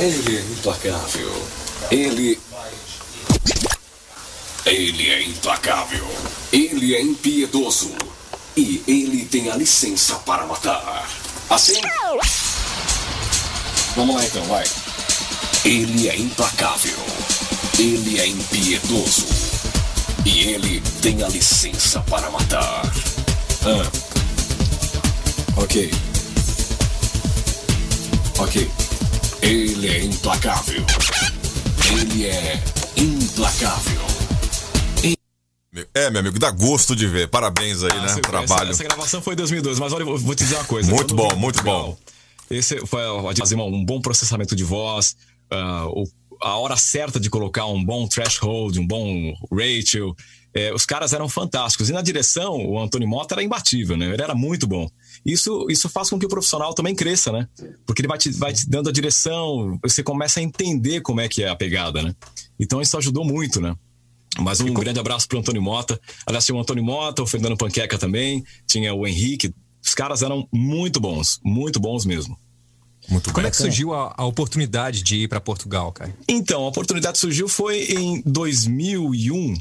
Ele 0.00 0.38
é 0.38 0.40
implacável. 0.40 1.46
Ele. 1.90 2.40
Ele 4.64 5.10
é 5.10 5.22
implacável. 5.24 6.08
Ele 6.50 6.94
é 6.94 7.02
impiedoso. 7.02 7.90
E 8.56 8.82
ele 8.88 9.26
tem 9.26 9.50
a 9.50 9.56
licença 9.56 10.14
para 10.20 10.46
matar. 10.46 11.06
Assim? 11.50 11.82
Vamos 13.94 14.16
lá 14.16 14.24
então, 14.24 14.42
vai. 14.44 14.64
Ele 15.66 16.08
é 16.08 16.16
implacável. 16.16 16.96
Ele 17.78 18.20
é 18.20 18.26
impiedoso. 18.26 19.26
E 20.24 20.48
ele 20.48 20.80
tem 21.02 21.22
a 21.22 21.28
licença 21.28 22.00
para 22.08 22.30
matar. 22.30 22.90
Ah. 23.66 23.90
Ok. 25.58 25.90
Ok. 28.38 28.89
Ele 29.42 29.88
é 29.88 30.04
implacável. 30.04 30.84
Ele 31.92 32.26
é 32.26 32.62
implacável. 32.96 34.00
É, 35.94 36.10
meu 36.10 36.20
amigo, 36.20 36.38
dá 36.38 36.50
gosto 36.50 36.94
de 36.96 37.06
ver. 37.06 37.28
Parabéns 37.28 37.82
aí, 37.82 37.90
Ah, 37.92 38.00
né? 38.00 38.06
essa- 38.06 38.20
Trabalho. 38.20 38.70
Essa, 38.70 38.82
essa 38.82 38.84
gravação 38.84 39.22
foi 39.22 39.34
em 39.34 39.36
2012, 39.36 39.80
mas 39.80 39.92
olha, 39.92 40.02
eu 40.02 40.18
vou 40.18 40.34
te 40.34 40.42
dizer 40.44 40.56
uma 40.56 40.64
coisa. 40.64 40.90
Muito 40.92 41.14
bom, 41.14 41.34
muito 41.36 41.56
Portugal, 41.62 41.86
bom. 41.90 41.98
Esse 42.50 42.84
foi 42.86 43.00
fazer 43.38 43.54
um, 43.54 43.66
um 43.66 43.84
bom 43.84 44.00
processamento 44.00 44.54
de 44.56 44.64
voz, 44.64 45.16
o- 45.94 46.04
a 46.42 46.56
hora 46.58 46.76
certa 46.76 47.20
de 47.20 47.30
colocar 47.30 47.66
um 47.66 47.82
bom 47.84 48.06
threshold, 48.08 48.78
um 48.80 48.86
bom 48.86 49.32
ratio. 49.52 50.14
É, 50.52 50.74
os 50.74 50.84
caras 50.84 51.12
eram 51.12 51.28
fantásticos. 51.28 51.88
E 51.88 51.92
na 51.92 52.02
direção, 52.02 52.56
o 52.66 52.80
Antônio 52.80 53.06
Mota 53.08 53.34
era 53.36 53.42
imbatível, 53.42 53.96
né? 53.96 54.06
Ele 54.12 54.22
era 54.22 54.34
muito 54.34 54.66
bom. 54.66 54.90
Isso, 55.24 55.66
isso 55.68 55.88
faz 55.88 56.08
com 56.08 56.18
que 56.18 56.26
o 56.26 56.28
profissional 56.28 56.72
também 56.74 56.94
cresça, 56.94 57.30
né? 57.30 57.46
Porque 57.86 58.00
ele 58.00 58.08
vai 58.08 58.18
te, 58.18 58.30
vai 58.30 58.52
te 58.52 58.68
dando 58.68 58.88
a 58.88 58.92
direção, 58.92 59.78
você 59.82 60.02
começa 60.02 60.40
a 60.40 60.42
entender 60.42 61.00
como 61.02 61.20
é 61.20 61.28
que 61.28 61.42
é 61.42 61.48
a 61.48 61.56
pegada, 61.56 62.02
né? 62.02 62.14
Então 62.58 62.80
isso 62.80 62.96
ajudou 62.96 63.24
muito, 63.24 63.60
né? 63.60 63.74
Mas 64.38 64.60
um 64.60 64.72
grande 64.72 65.00
abraço 65.00 65.26
pro 65.28 65.38
Antônio 65.38 65.60
Mota. 65.60 66.00
Aliás, 66.24 66.46
tinha 66.46 66.56
o 66.56 66.60
Antônio 66.60 66.84
Mota, 66.84 67.22
o 67.22 67.26
Fernando 67.26 67.56
Panqueca 67.56 67.98
também, 67.98 68.44
tinha 68.66 68.94
o 68.94 69.06
Henrique. 69.06 69.52
Os 69.84 69.94
caras 69.94 70.22
eram 70.22 70.46
muito 70.52 71.00
bons, 71.00 71.40
muito 71.44 71.80
bons 71.80 72.06
mesmo. 72.06 72.38
Muito 73.08 73.32
Como 73.32 73.46
é 73.46 73.50
que 73.50 73.56
surgiu 73.56 73.92
a, 73.92 74.14
a 74.16 74.24
oportunidade 74.24 75.02
de 75.02 75.16
ir 75.16 75.28
para 75.28 75.40
Portugal, 75.40 75.90
cara? 75.90 76.14
Então, 76.28 76.64
a 76.64 76.68
oportunidade 76.68 77.18
surgiu 77.18 77.48
foi 77.48 77.86
em 77.86 78.22
2001. 78.24 79.54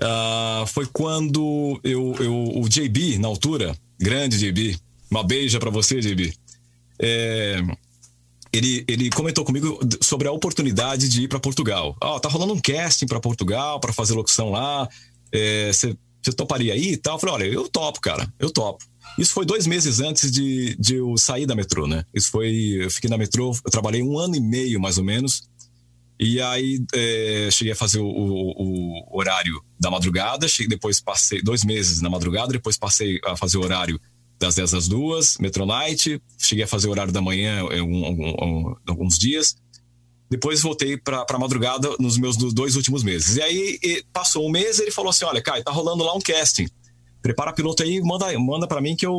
Ah, 0.00 0.64
foi 0.68 0.86
quando 0.86 1.80
eu, 1.82 2.14
eu, 2.20 2.60
o 2.60 2.68
JB, 2.68 3.18
na 3.18 3.26
altura, 3.26 3.76
grande 3.98 4.38
JB, 4.38 4.78
uma 5.10 5.22
beija 5.22 5.58
pra 5.58 5.70
você, 5.70 6.00
JB. 6.00 6.32
É, 7.00 7.62
ele, 8.52 8.84
ele 8.88 9.10
comentou 9.10 9.44
comigo 9.44 9.78
sobre 10.00 10.28
a 10.28 10.32
oportunidade 10.32 11.08
de 11.08 11.22
ir 11.22 11.28
para 11.28 11.40
Portugal. 11.40 11.96
Ó, 12.00 12.18
tá 12.18 12.28
rolando 12.28 12.54
um 12.54 12.60
casting 12.60 13.06
para 13.06 13.20
Portugal 13.20 13.80
para 13.80 13.92
fazer 13.92 14.14
locução 14.14 14.50
lá. 14.50 14.88
Você 15.72 15.96
toparia 16.36 16.72
aí 16.72 16.92
e 16.92 16.96
tal? 16.96 17.16
Eu 17.16 17.18
falei, 17.18 17.34
olha, 17.34 17.44
eu 17.44 17.68
topo, 17.68 18.00
cara, 18.00 18.32
eu 18.38 18.50
topo. 18.50 18.84
Isso 19.18 19.32
foi 19.32 19.44
dois 19.44 19.66
meses 19.66 20.00
antes 20.00 20.30
de, 20.30 20.76
de 20.78 20.96
eu 20.96 21.16
sair 21.16 21.46
da 21.46 21.54
metrô, 21.54 21.86
né? 21.86 22.04
Isso 22.14 22.30
foi. 22.30 22.50
Eu 22.80 22.90
fiquei 22.90 23.10
na 23.10 23.18
metrô, 23.18 23.52
eu 23.64 23.70
trabalhei 23.70 24.02
um 24.02 24.18
ano 24.18 24.36
e 24.36 24.40
meio, 24.40 24.80
mais 24.80 24.98
ou 24.98 25.04
menos. 25.04 25.48
E 26.20 26.40
aí 26.40 26.80
é, 26.94 27.48
cheguei 27.52 27.72
a 27.72 27.76
fazer 27.76 28.00
o, 28.00 28.06
o- 28.06 29.04
o 29.10 29.18
horário 29.18 29.62
da 29.78 29.90
madrugada, 29.90 30.48
cheguei, 30.48 30.68
depois 30.68 31.00
passei 31.00 31.40
dois 31.42 31.64
meses 31.64 32.00
na 32.00 32.10
madrugada, 32.10 32.52
depois 32.52 32.76
passei 32.76 33.20
a 33.24 33.36
fazer 33.36 33.56
o 33.58 33.62
horário 33.62 34.00
das 34.38 34.54
10 34.54 34.74
às 34.74 34.88
2, 34.88 35.38
Metronight, 35.38 36.20
cheguei 36.38 36.64
a 36.64 36.68
fazer 36.68 36.88
o 36.88 36.90
horário 36.90 37.12
da 37.12 37.20
manhã 37.20 37.58
é, 37.70 37.82
um- 37.82 38.06
um- 38.06 38.34
um- 38.42 38.76
alguns 38.88 39.16
dias. 39.18 39.56
Depois 40.30 40.60
voltei 40.60 40.96
pra, 40.96 41.24
pra 41.24 41.38
madrugada 41.38 41.88
nos 41.98 42.18
meus 42.18 42.36
do- 42.36 42.52
dois 42.52 42.76
últimos 42.76 43.02
meses. 43.02 43.36
E 43.36 43.42
aí 43.42 43.78
e 43.82 44.04
passou 44.12 44.46
um 44.46 44.50
mês 44.50 44.78
e 44.78 44.82
ele 44.82 44.90
falou 44.90 45.10
assim: 45.10 45.24
Olha, 45.24 45.40
Caio, 45.42 45.64
tá 45.64 45.70
rolando 45.72 46.04
lá 46.04 46.14
um 46.14 46.20
casting. 46.20 46.68
Prepara 47.22 47.52
piloto 47.52 47.82
aí, 47.82 48.00
manda, 48.02 48.38
manda 48.38 48.66
para 48.66 48.80
mim 48.80 48.94
que 48.94 49.06
eu. 49.06 49.14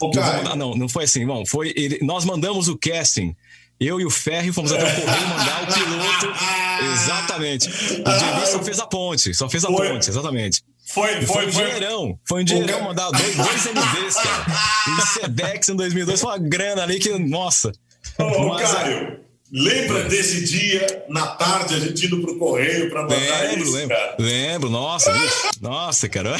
Ô, 0.00 0.10
que 0.10 0.18
eu 0.18 0.22
vou 0.22 0.32
Caio. 0.32 0.36
mandar. 0.44 0.56
Não, 0.56 0.74
não 0.74 0.88
foi 0.88 1.04
assim, 1.04 1.20
irmão. 1.20 1.44
Foi 1.46 1.72
ele, 1.76 1.98
nós 2.02 2.24
mandamos 2.24 2.66
o 2.68 2.78
casting. 2.78 3.36
Eu 3.78 4.00
e 4.00 4.04
o 4.06 4.10
Ferri 4.10 4.52
fomos 4.52 4.72
até 4.72 4.84
o 4.84 5.00
correio 5.02 5.28
mandar 5.28 5.62
o 5.62 5.66
piloto. 5.66 6.32
Exatamente. 6.94 7.68
O 7.68 7.70
JB 8.02 8.46
só 8.46 8.62
fez 8.62 8.78
a 8.78 8.86
ponte, 8.86 9.34
só 9.34 9.48
fez 9.48 9.64
a 9.64 9.68
Foi. 9.68 9.88
ponte, 9.88 10.08
exatamente. 10.10 10.62
Foi, 10.88 11.18
E 11.22 11.26
foi, 11.26 11.46
um 11.48 11.52
foi. 11.52 11.64
dinheirão. 11.64 12.18
Foi 12.26 12.42
um 12.42 12.44
dinheirão 12.44 12.82
mandar 12.82 13.10
dois, 13.10 13.34
dois 13.36 13.64
MDs, 13.66 14.14
cara. 14.14 14.46
E 14.86 15.06
Sedex 15.20 15.68
em 15.68 15.76
2002 15.76 16.20
foi 16.20 16.30
uma 16.30 16.38
grana 16.38 16.82
ali 16.84 16.98
que, 16.98 17.18
nossa. 17.18 17.72
Ô, 18.18 18.48
Mas, 18.48 18.70
Caio, 18.72 19.20
lembra 19.52 20.04
desse 20.04 20.44
dia, 20.44 21.04
na 21.08 21.26
tarde, 21.28 21.74
a 21.74 21.80
gente 21.80 22.06
indo 22.06 22.20
pro 22.20 22.38
correio 22.38 22.88
pra 22.88 23.02
mandar 23.02 23.16
Lembro, 23.16 23.62
isso, 23.64 23.72
lembro. 23.72 23.96
cara? 23.96 24.16
Lembro, 24.18 24.70
nossa, 24.70 25.12
bicho, 25.12 25.50
nossa, 25.60 26.08
cara, 26.08 26.36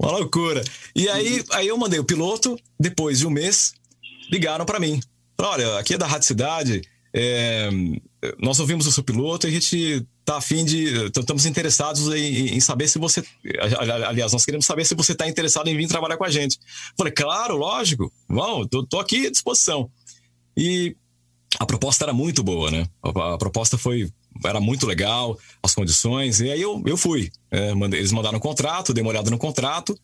uma 0.00 0.12
loucura. 0.12 0.62
E 0.96 1.08
aí, 1.08 1.44
aí 1.52 1.68
eu 1.68 1.76
mandei 1.76 1.98
o 1.98 2.04
piloto, 2.04 2.56
depois 2.80 3.18
de 3.18 3.26
um 3.26 3.30
mês, 3.30 3.74
ligaram 4.30 4.64
pra 4.64 4.80
mim. 4.80 5.00
Olha, 5.42 5.78
aqui 5.78 5.94
é 5.94 5.98
da 5.98 6.06
Rádio 6.06 6.28
Cidade, 6.28 6.82
é, 7.12 7.68
nós 8.38 8.60
ouvimos 8.60 8.86
o 8.86 8.92
seu 8.92 9.02
piloto 9.02 9.46
e 9.46 9.50
a 9.50 9.52
gente 9.52 10.06
tá 10.24 10.36
afim 10.36 10.64
de. 10.64 11.06
Estamos 11.06 11.44
interessados 11.46 12.06
em, 12.14 12.54
em 12.54 12.60
saber 12.60 12.86
se 12.86 12.96
você. 12.96 13.24
Aliás, 14.06 14.32
nós 14.32 14.44
queremos 14.44 14.64
saber 14.64 14.84
se 14.86 14.94
você 14.94 15.12
está 15.12 15.28
interessado 15.28 15.68
em 15.68 15.76
vir 15.76 15.88
trabalhar 15.88 16.16
com 16.16 16.24
a 16.24 16.30
gente. 16.30 16.58
Falei, 16.96 17.12
claro, 17.12 17.56
lógico, 17.56 18.12
vamos, 18.28 18.68
tô, 18.70 18.86
tô 18.86 19.00
aqui 19.00 19.26
à 19.26 19.30
disposição. 19.30 19.90
E 20.56 20.96
a 21.58 21.66
proposta 21.66 22.04
era 22.04 22.12
muito 22.12 22.44
boa, 22.44 22.70
né? 22.70 22.86
A, 23.02 23.34
a 23.34 23.38
proposta 23.38 23.76
foi 23.76 24.08
era 24.46 24.60
muito 24.60 24.86
legal, 24.86 25.36
as 25.62 25.74
condições, 25.74 26.40
e 26.40 26.50
aí 26.50 26.62
eu, 26.62 26.80
eu 26.86 26.96
fui. 26.96 27.30
É, 27.50 27.72
eles 27.72 28.12
mandaram 28.12 28.38
um 28.38 28.40
contrato, 28.40 28.94
dei 28.94 29.02
uma 29.02 29.10
olhada 29.10 29.30
no 29.30 29.38
contrato, 29.38 29.98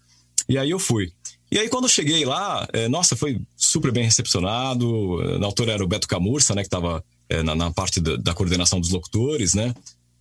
e 0.49 0.59
aí 0.59 0.70
eu 0.70 0.80
fui. 0.80 1.12
E 1.51 1.59
aí 1.59 1.68
quando 1.68 1.84
eu 1.84 1.89
cheguei 1.89 2.24
lá, 2.24 2.68
é, 2.72 2.89
nossa, 2.89 3.16
foi 3.16 3.41
super 3.69 3.93
bem 3.93 4.05
recepcionado. 4.05 5.23
é, 5.23 5.39
Na 5.39 5.47
altura 5.47 5.73
era 5.73 5.85
o 5.85 5.89
Beto 5.89 6.09
Camurça, 6.09 6.55
né, 6.55 6.62
que 6.62 6.66
estava 6.66 7.05
na, 7.45 7.55
na 7.55 7.71
parte 7.71 8.01
da, 8.01 8.16
da 8.16 8.35
coordenação 8.35 8.81
dos 8.81 8.91
locutores, 8.91 9.53
né? 9.53 9.75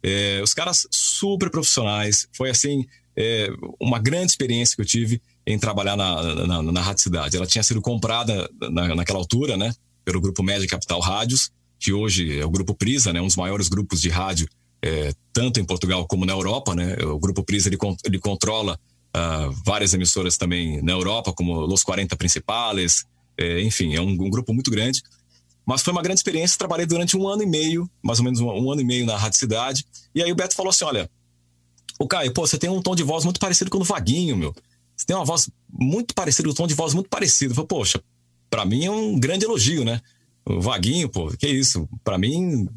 É, 0.03 0.41
os 0.43 0.53
caras 0.53 0.85
super 0.91 1.49
profissionais. 1.49 2.27
Foi 2.33 2.49
assim, 2.49 2.85
é, 3.15 3.49
uma 3.79 3.97
grande 3.97 4.31
experiência 4.31 4.75
que 4.75 4.81
eu 4.81 4.85
tive 4.85 5.21
em 5.45 5.57
trabalhar 5.57 5.95
na, 5.95 6.45
na, 6.45 6.63
na 6.63 6.81
Rádio 6.81 7.03
Cidade. 7.03 7.37
Ela 7.37 7.47
tinha 7.47 7.63
sido 7.63 7.81
comprada 7.81 8.49
na, 8.69 8.93
naquela 8.93 9.19
altura, 9.19 9.55
né? 9.55 9.73
Pelo 10.03 10.21
grupo 10.21 10.43
Média 10.43 10.67
Capital 10.67 10.99
Rádios, 10.99 11.49
que 11.79 11.93
hoje 11.93 12.39
é 12.39 12.45
o 12.45 12.49
grupo 12.49 12.73
Prisa, 12.73 13.13
né? 13.13 13.21
Um 13.21 13.27
dos 13.27 13.35
maiores 13.35 13.69
grupos 13.69 14.01
de 14.01 14.09
rádio, 14.09 14.47
é, 14.81 15.13
tanto 15.33 15.59
em 15.59 15.65
Portugal 15.65 16.05
como 16.05 16.25
na 16.25 16.33
Europa, 16.33 16.75
né? 16.75 16.97
O 17.03 17.17
grupo 17.17 17.43
Prisa 17.43 17.69
ele, 17.69 17.77
ele 18.05 18.19
controla 18.19 18.77
ah, 19.13 19.49
várias 19.65 19.93
emissoras 19.93 20.37
também 20.37 20.81
na 20.83 20.91
Europa, 20.91 21.33
como 21.33 21.61
Los 21.61 21.83
40 21.83 22.15
Principales, 22.15 23.05
é, 23.37 23.61
enfim, 23.61 23.95
é 23.95 24.01
um, 24.01 24.09
um 24.09 24.29
grupo 24.29 24.53
muito 24.53 24.71
grande. 24.71 25.01
Mas 25.65 25.81
foi 25.81 25.91
uma 25.91 26.01
grande 26.01 26.19
experiência. 26.19 26.57
Trabalhei 26.57 26.85
durante 26.85 27.17
um 27.17 27.27
ano 27.27 27.43
e 27.43 27.45
meio, 27.45 27.89
mais 28.01 28.19
ou 28.19 28.25
menos 28.25 28.39
um, 28.39 28.47
um 28.47 28.71
ano 28.71 28.81
e 28.81 28.85
meio 28.85 29.05
na 29.05 29.17
Rádio 29.17 29.37
Cidade. 29.37 29.85
E 30.15 30.23
aí 30.23 30.31
o 30.31 30.35
Beto 30.35 30.55
falou 30.55 30.69
assim: 30.69 30.85
olha, 30.85 31.09
o 31.99 32.07
Caio, 32.07 32.33
pô, 32.33 32.47
você 32.47 32.57
tem 32.57 32.69
um 32.69 32.81
tom 32.81 32.95
de 32.95 33.03
voz 33.03 33.23
muito 33.25 33.39
parecido 33.39 33.69
com 33.69 33.77
o 33.77 33.81
do 33.81 33.85
Vaguinho, 33.85 34.37
meu. 34.37 34.55
Você 34.95 35.05
tem 35.05 35.15
uma 35.15 35.25
voz 35.25 35.49
muito 35.69 36.15
parecida, 36.15 36.49
um 36.49 36.53
tom 36.53 36.67
de 36.67 36.73
voz 36.73 36.93
muito 36.93 37.09
parecido. 37.09 37.51
Eu 37.51 37.55
falei, 37.55 37.67
poxa, 37.67 38.01
pra 38.49 38.65
mim 38.65 38.85
é 38.85 38.91
um 38.91 39.19
grande 39.19 39.45
elogio, 39.45 39.83
né? 39.83 40.01
O 40.45 40.61
Vaguinho, 40.61 41.09
pô, 41.09 41.27
que 41.37 41.47
isso. 41.47 41.87
Pra 42.03 42.17
mim, 42.17 42.67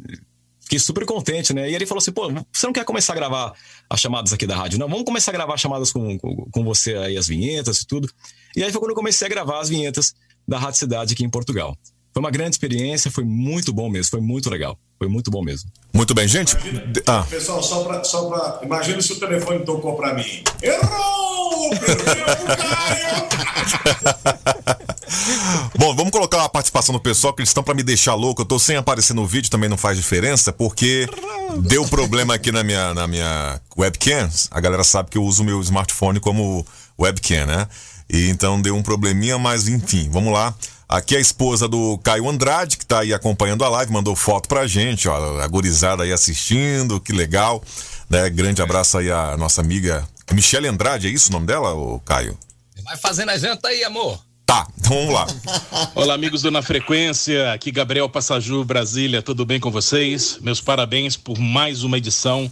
fiquei 0.60 0.78
super 0.78 1.06
contente, 1.06 1.54
né? 1.54 1.70
E 1.70 1.74
ele 1.74 1.86
falou 1.86 2.00
assim, 2.00 2.12
pô, 2.12 2.28
você 2.52 2.66
não 2.66 2.72
quer 2.72 2.84
começar 2.84 3.12
a 3.12 3.16
gravar 3.16 3.54
as 3.88 4.00
chamadas 4.00 4.32
aqui 4.32 4.46
da 4.46 4.56
rádio? 4.56 4.78
Não, 4.78 4.88
vamos 4.88 5.04
começar 5.04 5.30
a 5.30 5.34
gravar 5.34 5.56
chamadas 5.56 5.92
com, 5.92 6.18
com, 6.18 6.46
com 6.50 6.64
você 6.64 6.94
aí, 6.94 7.16
as 7.16 7.28
vinhetas 7.28 7.80
e 7.80 7.86
tudo. 7.86 8.10
E 8.56 8.64
aí 8.64 8.72
foi 8.72 8.80
quando 8.80 8.90
eu 8.90 8.96
comecei 8.96 9.26
a 9.26 9.30
gravar 9.30 9.60
as 9.60 9.68
vinhetas 9.68 10.14
da 10.50 10.58
Rádio 10.58 10.80
Cidade 10.80 11.14
aqui 11.14 11.24
em 11.24 11.30
Portugal. 11.30 11.76
Foi 12.12 12.20
uma 12.20 12.30
grande 12.30 12.50
experiência, 12.50 13.08
foi 13.08 13.22
muito 13.22 13.72
bom 13.72 13.88
mesmo, 13.88 14.10
foi 14.10 14.20
muito 14.20 14.50
legal. 14.50 14.76
Foi 14.98 15.06
muito 15.08 15.30
bom 15.30 15.44
mesmo. 15.44 15.70
Muito 15.94 16.12
bem, 16.12 16.26
gente. 16.26 16.56
Ah, 17.06 17.24
Pessoal, 17.30 17.62
só 17.62 17.84
pra, 17.84 18.02
só 18.02 18.28
pra. 18.28 18.60
Imagina 18.64 19.00
se 19.00 19.12
o 19.12 19.16
telefone 19.20 19.64
tocou 19.64 19.94
pra 19.94 20.12
mim. 20.12 20.42
Errou! 20.60 21.70
Bom, 25.76 25.94
vamos 25.96 26.10
colocar 26.12 26.38
uma 26.38 26.48
participação 26.48 26.92
do 26.92 27.00
pessoal 27.00 27.32
que 27.32 27.40
eles 27.40 27.48
estão 27.48 27.62
pra 27.62 27.74
me 27.74 27.82
deixar 27.82 28.14
louco. 28.14 28.42
Eu 28.42 28.46
tô 28.46 28.58
sem 28.58 28.76
aparecer 28.76 29.14
no 29.14 29.26
vídeo, 29.26 29.50
também 29.50 29.68
não 29.68 29.76
faz 29.76 29.96
diferença, 29.96 30.52
porque 30.52 31.08
deu 31.62 31.86
problema 31.86 32.34
aqui 32.34 32.52
na 32.52 32.62
minha, 32.62 32.92
na 32.94 33.06
minha 33.06 33.60
webcam. 33.76 34.28
A 34.50 34.60
galera 34.60 34.84
sabe 34.84 35.10
que 35.10 35.18
eu 35.18 35.24
uso 35.24 35.42
o 35.42 35.44
meu 35.44 35.60
smartphone 35.60 36.20
como 36.20 36.66
webcam, 36.98 37.46
né? 37.46 37.66
E 38.12 38.28
então 38.28 38.60
deu 38.60 38.76
um 38.76 38.82
probleminha, 38.82 39.38
mas 39.38 39.68
enfim, 39.68 40.08
vamos 40.10 40.32
lá. 40.32 40.52
Aqui 40.88 41.14
é 41.14 41.18
a 41.18 41.20
esposa 41.20 41.68
do 41.68 41.96
Caio 41.98 42.28
Andrade, 42.28 42.76
que 42.76 42.84
tá 42.84 43.00
aí 43.00 43.14
acompanhando 43.14 43.64
a 43.64 43.68
live, 43.68 43.92
mandou 43.92 44.16
foto 44.16 44.48
pra 44.48 44.66
gente, 44.66 45.08
ó, 45.08 45.40
a 45.40 45.46
gurizada 45.46 46.02
aí 46.02 46.12
assistindo, 46.12 47.00
que 47.00 47.12
legal. 47.12 47.62
Né? 48.08 48.28
Grande 48.28 48.60
abraço 48.60 48.98
aí 48.98 49.08
à 49.08 49.36
nossa 49.36 49.60
amiga 49.60 50.04
Michele 50.32 50.66
Andrade, 50.66 51.06
é 51.06 51.10
isso 51.10 51.28
o 51.28 51.32
nome 51.32 51.46
dela, 51.46 51.74
ô 51.74 52.00
Caio? 52.00 52.36
Vai 52.84 52.96
fazendo 52.96 53.28
a 53.28 53.38
janta 53.38 53.68
aí, 53.68 53.84
amor. 53.84 54.20
Tá, 54.44 54.66
então 54.76 54.96
vamos 54.96 55.14
lá. 55.14 55.26
Olá, 55.94 56.14
amigos 56.14 56.42
do 56.42 56.50
Na 56.50 56.62
Frequência. 56.62 57.52
Aqui 57.52 57.70
Gabriel 57.70 58.08
Passaju, 58.08 58.64
Brasília. 58.64 59.22
Tudo 59.22 59.46
bem 59.46 59.60
com 59.60 59.70
vocês? 59.70 60.38
Meus 60.40 60.60
parabéns 60.60 61.16
por 61.16 61.38
mais 61.38 61.84
uma 61.84 61.98
edição, 61.98 62.50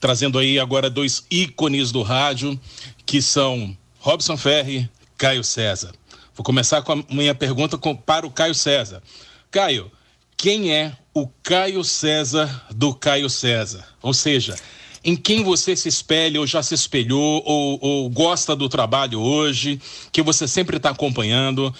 trazendo 0.00 0.38
aí 0.38 0.58
agora 0.58 0.88
dois 0.88 1.22
ícones 1.30 1.92
do 1.92 2.02
rádio, 2.02 2.58
que 3.04 3.20
são 3.20 3.76
Robson 4.04 4.36
Ferri, 4.36 4.86
Caio 5.16 5.42
César. 5.42 5.90
Vou 6.36 6.44
começar 6.44 6.82
com 6.82 6.92
a 6.92 6.96
minha 7.08 7.34
pergunta 7.34 7.78
com, 7.78 7.96
para 7.96 8.26
o 8.26 8.30
Caio 8.30 8.54
César. 8.54 9.02
Caio, 9.50 9.90
quem 10.36 10.74
é 10.74 10.92
o 11.14 11.26
Caio 11.42 11.82
César 11.82 12.66
do 12.70 12.92
Caio 12.92 13.30
César? 13.30 13.82
Ou 14.02 14.12
seja, 14.12 14.56
em 15.02 15.16
quem 15.16 15.42
você 15.42 15.74
se 15.74 15.88
espelha 15.88 16.38
ou 16.38 16.46
já 16.46 16.62
se 16.62 16.74
espelhou 16.74 17.42
ou, 17.46 17.78
ou 17.80 18.10
gosta 18.10 18.54
do 18.54 18.68
trabalho 18.68 19.18
hoje, 19.18 19.80
que 20.12 20.20
você 20.20 20.46
sempre 20.46 20.76
está 20.76 20.90
acompanhando? 20.90 21.74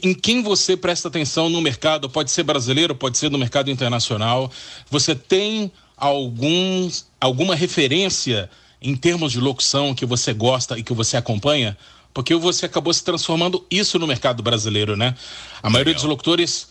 Em 0.00 0.14
quem 0.14 0.44
você 0.44 0.76
presta 0.76 1.08
atenção 1.08 1.50
no 1.50 1.60
mercado? 1.60 2.08
Pode 2.08 2.30
ser 2.30 2.44
brasileiro, 2.44 2.94
pode 2.94 3.18
ser 3.18 3.32
no 3.32 3.38
mercado 3.38 3.68
internacional. 3.68 4.48
Você 4.88 5.12
tem 5.12 5.72
algum, 5.96 6.88
alguma 7.20 7.56
referência 7.56 8.48
em 8.84 8.94
termos 8.94 9.32
de 9.32 9.40
locução 9.40 9.94
que 9.94 10.04
você 10.04 10.34
gosta 10.34 10.78
e 10.78 10.82
que 10.82 10.92
você 10.92 11.16
acompanha? 11.16 11.76
Porque 12.12 12.34
você 12.34 12.66
acabou 12.66 12.92
se 12.92 13.02
transformando 13.02 13.66
isso 13.70 13.98
no 13.98 14.06
mercado 14.06 14.42
brasileiro, 14.42 14.94
né? 14.94 15.16
A 15.62 15.70
maioria 15.70 15.94
dos 15.94 16.04
locutores 16.04 16.68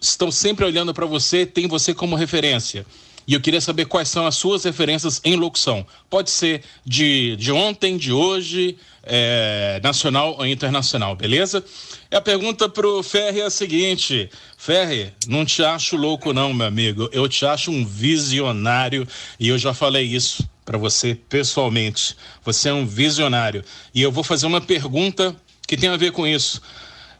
estão 0.00 0.30
sempre 0.32 0.64
olhando 0.64 0.92
para 0.92 1.06
você, 1.06 1.46
tem 1.46 1.68
você 1.68 1.94
como 1.94 2.16
referência. 2.16 2.84
E 3.26 3.32
eu 3.32 3.40
queria 3.40 3.60
saber 3.60 3.86
quais 3.86 4.08
são 4.08 4.26
as 4.26 4.34
suas 4.34 4.64
referências 4.64 5.20
em 5.24 5.36
locução. 5.36 5.86
Pode 6.10 6.30
ser 6.30 6.62
de, 6.84 7.36
de 7.36 7.50
ontem, 7.52 7.96
de 7.96 8.12
hoje, 8.12 8.76
é, 9.02 9.80
nacional 9.82 10.36
ou 10.36 10.46
internacional, 10.46 11.16
beleza? 11.16 11.64
E 12.10 12.16
a 12.16 12.20
pergunta 12.20 12.68
pro 12.68 13.02
Ferre 13.02 13.40
é 13.40 13.44
a 13.44 13.50
seguinte: 13.50 14.28
Ferre, 14.58 15.12
não 15.26 15.44
te 15.46 15.64
acho 15.64 15.96
louco, 15.96 16.34
não, 16.34 16.52
meu 16.52 16.66
amigo. 16.66 17.08
Eu 17.12 17.26
te 17.26 17.46
acho 17.46 17.70
um 17.70 17.86
visionário 17.86 19.08
e 19.40 19.48
eu 19.48 19.56
já 19.56 19.72
falei 19.72 20.04
isso 20.04 20.46
para 20.64 20.78
você 20.78 21.14
pessoalmente. 21.14 22.16
Você 22.44 22.68
é 22.68 22.72
um 22.72 22.86
visionário. 22.86 23.64
E 23.94 24.02
eu 24.02 24.10
vou 24.10 24.24
fazer 24.24 24.46
uma 24.46 24.60
pergunta 24.60 25.36
que 25.66 25.76
tem 25.76 25.88
a 25.88 25.96
ver 25.96 26.12
com 26.12 26.26
isso. 26.26 26.60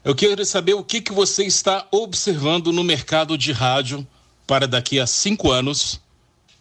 Eu 0.04 0.14
quero 0.14 0.44
saber 0.44 0.74
o 0.74 0.84
que, 0.84 1.00
que 1.00 1.12
você 1.12 1.44
está 1.44 1.86
observando 1.90 2.72
no 2.72 2.84
mercado 2.84 3.38
de 3.38 3.52
rádio 3.52 4.06
para 4.46 4.68
daqui 4.68 5.00
a 5.00 5.06
cinco 5.06 5.50
anos 5.50 6.00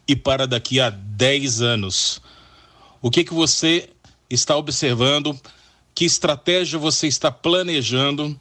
e 0.08 0.16
para 0.16 0.48
daqui 0.48 0.80
a 0.80 0.90
dez 0.90 1.62
anos. 1.62 2.22
O 3.02 3.12
que, 3.12 3.24
que 3.24 3.34
você 3.34 3.90
está 4.30 4.56
observando? 4.56 5.38
Que 5.94 6.06
estratégia 6.06 6.80
você 6.80 7.08
está 7.08 7.32
planejando 7.32 8.40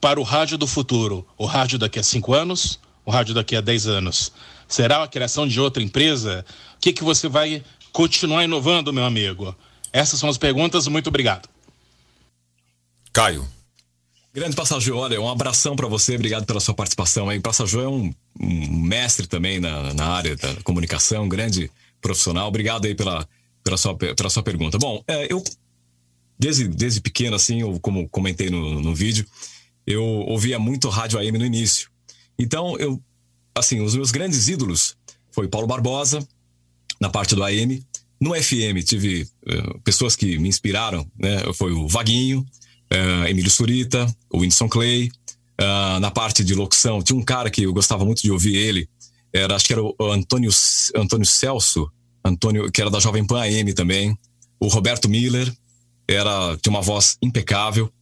para 0.00 0.18
o 0.18 0.22
rádio 0.22 0.56
do 0.56 0.66
futuro? 0.66 1.26
O 1.36 1.44
rádio 1.44 1.78
daqui 1.78 1.98
a 1.98 2.02
cinco 2.02 2.32
anos? 2.32 2.78
O 3.04 3.10
rádio 3.10 3.34
daqui 3.34 3.54
a 3.54 3.60
dez 3.60 3.86
anos? 3.86 4.32
Será 4.66 5.02
a 5.02 5.08
criação 5.08 5.46
de 5.46 5.60
outra 5.60 5.82
empresa? 5.82 6.44
O 6.76 6.80
que, 6.80 6.92
que 6.92 7.04
você 7.04 7.28
vai 7.28 7.62
continuar 7.92 8.44
inovando, 8.44 8.92
meu 8.92 9.04
amigo? 9.04 9.54
Essas 9.92 10.20
são 10.20 10.28
as 10.28 10.38
perguntas. 10.38 10.86
Muito 10.86 11.08
obrigado. 11.08 11.48
Caio. 13.12 13.46
Grande 14.32 14.54
Passagio, 14.54 14.96
olha, 14.96 15.20
um 15.20 15.28
abração 15.28 15.74
para 15.74 15.88
você, 15.88 16.14
obrigado 16.14 16.44
pela 16.44 16.60
sua 16.60 16.74
participação 16.74 17.28
aí. 17.28 17.40
Passagio 17.40 17.80
é 17.80 17.88
um, 17.88 18.14
um, 18.38 18.80
mestre 18.82 19.26
também 19.26 19.58
na, 19.58 19.92
na 19.94 20.06
área 20.06 20.36
da 20.36 20.54
comunicação, 20.62 21.24
um 21.24 21.28
grande 21.28 21.70
profissional. 22.00 22.46
Obrigado 22.46 22.84
aí 22.84 22.94
pela, 22.94 23.26
pela, 23.64 23.76
sua, 23.76 23.96
pela 23.96 24.30
sua 24.30 24.42
pergunta. 24.42 24.78
Bom, 24.78 25.02
é, 25.08 25.32
eu, 25.32 25.42
desde, 26.38 26.68
desde 26.68 27.00
pequeno, 27.00 27.34
assim, 27.34 27.62
eu, 27.62 27.80
como 27.80 28.08
comentei 28.08 28.50
no, 28.50 28.80
no 28.80 28.94
vídeo, 28.94 29.26
eu 29.86 30.04
ouvia 30.04 30.58
muito 30.58 30.88
rádio 30.88 31.18
AM 31.18 31.38
no 31.38 31.44
início. 31.44 31.90
Então, 32.38 32.76
eu, 32.78 33.02
assim, 33.54 33.80
os 33.80 33.96
meus 33.96 34.10
grandes 34.10 34.46
ídolos 34.46 34.96
foi 35.32 35.48
Paulo 35.48 35.66
Barbosa, 35.66 36.26
na 37.00 37.08
parte 37.08 37.34
do 37.34 37.42
AM. 37.44 37.82
No 38.20 38.34
FM, 38.34 38.82
tive 38.84 39.22
uh, 39.22 39.80
pessoas 39.84 40.16
que 40.16 40.38
me 40.38 40.48
inspiraram, 40.48 41.06
né? 41.18 41.40
Foi 41.54 41.72
o 41.72 41.86
Vaguinho, 41.86 42.40
uh, 42.92 43.26
Emílio 43.28 43.50
Surita, 43.50 44.06
o 44.30 44.38
Whindersson 44.38 44.68
Clay. 44.68 45.10
Uh, 45.60 45.98
na 46.00 46.10
parte 46.10 46.44
de 46.44 46.54
locução, 46.54 47.02
tinha 47.02 47.18
um 47.18 47.24
cara 47.24 47.50
que 47.50 47.62
eu 47.62 47.72
gostava 47.72 48.04
muito 48.04 48.22
de 48.22 48.30
ouvir 48.30 48.54
ele, 48.54 48.88
era, 49.32 49.54
acho 49.56 49.64
que 49.64 49.72
era 49.72 49.82
o 49.82 49.94
Antônio, 50.12 50.50
Antônio 50.94 51.26
Celso, 51.26 51.90
Antônio, 52.24 52.70
que 52.70 52.80
era 52.80 52.90
da 52.90 53.00
Jovem 53.00 53.24
Pan 53.26 53.40
AM 53.42 53.72
também. 53.72 54.16
O 54.60 54.68
Roberto 54.68 55.08
Miller, 55.08 55.52
era, 56.08 56.56
tinha 56.62 56.70
uma 56.70 56.80
voz 56.80 57.16
impecável. 57.22 57.92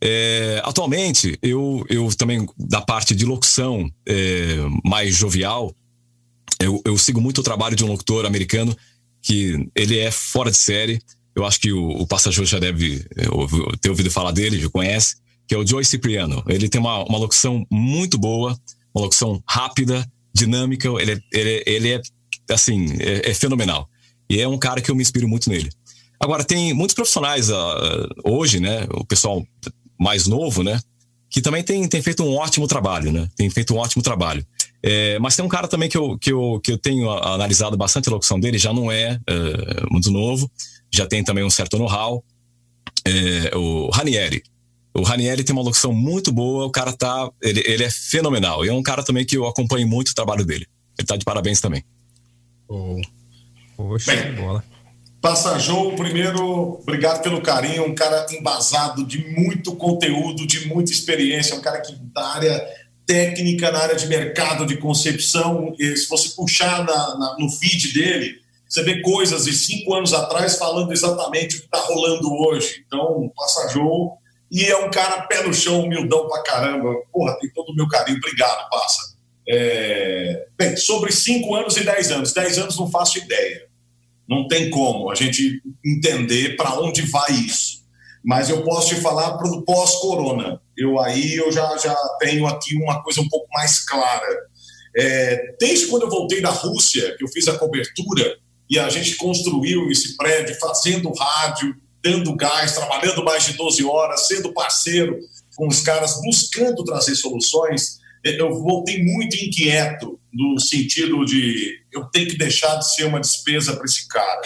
É, 0.00 0.60
atualmente, 0.64 1.38
eu, 1.42 1.84
eu 1.88 2.14
também, 2.14 2.46
da 2.58 2.82
parte 2.82 3.14
de 3.14 3.24
locução 3.24 3.90
é, 4.06 4.58
mais 4.84 5.16
jovial, 5.16 5.74
eu, 6.60 6.80
eu, 6.84 6.96
sigo 6.98 7.20
muito 7.20 7.38
o 7.38 7.44
trabalho 7.44 7.76
de 7.76 7.84
um 7.84 7.88
locutor 7.88 8.26
americano 8.26 8.76
que 9.22 9.68
ele 9.74 9.98
é 9.98 10.10
fora 10.10 10.50
de 10.50 10.56
série. 10.56 11.00
Eu 11.34 11.44
acho 11.44 11.58
que 11.58 11.72
o, 11.72 11.88
o 11.88 12.06
passageiro 12.06 12.46
já 12.46 12.58
deve 12.58 13.04
é, 13.16 13.24
ter 13.80 13.90
ouvido 13.90 14.10
falar 14.10 14.32
dele, 14.32 14.60
já 14.60 14.68
conhece, 14.68 15.16
que 15.48 15.54
é 15.54 15.58
o 15.58 15.66
Joey 15.66 15.84
Cipriano. 15.84 16.42
Ele 16.46 16.68
tem 16.68 16.80
uma, 16.80 17.04
uma 17.04 17.18
locução 17.18 17.66
muito 17.70 18.18
boa, 18.18 18.58
uma 18.94 19.02
locução 19.02 19.42
rápida, 19.48 20.06
dinâmica. 20.34 20.88
Ele, 21.00 21.12
é, 21.12 21.18
ele, 21.32 21.62
ele 21.66 21.92
é, 21.94 22.02
assim, 22.50 22.86
é, 23.00 23.30
é, 23.30 23.34
fenomenal. 23.34 23.88
E 24.28 24.40
é 24.40 24.48
um 24.48 24.58
cara 24.58 24.80
que 24.80 24.90
eu 24.90 24.94
me 24.94 25.02
inspiro 25.02 25.28
muito 25.28 25.50
nele. 25.50 25.70
Agora, 26.20 26.44
tem 26.44 26.72
muitos 26.72 26.94
profissionais 26.94 27.50
uh, 27.50 28.08
hoje, 28.24 28.60
né? 28.60 28.86
O 28.92 29.04
pessoal 29.04 29.46
mais 29.98 30.26
novo, 30.26 30.62
né? 30.62 30.80
Que 31.28 31.42
também 31.42 31.62
tem, 31.62 31.86
tem 31.88 32.00
feito 32.00 32.22
um 32.22 32.34
ótimo 32.36 32.66
trabalho, 32.66 33.12
né? 33.12 33.28
Tem 33.36 33.50
feito 33.50 33.74
um 33.74 33.78
ótimo 33.78 34.02
trabalho. 34.02 34.46
É, 34.86 35.18
mas 35.18 35.34
tem 35.34 35.42
um 35.42 35.48
cara 35.48 35.66
também 35.66 35.88
que 35.88 35.96
eu, 35.96 36.18
que 36.18 36.30
eu, 36.30 36.60
que 36.62 36.70
eu 36.70 36.76
tenho 36.76 37.10
analisado 37.10 37.74
bastante 37.74 38.06
a 38.10 38.12
locução 38.12 38.38
dele, 38.38 38.58
já 38.58 38.70
não 38.70 38.92
é, 38.92 39.18
é 39.26 39.90
muito 39.90 40.10
novo, 40.10 40.50
já 40.92 41.06
tem 41.06 41.24
também 41.24 41.42
um 41.42 41.48
certo 41.48 41.78
know-how. 41.78 42.22
É, 43.06 43.56
o 43.56 43.88
Ranieri. 43.88 44.42
O 44.92 45.02
Ranieri 45.02 45.42
tem 45.42 45.54
uma 45.54 45.62
locução 45.62 45.90
muito 45.90 46.30
boa, 46.30 46.66
o 46.66 46.70
cara 46.70 46.92
tá. 46.92 47.30
Ele, 47.40 47.62
ele 47.64 47.82
é 47.82 47.90
fenomenal. 47.90 48.62
E 48.62 48.68
é 48.68 48.72
um 48.74 48.82
cara 48.82 49.02
também 49.02 49.24
que 49.24 49.38
eu 49.38 49.46
acompanho 49.46 49.88
muito 49.88 50.10
o 50.10 50.14
trabalho 50.14 50.44
dele. 50.44 50.66
Ele 50.98 51.06
tá 51.06 51.16
de 51.16 51.24
parabéns 51.24 51.62
também. 51.62 51.82
Oh. 52.68 53.00
Poxa, 53.78 54.14
Bem, 54.14 54.34
bola. 54.34 54.62
Passajou, 55.20 55.96
primeiro, 55.96 56.78
obrigado 56.82 57.22
pelo 57.22 57.40
carinho, 57.40 57.86
um 57.86 57.94
cara 57.94 58.26
embasado 58.30 59.04
de 59.06 59.26
muito 59.30 59.74
conteúdo, 59.74 60.46
de 60.46 60.68
muita 60.68 60.92
experiência, 60.92 61.56
um 61.56 61.62
cara 61.62 61.80
que 61.80 61.96
da 61.96 62.26
área 62.28 62.83
técnica, 63.06 63.70
na 63.70 63.80
área 63.80 63.96
de 63.96 64.06
mercado, 64.06 64.66
de 64.66 64.76
concepção. 64.76 65.74
Se 65.78 66.08
você 66.08 66.30
puxar 66.34 66.84
na, 66.84 67.18
na, 67.18 67.36
no 67.38 67.50
feed 67.50 67.92
dele, 67.92 68.38
você 68.68 68.82
vê 68.82 69.00
coisas 69.02 69.44
de 69.44 69.52
cinco 69.52 69.94
anos 69.94 70.12
atrás 70.12 70.58
falando 70.58 70.92
exatamente 70.92 71.56
o 71.56 71.60
que 71.60 71.66
está 71.66 71.78
rolando 71.80 72.32
hoje. 72.32 72.82
Então, 72.86 73.30
Passajou, 73.36 74.18
e 74.50 74.64
é 74.64 74.76
um 74.76 74.90
cara 74.90 75.22
pé 75.22 75.42
no 75.42 75.52
chão, 75.52 75.80
humildão 75.80 76.28
pra 76.28 76.42
caramba. 76.42 76.94
Porra, 77.12 77.38
tem 77.38 77.50
todo 77.50 77.70
o 77.70 77.74
meu 77.74 77.88
carinho, 77.88 78.18
obrigado, 78.18 78.68
Passa. 78.70 79.14
É... 79.48 80.46
Bem, 80.56 80.76
sobre 80.76 81.12
cinco 81.12 81.54
anos 81.54 81.76
e 81.76 81.84
dez 81.84 82.10
anos. 82.10 82.32
Dez 82.32 82.58
anos 82.58 82.78
não 82.78 82.90
faço 82.90 83.18
ideia. 83.18 83.66
Não 84.28 84.48
tem 84.48 84.70
como 84.70 85.10
a 85.10 85.14
gente 85.14 85.60
entender 85.84 86.56
para 86.56 86.80
onde 86.80 87.02
vai 87.02 87.32
isso. 87.32 87.83
Mas 88.24 88.48
eu 88.48 88.62
posso 88.62 88.94
te 88.94 89.00
falar 89.00 89.36
para 89.36 89.48
o 89.48 89.62
pós-corona. 89.62 90.60
Eu 90.76 90.98
aí 90.98 91.34
eu 91.34 91.52
já, 91.52 91.76
já 91.76 91.94
tenho 92.18 92.46
aqui 92.46 92.74
uma 92.76 93.02
coisa 93.02 93.20
um 93.20 93.28
pouco 93.28 93.46
mais 93.52 93.80
clara. 93.84 94.26
É, 94.96 95.54
desde 95.60 95.86
quando 95.86 96.02
eu 96.02 96.10
voltei 96.10 96.40
da 96.40 96.50
Rússia, 96.50 97.16
que 97.16 97.24
eu 97.24 97.28
fiz 97.28 97.46
a 97.48 97.58
cobertura 97.58 98.36
e 98.70 98.78
a 98.78 98.88
gente 98.88 99.16
construiu 99.16 99.90
esse 99.90 100.16
prédio, 100.16 100.58
fazendo 100.58 101.12
rádio, 101.12 101.76
dando 102.02 102.34
gás, 102.34 102.72
trabalhando 102.72 103.24
mais 103.24 103.44
de 103.44 103.54
12 103.54 103.84
horas, 103.84 104.26
sendo 104.26 104.52
parceiro 104.52 105.18
com 105.56 105.68
os 105.68 105.80
caras, 105.80 106.20
buscando 106.22 106.84
trazer 106.84 107.14
soluções, 107.14 107.98
eu 108.24 108.50
voltei 108.62 109.02
muito 109.02 109.36
inquieto 109.36 110.18
no 110.32 110.58
sentido 110.58 111.24
de 111.24 111.80
eu 111.92 112.06
tenho 112.06 112.28
que 112.28 112.36
deixar 112.36 112.76
de 112.76 112.94
ser 112.94 113.04
uma 113.04 113.20
despesa 113.20 113.76
para 113.76 113.84
esse 113.84 114.08
cara. 114.08 114.42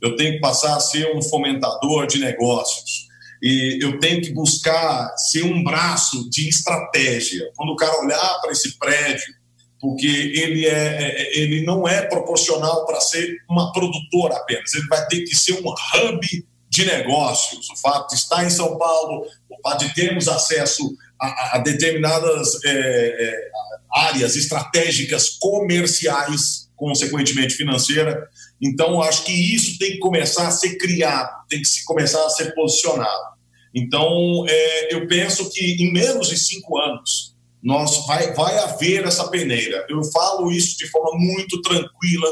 Eu 0.00 0.16
tenho 0.16 0.34
que 0.34 0.40
passar 0.40 0.76
a 0.76 0.80
ser 0.80 1.14
um 1.14 1.22
fomentador 1.22 2.06
de 2.06 2.18
negócios. 2.18 3.05
E 3.42 3.78
eu 3.82 3.98
tenho 3.98 4.20
que 4.20 4.32
buscar 4.32 5.14
ser 5.16 5.44
um 5.44 5.62
braço 5.62 6.28
de 6.30 6.48
estratégia. 6.48 7.50
Quando 7.56 7.70
o 7.70 7.76
cara 7.76 8.00
olhar 8.00 8.40
para 8.40 8.52
esse 8.52 8.78
prédio, 8.78 9.34
porque 9.80 10.06
ele, 10.06 10.66
é, 10.66 10.72
é 10.72 11.38
ele 11.38 11.64
não 11.64 11.86
é 11.86 12.02
proporcional 12.02 12.86
para 12.86 13.00
ser 13.00 13.36
uma 13.48 13.72
produtora 13.72 14.36
apenas, 14.36 14.74
ele 14.74 14.86
vai 14.88 15.06
ter 15.06 15.22
que 15.22 15.36
ser 15.36 15.54
um 15.54 15.68
hub 15.68 16.46
de 16.68 16.84
negócios. 16.84 17.68
O 17.70 17.76
fato 17.76 18.10
de 18.10 18.16
estar 18.16 18.44
em 18.44 18.50
São 18.50 18.76
Paulo, 18.76 19.26
o 19.50 19.62
fato 19.62 19.86
de 19.86 19.94
termos 19.94 20.28
acesso 20.28 20.96
a, 21.20 21.56
a 21.56 21.58
determinadas 21.58 22.62
é, 22.64 22.70
é, 22.70 23.48
áreas 23.92 24.36
estratégicas 24.36 25.30
comerciais, 25.38 26.68
consequentemente 26.76 27.54
financeira. 27.54 28.28
Então, 28.60 29.02
acho 29.02 29.24
que 29.24 29.32
isso 29.32 29.78
tem 29.78 29.92
que 29.92 29.98
começar 29.98 30.48
a 30.48 30.50
ser 30.50 30.76
criado, 30.76 31.44
tem 31.48 31.60
que 31.60 31.68
se 31.68 31.84
começar 31.84 32.24
a 32.24 32.30
ser 32.30 32.54
posicionado. 32.54 33.36
Então, 33.74 34.44
é, 34.48 34.94
eu 34.94 35.06
penso 35.06 35.50
que 35.50 35.76
em 35.82 35.92
menos 35.92 36.28
de 36.28 36.38
cinco 36.38 36.78
anos, 36.78 37.36
nós 37.62 38.06
vai, 38.06 38.32
vai 38.32 38.56
haver 38.58 39.04
essa 39.04 39.28
peneira. 39.28 39.84
Eu 39.88 40.02
falo 40.04 40.50
isso 40.50 40.78
de 40.78 40.88
forma 40.88 41.18
muito 41.18 41.60
tranquila 41.60 42.28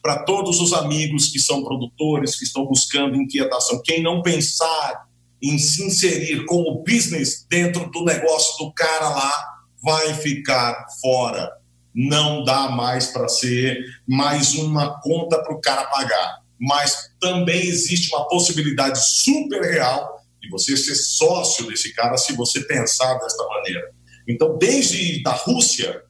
para 0.00 0.22
todos 0.22 0.60
os 0.60 0.72
amigos 0.72 1.28
que 1.28 1.40
são 1.40 1.64
produtores, 1.64 2.36
que 2.36 2.44
estão 2.44 2.64
buscando 2.64 3.16
inquietação. 3.16 3.82
Quem 3.84 4.02
não 4.02 4.22
pensar 4.22 5.06
em 5.42 5.58
se 5.58 5.84
inserir 5.84 6.44
como 6.46 6.84
business 6.84 7.44
dentro 7.50 7.90
do 7.90 8.04
negócio 8.04 8.64
do 8.64 8.72
cara 8.72 9.08
lá, 9.08 9.56
vai 9.82 10.14
ficar 10.14 10.86
fora. 11.00 11.50
Não 11.96 12.44
dá 12.44 12.68
mais 12.68 13.06
para 13.06 13.26
ser 13.26 13.82
mais 14.06 14.54
uma 14.54 15.00
conta 15.00 15.42
para 15.42 15.54
o 15.54 15.60
cara 15.62 15.86
pagar. 15.86 16.40
Mas 16.60 17.10
também 17.18 17.62
existe 17.62 18.14
uma 18.14 18.28
possibilidade 18.28 19.02
super 19.02 19.62
real 19.62 20.20
de 20.42 20.50
você 20.50 20.76
ser 20.76 20.94
sócio 20.94 21.66
desse 21.66 21.94
cara 21.94 22.18
se 22.18 22.34
você 22.34 22.60
pensar 22.60 23.14
desta 23.14 23.42
maneira. 23.48 23.90
Então, 24.28 24.58
desde 24.58 25.22
da 25.22 25.32
Rússia, 25.32 26.02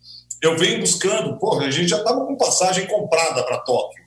eu 0.42 0.58
venho 0.58 0.80
buscando, 0.80 1.38
porra, 1.38 1.66
a 1.66 1.70
gente 1.70 1.88
já 1.88 1.98
estava 1.98 2.26
com 2.26 2.36
passagem 2.36 2.86
comprada 2.86 3.44
para 3.44 3.58
Tóquio, 3.58 4.04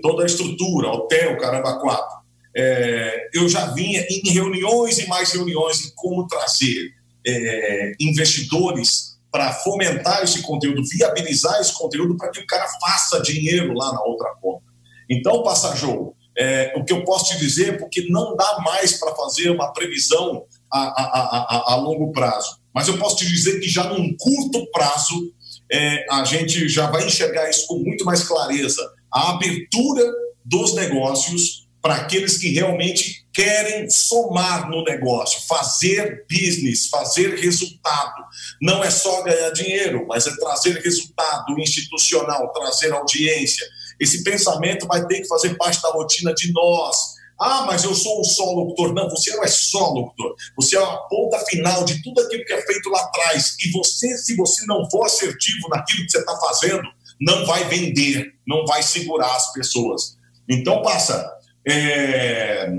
toda 0.00 0.22
a 0.22 0.26
estrutura, 0.26 0.88
hotel, 0.88 1.36
caramba, 1.38 1.80
quatro. 1.80 2.18
É, 2.56 3.28
eu 3.34 3.48
já 3.48 3.66
vinha 3.72 4.04
em 4.08 4.30
reuniões 4.30 4.98
e 4.98 5.06
mais 5.06 5.32
reuniões 5.32 5.84
em 5.84 5.92
como 5.94 6.26
trazer 6.26 6.92
é, 7.26 7.92
investidores 8.00 9.17
para 9.30 9.52
fomentar 9.52 10.22
esse 10.22 10.42
conteúdo, 10.42 10.82
viabilizar 10.90 11.60
esse 11.60 11.72
conteúdo 11.72 12.16
para 12.16 12.30
que 12.30 12.40
o 12.40 12.46
cara 12.46 12.66
faça 12.80 13.20
dinheiro 13.20 13.74
lá 13.74 13.92
na 13.92 14.02
outra 14.02 14.30
ponta. 14.40 14.64
Então, 15.08 15.42
Passajou, 15.42 16.14
é, 16.38 16.72
o 16.76 16.84
que 16.84 16.92
eu 16.92 17.04
posso 17.04 17.32
te 17.32 17.38
dizer, 17.38 17.78
porque 17.78 18.06
não 18.08 18.36
dá 18.36 18.60
mais 18.64 18.98
para 18.98 19.14
fazer 19.14 19.50
uma 19.50 19.72
previsão 19.72 20.44
a, 20.72 20.78
a, 20.78 21.72
a, 21.72 21.72
a, 21.72 21.76
longo 21.76 22.12
prazo, 22.12 22.58
mas 22.72 22.86
eu 22.86 22.96
posso 22.98 23.16
te 23.16 23.26
dizer 23.26 23.58
que 23.58 23.68
já 23.68 23.84
num 23.84 24.16
curto 24.16 24.70
prazo 24.70 25.32
é, 25.70 26.06
a 26.10 26.24
gente 26.24 26.68
já 26.68 26.90
vai 26.90 27.04
enxergar 27.04 27.50
isso 27.50 27.66
com 27.66 27.78
muito 27.78 28.04
mais 28.04 28.22
clareza. 28.22 28.82
A 29.12 29.30
abertura 29.30 30.04
dos 30.44 30.74
negócios 30.74 31.67
para 31.88 32.02
aqueles 32.02 32.36
que 32.36 32.50
realmente 32.50 33.26
querem 33.32 33.88
somar 33.88 34.68
no 34.68 34.84
negócio, 34.84 35.40
fazer 35.48 36.26
business, 36.30 36.86
fazer 36.88 37.36
resultado. 37.36 38.24
Não 38.60 38.84
é 38.84 38.90
só 38.90 39.22
ganhar 39.22 39.48
dinheiro, 39.52 40.04
mas 40.06 40.26
é 40.26 40.36
trazer 40.36 40.82
resultado 40.82 41.58
institucional, 41.58 42.52
trazer 42.52 42.92
audiência. 42.92 43.66
Esse 43.98 44.22
pensamento 44.22 44.86
vai 44.86 45.06
ter 45.06 45.22
que 45.22 45.28
fazer 45.28 45.56
parte 45.56 45.80
da 45.80 45.88
rotina 45.88 46.34
de 46.34 46.52
nós. 46.52 46.94
Ah, 47.40 47.64
mas 47.66 47.84
eu 47.84 47.94
sou 47.94 48.20
um 48.20 48.24
só 48.24 48.44
locutor. 48.52 48.92
Não, 48.92 49.08
você 49.08 49.34
não 49.34 49.44
é 49.44 49.48
só 49.48 49.88
locutor. 49.88 50.34
Você 50.56 50.76
é 50.76 50.82
a 50.82 50.96
ponta 51.08 51.38
final 51.46 51.86
de 51.86 52.02
tudo 52.02 52.20
aquilo 52.20 52.44
que 52.44 52.52
é 52.52 52.60
feito 52.66 52.90
lá 52.90 53.00
atrás. 53.00 53.56
E 53.64 53.70
você, 53.70 54.14
se 54.18 54.36
você 54.36 54.66
não 54.66 54.86
for 54.90 55.06
assertivo 55.06 55.70
naquilo 55.70 56.04
que 56.04 56.12
você 56.12 56.18
está 56.18 56.38
fazendo, 56.38 56.82
não 57.18 57.46
vai 57.46 57.64
vender, 57.64 58.34
não 58.46 58.66
vai 58.66 58.82
segurar 58.82 59.34
as 59.34 59.50
pessoas. 59.54 60.18
Então, 60.46 60.82
passa. 60.82 61.37
É, 61.66 62.70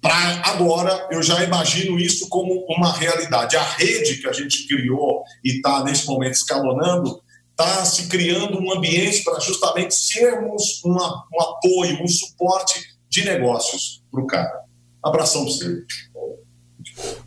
para 0.00 0.42
agora, 0.50 1.08
eu 1.10 1.22
já 1.22 1.42
imagino 1.42 1.98
isso 1.98 2.28
como 2.28 2.66
uma 2.68 2.92
realidade. 2.92 3.56
A 3.56 3.62
rede 3.62 4.18
que 4.18 4.28
a 4.28 4.32
gente 4.32 4.66
criou 4.66 5.22
e 5.42 5.56
está 5.56 5.82
nesse 5.82 6.06
momento 6.06 6.34
escalonando 6.34 7.22
está 7.50 7.84
se 7.84 8.08
criando 8.08 8.60
um 8.60 8.72
ambiente 8.72 9.22
para 9.22 9.40
justamente 9.40 9.94
sermos 9.94 10.82
uma, 10.84 11.24
um 11.32 11.40
apoio, 11.40 12.02
um 12.02 12.08
suporte 12.08 12.94
de 13.08 13.24
negócios 13.24 14.02
para 14.10 14.20
o 14.20 14.26
cara. 14.26 14.60
Abração 15.02 15.44
para 15.44 15.52
você. 15.52 15.84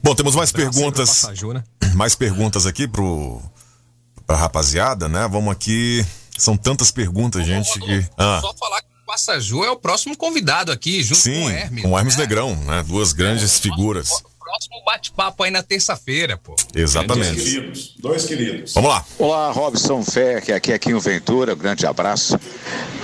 Bom, 0.03 0.13
temos 0.13 0.35
mais 0.35 0.51
perguntas. 0.51 1.23
Né? 1.53 1.63
Mais 1.95 2.13
perguntas 2.13 2.67
aqui 2.67 2.87
para 2.87 4.35
a 4.35 4.35
rapaziada, 4.35 5.07
né? 5.07 5.27
Vamos 5.27 5.51
aqui. 5.51 6.05
São 6.37 6.55
tantas 6.55 6.91
perguntas, 6.91 7.43
gente, 7.43 7.79
que. 7.79 8.05
Ah. 8.15 8.39
Só 8.39 8.53
falar 8.53 8.81
que 8.81 8.87
o 9.07 9.11
Passaju 9.13 9.63
é 9.63 9.71
o 9.71 9.77
próximo 9.77 10.17
convidado 10.17 10.69
aqui, 10.69 11.01
junto 11.01 11.21
Sim, 11.21 11.41
com 11.41 11.45
o 11.45 11.49
Hermes. 11.49 11.83
Com 11.83 11.91
o 11.91 11.97
Hermes 11.97 12.17
né? 12.17 12.21
Negrão, 12.23 12.55
né? 12.55 12.83
Duas 12.83 13.13
grandes 13.13 13.57
é, 13.57 13.61
figuras 13.61 14.09
próximo 14.47 14.81
bate-papo 14.85 15.43
aí 15.43 15.51
na 15.51 15.61
terça-feira, 15.61 16.37
pô. 16.37 16.55
Exatamente. 16.73 17.35
Dois 17.35 17.43
queridos. 17.43 17.95
Dois 17.99 18.25
queridos. 18.25 18.73
Vamos 18.73 18.89
lá. 18.89 19.05
Olá, 19.19 19.51
Robson 19.51 20.01
que 20.41 20.53
aqui 20.53 20.71
é 20.71 20.79
Quinho 20.79 21.01
Ventura, 21.01 21.53
um 21.53 21.57
grande 21.57 21.85
abraço. 21.85 22.39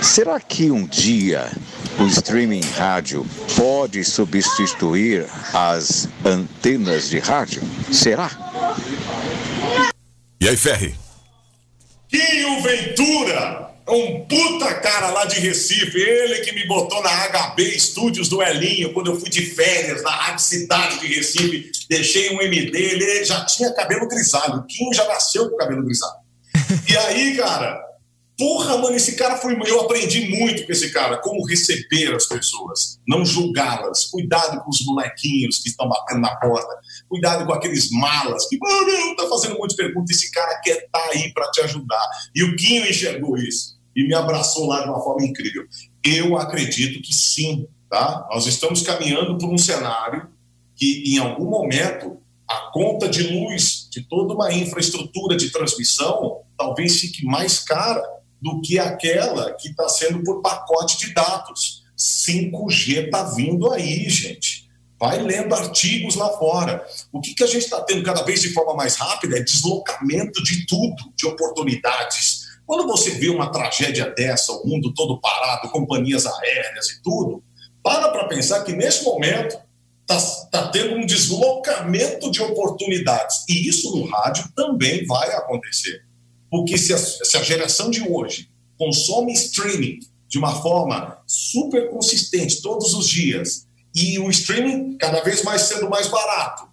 Será 0.00 0.40
que 0.40 0.70
um 0.70 0.86
dia 0.86 1.52
o 2.00 2.06
streaming 2.06 2.62
rádio 2.62 3.26
pode 3.56 4.02
substituir 4.04 5.26
as 5.52 6.08
antenas 6.24 7.10
de 7.10 7.18
rádio? 7.18 7.62
Será? 7.92 8.30
E 10.40 10.48
aí, 10.48 10.56
Ferri? 10.56 10.96
Quinho 12.08 12.62
Ventura! 12.62 13.63
Um 13.88 14.24
puta 14.24 14.74
cara 14.74 15.10
lá 15.10 15.26
de 15.26 15.38
Recife, 15.40 15.98
ele 15.98 16.40
que 16.40 16.52
me 16.52 16.66
botou 16.66 17.02
na 17.02 17.28
HB 17.28 17.62
Estúdios 17.62 18.28
do 18.28 18.42
Elinho, 18.42 18.92
quando 18.94 19.10
eu 19.10 19.20
fui 19.20 19.28
de 19.28 19.42
férias 19.42 20.02
na 20.02 20.10
Rádio 20.10 20.44
Cidade 20.44 21.00
de 21.00 21.14
Recife, 21.14 21.70
deixei 21.88 22.34
um 22.34 22.40
MD, 22.40 22.78
ele 22.78 23.24
já 23.24 23.44
tinha 23.44 23.74
cabelo 23.74 24.08
grisalho, 24.08 24.60
o 24.60 24.62
Kim 24.64 24.92
já 24.92 25.06
nasceu 25.06 25.50
com 25.50 25.56
cabelo 25.56 25.84
grisalho. 25.84 26.24
E 26.88 26.96
aí, 26.96 27.36
cara, 27.36 27.78
porra, 28.38 28.78
mano, 28.78 28.96
esse 28.96 29.16
cara 29.16 29.36
foi. 29.36 29.54
Eu 29.66 29.82
aprendi 29.82 30.28
muito 30.30 30.64
com 30.64 30.72
esse 30.72 30.90
cara, 30.90 31.18
como 31.18 31.46
receber 31.46 32.14
as 32.14 32.26
pessoas, 32.26 32.98
não 33.06 33.24
julgá-las, 33.24 34.04
cuidado 34.04 34.62
com 34.62 34.70
os 34.70 34.84
molequinhos 34.86 35.58
que 35.58 35.68
estão 35.68 35.88
batendo 35.88 36.20
na 36.20 36.34
porta, 36.36 36.74
cuidado 37.06 37.44
com 37.44 37.52
aqueles 37.52 37.90
malas 37.90 38.48
que, 38.48 38.56
mano, 38.58 39.16
tá 39.16 39.28
fazendo 39.28 39.58
muitas 39.58 39.76
perguntas, 39.76 40.16
esse 40.16 40.30
cara 40.30 40.58
quer 40.60 40.84
estar 40.84 40.88
tá 40.90 41.10
aí 41.12 41.32
para 41.34 41.50
te 41.50 41.60
ajudar. 41.62 42.08
E 42.34 42.42
o 42.44 42.56
Quinho 42.56 42.88
enxergou 42.88 43.36
isso 43.36 43.73
e 43.94 44.06
me 44.06 44.14
abraçou 44.14 44.66
lá 44.66 44.82
de 44.82 44.88
uma 44.88 45.02
forma 45.02 45.24
incrível. 45.24 45.64
Eu 46.02 46.36
acredito 46.36 47.02
que 47.02 47.14
sim, 47.14 47.66
tá? 47.88 48.26
Nós 48.30 48.46
estamos 48.46 48.82
caminhando 48.82 49.38
por 49.38 49.48
um 49.48 49.58
cenário 49.58 50.28
que, 50.76 51.14
em 51.14 51.18
algum 51.18 51.48
momento, 51.48 52.18
a 52.48 52.70
conta 52.72 53.08
de 53.08 53.22
luz 53.22 53.88
de 53.90 54.02
toda 54.08 54.34
uma 54.34 54.52
infraestrutura 54.52 55.36
de 55.36 55.50
transmissão 55.50 56.42
talvez 56.56 57.00
fique 57.00 57.24
mais 57.24 57.58
cara 57.58 58.02
do 58.40 58.60
que 58.60 58.78
aquela 58.78 59.52
que 59.54 59.68
está 59.68 59.88
sendo 59.88 60.22
por 60.22 60.42
pacote 60.42 60.98
de 60.98 61.14
dados. 61.14 61.84
5G 61.96 63.06
está 63.06 63.22
vindo 63.22 63.72
aí, 63.72 64.08
gente. 64.10 64.68
Vai 64.98 65.20
lendo 65.20 65.54
artigos 65.54 66.14
lá 66.14 66.28
fora. 66.36 66.84
O 67.12 67.20
que, 67.20 67.34
que 67.34 67.42
a 67.42 67.46
gente 67.46 67.64
está 67.64 67.80
tendo 67.82 68.02
cada 68.02 68.22
vez 68.22 68.40
de 68.40 68.52
forma 68.52 68.74
mais 68.74 68.96
rápida 68.96 69.38
é 69.38 69.42
deslocamento 69.42 70.42
de 70.42 70.66
tudo, 70.66 71.12
de 71.16 71.26
oportunidades, 71.26 72.43
quando 72.66 72.86
você 72.86 73.10
vê 73.12 73.28
uma 73.28 73.50
tragédia 73.50 74.10
dessa, 74.16 74.52
o 74.52 74.66
mundo 74.66 74.92
todo 74.94 75.20
parado, 75.20 75.70
companhias 75.70 76.26
aéreas 76.26 76.90
e 76.90 77.02
tudo, 77.02 77.42
para 77.82 78.08
para 78.08 78.28
pensar 78.28 78.64
que 78.64 78.72
nesse 78.72 79.04
momento 79.04 79.58
está 80.00 80.18
tá 80.50 80.68
tendo 80.68 80.96
um 80.96 81.06
deslocamento 81.06 82.30
de 82.30 82.42
oportunidades. 82.42 83.44
E 83.48 83.68
isso 83.68 83.94
no 83.96 84.06
rádio 84.06 84.44
também 84.54 85.06
vai 85.06 85.30
acontecer. 85.34 86.04
Porque 86.50 86.78
se 86.78 86.92
a, 86.92 86.98
se 86.98 87.36
a 87.36 87.42
geração 87.42 87.90
de 87.90 88.02
hoje 88.08 88.48
consome 88.78 89.32
streaming 89.32 89.98
de 90.28 90.38
uma 90.38 90.60
forma 90.62 91.18
super 91.26 91.90
consistente 91.90 92.60
todos 92.62 92.94
os 92.94 93.08
dias, 93.08 93.66
e 93.94 94.18
o 94.18 94.28
streaming 94.28 94.96
cada 94.96 95.22
vez 95.22 95.42
mais 95.44 95.62
sendo 95.62 95.88
mais 95.88 96.08
barato, 96.08 96.66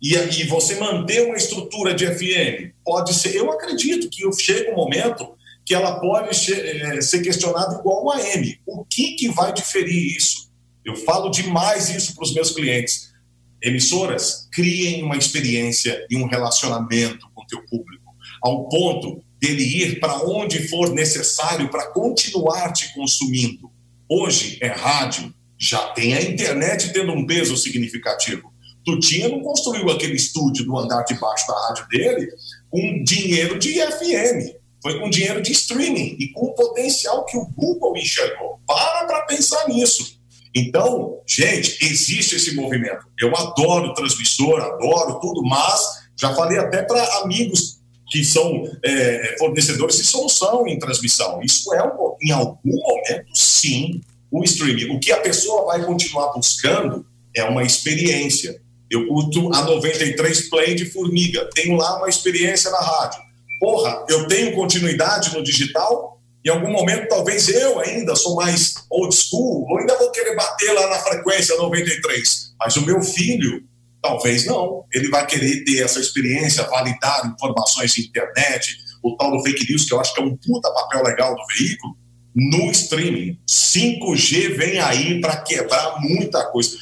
e, 0.00 0.14
e 0.14 0.44
você 0.44 0.76
manter 0.76 1.26
uma 1.26 1.36
estrutura 1.36 1.94
de 1.94 2.06
FM, 2.06 2.74
pode 2.84 3.14
ser. 3.14 3.34
Eu 3.34 3.50
acredito 3.50 4.08
que 4.10 4.22
chega 4.40 4.72
um 4.72 4.76
momento 4.76 5.36
que 5.64 5.74
ela 5.74 5.98
pode 5.98 6.28
é, 6.52 7.00
ser 7.00 7.22
questionada 7.22 7.78
igual 7.78 8.02
uma 8.02 8.20
M. 8.22 8.60
O 8.64 8.84
que, 8.84 9.16
que 9.16 9.28
vai 9.28 9.52
diferir 9.52 10.16
isso? 10.16 10.50
Eu 10.84 10.94
falo 10.94 11.30
demais 11.30 11.90
isso 11.90 12.14
para 12.14 12.22
os 12.22 12.32
meus 12.32 12.52
clientes. 12.52 13.12
Emissoras, 13.60 14.48
criem 14.52 15.02
uma 15.02 15.16
experiência 15.16 16.06
e 16.08 16.16
um 16.16 16.26
relacionamento 16.26 17.26
com 17.34 17.42
o 17.42 17.46
teu 17.46 17.64
público, 17.66 18.14
ao 18.42 18.68
ponto 18.68 19.20
dele 19.40 19.64
ir 19.64 19.98
para 19.98 20.24
onde 20.24 20.68
for 20.68 20.92
necessário 20.92 21.68
para 21.68 21.90
continuar 21.90 22.72
te 22.72 22.94
consumindo. 22.94 23.70
Hoje 24.08 24.58
é 24.60 24.68
rádio, 24.68 25.34
já 25.58 25.88
tem 25.88 26.14
a 26.14 26.22
internet 26.22 26.92
tendo 26.92 27.12
um 27.12 27.26
peso 27.26 27.56
significativo. 27.56 28.52
Tutinha 28.86 29.28
não 29.28 29.40
construiu 29.40 29.90
aquele 29.90 30.14
estúdio 30.14 30.64
do 30.64 30.78
andar 30.78 31.02
de 31.02 31.14
baixo 31.14 31.46
da 31.46 31.54
rádio 31.68 31.86
dele 31.88 32.28
com 32.70 33.04
dinheiro 33.04 33.58
de 33.58 33.74
FM 33.74 34.56
foi 34.86 35.00
com 35.00 35.10
dinheiro 35.10 35.42
de 35.42 35.50
streaming 35.50 36.16
e 36.20 36.28
com 36.28 36.46
o 36.46 36.54
potencial 36.54 37.24
que 37.24 37.36
o 37.36 37.44
Google 37.44 37.96
enxergou. 37.96 38.60
Para 38.64 39.04
para 39.04 39.22
pensar 39.22 39.68
nisso. 39.68 40.20
Então, 40.54 41.20
gente, 41.26 41.84
existe 41.84 42.36
esse 42.36 42.54
movimento. 42.54 43.04
Eu 43.20 43.36
adoro 43.36 43.92
transmissor, 43.94 44.60
adoro 44.60 45.18
tudo, 45.18 45.42
mas 45.42 45.80
já 46.16 46.32
falei 46.34 46.58
até 46.58 46.82
para 46.82 47.02
amigos 47.22 47.80
que 48.08 48.24
são 48.24 48.62
é, 48.84 49.34
fornecedores 49.40 49.96
de 49.96 50.06
solução 50.06 50.66
em 50.68 50.78
transmissão. 50.78 51.40
Isso 51.42 51.74
é, 51.74 51.82
um, 51.82 52.16
em 52.22 52.30
algum 52.30 52.76
momento, 52.76 53.26
sim, 53.34 54.00
o 54.30 54.44
streaming. 54.44 54.94
O 54.94 55.00
que 55.00 55.10
a 55.10 55.20
pessoa 55.20 55.64
vai 55.66 55.84
continuar 55.84 56.32
buscando 56.32 57.04
é 57.34 57.42
uma 57.42 57.64
experiência. 57.64 58.62
Eu 58.90 59.06
curto 59.08 59.52
a 59.52 59.62
93 59.62 60.48
Play 60.48 60.74
de 60.74 60.86
Formiga. 60.86 61.48
Tenho 61.54 61.76
lá 61.76 61.98
uma 61.98 62.08
experiência 62.08 62.70
na 62.70 62.78
rádio. 62.78 63.20
Porra, 63.58 64.04
eu 64.08 64.26
tenho 64.28 64.54
continuidade 64.54 65.34
no 65.34 65.42
digital? 65.42 66.20
Em 66.44 66.50
algum 66.50 66.70
momento, 66.70 67.08
talvez 67.08 67.48
eu 67.48 67.80
ainda 67.80 68.14
sou 68.14 68.36
mais 68.36 68.74
old 68.88 69.12
school, 69.14 69.66
ou 69.68 69.78
ainda 69.78 69.98
vou 69.98 70.12
querer 70.12 70.36
bater 70.36 70.72
lá 70.72 70.88
na 70.88 70.98
frequência 71.00 71.56
93. 71.56 72.54
Mas 72.58 72.76
o 72.76 72.86
meu 72.86 73.02
filho, 73.02 73.64
talvez 74.00 74.46
não. 74.46 74.84
Ele 74.92 75.08
vai 75.08 75.26
querer 75.26 75.64
ter 75.64 75.82
essa 75.82 75.98
experiência, 75.98 76.62
validar 76.64 77.26
informações 77.26 77.92
de 77.92 78.06
internet, 78.06 78.76
o 79.02 79.16
tal 79.16 79.32
do 79.32 79.42
fake 79.42 79.68
news, 79.68 79.84
que 79.84 79.94
eu 79.94 80.00
acho 80.00 80.14
que 80.14 80.20
é 80.20 80.24
um 80.24 80.36
puta 80.36 80.70
papel 80.70 81.02
legal 81.02 81.34
do 81.34 81.42
veículo, 81.56 81.96
no 82.34 82.70
streaming. 82.70 83.40
5G 83.48 84.56
vem 84.56 84.78
aí 84.78 85.20
para 85.20 85.38
quebrar 85.38 86.00
muita 86.00 86.44
coisa. 86.52 86.76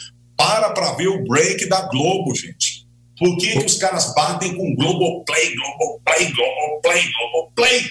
Para 0.45 0.73
para 0.73 0.93
ver 0.93 1.09
o 1.09 1.25
break 1.25 1.67
da 1.71 1.89
Globo, 1.89 2.35
gente. 2.35 2.87
Por 3.19 3.35
que, 3.39 3.53
que 3.53 3.65
os 3.65 3.79
caras 3.79 4.13
batem 4.15 4.55
com 4.55 4.75
Globoplay, 4.75 5.55
Globoplay, 5.55 6.33
Globoplay, 6.33 7.03
Globoplay? 7.13 7.83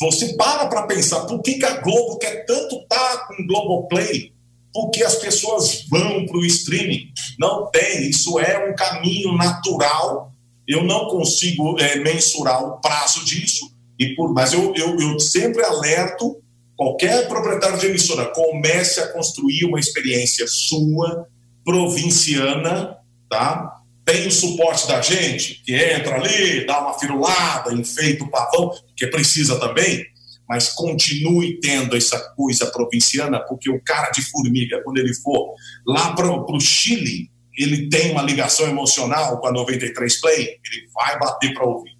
Você 0.00 0.34
para 0.36 0.68
para 0.68 0.86
pensar, 0.86 1.26
por 1.26 1.42
que, 1.42 1.58
que 1.58 1.66
a 1.66 1.82
Globo 1.82 2.16
quer 2.16 2.46
tanto 2.46 2.76
estar 2.76 3.18
tá 3.18 3.26
com 3.26 3.46
Globoplay? 3.46 4.32
Porque 4.72 5.04
as 5.04 5.16
pessoas 5.16 5.84
vão 5.90 6.24
para 6.24 6.38
o 6.38 6.46
streaming. 6.46 7.12
Não 7.38 7.70
tem, 7.70 8.08
isso 8.08 8.40
é 8.40 8.70
um 8.70 8.74
caminho 8.74 9.36
natural. 9.36 10.32
Eu 10.66 10.82
não 10.82 11.08
consigo 11.08 11.78
é, 11.78 11.96
mensurar 11.96 12.64
o 12.64 12.80
prazo 12.80 13.22
disso, 13.22 13.70
e 14.00 14.14
por, 14.14 14.32
mas 14.32 14.54
eu, 14.54 14.72
eu, 14.74 14.98
eu 14.98 15.20
sempre 15.20 15.62
alerto 15.62 16.42
qualquer 16.74 17.28
proprietário 17.28 17.78
de 17.78 17.86
emissora, 17.86 18.32
comece 18.32 18.98
a 18.98 19.12
construir 19.12 19.66
uma 19.66 19.78
experiência 19.78 20.46
sua, 20.48 21.28
provinciana, 21.66 22.96
tá? 23.28 23.72
Tem 24.04 24.24
o 24.28 24.30
suporte 24.30 24.86
da 24.86 25.02
gente, 25.02 25.60
que 25.64 25.74
entra 25.74 26.14
ali, 26.14 26.64
dá 26.64 26.80
uma 26.80 26.96
firulada, 26.96 27.74
enfeita 27.74 28.22
o 28.22 28.30
pavão, 28.30 28.70
que 28.96 29.04
precisa 29.08 29.58
também, 29.58 30.06
mas 30.48 30.68
continue 30.68 31.58
tendo 31.60 31.96
essa 31.96 32.20
coisa 32.36 32.66
provinciana, 32.66 33.40
porque 33.40 33.68
o 33.68 33.82
cara 33.82 34.10
de 34.10 34.22
formiga, 34.30 34.80
quando 34.84 34.98
ele 34.98 35.12
for 35.12 35.54
lá 35.84 36.14
para 36.14 36.30
o 36.30 36.60
Chile, 36.60 37.28
ele 37.58 37.88
tem 37.88 38.12
uma 38.12 38.22
ligação 38.22 38.68
emocional 38.68 39.40
com 39.40 39.48
a 39.48 39.52
93 39.52 40.20
Play, 40.20 40.40
ele 40.40 40.88
vai 40.94 41.18
bater 41.18 41.52
para 41.52 41.66
ouvir. 41.66 41.96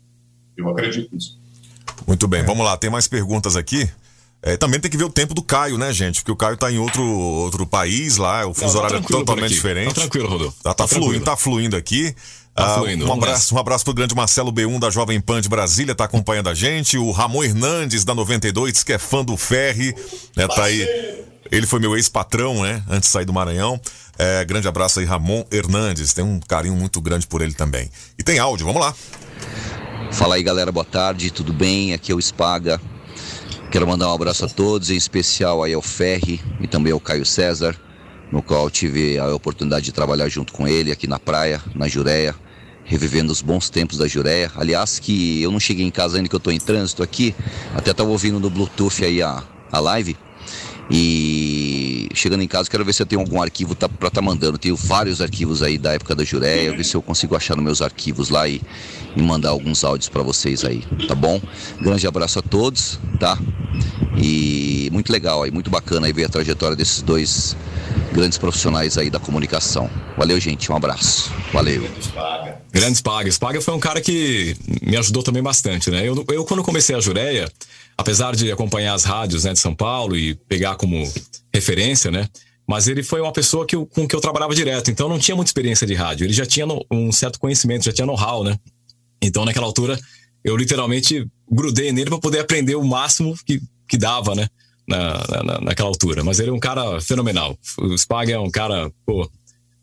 Eu 0.57 0.69
acredito 0.69 1.13
nisso. 1.13 1.41
Muito 2.07 2.29
bem, 2.29 2.45
vamos 2.45 2.65
lá, 2.65 2.77
tem 2.77 2.89
mais 2.89 3.09
perguntas 3.09 3.57
aqui. 3.57 3.91
É, 4.47 4.57
também 4.57 4.79
tem 4.79 4.89
que 4.89 4.97
ver 4.97 5.03
o 5.03 5.11
tempo 5.11 5.35
do 5.35 5.43
Caio, 5.43 5.77
né, 5.77 5.93
gente? 5.93 6.21
Porque 6.21 6.31
o 6.31 6.37
Caio 6.37 6.57
tá 6.57 6.71
em 6.71 6.79
outro, 6.79 7.03
outro 7.03 7.67
país 7.67 8.17
lá, 8.17 8.47
o 8.47 8.55
fuso 8.55 8.75
tá 8.75 8.79
horário 8.79 8.99
é 8.99 9.01
totalmente 9.01 9.53
diferente. 9.53 9.89
Tá 9.93 10.03
tranquilo, 10.03 10.29
Rodolfo. 10.29 10.57
Tá, 10.63 10.73
tá, 10.73 10.87
Tá 10.87 10.89
fluindo, 10.89 11.25
tá 11.25 11.37
fluindo 11.37 11.77
aqui. 11.77 12.15
Tá 12.55 12.65
Ah, 12.65 12.79
fluindo, 12.79 13.05
um 13.05 13.09
vamos 13.09 13.25
abraço, 13.25 13.55
um 13.57 13.59
abraço 13.59 13.85
pro 13.85 13.93
grande 13.93 14.15
Marcelo 14.15 14.53
B1 14.53 14.79
da 14.79 14.89
Jovem 14.89 15.21
Pan 15.21 15.41
de 15.41 15.49
Brasília, 15.49 15.97
tá 15.97 16.05
acompanhando 16.05 16.49
a 16.49 16.55
gente. 16.55 16.97
O 16.97 17.11
Ramon 17.11 17.43
Hernandes 17.43 18.05
da 18.05 18.15
92, 18.15 18.85
que 18.85 18.93
é 18.93 18.99
fã 18.99 19.25
do 19.25 19.37
Ferri, 19.37 19.93
né, 20.37 20.47
tá 20.47 20.63
aí. 20.63 21.25
Ele 21.51 21.67
foi 21.67 21.81
meu 21.81 21.97
ex-patrão, 21.97 22.63
né, 22.63 22.85
antes 22.89 23.09
de 23.09 23.13
sair 23.13 23.25
do 23.25 23.33
Maranhão. 23.33 23.81
É, 24.17 24.45
grande 24.45 24.69
abraço 24.69 25.01
aí, 25.01 25.05
Ramon 25.05 25.45
Hernandes. 25.51 26.13
Tem 26.15 26.25
um 26.25 26.39
carinho 26.39 26.77
muito 26.77 27.01
grande 27.01 27.27
por 27.27 27.43
ele 27.43 27.53
também. 27.53 27.91
E 28.17 28.23
tem 28.23 28.39
áudio, 28.39 28.65
vamos 28.65 28.81
lá. 28.81 28.95
Fala 30.13 30.37
aí 30.37 30.43
galera, 30.45 30.71
boa 30.71 30.85
tarde, 30.85 31.33
tudo 31.33 31.53
bem? 31.53 31.93
Aqui 31.93 32.13
é 32.13 32.15
o 32.15 32.23
Spaga. 32.23 32.81
Quero 33.71 33.87
mandar 33.87 34.09
um 34.09 34.15
abraço 34.15 34.45
a 34.45 34.49
todos, 34.49 34.91
em 34.91 34.97
especial 34.97 35.63
aí 35.63 35.75
ao 35.75 35.83
Ferri 35.83 36.41
e 36.61 36.67
também 36.67 36.93
ao 36.93 37.01
Caio 37.01 37.27
César, 37.27 37.77
no 38.31 38.41
qual 38.41 38.71
tive 38.71 39.19
a 39.19 39.35
oportunidade 39.35 39.87
de 39.87 39.93
trabalhar 39.93 40.29
junto 40.29 40.53
com 40.53 40.69
ele 40.69 40.93
aqui 40.93 41.07
na 41.07 41.19
praia, 41.19 41.61
na 41.75 41.89
Jureia, 41.89 42.35
revivendo 42.85 43.33
os 43.33 43.43
bons 43.43 43.69
tempos 43.69 43.99
da 43.99 44.07
Jureia. 44.07 44.51
Aliás, 44.55 44.99
que 45.01 45.43
eu 45.43 45.51
não 45.51 45.61
cheguei 45.61 45.85
em 45.85 45.91
casa 45.91 46.17
ainda 46.17 46.29
que 46.29 46.35
eu 46.35 46.41
tô 46.41 46.51
em 46.51 46.61
trânsito 46.61 47.03
aqui, 47.03 47.35
até 47.75 47.93
tava 47.93 48.09
ouvindo 48.09 48.39
no 48.39 48.49
Bluetooth 48.49 49.05
aí 49.05 49.21
a, 49.21 49.43
a 49.71 49.81
live. 49.81 50.17
E 50.91 52.09
chegando 52.15 52.43
em 52.43 52.49
casa, 52.49 52.71
quero 52.71 52.85
ver 52.85 52.93
se 52.93 53.03
eu 53.03 53.07
tenho 53.07 53.21
algum 53.21 53.43
arquivo 53.43 53.75
tá, 53.75 53.89
pra 53.89 54.09
estar 54.09 54.23
mandando. 54.23 54.57
Tenho 54.57 54.77
vários 54.77 55.21
arquivos 55.21 55.63
aí 55.63 55.79
da 55.79 55.93
época 55.95 56.15
da 56.15 56.25
Jureia, 56.25 56.77
ver 56.77 56.85
se 56.85 56.95
eu 56.95 57.03
consigo 57.03 57.35
achar 57.35 57.57
nos 57.57 57.65
meus 57.65 57.83
arquivos 57.83 58.31
lá 58.31 58.49
e, 58.49 58.61
e 59.17 59.23
mandar 59.23 59.51
alguns 59.51 59.85
áudios 59.85 60.09
pra 60.09 60.23
vocês 60.23 60.65
aí, 60.65 60.85
tá 61.09 61.15
bom? 61.15 61.41
Grande 61.81 62.07
abraço 62.07 62.39
a 62.39 62.43
todos, 62.43 63.01
tá? 63.19 63.39
E 64.17 64.89
muito 64.93 65.13
legal 65.13 65.43
aí, 65.43 65.51
muito 65.51 65.71
bacana 65.71 66.07
aí 66.07 66.13
ver 66.13 66.25
a 66.25 66.29
trajetória 66.29 66.77
desses 66.77 67.03
dois 67.03 67.57
grandes 68.13 68.39
profissionais 68.39 68.97
aí 68.97 69.11
da 69.11 69.19
comunicação. 69.19 69.91
Valeu, 70.17 70.41
gente, 70.41 70.71
um 70.73 70.77
abraço. 70.77 71.31
Valeu. 71.53 71.87
Grande 72.73 72.97
Spaga. 72.97 73.31
Spaga 73.31 73.61
foi 73.61 73.75
um 73.75 73.81
cara 73.81 74.01
que 74.01 74.57
me 74.83 74.97
ajudou 74.97 75.23
também 75.23 75.43
bastante, 75.43 75.91
né? 75.91 76.09
Eu, 76.09 76.25
eu 76.29 76.45
quando 76.45 76.63
comecei 76.63 76.97
a 76.97 77.01
Jureia, 77.01 77.51
apesar 77.97 78.35
de 78.37 78.51
acompanhar 78.53 78.95
as 78.95 79.05
rádios 79.05 79.45
né, 79.45 79.53
de 79.53 79.59
São 79.59 79.75
Paulo 79.75 80.17
e 80.17 80.35
pegar 80.35 80.77
como 80.77 81.03
referência, 81.53 82.11
né? 82.11 82.29
Mas 82.69 82.89
ele 82.89 83.03
foi 83.03 83.21
uma 83.21 83.33
pessoa 83.33 83.65
que 83.65 83.77
eu, 83.77 83.87
com 83.87 84.09
que 84.09 84.15
eu 84.17 84.21
trabalhava 84.21 84.55
direto, 84.55 84.91
então 84.91 85.09
não 85.09 85.19
tinha 85.19 85.37
muita 85.37 85.49
experiência 85.49 85.87
de 85.87 85.95
rádio. 85.95 86.25
Ele 86.27 86.33
já 86.33 86.45
tinha 86.45 86.67
no- 86.67 86.85
um 86.91 87.13
certo 87.13 87.39
conhecimento, 87.39 87.85
já 87.85 87.93
tinha 87.93 88.07
know-how, 88.07 88.43
né? 88.43 88.59
Então 89.23 89.45
naquela 89.45 89.67
altura 89.67 89.99
eu 90.45 90.57
literalmente 90.57 91.27
grudei 91.51 91.93
nele 91.93 92.11
para 92.11 92.19
poder 92.19 92.41
aprender 92.41 92.75
o 92.75 92.85
máximo 92.85 93.35
que, 93.45 93.61
que 93.89 93.97
dava, 93.97 94.35
né? 94.35 94.49
Na, 94.87 95.43
na, 95.45 95.61
naquela 95.63 95.89
altura. 95.89 96.23
Mas 96.23 96.39
ele 96.39 96.51
é 96.51 96.53
um 96.53 96.61
cara 96.61 97.01
fenomenal. 97.01 97.57
O 97.79 97.97
Spaga 97.99 98.33
é 98.35 98.39
um 98.39 98.51
cara, 98.51 98.91
pô, 99.05 99.29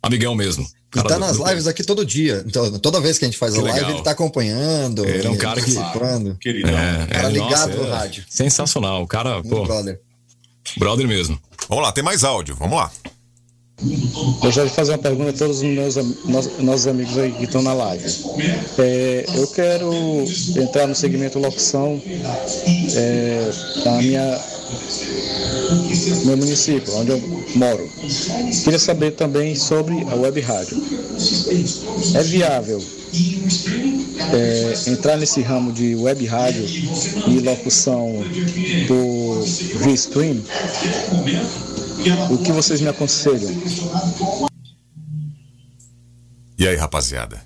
amigão 0.01 0.35
mesmo. 0.35 0.65
E 0.93 0.95
Cara 0.95 1.09
tá 1.09 1.17
nas 1.19 1.37
lives 1.37 1.65
aqui 1.67 1.83
todo 1.83 2.05
dia. 2.05 2.43
Então, 2.45 2.71
toda 2.79 3.01
vez 3.01 3.17
que 3.17 3.25
a 3.25 3.27
gente 3.27 3.37
faz 3.37 3.53
Que 3.53 3.59
a 3.59 3.63
live, 3.63 3.77
legal. 3.79 3.91
ele 3.95 4.03
tá 4.03 4.11
acompanhando. 4.11 5.03
Ele 5.05 5.25
é 5.25 5.29
um 5.29 5.35
cara 5.35 5.59
que. 5.61 5.73
participando. 5.73 6.37
É, 6.45 7.05
Cara 7.13 7.27
é, 7.27 7.31
ligado 7.31 7.49
nossa, 7.49 7.67
no 7.67 7.87
é 7.87 7.91
rádio. 7.91 8.23
Sensacional. 8.29 9.01
O 9.03 9.07
cara, 9.07 9.41
pô. 9.41 9.63
brother. 9.63 9.99
Brother 10.77 11.07
mesmo. 11.07 11.39
Vamos 11.67 11.83
lá, 11.83 11.91
tem 11.91 12.03
mais 12.03 12.23
áudio, 12.23 12.55
vamos 12.55 12.77
lá. 12.77 12.91
Gostaria 14.39 14.69
de 14.69 14.75
fazer 14.75 14.91
uma 14.91 14.97
pergunta 14.99 15.31
a 15.31 15.33
todos 15.33 15.57
os 15.57 15.63
meus 15.63 15.95
nos- 15.95 16.57
nossos 16.59 16.87
amigos 16.87 17.17
aí 17.17 17.31
que 17.33 17.43
estão 17.45 17.61
na 17.61 17.73
live. 17.73 18.05
É, 18.77 19.25
eu 19.35 19.47
quero 19.47 19.91
entrar 20.61 20.87
no 20.87 20.95
segmento 20.95 21.39
locução 21.39 22.01
é, 22.95 23.51
na 23.83 23.91
minha 23.97 24.39
meu 26.25 26.37
município, 26.37 26.95
onde 26.95 27.11
eu 27.11 27.45
moro. 27.55 27.89
Queria 28.63 28.79
saber 28.79 29.11
também 29.11 29.55
sobre 29.55 30.01
a 30.09 30.15
web 30.15 30.39
rádio. 30.41 30.81
É 32.15 32.23
viável 32.23 32.83
é, 34.33 34.89
entrar 34.89 35.17
nesse 35.17 35.41
ramo 35.41 35.71
de 35.71 35.95
web 35.95 36.25
rádio 36.25 36.65
e 36.65 37.39
locução 37.39 38.23
por 38.87 39.43
via 39.83 39.93
stream? 39.93 40.43
O 42.31 42.37
que 42.37 42.51
vocês 42.51 42.81
me 42.81 42.89
aconselham? 42.89 43.51
E 46.57 46.67
aí, 46.67 46.75
rapaziada? 46.75 47.41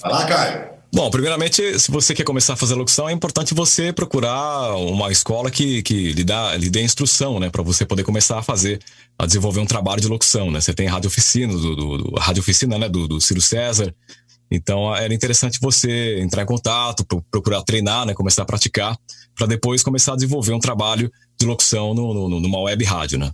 Vai 0.00 0.12
lá, 0.12 0.26
Caio. 0.26 0.77
Bom, 0.90 1.10
primeiramente, 1.10 1.78
se 1.78 1.90
você 1.90 2.14
quer 2.14 2.24
começar 2.24 2.54
a 2.54 2.56
fazer 2.56 2.74
locução, 2.74 3.08
é 3.08 3.12
importante 3.12 3.52
você 3.52 3.92
procurar 3.92 4.74
uma 4.76 5.12
escola 5.12 5.50
que, 5.50 5.82
que 5.82 6.12
lhe, 6.14 6.24
dá, 6.24 6.56
lhe 6.56 6.70
dê 6.70 6.82
instrução, 6.82 7.38
né? 7.38 7.50
Para 7.50 7.62
você 7.62 7.84
poder 7.84 8.04
começar 8.04 8.38
a 8.38 8.42
fazer, 8.42 8.80
a 9.18 9.26
desenvolver 9.26 9.60
um 9.60 9.66
trabalho 9.66 10.00
de 10.00 10.08
locução, 10.08 10.50
né? 10.50 10.60
Você 10.62 10.72
tem 10.72 10.86
rádio 10.86 11.08
oficina, 11.08 11.52
do, 11.52 11.76
do, 11.76 11.98
do- 11.98 12.18
rádio 12.18 12.40
oficina, 12.40 12.78
né? 12.78 12.88
Do, 12.88 13.06
do 13.06 13.20
Ciro 13.20 13.40
César. 13.40 13.94
Então, 14.50 14.94
era 14.96 15.12
interessante 15.12 15.58
você 15.60 16.20
entrar 16.20 16.42
em 16.42 16.46
contato, 16.46 17.04
pro- 17.04 17.22
procurar 17.30 17.62
treinar, 17.62 18.06
né? 18.06 18.14
Começar 18.14 18.42
a 18.42 18.46
praticar, 18.46 18.96
para 19.36 19.46
depois 19.46 19.82
começar 19.82 20.14
a 20.14 20.16
desenvolver 20.16 20.54
um 20.54 20.58
trabalho 20.58 21.12
de 21.38 21.46
locução 21.46 21.92
no, 21.92 22.14
no- 22.30 22.40
numa 22.40 22.60
web 22.60 22.82
rádio, 22.84 23.18
né? 23.18 23.30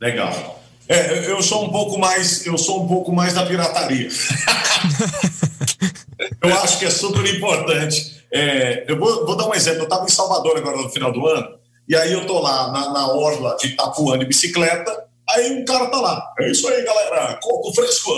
Legal. 0.00 0.61
É, 0.88 1.30
eu 1.30 1.42
sou 1.42 1.64
um 1.64 1.70
pouco 1.70 1.98
mais, 1.98 2.46
eu 2.46 2.58
sou 2.58 2.84
um 2.84 2.88
pouco 2.88 3.12
mais 3.12 3.34
da 3.34 3.46
pirataria. 3.46 4.08
eu 6.42 6.54
acho 6.58 6.78
que 6.78 6.84
é 6.84 6.90
super 6.90 7.24
importante. 7.34 8.22
É, 8.32 8.84
eu 8.88 8.98
vou, 8.98 9.26
vou 9.26 9.36
dar 9.36 9.46
um 9.46 9.54
exemplo. 9.54 9.80
Eu 9.80 9.84
estava 9.84 10.04
em 10.04 10.08
Salvador 10.08 10.56
agora 10.56 10.76
no 10.76 10.88
final 10.88 11.12
do 11.12 11.26
ano, 11.26 11.58
e 11.88 11.94
aí 11.94 12.12
eu 12.12 12.26
tô 12.26 12.40
lá 12.40 12.72
na, 12.72 12.92
na 12.92 13.08
orla 13.08 13.56
de 13.56 13.68
Itapuã 13.68 14.18
de 14.18 14.26
bicicleta, 14.26 15.04
aí 15.30 15.52
um 15.52 15.64
cara 15.64 15.86
tá 15.86 16.00
lá. 16.00 16.32
É 16.40 16.50
isso 16.50 16.68
aí, 16.68 16.84
galera, 16.84 17.38
coco 17.42 17.72
fresco. 17.74 18.10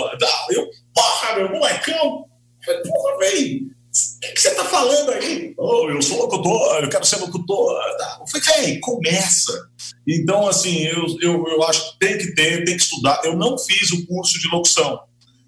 Eu, 0.49 0.67
porra, 0.93 1.35
meu 1.35 1.49
molecão. 1.49 2.25
Porra, 2.65 3.19
velho, 3.19 3.69
o 3.95 4.33
que, 4.33 4.41
você 4.41 4.53
tá 4.53 4.65
falando 4.65 5.11
aí? 5.11 5.53
Oh, 5.57 5.89
eu 5.89 6.01
sou 6.01 6.17
locutor, 6.17 6.83
eu 6.83 6.89
quero 6.89 7.05
ser 7.05 7.17
locutor. 7.17 7.79
Tá. 7.97 8.19
Eu 8.19 8.41
falei, 8.41 8.79
começa. 8.79 9.69
Então, 10.07 10.47
assim, 10.47 10.83
eu, 10.83 11.05
eu, 11.21 11.47
eu 11.47 11.63
acho 11.63 11.93
que 11.93 11.99
tem 11.99 12.17
que 12.17 12.35
ter, 12.35 12.65
tem 12.65 12.75
que 12.75 12.83
estudar. 12.83 13.21
Eu 13.23 13.37
não 13.37 13.57
fiz 13.57 13.91
o 13.91 14.05
curso 14.05 14.37
de 14.39 14.47
locução, 14.49 14.99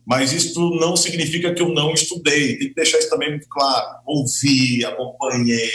mas 0.06 0.32
isso 0.32 0.58
não 0.80 0.96
significa 0.96 1.54
que 1.54 1.62
eu 1.62 1.70
não 1.70 1.94
estudei. 1.94 2.58
Tem 2.58 2.70
que 2.70 2.76
deixar 2.76 3.00
isso 3.00 3.10
também 3.10 3.32
muito 3.32 3.48
claro. 3.50 4.00
Ouvi, 4.06 4.86
acompanhei, 4.86 5.70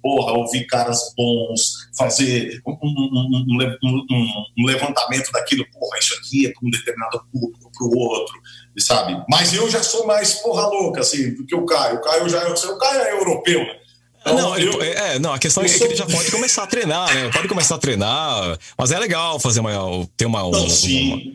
porra, 0.00 0.32
ouvi 0.32 0.66
caras 0.66 1.00
bons, 1.16 1.72
fazer 1.96 2.60
um- 2.66 2.78
um- 2.82 3.76
um- 3.84 4.44
um 4.58 4.66
levantamento 4.66 5.30
daquilo, 5.32 5.64
porra, 5.72 5.98
isso 5.98 6.14
aqui 6.14 6.46
é 6.46 6.50
para 6.52 6.66
um 6.66 6.70
determinado 6.70 7.24
público, 7.32 7.70
para 7.72 7.86
o 7.86 7.98
outro, 7.98 8.34
sabe? 8.78 9.22
Mas 9.28 9.52
eu 9.54 9.68
já 9.70 9.82
sou 9.82 10.06
mais 10.06 10.34
porra 10.34 10.66
louca, 10.66 11.00
assim, 11.00 11.34
do 11.34 11.44
que 11.46 11.54
o 11.54 11.64
Caio. 11.66 11.96
O 11.96 12.00
Caio 12.00 12.28
já 12.28 12.40
é, 12.42 12.48
o 12.48 12.78
Caio 12.78 13.00
é 13.02 13.12
europeu, 13.12 13.60
né? 13.60 13.76
Então, 14.20 14.36
não, 14.36 14.56
eu- 14.56 14.80
é, 14.80 15.18
não, 15.18 15.32
a 15.34 15.38
questão 15.38 15.62
é 15.64 15.66
eu 15.66 15.70
que 15.72 15.78
sou- 15.78 15.86
ele 15.88 15.96
já 15.96 16.06
pode 16.06 16.30
começar 16.30 16.62
a 16.62 16.66
treinar, 16.66 17.12
né? 17.12 17.28
Pode 17.32 17.48
começar 17.48 17.74
a 17.74 17.78
treinar, 17.78 18.56
mas 18.78 18.92
é 18.92 18.98
legal 18.98 19.40
fazer 19.40 19.58
uma, 19.60 19.72
ter 20.16 20.26
uma, 20.26 20.46
um- 20.46 20.50
Não, 20.52 20.60
uma- 20.60 20.70
sim. 20.70 21.34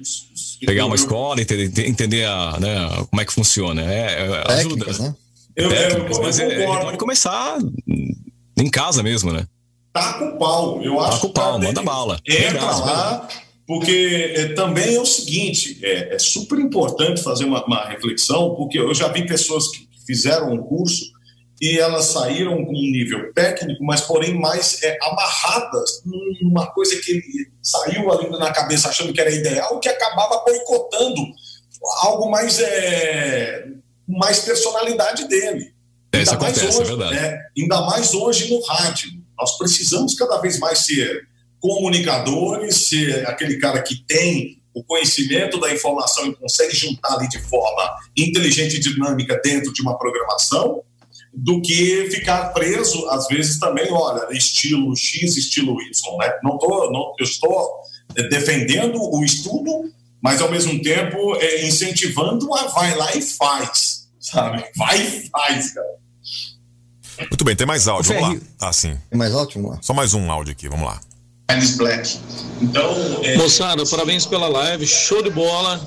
pegar 0.65 0.85
uma 0.85 0.95
Eu- 0.95 0.99
escola 0.99 1.39
e 1.39 1.43
entender, 1.43 1.85
entender 1.88 2.26
a, 2.26 2.57
né, 2.59 2.88
como 3.09 3.22
é 3.22 3.26
que 3.26 3.34
funciona. 3.34 3.81
É, 3.81 3.97
é, 4.47 4.53
ajuda. 4.53 4.85
Técnicas, 4.85 4.99
né? 4.99 5.15
Eu- 5.55 5.69
eu- 5.69 5.77
Técnicas, 5.89 6.18
eu 6.18 6.23
mas 6.23 6.39
é- 6.39 6.45
ele 6.45 6.61
concordo. 6.61 6.85
pode 6.85 6.97
começar 6.97 7.57
em 8.57 8.69
casa 8.69 9.03
mesmo, 9.03 9.34
né? 9.34 9.45
tá 9.93 10.14
com 10.14 10.26
o 10.26 10.38
pau. 10.38 10.80
Eu 10.84 10.99
acho 10.99 11.09
Tá 11.14 11.18
com 11.18 11.18
o 11.18 11.19
que 11.22 11.26
o 11.26 11.34
cara 11.34 11.47
pau, 11.49 11.59
manda 11.59 11.81
bala. 11.81 12.19
Entra 12.27 12.64
lá, 12.65 13.27
porque 13.68 14.34
é, 14.35 14.53
também 14.53 14.95
é 14.95 14.99
o 14.99 15.06
seguinte: 15.06 15.77
é, 15.84 16.15
é 16.15 16.19
super 16.19 16.57
importante 16.57 17.22
fazer 17.22 17.44
uma, 17.44 17.64
uma 17.65 17.85
reflexão, 17.85 18.56
porque 18.56 18.80
eu 18.80 18.94
já 18.95 19.10
vi 19.10 19.27
pessoas 19.27 19.68
que 19.68 19.85
fizeram 20.06 20.53
um 20.53 20.64
curso 20.64 21.03
e 21.61 21.77
elas 21.77 22.06
saíram 22.06 22.64
com 22.64 22.72
um 22.72 22.91
nível 22.91 23.34
técnico, 23.34 23.84
mas 23.84 24.02
porém 24.02 24.39
mais 24.39 24.81
é, 24.84 24.98
amarradas 25.02 26.02
numa 26.41 26.68
coisa 26.68 26.95
que 27.02 27.22
saiu 27.61 28.11
ali 28.11 28.30
na 28.30 28.53
cabeça 28.53 28.88
achando 28.88 29.11
que 29.11 29.19
era 29.19 29.31
ideal, 29.31 29.80
que 29.80 29.89
acabava 29.89 30.44
boicotando 30.45 31.22
algo 32.03 32.31
mais 32.31 32.60
é, 32.60 33.65
mais 34.07 34.39
personalidade 34.39 35.27
dele. 35.27 35.73
É, 36.14 36.22
isso 36.22 36.31
Ainda 36.31 36.44
mais 36.44 36.57
acontece, 36.57 36.77
é 36.77 36.81
hoje, 36.81 36.95
verdade. 36.95 37.15
né? 37.15 37.39
ainda 37.57 37.81
mais 37.81 38.14
hoje 38.14 38.49
no 38.49 38.61
rádio. 38.61 39.10
Nós 39.38 39.57
precisamos 39.57 40.14
cada 40.14 40.38
vez 40.38 40.57
mais 40.57 40.80
ser 40.80 41.27
comunicadores, 41.68 42.88
ser 42.88 43.27
aquele 43.27 43.57
cara 43.57 43.81
que 43.81 44.03
tem 44.07 44.61
o 44.73 44.84
conhecimento 44.84 45.60
da 45.60 45.73
informação 45.73 46.27
e 46.27 46.35
consegue 46.35 46.76
juntar 46.76 47.15
ali 47.15 47.27
de 47.27 47.39
forma 47.39 47.95
inteligente 48.15 48.76
e 48.76 48.80
dinâmica 48.80 49.39
dentro 49.44 49.73
de 49.73 49.81
uma 49.81 49.98
programação, 49.98 50.84
do 51.34 51.61
que 51.61 52.10
ficar 52.10 52.53
preso, 52.53 53.07
às 53.10 53.27
vezes 53.27 53.60
também, 53.60 53.91
olha, 53.91 54.27
estilo 54.35 54.95
X, 54.95 55.35
estilo 55.35 55.80
Y. 55.81 56.18
Né? 56.19 56.31
Não 56.44 56.57
tô, 56.57 56.89
não, 56.91 57.14
eu 57.19 57.23
estou 57.23 57.69
eh, 58.15 58.23
defendendo 58.27 58.99
o 58.99 59.23
estudo, 59.23 59.91
mas 60.22 60.41
ao 60.41 60.49
mesmo 60.49 60.81
tempo 60.81 61.35
eh, 61.35 61.65
incentivando 61.65 62.52
a 62.56 62.68
vai 62.68 62.95
lá 62.95 63.15
e 63.15 63.22
faz, 63.22 64.07
sabe? 64.19 64.64
Vai 64.76 64.99
e 64.99 65.30
faz, 65.30 65.73
cara. 65.73 65.98
Muito 67.19 67.44
bem, 67.44 67.56
tem 67.56 67.68
mais 67.68 67.88
áudio. 67.88 68.14
Vamos 68.14 68.39
lá. 68.39 68.48
Ah, 68.61 68.73
sim. 68.73 68.98
Tem 69.10 69.18
mais 69.18 69.34
áudio? 69.34 69.61
Vamos 69.61 69.77
lá. 69.77 69.84
Só 69.84 69.94
mais 69.94 70.14
um 70.14 70.31
áudio 70.31 70.53
aqui, 70.53 70.68
vamos 70.69 70.85
lá. 70.85 70.99
Black. 71.78 72.19
Então, 72.61 73.22
é, 73.24 73.38
Moçada, 73.38 73.86
parabéns 73.86 74.26
pela 74.26 74.49
live, 74.49 74.86
show 74.86 75.24
de 75.24 75.30
bola. 75.30 75.80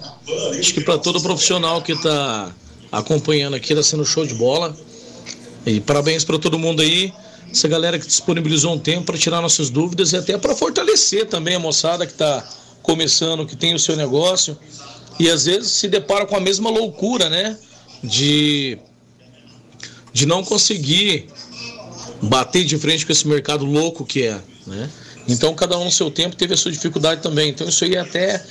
Acho 0.59 0.73
que 0.73 0.81
para 0.81 0.97
todo 0.97 1.21
profissional 1.21 1.83
que 1.83 1.93
está 1.93 2.51
acompanhando 2.91 3.55
aqui, 3.55 3.75
está 3.75 3.83
sendo 3.83 4.05
show 4.05 4.27
de 4.27 4.35
bola. 4.35 4.75
E 5.67 5.79
parabéns 5.81 6.25
para 6.25 6.39
todo 6.39 6.59
mundo 6.59 6.81
aí, 6.81 7.13
essa 7.53 7.69
galera 7.69 7.99
que 7.99 8.07
disponibilizou 8.07 8.73
um 8.73 8.79
tempo 8.79 9.05
para 9.05 9.19
tirar 9.19 9.43
nossas 9.43 9.69
dúvidas 9.69 10.13
e 10.13 10.17
até 10.17 10.39
para 10.39 10.57
fortalecer 10.57 11.27
também 11.27 11.57
a 11.57 11.59
moçada 11.59 12.07
que 12.07 12.13
está 12.13 12.43
começando, 12.83 13.45
que 13.45 13.55
tem 13.55 13.75
o 13.75 13.79
seu 13.79 13.97
negócio 13.97 14.57
e 15.19 15.29
às 15.29 15.45
vezes 15.45 15.73
se 15.73 15.89
depara 15.89 16.25
com 16.25 16.37
a 16.37 16.41
mesma 16.41 16.71
loucura, 16.71 17.29
né? 17.29 17.59
De, 18.03 18.79
de 20.11 20.25
não 20.25 20.43
conseguir 20.43 21.29
bater 22.23 22.65
de 22.65 22.79
frente 22.79 23.05
com 23.05 23.13
esse 23.13 23.29
mercado 23.29 23.67
louco 23.67 24.07
que 24.07 24.23
é, 24.23 24.41
né? 24.67 24.89
Então 25.29 25.55
cada 25.55 25.79
um 25.79 25.85
no 25.85 25.91
seu 25.91 26.11
tempo 26.11 26.37
teve 26.37 26.55
a 26.55 26.57
sua 26.57 26.73
dificuldade 26.73 27.23
também. 27.23 27.51
Então 27.51 27.69
isso 27.69 27.85
aí 27.85 27.97
até 27.97 28.45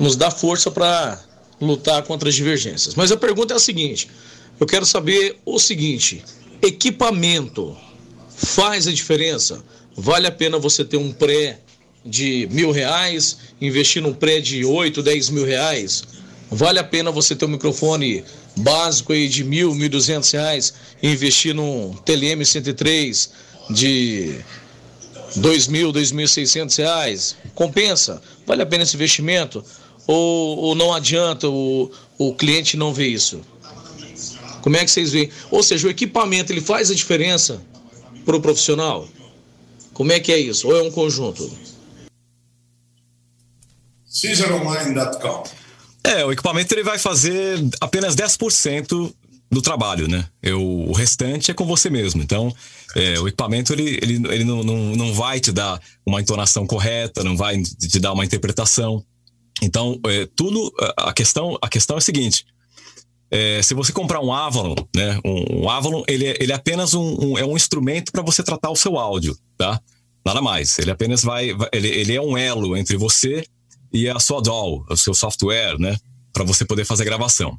nos 0.00 0.16
dá 0.16 0.30
força 0.30 0.70
para 0.70 1.20
lutar 1.60 2.02
contra 2.02 2.28
as 2.28 2.34
divergências. 2.34 2.94
Mas 2.94 3.10
a 3.12 3.16
pergunta 3.16 3.54
é 3.54 3.56
a 3.56 3.60
seguinte: 3.60 4.08
eu 4.58 4.66
quero 4.66 4.86
saber 4.86 5.38
o 5.44 5.58
seguinte: 5.58 6.22
equipamento 6.62 7.76
faz 8.28 8.86
a 8.86 8.92
diferença? 8.92 9.64
Vale 9.96 10.26
a 10.26 10.32
pena 10.32 10.58
você 10.58 10.84
ter 10.84 10.98
um 10.98 11.12
pré 11.12 11.58
de 12.04 12.48
mil 12.50 12.70
reais, 12.70 13.38
investir 13.60 14.02
num 14.02 14.12
pré 14.12 14.40
de 14.40 14.64
8, 14.64 15.02
10 15.02 15.30
mil 15.30 15.44
reais? 15.44 16.04
Vale 16.50 16.78
a 16.78 16.84
pena 16.84 17.10
você 17.10 17.34
ter 17.34 17.44
um 17.44 17.48
microfone 17.48 18.22
básico 18.56 19.12
aí 19.12 19.28
de 19.28 19.42
mil, 19.42 19.74
mil 19.74 19.88
duzentos 19.88 20.30
reais 20.30 20.74
e 21.02 21.08
investir 21.08 21.54
num 21.54 21.92
TLM 22.04 22.44
103 22.44 23.30
de 23.70 24.36
dois 25.36 25.66
mil, 25.66 25.92
dois 25.92 26.12
mil 26.12 26.24
e 26.24 26.28
seiscentos 26.28 26.76
reais? 26.76 27.36
Compensa? 27.54 28.20
Vale 28.46 28.62
a 28.62 28.66
pena 28.66 28.84
esse 28.84 28.96
investimento? 28.96 29.64
Ou, 30.06 30.58
ou 30.58 30.74
não 30.74 30.92
adianta 30.92 31.48
o, 31.48 31.90
o 32.18 32.34
cliente 32.34 32.76
não 32.76 32.92
ver 32.92 33.08
isso? 33.08 33.40
Como 34.62 34.76
é 34.76 34.84
que 34.84 34.90
vocês 34.90 35.12
veem? 35.12 35.30
Ou 35.50 35.62
seja, 35.62 35.86
o 35.86 35.90
equipamento 35.90 36.52
ele 36.52 36.60
faz 36.60 36.90
a 36.90 36.94
diferença 36.94 37.62
para 38.24 38.36
o 38.36 38.40
profissional? 38.40 39.08
Como 39.92 40.12
é 40.12 40.20
que 40.20 40.32
é 40.32 40.38
isso? 40.38 40.68
Ou 40.68 40.76
é 40.76 40.82
um 40.82 40.90
conjunto? 40.90 41.48
CaesarOnline.com. 44.20 45.44
É, 46.02 46.24
o 46.24 46.32
equipamento 46.32 46.72
ele 46.74 46.82
vai 46.82 46.98
fazer 46.98 47.58
apenas 47.80 48.14
10% 48.14 49.12
do 49.56 49.62
trabalho, 49.62 50.06
né? 50.06 50.28
Eu, 50.42 50.62
o 50.62 50.92
restante 50.92 51.50
é 51.50 51.54
com 51.54 51.64
você 51.66 51.88
mesmo. 51.90 52.22
Então, 52.22 52.54
é, 52.94 53.18
o 53.18 53.26
equipamento 53.26 53.72
ele, 53.72 53.98
ele, 54.02 54.14
ele 54.32 54.44
não, 54.44 54.62
não, 54.62 54.76
não 54.96 55.14
vai 55.14 55.40
te 55.40 55.50
dar 55.50 55.80
uma 56.04 56.20
entonação 56.20 56.66
correta, 56.66 57.24
não 57.24 57.36
vai 57.36 57.60
te 57.62 57.98
dar 57.98 58.12
uma 58.12 58.24
interpretação. 58.24 59.04
Então, 59.62 59.98
é, 60.06 60.28
tudo 60.36 60.70
a 60.96 61.12
questão 61.12 61.56
a 61.62 61.68
questão 61.68 61.96
é 61.96 61.98
a 61.98 62.02
seguinte: 62.02 62.44
é, 63.30 63.62
se 63.62 63.72
você 63.74 63.92
comprar 63.92 64.20
um 64.20 64.32
Avalon, 64.32 64.74
né? 64.94 65.18
Um, 65.24 65.62
um 65.64 65.70
Avalon 65.70 66.02
ele, 66.06 66.26
é- 66.26 66.36
ele 66.40 66.52
é 66.52 66.54
apenas 66.54 66.92
um, 66.94 67.16
um- 67.32 67.38
é 67.38 67.44
um 67.44 67.56
instrumento 67.56 68.12
para 68.12 68.22
você 68.22 68.42
tratar 68.42 68.70
o 68.70 68.76
seu 68.76 68.98
áudio, 68.98 69.36
tá? 69.56 69.80
Nada 70.24 70.42
mais. 70.42 70.78
Ele 70.78 70.90
apenas 70.90 71.22
vai, 71.22 71.54
vai- 71.54 71.68
ele, 71.72 71.88
ele 71.88 72.14
é 72.14 72.20
um 72.20 72.36
elo 72.36 72.76
entre 72.76 72.96
você 72.96 73.44
e 73.92 74.08
a 74.08 74.18
sua 74.20 74.42
DAW, 74.42 74.84
o 74.90 74.96
seu 74.96 75.14
software, 75.14 75.78
né? 75.78 75.96
Para 76.32 76.44
você 76.44 76.64
poder 76.64 76.84
fazer 76.84 77.04
gravação. 77.04 77.58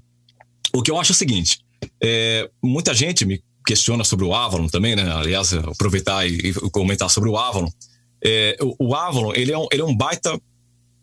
O 0.75 0.83
que 0.83 0.91
eu 0.91 0.99
acho 0.99 1.11
é 1.13 1.15
o 1.15 1.17
seguinte: 1.17 1.59
é, 2.01 2.49
muita 2.63 2.93
gente 2.93 3.25
me 3.25 3.41
questiona 3.65 4.03
sobre 4.03 4.25
o 4.25 4.33
Avalon 4.33 4.67
também, 4.67 4.95
né? 4.95 5.11
Aliás, 5.11 5.53
aproveitar 5.53 6.25
e, 6.25 6.37
e 6.37 6.53
comentar 6.71 7.09
sobre 7.09 7.29
o 7.29 7.37
Avalon. 7.37 7.69
É, 8.23 8.57
o, 8.61 8.87
o 8.87 8.95
Avalon 8.95 9.33
ele 9.33 9.51
é 9.51 9.57
um, 9.57 9.67
ele 9.71 9.81
é 9.81 9.85
um 9.85 9.95
baita 9.95 10.39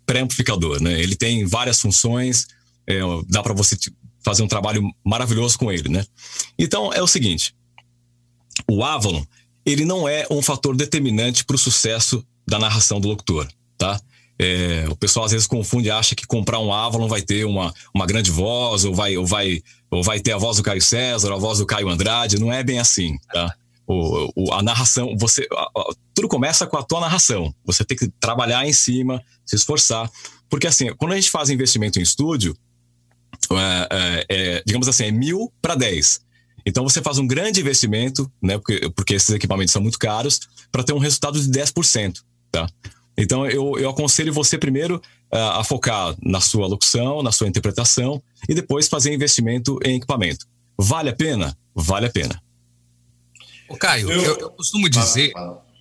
pré-amplificador, 0.07 0.83
né? 0.83 1.01
Ele 1.01 1.17
tem 1.17 1.45
várias 1.47 1.81
funções, 1.81 2.47
é, 2.87 3.01
dá 3.29 3.43
para 3.43 3.53
você 3.53 3.77
fazer 4.25 4.43
um 4.43 4.49
trabalho 4.49 4.83
maravilhoso 5.05 5.59
com 5.59 5.71
ele, 5.71 5.89
né? 5.89 6.05
Então 6.59 6.93
é 6.93 7.03
o 7.03 7.07
seguinte: 7.07 7.55
o 8.69 8.83
Avalon 8.83 9.23
ele 9.67 9.85
não 9.85 10.09
é 10.09 10.27
um 10.31 10.43
fator 10.43 10.77
determinante 10.77 11.45
para 11.45 11.57
o 11.57 11.59
sucesso 11.59 12.25
da 12.47 12.59
narração 12.59 13.01
do 13.01 13.09
locutor, 13.09 13.49
tá? 13.79 14.01
É, 14.39 14.85
o 14.91 14.97
pessoal 14.97 15.25
às 15.25 15.33
vezes 15.33 15.47
confunde 15.47 15.91
acha 15.91 16.15
que 16.15 16.27
comprar 16.27 16.59
um 16.59 16.73
Avalon 16.73 17.07
vai 17.07 17.23
ter 17.23 17.45
uma, 17.45 17.73
uma 17.95 18.05
grande 18.05 18.31
voz, 18.31 18.85
ou 18.85 18.95
vai, 18.95 19.17
ou, 19.17 19.25
vai, 19.25 19.63
ou 19.95 20.03
vai 20.03 20.19
ter 20.21 20.33
a 20.33 20.39
voz 20.39 20.57
do 20.57 20.63
Caio 20.63 20.83
César, 20.83 21.33
a 21.33 21.37
voz 21.37 21.59
do 21.59 21.67
Caio 21.67 21.89
Andrade. 21.89 22.39
Não 22.39 22.53
é 22.53 22.63
bem 22.63 22.79
assim, 22.79 23.17
tá? 23.33 23.55
O, 23.87 24.31
o- 24.35 24.53
a 24.53 24.63
narração, 24.63 25.17
você, 25.17 25.47
a- 25.53 25.69
a- 25.77 25.95
tudo 26.15 26.27
começa 26.29 26.67
com 26.67 26.77
a 26.77 26.83
tua 26.83 27.01
narração. 27.01 27.55
Você 27.65 27.85
tem 27.85 27.97
que 27.97 28.09
trabalhar 28.21 28.67
em 28.67 28.73
cima, 28.73 29.23
se 29.47 29.57
esforçar. 29.57 30.11
Porque 30.51 30.67
assim, 30.67 30.93
quando 30.97 31.13
a 31.13 31.17
gente 31.17 31.31
faz 31.31 31.49
investimento 31.51 31.99
em 31.99 32.03
estúdio, 32.03 32.57
é, 33.53 33.89
é, 33.91 34.27
é, 34.29 34.63
digamos 34.67 34.89
assim, 34.89 35.05
é 35.05 35.11
mil 35.13 35.53
para 35.61 35.75
dez. 35.75 36.21
Então 36.67 36.83
você 36.83 37.03
faz 37.03 37.19
um 37.19 37.27
grande 37.27 37.61
investimento, 37.61 38.31
né? 38.43 38.57
Porque, 38.57 38.91
porque 38.91 39.15
esses 39.15 39.31
equipamentos 39.31 39.73
são 39.73 39.83
muito 39.83 39.99
caros, 39.99 40.41
para 40.73 40.83
ter 40.83 40.93
um 40.95 40.99
resultado 40.99 41.39
de 41.41 41.47
10%. 41.51 42.21
Tá? 42.51 42.67
Então 43.19 43.47
eu, 43.47 43.79
eu 43.79 43.91
aconselho 43.91 44.33
você 44.33 44.57
primeiro 44.57 45.01
a 45.37 45.65
focar 45.65 46.15
na 46.23 46.41
sua 46.41 46.67
locução, 46.67 47.23
na 47.23 47.33
sua 47.33 47.49
interpretação, 47.49 48.23
e 48.49 48.55
depois 48.55 48.89
fazer 48.89 49.13
investimento 49.13 49.79
em 49.85 49.97
equipamento. 49.97 50.47
Vale 50.79 51.11
a 51.11 51.13
pena? 51.13 51.57
Vale 51.75 52.07
a 52.07 52.11
pena. 52.11 52.41
Ô, 53.69 53.77
Caio, 53.77 54.11
eu, 54.11 54.37
eu 54.37 54.51
costumo 54.51 54.89
dizer, 54.89 55.33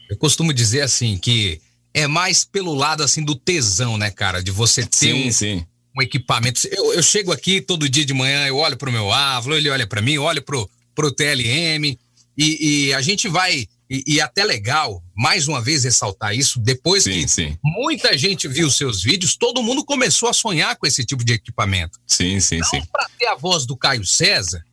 eu 0.09 0.17
costumo 0.17 0.53
dizer 0.53 0.81
assim 0.81 1.17
que 1.17 1.61
é 1.93 2.07
mais 2.07 2.43
pelo 2.43 2.73
lado 2.73 3.03
assim 3.03 3.23
do 3.23 3.35
tesão, 3.35 3.97
né, 3.97 4.09
cara, 4.09 4.41
de 4.41 4.51
você 4.51 4.83
ter 4.83 4.97
Sim, 4.97 5.27
um, 5.27 5.31
sim. 5.31 5.65
um 5.95 6.01
equipamento. 6.01 6.67
Eu, 6.71 6.93
eu 6.93 7.03
chego 7.03 7.31
aqui 7.31 7.61
todo 7.61 7.89
dia 7.89 8.05
de 8.05 8.13
manhã, 8.13 8.47
eu 8.47 8.57
olho 8.57 8.77
pro 8.77 8.91
meu 8.91 9.11
Ávalo, 9.11 9.55
ele 9.55 9.69
olha 9.69 9.85
para 9.85 10.01
mim, 10.01 10.17
olho 10.17 10.41
pro 10.41 10.69
pro 10.95 11.11
TLM 11.11 11.97
e, 12.37 12.87
e 12.87 12.93
a 12.93 13.01
gente 13.01 13.27
vai 13.27 13.67
e, 13.93 14.15
e 14.15 14.21
até 14.21 14.43
legal 14.43 15.03
mais 15.15 15.47
uma 15.47 15.61
vez 15.61 15.83
ressaltar 15.83 16.35
isso 16.35 16.59
depois 16.59 17.03
que 17.03 17.27
muita 17.63 18.17
gente 18.17 18.47
viu 18.47 18.71
seus 18.71 19.03
vídeos, 19.03 19.35
todo 19.35 19.61
mundo 19.61 19.85
começou 19.85 20.27
a 20.27 20.33
sonhar 20.33 20.75
com 20.77 20.87
esse 20.87 21.05
tipo 21.05 21.23
de 21.23 21.33
equipamento. 21.33 21.99
Sim, 22.07 22.39
sim, 22.39 22.63
sim. 22.63 22.81
Para 22.91 23.07
ter 23.19 23.27
a 23.27 23.35
voz 23.35 23.67
do 23.67 23.77
Caio 23.77 24.03
César, 24.03 24.63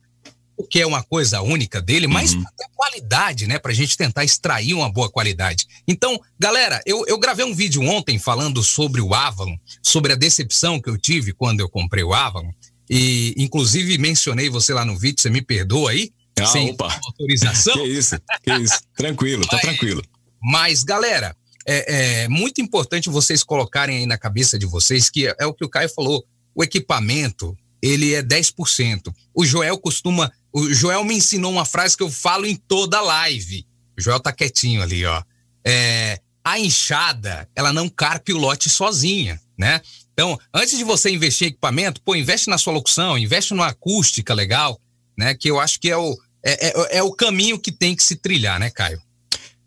porque 0.57 0.79
é 0.79 0.87
uma 0.87 1.03
coisa 1.03 1.39
única 1.41 1.79
dele, 1.79 2.07
mas 2.07 2.33
até 2.33 2.65
qualidade, 2.75 3.45
né? 3.45 3.59
Pra 3.59 3.73
gente 3.73 3.95
tentar 3.95 4.23
extrair 4.23 4.73
uma 4.73 4.91
boa 4.91 5.09
qualidade. 5.09 5.67
Então, 5.87 6.19
galera, 6.39 6.81
eu, 6.83 7.05
eu 7.07 7.19
gravei 7.19 7.45
um 7.45 7.53
vídeo 7.53 7.83
ontem 7.83 8.17
falando 8.17 8.63
sobre 8.63 9.01
o 9.01 9.13
Avalon, 9.13 9.55
sobre 9.83 10.13
a 10.13 10.15
decepção 10.15 10.81
que 10.81 10.89
eu 10.89 10.97
tive 10.97 11.31
quando 11.31 11.59
eu 11.59 11.69
comprei 11.69 12.03
o 12.03 12.13
Avalon. 12.13 12.51
E, 12.89 13.35
inclusive, 13.37 13.97
mencionei 13.99 14.49
você 14.49 14.73
lá 14.73 14.83
no 14.83 14.97
vídeo, 14.97 15.21
você 15.21 15.29
me 15.29 15.41
perdoa 15.41 15.91
aí? 15.91 16.11
Ah, 16.43 16.47
sem 16.47 16.71
opa. 16.71 16.99
autorização. 17.05 17.73
Que 17.81 17.87
isso, 17.87 18.19
que 18.43 18.53
isso. 18.53 18.79
Tranquilo, 18.95 19.45
tá 19.47 19.57
tranquilo. 19.59 20.01
Mas, 20.41 20.83
galera, 20.83 21.35
é, 21.65 22.23
é 22.23 22.27
muito 22.27 22.61
importante 22.61 23.09
vocês 23.09 23.43
colocarem 23.43 23.99
aí 23.99 24.05
na 24.05 24.17
cabeça 24.17 24.57
de 24.57 24.65
vocês 24.65 25.09
que 25.09 25.27
é, 25.27 25.35
é 25.39 25.45
o 25.45 25.53
que 25.53 25.65
o 25.65 25.69
Caio 25.69 25.89
falou: 25.89 26.23
o 26.55 26.63
equipamento, 26.63 27.57
ele 27.81 28.13
é 28.13 28.21
10%. 28.21 29.13
O 29.33 29.45
Joel 29.45 29.77
costuma. 29.77 30.31
O 30.53 30.73
Joel 30.73 31.03
me 31.03 31.15
ensinou 31.15 31.51
uma 31.51 31.65
frase 31.65 31.95
que 31.95 32.03
eu 32.03 32.11
falo 32.11 32.45
em 32.45 32.55
toda 32.55 33.01
live. 33.01 33.65
O 33.97 34.01
Joel 34.01 34.19
tá 34.19 34.31
quietinho 34.31 34.81
ali, 34.81 35.05
ó. 35.05 35.23
É, 35.65 36.19
a 36.43 36.59
enxada, 36.59 37.47
ela 37.55 37.71
não 37.71 37.87
carpe 37.87 38.33
o 38.33 38.37
lote 38.37 38.69
sozinha, 38.69 39.39
né? 39.57 39.81
Então, 40.13 40.37
antes 40.53 40.77
de 40.77 40.83
você 40.83 41.09
investir 41.09 41.47
em 41.47 41.49
equipamento, 41.51 42.01
pô, 42.01 42.15
investe 42.15 42.49
na 42.49 42.57
sua 42.57 42.73
locução, 42.73 43.17
investe 43.17 43.53
numa 43.53 43.67
acústica 43.67 44.33
legal, 44.33 44.79
né? 45.17 45.33
Que 45.35 45.49
eu 45.49 45.59
acho 45.59 45.79
que 45.79 45.89
é 45.89 45.97
o, 45.97 46.17
é, 46.43 46.67
é, 46.67 46.97
é 46.97 47.03
o 47.03 47.11
caminho 47.11 47.59
que 47.59 47.71
tem 47.71 47.95
que 47.95 48.03
se 48.03 48.15
trilhar, 48.15 48.59
né, 48.59 48.69
Caio? 48.69 49.01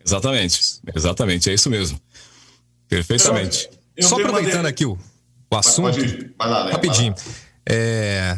Exatamente, 0.04 0.80
exatamente, 0.94 1.50
é 1.50 1.54
isso 1.54 1.70
mesmo. 1.70 2.00
Perfeitamente. 2.88 3.70
Eu 3.96 4.08
Só 4.08 4.16
aproveitando 4.16 4.66
aqui 4.66 4.84
o, 4.84 4.98
o 5.50 5.56
assunto, 5.56 5.94
Pode 5.94 6.00
ir. 6.00 6.34
Vai 6.36 6.48
lá, 6.48 6.64
né? 6.64 6.72
rapidinho. 6.72 7.14
É, 7.66 8.36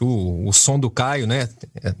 o, 0.00 0.48
o 0.48 0.52
som 0.52 0.78
do 0.78 0.90
Caio, 0.90 1.26
né? 1.26 1.48
É 1.82 1.94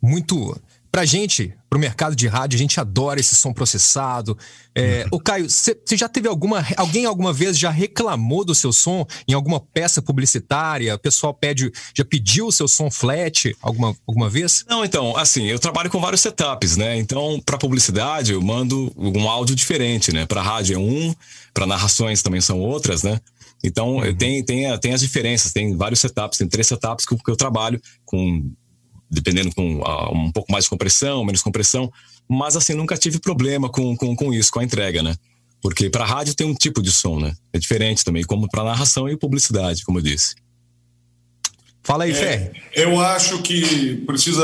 muito. 0.00 0.60
Pra 0.92 1.04
gente, 1.04 1.54
pro 1.68 1.78
mercado 1.78 2.16
de 2.16 2.26
rádio, 2.26 2.56
a 2.56 2.58
gente 2.58 2.80
adora 2.80 3.20
esse 3.20 3.36
som 3.36 3.52
processado. 3.52 4.36
É, 4.74 5.06
o 5.12 5.20
Caio, 5.20 5.48
você 5.48 5.76
já 5.92 6.08
teve 6.08 6.26
alguma. 6.26 6.66
Alguém 6.76 7.04
alguma 7.04 7.32
vez 7.32 7.56
já 7.56 7.70
reclamou 7.70 8.44
do 8.44 8.56
seu 8.56 8.72
som 8.72 9.06
em 9.28 9.32
alguma 9.32 9.60
peça 9.60 10.02
publicitária? 10.02 10.92
O 10.94 10.98
pessoal 10.98 11.32
pede, 11.32 11.70
já 11.94 12.04
pediu 12.04 12.48
o 12.48 12.52
seu 12.52 12.66
som 12.66 12.90
flat 12.90 13.54
alguma, 13.62 13.96
alguma 14.04 14.28
vez? 14.28 14.64
Não, 14.68 14.84
então, 14.84 15.16
assim, 15.16 15.44
eu 15.44 15.60
trabalho 15.60 15.88
com 15.90 16.00
vários 16.00 16.22
setups, 16.22 16.76
né? 16.76 16.96
Então, 16.98 17.40
para 17.46 17.56
publicidade, 17.56 18.32
eu 18.32 18.42
mando 18.42 18.92
um 18.96 19.28
áudio 19.28 19.54
diferente, 19.54 20.12
né? 20.12 20.26
Para 20.26 20.42
rádio 20.42 20.74
é 20.74 20.78
um, 20.78 21.14
para 21.54 21.66
narrações 21.66 22.20
também 22.20 22.40
são 22.40 22.58
outras, 22.58 23.04
né? 23.04 23.20
Então, 23.62 23.96
Uhum. 23.96 24.14
tem, 24.16 24.42
tem, 24.42 24.78
tem 24.78 24.94
as 24.94 25.00
diferenças, 25.02 25.52
tem 25.52 25.76
vários 25.76 26.00
setups, 26.00 26.38
tem 26.38 26.48
três 26.48 26.66
setups 26.66 27.04
que, 27.04 27.14
que 27.14 27.30
eu 27.30 27.36
trabalho 27.36 27.80
com, 28.04 28.50
dependendo 29.10 29.52
com 29.54 29.82
ah, 29.84 30.10
um 30.12 30.30
pouco 30.30 30.50
mais 30.52 30.64
de 30.64 30.70
compressão, 30.70 31.24
menos 31.24 31.42
compressão, 31.42 31.92
mas 32.28 32.56
assim, 32.56 32.74
nunca 32.74 32.96
tive 32.96 33.18
problema 33.18 33.68
com, 33.68 33.96
com, 33.96 34.14
com 34.14 34.32
isso, 34.32 34.50
com 34.52 34.60
a 34.60 34.64
entrega, 34.64 35.02
né? 35.02 35.16
Porque 35.62 35.90
para 35.90 36.04
rádio 36.06 36.34
tem 36.34 36.46
um 36.46 36.54
tipo 36.54 36.80
de 36.80 36.90
som, 36.92 37.18
né? 37.18 37.34
É 37.52 37.58
diferente 37.58 38.04
também, 38.04 38.22
como 38.24 38.48
para 38.48 38.64
narração 38.64 39.08
e 39.08 39.16
publicidade, 39.16 39.84
como 39.84 39.98
eu 39.98 40.02
disse. 40.02 40.34
Fala 41.82 42.04
aí, 42.04 42.10
É, 42.12 42.14
Fer. 42.14 42.52
eu 42.74 43.00
acho 43.00 43.42
que 43.42 43.96
precisa. 44.06 44.42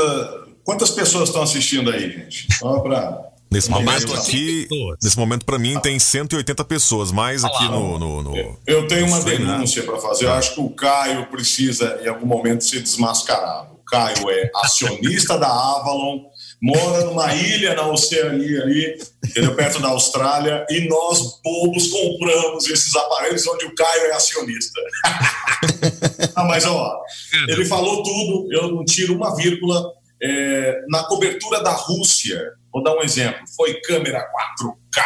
Quantas 0.63 0.89
pessoas 0.89 1.29
estão 1.29 1.41
assistindo 1.41 1.89
aí, 1.91 2.11
gente? 2.11 2.47
Só 2.57 2.79
pra. 2.79 3.23
Nesse 3.49 3.69
momento 3.69 4.13
aqui, 4.13 4.67
nesse 5.01 5.17
momento 5.17 5.45
para 5.45 5.57
mim 5.57 5.79
tem 5.79 5.97
180 5.97 6.65
pessoas, 6.65 7.13
mais 7.13 7.45
aqui 7.45 7.63
no, 7.69 7.97
no, 7.97 8.21
no- 8.21 8.59
Eu 8.67 8.85
tenho 8.89 9.07
uma 9.07 9.19
né? 9.21 9.37
denúncia 9.37 9.83
para 9.83 9.97
fazer. 9.99 10.25
Eu 10.25 10.33
acho 10.33 10.53
que 10.55 10.59
o 10.59 10.69
Caio 10.71 11.27
precisa, 11.27 11.97
em 12.03 12.09
algum 12.09 12.25
momento, 12.27 12.65
ser 12.65 12.81
desmascarado. 12.81 13.76
Caio 13.89 14.29
é 14.29 14.51
acionista 14.55 15.37
da 15.37 15.47
Avalon, 15.47 16.25
mora 16.61 17.05
numa 17.05 17.33
ilha 17.33 17.75
na 17.75 17.87
Oceania 17.87 18.61
ali, 18.63 18.97
entendeu? 19.25 19.55
perto 19.55 19.81
da 19.81 19.89
Austrália, 19.89 20.65
e 20.69 20.87
nós, 20.87 21.39
bobos, 21.43 21.87
compramos 21.89 22.67
esses 22.67 22.95
aparelhos 22.95 23.47
onde 23.47 23.65
o 23.65 23.75
Caio 23.75 24.05
é 24.07 24.11
acionista. 24.13 24.79
ah, 26.35 26.43
mas 26.45 26.65
ó, 26.65 27.01
ele 27.47 27.65
falou 27.65 28.03
tudo, 28.03 28.47
eu 28.51 28.71
não 28.73 28.85
tiro 28.85 29.15
uma 29.15 29.35
vírgula. 29.35 29.93
É, 30.19 30.81
na 30.89 31.03
cobertura 31.03 31.61
da 31.61 31.71
Rússia, 31.71 32.53
vou 32.73 32.81
dar 32.81 32.95
um 32.95 33.03
exemplo: 33.03 33.39
foi 33.55 33.79
câmera 33.81 34.19
4K, 34.19 35.03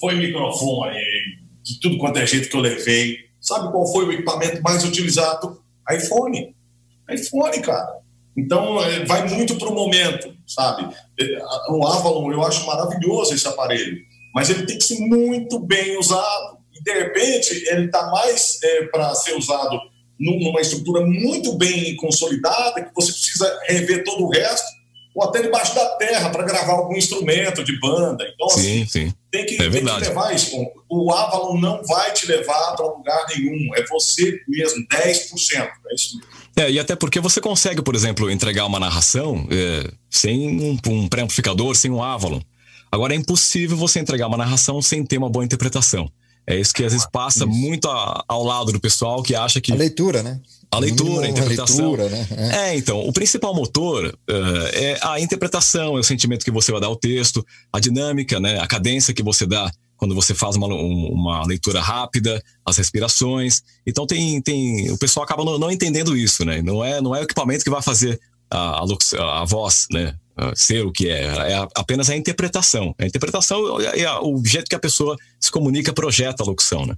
foi 0.00 0.14
microfone, 0.14 1.00
de 1.62 1.80
tudo 1.80 1.98
quanto 1.98 2.18
é 2.18 2.26
jeito 2.26 2.48
que 2.48 2.56
eu 2.56 2.60
levei. 2.60 3.18
Sabe 3.40 3.70
qual 3.72 3.90
foi 3.92 4.04
o 4.04 4.12
equipamento 4.12 4.62
mais 4.62 4.84
utilizado? 4.84 5.60
iPhone. 5.90 6.54
iPhone, 7.10 7.62
cara. 7.62 8.05
Então, 8.36 8.82
é, 8.84 9.04
vai 9.04 9.26
muito 9.28 9.56
pro 9.56 9.72
momento, 9.74 10.34
sabe? 10.46 10.94
É, 11.18 11.38
O 11.70 11.86
Avalon, 11.86 12.30
eu 12.32 12.42
acho 12.44 12.66
maravilhoso 12.66 13.34
esse 13.34 13.48
aparelho, 13.48 13.96
mas 14.34 14.50
ele 14.50 14.66
tem 14.66 14.76
que 14.78 14.84
ser 14.84 14.98
muito 15.00 15.58
bem 15.58 15.98
usado. 15.98 16.58
E, 16.74 16.82
de 16.82 16.92
repente, 16.92 17.64
ele 17.68 17.86
está 17.86 18.10
mais 18.10 18.58
para 18.92 19.14
ser 19.14 19.34
usado 19.36 19.78
num- 20.20 20.38
numa 20.40 20.60
estrutura 20.60 21.04
muito 21.06 21.56
bem 21.56 21.96
consolidada, 21.96 22.82
que 22.84 22.94
você 22.94 23.10
precisa 23.12 23.58
rever 23.68 24.04
todo 24.04 24.24
o 24.24 24.30
resto, 24.30 24.66
ou 25.14 25.24
até 25.24 25.40
debaixo 25.40 25.74
da 25.74 25.86
terra 25.96 26.28
para 26.28 26.42
gravar 26.44 26.74
algum 26.74 26.94
instrumento 26.94 27.64
de 27.64 27.80
banda. 27.80 28.22
Então, 28.34 28.46
assim, 28.48 28.84
Sim, 28.84 28.86
sim. 28.86 29.14
tem 29.30 29.46
que, 29.46 29.54
É 29.54 29.70
tem 29.70 29.82
que 29.82 29.90
levar 30.00 30.34
isso. 30.34 30.54
O 30.90 31.10
Avalon 31.10 31.58
não 31.58 31.82
vai 31.84 32.12
te 32.12 32.26
levar 32.26 32.76
para 32.76 32.84
lugar 32.86 33.24
nenhum. 33.34 33.74
É 33.74 33.82
você 33.86 34.38
mesmo, 34.46 34.86
10%. 34.88 35.68
É 35.90 35.94
isso 35.94 36.18
mesmo. 36.18 36.30
É, 36.58 36.70
e 36.70 36.78
até 36.78 36.96
porque 36.96 37.20
você 37.20 37.40
consegue, 37.40 37.82
por 37.82 37.94
exemplo, 37.94 38.30
entregar 38.30 38.64
uma 38.66 38.80
narração 38.80 39.46
é, 39.50 39.90
sem 40.10 40.60
um, 40.60 40.78
um 40.88 41.08
pré-amplificador, 41.08 41.74
sem 41.76 41.90
um 41.90 42.02
Avalon. 42.02 42.40
Agora 42.90 43.12
é 43.12 43.16
impossível 43.16 43.76
você 43.76 44.00
entregar 44.00 44.26
uma 44.26 44.38
narração 44.38 44.80
sem 44.80 45.04
ter 45.04 45.18
uma 45.18 45.28
boa 45.28 45.44
interpretação. 45.44 46.10
É 46.46 46.58
isso 46.58 46.72
que 46.72 46.84
às 46.84 46.92
vezes 46.92 47.06
passa 47.10 47.44
muito 47.44 47.88
a- 47.90 48.24
ao 48.28 48.44
lado 48.44 48.70
do 48.72 48.80
pessoal 48.80 49.22
que 49.22 49.34
acha 49.34 49.60
que. 49.60 49.72
A 49.72 49.74
leitura, 49.74 50.22
né? 50.22 50.40
A 50.70 50.78
leitura, 50.78 51.10
a 51.10 51.12
Mínimo, 51.12 51.26
a 51.26 51.28
interpretação. 51.30 51.92
leitura, 51.92 52.08
né? 52.08 52.26
É. 52.30 52.56
É, 52.70 52.76
então, 52.76 53.00
o 53.00 53.12
principal 53.12 53.54
motor 53.54 54.16
eh, 54.28 54.70
é 54.72 54.98
a 55.02 55.20
interpretação, 55.20 55.96
é 55.96 56.00
o 56.00 56.04
sentimento 56.04 56.44
que 56.44 56.50
você 56.50 56.70
vai 56.72 56.80
dar 56.80 56.86
ao 56.86 56.96
texto, 56.96 57.44
a 57.72 57.78
dinâmica, 57.80 58.38
né, 58.40 58.58
a 58.60 58.66
cadência 58.66 59.12
que 59.14 59.22
você 59.22 59.44
dá 59.46 59.70
quando 59.96 60.14
você 60.14 60.34
faz 60.34 60.56
uma, 60.56 60.66
um- 60.68 61.08
uma 61.12 61.46
leitura 61.46 61.80
rápida, 61.80 62.42
as 62.64 62.76
respirações. 62.76 63.62
Então 63.86 64.06
tem, 64.06 64.40
tem 64.42 64.90
o 64.90 64.98
pessoal 64.98 65.24
acaba 65.24 65.44
não, 65.44 65.58
não 65.58 65.70
entendendo 65.70 66.16
isso, 66.16 66.44
né? 66.44 66.60
Não 66.62 66.84
é, 66.84 67.00
não 67.00 67.14
é 67.14 67.20
o 67.20 67.24
equipamento 67.24 67.64
que 67.64 67.70
vai 67.70 67.82
fazer 67.82 68.20
a, 68.50 68.80
a, 69.18 69.42
a 69.42 69.44
voz, 69.44 69.86
né? 69.90 70.14
Ser 70.54 70.84
o 70.84 70.92
que 70.92 71.08
é, 71.08 71.24
é 71.52 71.68
apenas 71.74 72.10
a 72.10 72.16
interpretação. 72.16 72.94
A 72.98 73.06
interpretação 73.06 73.80
é 73.80 74.04
a- 74.04 74.20
o 74.20 74.44
jeito 74.44 74.68
que 74.68 74.74
a 74.76 74.78
pessoa 74.78 75.16
se 75.40 75.50
comunica, 75.50 75.92
projeta 75.94 76.42
a 76.42 76.46
locução, 76.46 76.84
né? 76.84 76.96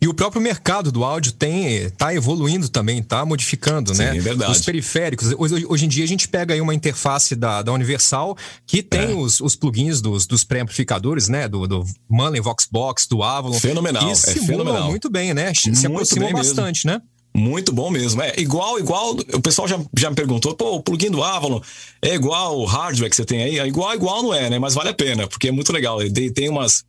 E 0.00 0.06
o 0.08 0.14
próprio 0.14 0.40
mercado 0.42 0.92
do 0.92 1.02
áudio 1.04 1.32
tem 1.32 1.88
tá 1.90 2.14
evoluindo 2.14 2.68
também, 2.68 3.02
tá 3.02 3.24
modificando, 3.24 3.94
Sim, 3.94 4.02
né? 4.02 4.16
é 4.16 4.20
verdade. 4.20 4.52
Os 4.52 4.60
periféricos. 4.60 5.32
Hoje, 5.38 5.64
hoje 5.68 5.84
em 5.86 5.88
dia 5.88 6.04
a 6.04 6.08
gente 6.08 6.28
pega 6.28 6.52
aí 6.54 6.60
uma 6.60 6.74
interface 6.74 7.34
da, 7.34 7.62
da 7.62 7.72
Universal 7.72 8.36
que 8.66 8.82
tem 8.82 9.12
É. 9.12 9.14
os, 9.14 9.40
os 9.40 9.56
plugins 9.56 10.00
dos, 10.00 10.26
dos 10.26 10.44
pré-amplificadores, 10.44 11.28
né? 11.28 11.48
Do, 11.48 11.66
do 11.66 11.84
Manley 12.08 12.40
Voxbox, 12.40 13.06
do 13.06 13.22
Avalon. 13.22 13.58
Fenomenal, 13.58 14.04
Que 14.04 14.10
é 14.12 14.16
fenomenal. 14.16 14.90
muito 14.90 15.08
bem, 15.08 15.32
né? 15.32 15.52
Se 15.54 15.70
Muito 15.70 15.86
aproximam 15.86 16.26
bem 16.28 16.34
mesmo. 16.36 16.54
bastante, 16.54 16.86
né? 16.86 17.00
Muito 17.34 17.70
bom 17.72 17.90
mesmo. 17.90 18.22
É 18.22 18.34
igual, 18.38 18.78
igual. 18.78 19.10
O 19.34 19.40
pessoal 19.42 19.68
já, 19.68 19.78
já 19.96 20.08
me 20.10 20.16
perguntou, 20.16 20.54
pô, 20.54 20.76
o 20.76 20.82
plugin 20.82 21.10
do 21.10 21.22
Avalon 21.22 21.60
é 22.00 22.14
igual 22.14 22.58
o 22.58 22.64
hardware 22.64 23.10
que 23.10 23.16
você 23.16 23.24
tem 23.26 23.42
aí? 23.42 23.58
É 23.58 23.66
igual, 23.66 23.94
igual 23.94 24.22
não 24.22 24.32
é, 24.32 24.48
né? 24.48 24.58
Mas 24.58 24.72
vale 24.74 24.88
a 24.88 24.94
pena, 24.94 25.26
porque 25.26 25.48
é 25.48 25.52
muito 25.52 25.70
legal. 25.72 26.00
Ele 26.00 26.10
tem- 26.10 26.32
tem 26.32 26.48
umas. 26.48 26.84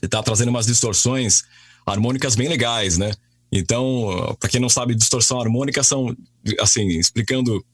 Ele 0.00 0.08
tá 0.08 0.22
trazendo 0.22 0.48
umas 0.48 0.66
distorções 0.66 1.42
harmônicas 1.90 2.34
bem 2.34 2.48
legais, 2.48 2.96
né? 2.98 3.12
Então, 3.52 4.36
para 4.38 4.48
quem 4.48 4.60
não 4.60 4.68
sabe, 4.68 4.94
distorção 4.94 5.40
harmônica 5.40 5.82
são, 5.82 6.14
assim, 6.60 6.86
explicando 6.88 7.64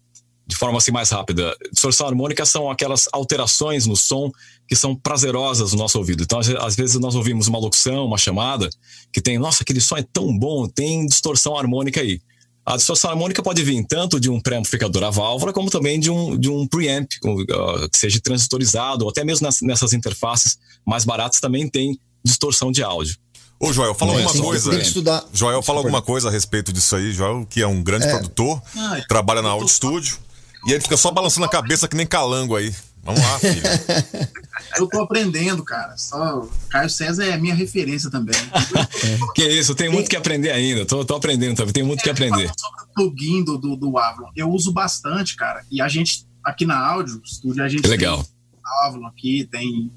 de 0.48 0.54
forma 0.54 0.78
assim 0.78 0.92
mais 0.92 1.10
rápida, 1.10 1.56
distorção 1.72 2.06
harmônica 2.06 2.46
são 2.46 2.70
aquelas 2.70 3.08
alterações 3.12 3.84
no 3.84 3.96
som 3.96 4.30
que 4.68 4.76
são 4.76 4.94
prazerosas 4.94 5.72
no 5.72 5.78
nosso 5.78 5.98
ouvido. 5.98 6.22
Então, 6.22 6.38
às 6.38 6.46
ve- 6.46 6.56
às 6.58 6.76
vezes 6.76 7.00
nós 7.00 7.16
ouvimos 7.16 7.48
uma 7.48 7.58
locução, 7.58 8.06
uma 8.06 8.16
chamada, 8.16 8.70
que 9.12 9.20
tem, 9.20 9.38
nossa, 9.38 9.64
aquele 9.64 9.80
som 9.80 9.96
é 9.96 10.04
tão 10.12 10.36
bom, 10.38 10.68
tem 10.68 11.04
distorção 11.04 11.58
harmônica 11.58 12.00
aí. 12.00 12.20
A 12.64 12.76
distorção 12.76 13.10
harmônica 13.10 13.42
pode 13.42 13.62
vir 13.62 13.84
tanto 13.86 14.18
de 14.20 14.30
um 14.30 14.40
pré-amplificador 14.40 15.02
a 15.02 15.10
válvula, 15.10 15.52
como 15.52 15.68
também 15.70 15.98
de 15.98 16.10
um, 16.10 16.38
de 16.38 16.48
um 16.48 16.66
preamp, 16.66 17.08
que 17.08 17.98
seja 17.98 18.20
transistorizado, 18.20 19.04
ou 19.04 19.10
até 19.10 19.24
mesmo 19.24 19.48
nessas 19.62 19.92
interfaces 19.92 20.58
mais 20.84 21.04
baratas 21.04 21.40
também 21.40 21.68
tem 21.68 21.98
distorção 22.24 22.70
de 22.72 22.82
áudio. 22.82 23.16
Ô, 23.58 23.72
Joel, 23.72 23.94
fala 23.94 24.12
é 24.12 24.14
alguma 24.16 24.30
assim, 24.30 24.42
coisa. 24.42 24.70
tem 24.70 24.80
que 24.80 24.86
estudar. 24.86 25.24
Joel, 25.32 25.62
fala 25.62 25.78
alguma 25.78 26.02
coisa 26.02 26.28
a 26.28 26.30
respeito 26.30 26.72
disso 26.72 26.94
aí. 26.96 27.12
Joel, 27.12 27.46
que 27.48 27.62
é 27.62 27.66
um 27.66 27.82
grande 27.82 28.06
É. 28.06 28.10
produtor, 28.10 28.60
Ah, 28.76 29.00
trabalha 29.08 29.40
na 29.42 29.48
Audio 29.50 29.68
Studio. 29.68 30.18
E 30.66 30.72
ele 30.72 30.80
fica 30.80 30.96
só 30.96 31.10
balançando 31.10 31.46
a 31.46 31.48
cabeça 31.48 31.86
que 31.88 31.96
nem 31.96 32.06
calango 32.06 32.54
aí. 32.56 32.74
Vamos 33.02 33.20
lá, 33.22 33.38
filho. 33.38 33.62
Eu 34.76 34.86
tô 34.88 35.00
aprendendo, 35.00 35.62
cara. 35.62 35.96
Só 35.96 36.46
Caio 36.68 36.90
César 36.90 37.24
é 37.24 37.32
a 37.34 37.38
minha 37.38 37.54
referência 37.54 38.10
também. 38.10 38.34
que 39.34 39.44
isso, 39.46 39.74
tem 39.76 39.88
muito 39.88 40.10
que 40.10 40.16
aprender 40.16 40.50
ainda. 40.50 40.84
Tô, 40.84 41.04
tô 41.04 41.14
aprendendo 41.14 41.56
também, 41.56 41.72
tem 41.72 41.84
muito 41.84 42.02
que 42.02 42.10
aprender. 42.10 42.50
o 42.50 42.94
plugin 42.94 43.44
do, 43.44 43.56
do, 43.58 43.76
do 43.76 43.96
Avalon. 43.96 44.28
Eu 44.34 44.50
uso 44.50 44.72
bastante, 44.72 45.36
cara. 45.36 45.64
E 45.70 45.80
a 45.80 45.86
gente, 45.88 46.26
aqui 46.44 46.66
na 46.66 46.76
áudio, 46.78 47.20
estúdio, 47.24 47.62
a 47.62 47.68
gente 47.68 47.82
Que 47.82 47.88
legal. 47.88 48.16
tem 48.24 48.26
o 48.64 48.86
Avalon 48.88 49.06
aqui, 49.06 49.48
tem, 49.52 49.90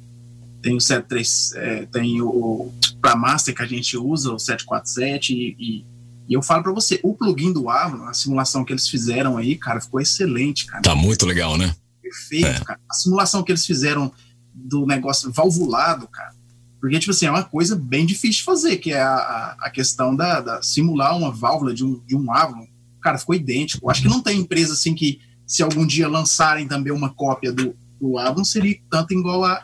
tem 0.62 0.76
o 0.76 0.80
73, 0.80 1.52
é, 1.56 1.86
tem 1.88 2.22
o 2.22 2.72
pra 3.02 3.16
Master 3.16 3.56
que 3.56 3.62
a 3.62 3.66
gente 3.66 3.98
usa, 3.98 4.34
o 4.34 4.40
747, 4.40 5.34
e, 5.34 5.56
e, 5.60 5.86
e 6.28 6.34
eu 6.34 6.42
falo 6.42 6.64
pra 6.64 6.74
você, 6.74 7.00
o 7.04 7.14
plugin 7.16 7.52
do 7.54 7.70
Avalon, 7.70 8.06
a 8.06 8.14
simulação 8.14 8.64
que 8.66 8.74
eles 8.74 8.88
fizeram 8.88 9.38
aí, 9.38 9.56
cara, 9.56 9.82
ficou 9.82 10.00
excelente, 10.00 10.66
cara. 10.66 10.82
Tá 10.82 10.96
muito 10.96 11.26
legal, 11.26 11.58
né? 11.58 11.76
Perfeito, 12.02 12.48
É. 12.48 12.60
cara. 12.64 12.80
A 12.90 12.94
simulação 12.94 13.44
que 13.44 13.52
eles 13.52 13.66
fizeram 13.66 14.12
do 14.54 14.86
negócio 14.86 15.32
valvulado, 15.32 16.08
cara. 16.08 16.34
Porque, 16.80 16.98
tipo 16.98 17.12
assim, 17.12 17.26
é 17.26 17.32
uma 17.32 17.44
coisa 17.44 17.76
bem 17.76 18.06
difícil 18.06 18.40
de 18.40 18.44
fazer, 18.44 18.78
que 18.78 18.92
é 18.94 19.02
a, 19.02 19.16
a, 19.16 19.58
a 19.62 19.70
questão 19.70 20.16
da, 20.16 20.40
da 20.40 20.62
simular 20.62 21.18
uma 21.18 21.32
válvula 21.32 21.74
de 21.74 21.84
um, 21.84 22.02
de 22.06 22.16
um. 22.16 22.26
Cara, 23.02 23.18
ficou 23.18 23.36
idêntico. 23.36 23.86
Eu 23.86 23.90
Acho 23.90 24.02
que 24.02 24.08
não 24.08 24.22
tem 24.22 24.40
empresa 24.40 24.74
assim 24.74 24.96
que, 24.96 25.20
se 25.46 25.62
algum 25.62 25.86
dia 25.86 26.08
lançarem 26.08 26.68
também 26.68 26.94
uma 26.94 27.10
cópia 27.14 27.52
do, 27.52 27.76
do 28.00 28.46
seria 28.46 28.80
tanto 28.90 29.14
igual 29.14 29.44
a, 29.44 29.64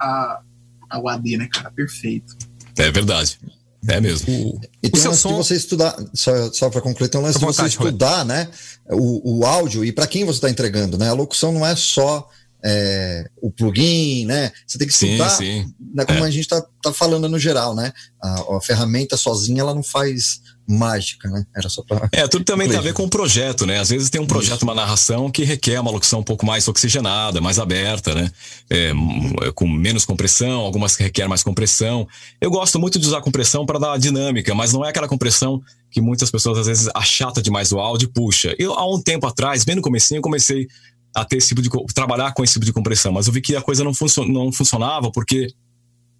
a, 0.00 0.40
ao 0.88 1.08
AD, 1.08 1.36
né, 1.36 1.48
cara? 1.52 1.70
Perfeito. 1.70 2.36
É 2.78 2.90
verdade. 2.90 3.38
É 3.86 4.00
mesmo. 4.00 4.60
E 4.82 4.90
tem 4.90 5.00
um 5.00 5.02
seu 5.02 5.10
lance 5.10 5.22
som- 5.22 5.28
de 5.30 5.34
você 5.36 5.54
estudar, 5.54 5.96
só, 6.12 6.52
só 6.52 6.68
para 6.70 6.80
concluir, 6.80 7.08
tem 7.08 7.20
um 7.20 7.24
lance 7.24 7.36
à 7.36 7.40
de 7.40 7.44
você 7.46 7.62
vontade, 7.62 7.68
estudar, 7.74 8.24
né? 8.24 8.48
O, 8.90 9.38
o 9.40 9.46
áudio 9.46 9.84
e 9.84 9.92
para 9.92 10.06
quem 10.06 10.24
você 10.24 10.38
está 10.38 10.50
entregando, 10.50 10.98
né? 10.98 11.08
A 11.08 11.12
locução 11.12 11.52
não 11.52 11.64
é 11.64 11.76
só 11.76 12.28
é, 12.64 13.28
o 13.40 13.50
plugin, 13.50 14.24
né? 14.26 14.50
Você 14.66 14.78
tem 14.78 14.86
que 14.88 14.94
Sim, 14.94 15.12
estudar, 15.12 15.30
sim. 15.30 15.72
né, 15.94 16.04
como 16.04 16.24
É. 16.24 16.26
a 16.26 16.30
gente 16.30 16.42
está 16.42 16.60
tá 16.82 16.92
falando 16.92 17.28
no 17.28 17.38
geral, 17.38 17.74
né? 17.74 17.92
A, 18.22 18.56
a 18.56 18.60
ferramenta 18.60 19.16
sozinha 19.16 19.60
ela 19.60 19.74
não 19.74 19.82
faz 19.82 20.40
mágica, 20.70 21.30
né? 21.30 21.46
Era 21.56 21.68
só 21.70 21.82
para 21.82 22.08
É, 22.12 22.28
tudo 22.28 22.44
também 22.44 22.68
tem 22.68 22.76
a 22.76 22.82
ver 22.82 22.92
com 22.92 23.04
o 23.04 23.08
projeto, 23.08 23.64
né? 23.64 23.78
Às 23.78 23.88
vezes 23.88 24.10
tem 24.10 24.20
um 24.20 24.26
projeto, 24.26 24.64
uma 24.64 24.74
narração 24.74 25.30
que 25.30 25.42
requer 25.42 25.80
uma 25.80 25.90
locução 25.90 26.20
um 26.20 26.22
pouco 26.24 26.44
mais 26.44 26.68
oxigenada, 26.68 27.40
mais 27.40 27.58
aberta, 27.58 28.14
né? 28.14 28.30
É, 28.68 28.90
m- 28.90 29.34
com 29.54 29.66
menos 29.66 30.04
compressão, 30.04 30.60
algumas 30.60 30.94
que 30.94 31.02
requer 31.04 31.26
mais 31.26 31.42
compressão. 31.42 32.06
Eu 32.38 32.50
gosto 32.50 32.78
muito 32.78 32.98
de 32.98 33.06
usar 33.06 33.22
compressão 33.22 33.64
para 33.64 33.78
dar 33.78 33.98
dinâmica, 33.98 34.54
mas 34.54 34.72
não 34.74 34.84
é 34.84 34.90
aquela 34.90 35.08
compressão 35.08 35.62
que 35.90 36.02
muitas 36.02 36.30
pessoas 36.30 36.58
às 36.58 36.66
vezes 36.66 36.90
achata 36.94 37.40
demais 37.40 37.72
o 37.72 37.78
áudio 37.78 38.06
e 38.06 38.12
puxa. 38.12 38.54
Eu, 38.58 38.74
há 38.74 38.94
um 38.94 39.00
tempo 39.00 39.26
atrás, 39.26 39.64
bem 39.64 39.76
no 39.76 39.80
comecinho, 39.80 40.18
eu 40.18 40.22
comecei 40.22 40.68
a 41.14 41.24
ter 41.24 41.36
esse 41.38 41.48
tipo 41.48 41.62
de 41.62 41.70
trabalhar 41.94 42.32
com 42.32 42.44
esse 42.44 42.52
tipo 42.54 42.64
de 42.66 42.72
compressão, 42.72 43.12
mas 43.12 43.26
eu 43.26 43.32
vi 43.32 43.40
que 43.40 43.56
a 43.56 43.62
coisa 43.62 43.82
não, 43.84 43.92
funcio- 43.94 44.26
não 44.26 44.52
funcionava 44.52 45.10
porque 45.10 45.48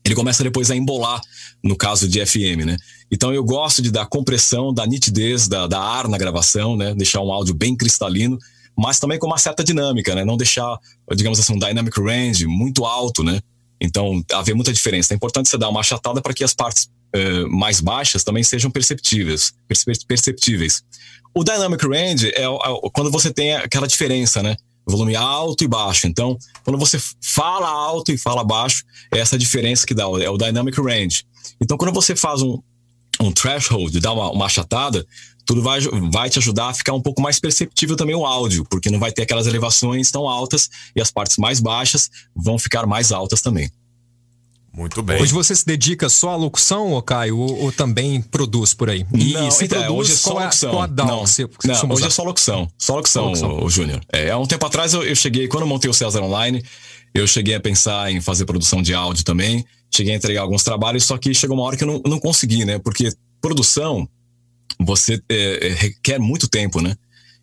ele 0.04 0.14
começa 0.14 0.42
depois 0.42 0.70
a 0.70 0.76
embolar, 0.76 1.20
no 1.62 1.76
caso 1.76 2.08
de 2.08 2.24
FM, 2.24 2.64
né? 2.64 2.76
Então 3.10 3.32
eu 3.32 3.44
gosto 3.44 3.82
de 3.82 3.90
dar 3.90 4.06
compressão, 4.06 4.72
da 4.72 4.86
nitidez, 4.86 5.46
da, 5.48 5.66
da 5.66 5.80
ar 5.80 6.08
na 6.08 6.16
gravação, 6.16 6.76
né? 6.76 6.94
Deixar 6.94 7.20
um 7.20 7.30
áudio 7.32 7.54
bem 7.54 7.76
cristalino, 7.76 8.38
mas 8.76 8.98
também 8.98 9.18
com 9.18 9.26
uma 9.26 9.38
certa 9.38 9.62
dinâmica, 9.62 10.14
né? 10.14 10.24
Não 10.24 10.36
deixar, 10.36 10.78
digamos 11.14 11.38
assim, 11.38 11.52
um 11.54 11.58
dynamic 11.58 12.00
range 12.00 12.46
muito 12.46 12.84
alto, 12.86 13.22
né? 13.22 13.40
Então 13.80 14.22
haver 14.32 14.54
muita 14.54 14.72
diferença. 14.72 15.12
É 15.12 15.16
importante 15.16 15.48
você 15.48 15.58
dar 15.58 15.68
uma 15.68 15.80
achatada 15.80 16.22
para 16.22 16.32
que 16.32 16.42
as 16.42 16.54
partes 16.54 16.88
eh, 17.12 17.44
mais 17.46 17.80
baixas 17.80 18.24
também 18.24 18.42
sejam 18.42 18.70
perceptíveis, 18.70 19.52
perce- 19.68 20.06
perceptíveis. 20.06 20.82
O 21.34 21.44
dynamic 21.44 21.86
range 21.86 22.28
é, 22.34 22.44
é 22.44 22.48
quando 22.92 23.10
você 23.10 23.32
tem 23.32 23.54
aquela 23.54 23.86
diferença, 23.86 24.42
né? 24.42 24.56
Volume 24.88 25.14
alto 25.14 25.62
e 25.64 25.68
baixo. 25.68 26.06
Então, 26.06 26.36
quando 26.64 26.78
você 26.78 26.98
fala 27.22 27.68
alto 27.68 28.10
e 28.10 28.18
fala 28.18 28.42
baixo, 28.42 28.84
é 29.12 29.18
essa 29.18 29.38
diferença 29.38 29.86
que 29.86 29.94
dá, 29.94 30.04
é 30.04 30.30
o 30.30 30.38
dynamic 30.38 30.80
range. 30.80 31.24
Então, 31.60 31.76
quando 31.76 31.92
você 31.92 32.16
faz 32.16 32.42
um, 32.42 32.58
um 33.20 33.32
threshold, 33.32 34.00
dá 34.00 34.12
uma, 34.12 34.30
uma 34.30 34.46
achatada, 34.46 35.06
tudo 35.44 35.62
vai, 35.62 35.80
vai 36.12 36.28
te 36.28 36.38
ajudar 36.38 36.68
a 36.68 36.74
ficar 36.74 36.92
um 36.92 37.00
pouco 37.00 37.22
mais 37.22 37.40
perceptível 37.40 37.96
também 37.96 38.14
o 38.14 38.26
áudio, 38.26 38.64
porque 38.68 38.90
não 38.90 38.98
vai 38.98 39.10
ter 39.10 39.22
aquelas 39.22 39.46
elevações 39.46 40.10
tão 40.10 40.28
altas 40.28 40.68
e 40.94 41.00
as 41.00 41.10
partes 41.10 41.38
mais 41.38 41.58
baixas 41.58 42.10
vão 42.36 42.58
ficar 42.58 42.86
mais 42.86 43.12
altas 43.12 43.40
também. 43.40 43.70
Muito 44.78 45.02
bem. 45.02 45.20
Hoje 45.20 45.32
você 45.32 45.56
se 45.56 45.66
dedica 45.66 46.08
só 46.08 46.30
à 46.30 46.36
locução, 46.36 46.92
ô 46.92 47.02
Caio, 47.02 47.36
ou, 47.36 47.64
ou 47.64 47.72
também 47.72 48.22
produz 48.22 48.72
por 48.74 48.88
aí? 48.88 49.04
E 49.12 49.32
não, 49.32 49.50
se 49.50 49.64
então, 49.64 49.82
produz, 49.82 49.98
hoje 49.98 50.12
é 50.12 50.16
só 50.16 50.30
qual, 50.30 50.40
é, 50.40 50.44
locução. 50.44 50.70
qual 50.70 50.82
a 50.82 50.86
DAW 50.86 51.06
não, 51.08 51.24
que 51.24 51.30
você 51.30 51.42
não, 51.64 51.74
hoje 51.74 51.92
usar? 51.94 52.06
é 52.06 52.10
só 52.10 52.22
locução. 52.22 52.70
Só 52.78 52.94
locução, 52.94 53.24
locução. 53.24 53.50
o, 53.58 53.64
o 53.64 53.70
Júnior. 53.70 54.00
É, 54.12 54.30
há 54.30 54.38
um 54.38 54.46
tempo 54.46 54.64
atrás 54.64 54.94
eu, 54.94 55.02
eu 55.02 55.16
cheguei, 55.16 55.48
quando 55.48 55.62
eu 55.62 55.66
montei 55.66 55.90
o 55.90 55.94
César 55.94 56.22
Online, 56.22 56.62
eu 57.12 57.26
cheguei 57.26 57.56
a 57.56 57.60
pensar 57.60 58.12
em 58.12 58.20
fazer 58.20 58.44
produção 58.44 58.80
de 58.80 58.94
áudio 58.94 59.24
também. 59.24 59.64
Cheguei 59.90 60.12
a 60.12 60.16
entregar 60.16 60.42
alguns 60.42 60.62
trabalhos, 60.62 61.04
só 61.04 61.18
que 61.18 61.34
chegou 61.34 61.56
uma 61.56 61.64
hora 61.64 61.76
que 61.76 61.82
eu 61.82 61.88
não, 61.88 62.00
não 62.06 62.20
consegui, 62.20 62.64
né? 62.64 62.78
Porque 62.78 63.10
produção, 63.40 64.08
você 64.78 65.20
é, 65.28 65.66
é, 65.66 65.74
requer 65.74 66.20
muito 66.20 66.46
tempo, 66.46 66.80
né? 66.80 66.94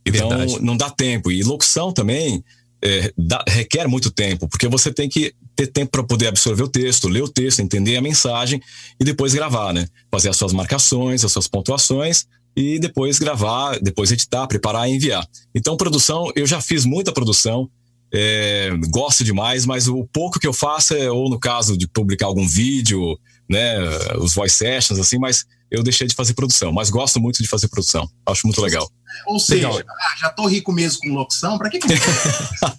Então 0.05 0.29
Verdade. 0.29 0.61
não 0.61 0.77
dá 0.77 0.89
tempo. 0.89 1.29
E 1.29 1.43
locução 1.43 1.91
também 1.91 2.45
é, 2.81 3.11
dá- 3.17 3.43
requer 3.45 3.87
muito 3.89 4.09
tempo, 4.09 4.47
porque 4.47 4.69
você 4.69 4.93
tem 4.93 5.09
que 5.09 5.33
ter 5.55 5.67
tempo 5.67 5.91
para 5.91 6.03
poder 6.03 6.27
absorver 6.27 6.63
o 6.63 6.67
texto, 6.67 7.07
ler 7.07 7.23
o 7.23 7.29
texto, 7.29 7.61
entender 7.61 7.95
a 7.95 8.01
mensagem 8.01 8.61
e 8.99 9.03
depois 9.03 9.33
gravar, 9.33 9.73
né? 9.73 9.87
Fazer 10.11 10.29
as 10.29 10.37
suas 10.37 10.53
marcações, 10.53 11.23
as 11.23 11.31
suas 11.31 11.47
pontuações 11.47 12.25
e 12.55 12.79
depois 12.79 13.19
gravar, 13.19 13.79
depois 13.79 14.11
editar, 14.11 14.47
preparar 14.47 14.89
e 14.89 14.93
enviar. 14.93 15.27
Então, 15.53 15.75
produção, 15.75 16.31
eu 16.35 16.45
já 16.47 16.61
fiz 16.61 16.85
muita 16.85 17.11
produção, 17.11 17.69
é, 18.13 18.69
gosto 18.89 19.23
demais, 19.23 19.65
mas 19.65 19.87
o 19.87 20.05
pouco 20.05 20.39
que 20.39 20.47
eu 20.47 20.53
faço 20.53 20.93
é, 20.93 21.11
ou 21.11 21.29
no 21.29 21.39
caso 21.39 21.77
de 21.77 21.87
publicar 21.87 22.27
algum 22.27 22.47
vídeo, 22.47 23.17
né, 23.49 23.77
os 24.19 24.33
voice 24.33 24.55
sessions, 24.55 24.99
assim, 24.99 25.17
mas 25.17 25.45
eu 25.71 25.83
deixei 25.83 26.07
de 26.07 26.15
fazer 26.15 26.33
produção, 26.33 26.71
mas 26.71 26.89
gosto 26.89 27.19
muito 27.19 27.41
de 27.41 27.49
fazer 27.49 27.67
produção. 27.67 28.09
Acho 28.25 28.45
muito 28.47 28.61
legal. 28.61 28.89
Ou 29.27 29.39
seja, 29.39 29.69
Legal. 29.69 29.83
ah, 29.89 30.15
já 30.19 30.29
tô 30.29 30.45
rico 30.47 30.71
mesmo 30.71 30.99
com 31.01 31.09
locução, 31.13 31.57
pra 31.57 31.69
que 31.69 31.79
que 31.79 31.87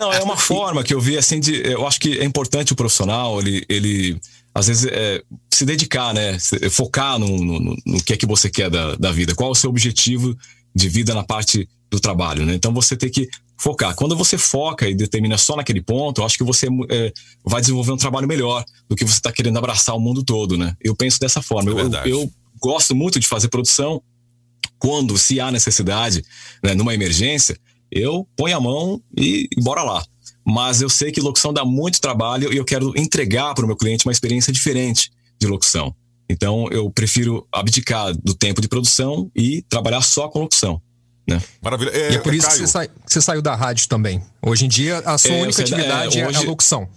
Não, 0.00 0.12
é 0.12 0.22
uma 0.22 0.36
forma 0.36 0.82
que 0.82 0.94
eu 0.94 1.00
vi 1.00 1.18
assim 1.18 1.40
de. 1.40 1.54
Eu 1.66 1.86
acho 1.86 2.00
que 2.00 2.18
é 2.18 2.24
importante 2.24 2.72
o 2.72 2.76
profissional, 2.76 3.38
ele, 3.40 3.64
ele 3.68 4.20
às 4.54 4.66
vezes 4.66 4.86
é, 4.90 5.22
se 5.52 5.64
dedicar, 5.64 6.14
né? 6.14 6.38
Se- 6.38 6.70
Focar 6.70 7.18
no, 7.18 7.28
no, 7.36 7.60
no- 7.60 7.76
no 7.84 8.02
que 8.02 8.12
é 8.12 8.16
que 8.16 8.26
você 8.26 8.48
quer 8.48 8.70
da, 8.70 8.94
da 8.96 9.12
vida. 9.12 9.34
Qual 9.34 9.48
é 9.50 9.52
o 9.52 9.54
seu 9.54 9.68
objetivo 9.70 10.36
de 10.74 10.88
vida 10.88 11.14
na 11.14 11.22
parte 11.22 11.68
do 11.90 12.00
trabalho, 12.00 12.46
né? 12.46 12.54
Então 12.54 12.72
você 12.72 12.96
tem 12.96 13.10
que 13.10 13.28
focar. 13.60 13.94
Quando 13.94 14.16
você 14.16 14.38
foca 14.38 14.88
e 14.88 14.94
determina 14.94 15.36
só 15.36 15.54
naquele 15.54 15.82
ponto, 15.82 16.20
eu 16.20 16.24
acho 16.24 16.38
que 16.38 16.44
você 16.44 16.66
é, 16.88 17.12
vai 17.44 17.60
desenvolver 17.60 17.92
um 17.92 17.96
trabalho 17.96 18.26
melhor 18.26 18.64
do 18.88 18.96
que 18.96 19.04
você 19.04 19.14
está 19.16 19.30
querendo 19.30 19.58
abraçar 19.58 19.94
o 19.94 20.00
mundo 20.00 20.24
todo, 20.24 20.56
né? 20.56 20.74
Eu 20.80 20.96
penso 20.96 21.20
dessa 21.20 21.42
forma. 21.42 21.70
Eu- 21.70 21.76
eu, 22.06 22.20
eu 22.22 22.32
gosto 22.58 22.94
muito 22.94 23.20
de 23.20 23.26
fazer 23.28 23.48
produção 23.48 24.02
quando, 24.78 25.18
se 25.18 25.38
há 25.40 25.50
necessidade, 25.52 26.24
né, 26.64 26.74
numa 26.74 26.94
emergência, 26.94 27.58
eu 27.90 28.26
ponho 28.36 28.56
a 28.56 28.60
mão 28.60 29.02
e, 29.16 29.46
e 29.56 29.60
bora 29.62 29.82
lá. 29.82 30.02
Mas 30.46 30.80
eu 30.80 30.88
sei 30.88 31.12
que 31.12 31.20
locução 31.20 31.52
dá 31.52 31.64
muito 31.64 32.00
trabalho 32.00 32.52
e 32.52 32.56
eu 32.56 32.64
quero 32.64 32.92
entregar 32.98 33.54
para 33.54 33.64
o 33.64 33.66
meu 33.66 33.76
cliente 33.76 34.06
uma 34.06 34.12
experiência 34.12 34.50
diferente 34.52 35.10
de 35.38 35.46
locução. 35.46 35.94
Então 36.30 36.66
eu 36.70 36.90
prefiro 36.90 37.46
abdicar 37.52 38.14
do 38.16 38.32
tempo 38.34 38.60
de 38.62 38.68
produção 38.68 39.30
e 39.36 39.62
trabalhar 39.68 40.00
só 40.00 40.28
com 40.28 40.40
locução. 40.40 40.80
Né? 41.30 41.42
Maravilha. 41.62 41.90
E 41.94 42.14
é 42.16 42.18
por 42.18 42.34
isso 42.34 42.48
que 42.48 42.56
você, 42.58 42.66
sai- 42.66 42.88
que 42.88 42.94
você 43.12 43.20
saiu 43.22 43.40
da 43.40 43.54
rádio 43.54 43.88
também. 43.88 44.22
Hoje 44.42 44.64
em 44.66 44.68
dia, 44.68 44.98
a 44.98 45.16
sua 45.16 45.30
É, 45.30 45.42
única 45.42 45.62
atividade 45.62 46.18
é, 46.18 46.22
é, 46.22 46.28
hoje- 46.28 46.38
a 46.38 46.42
locução. 46.42 46.88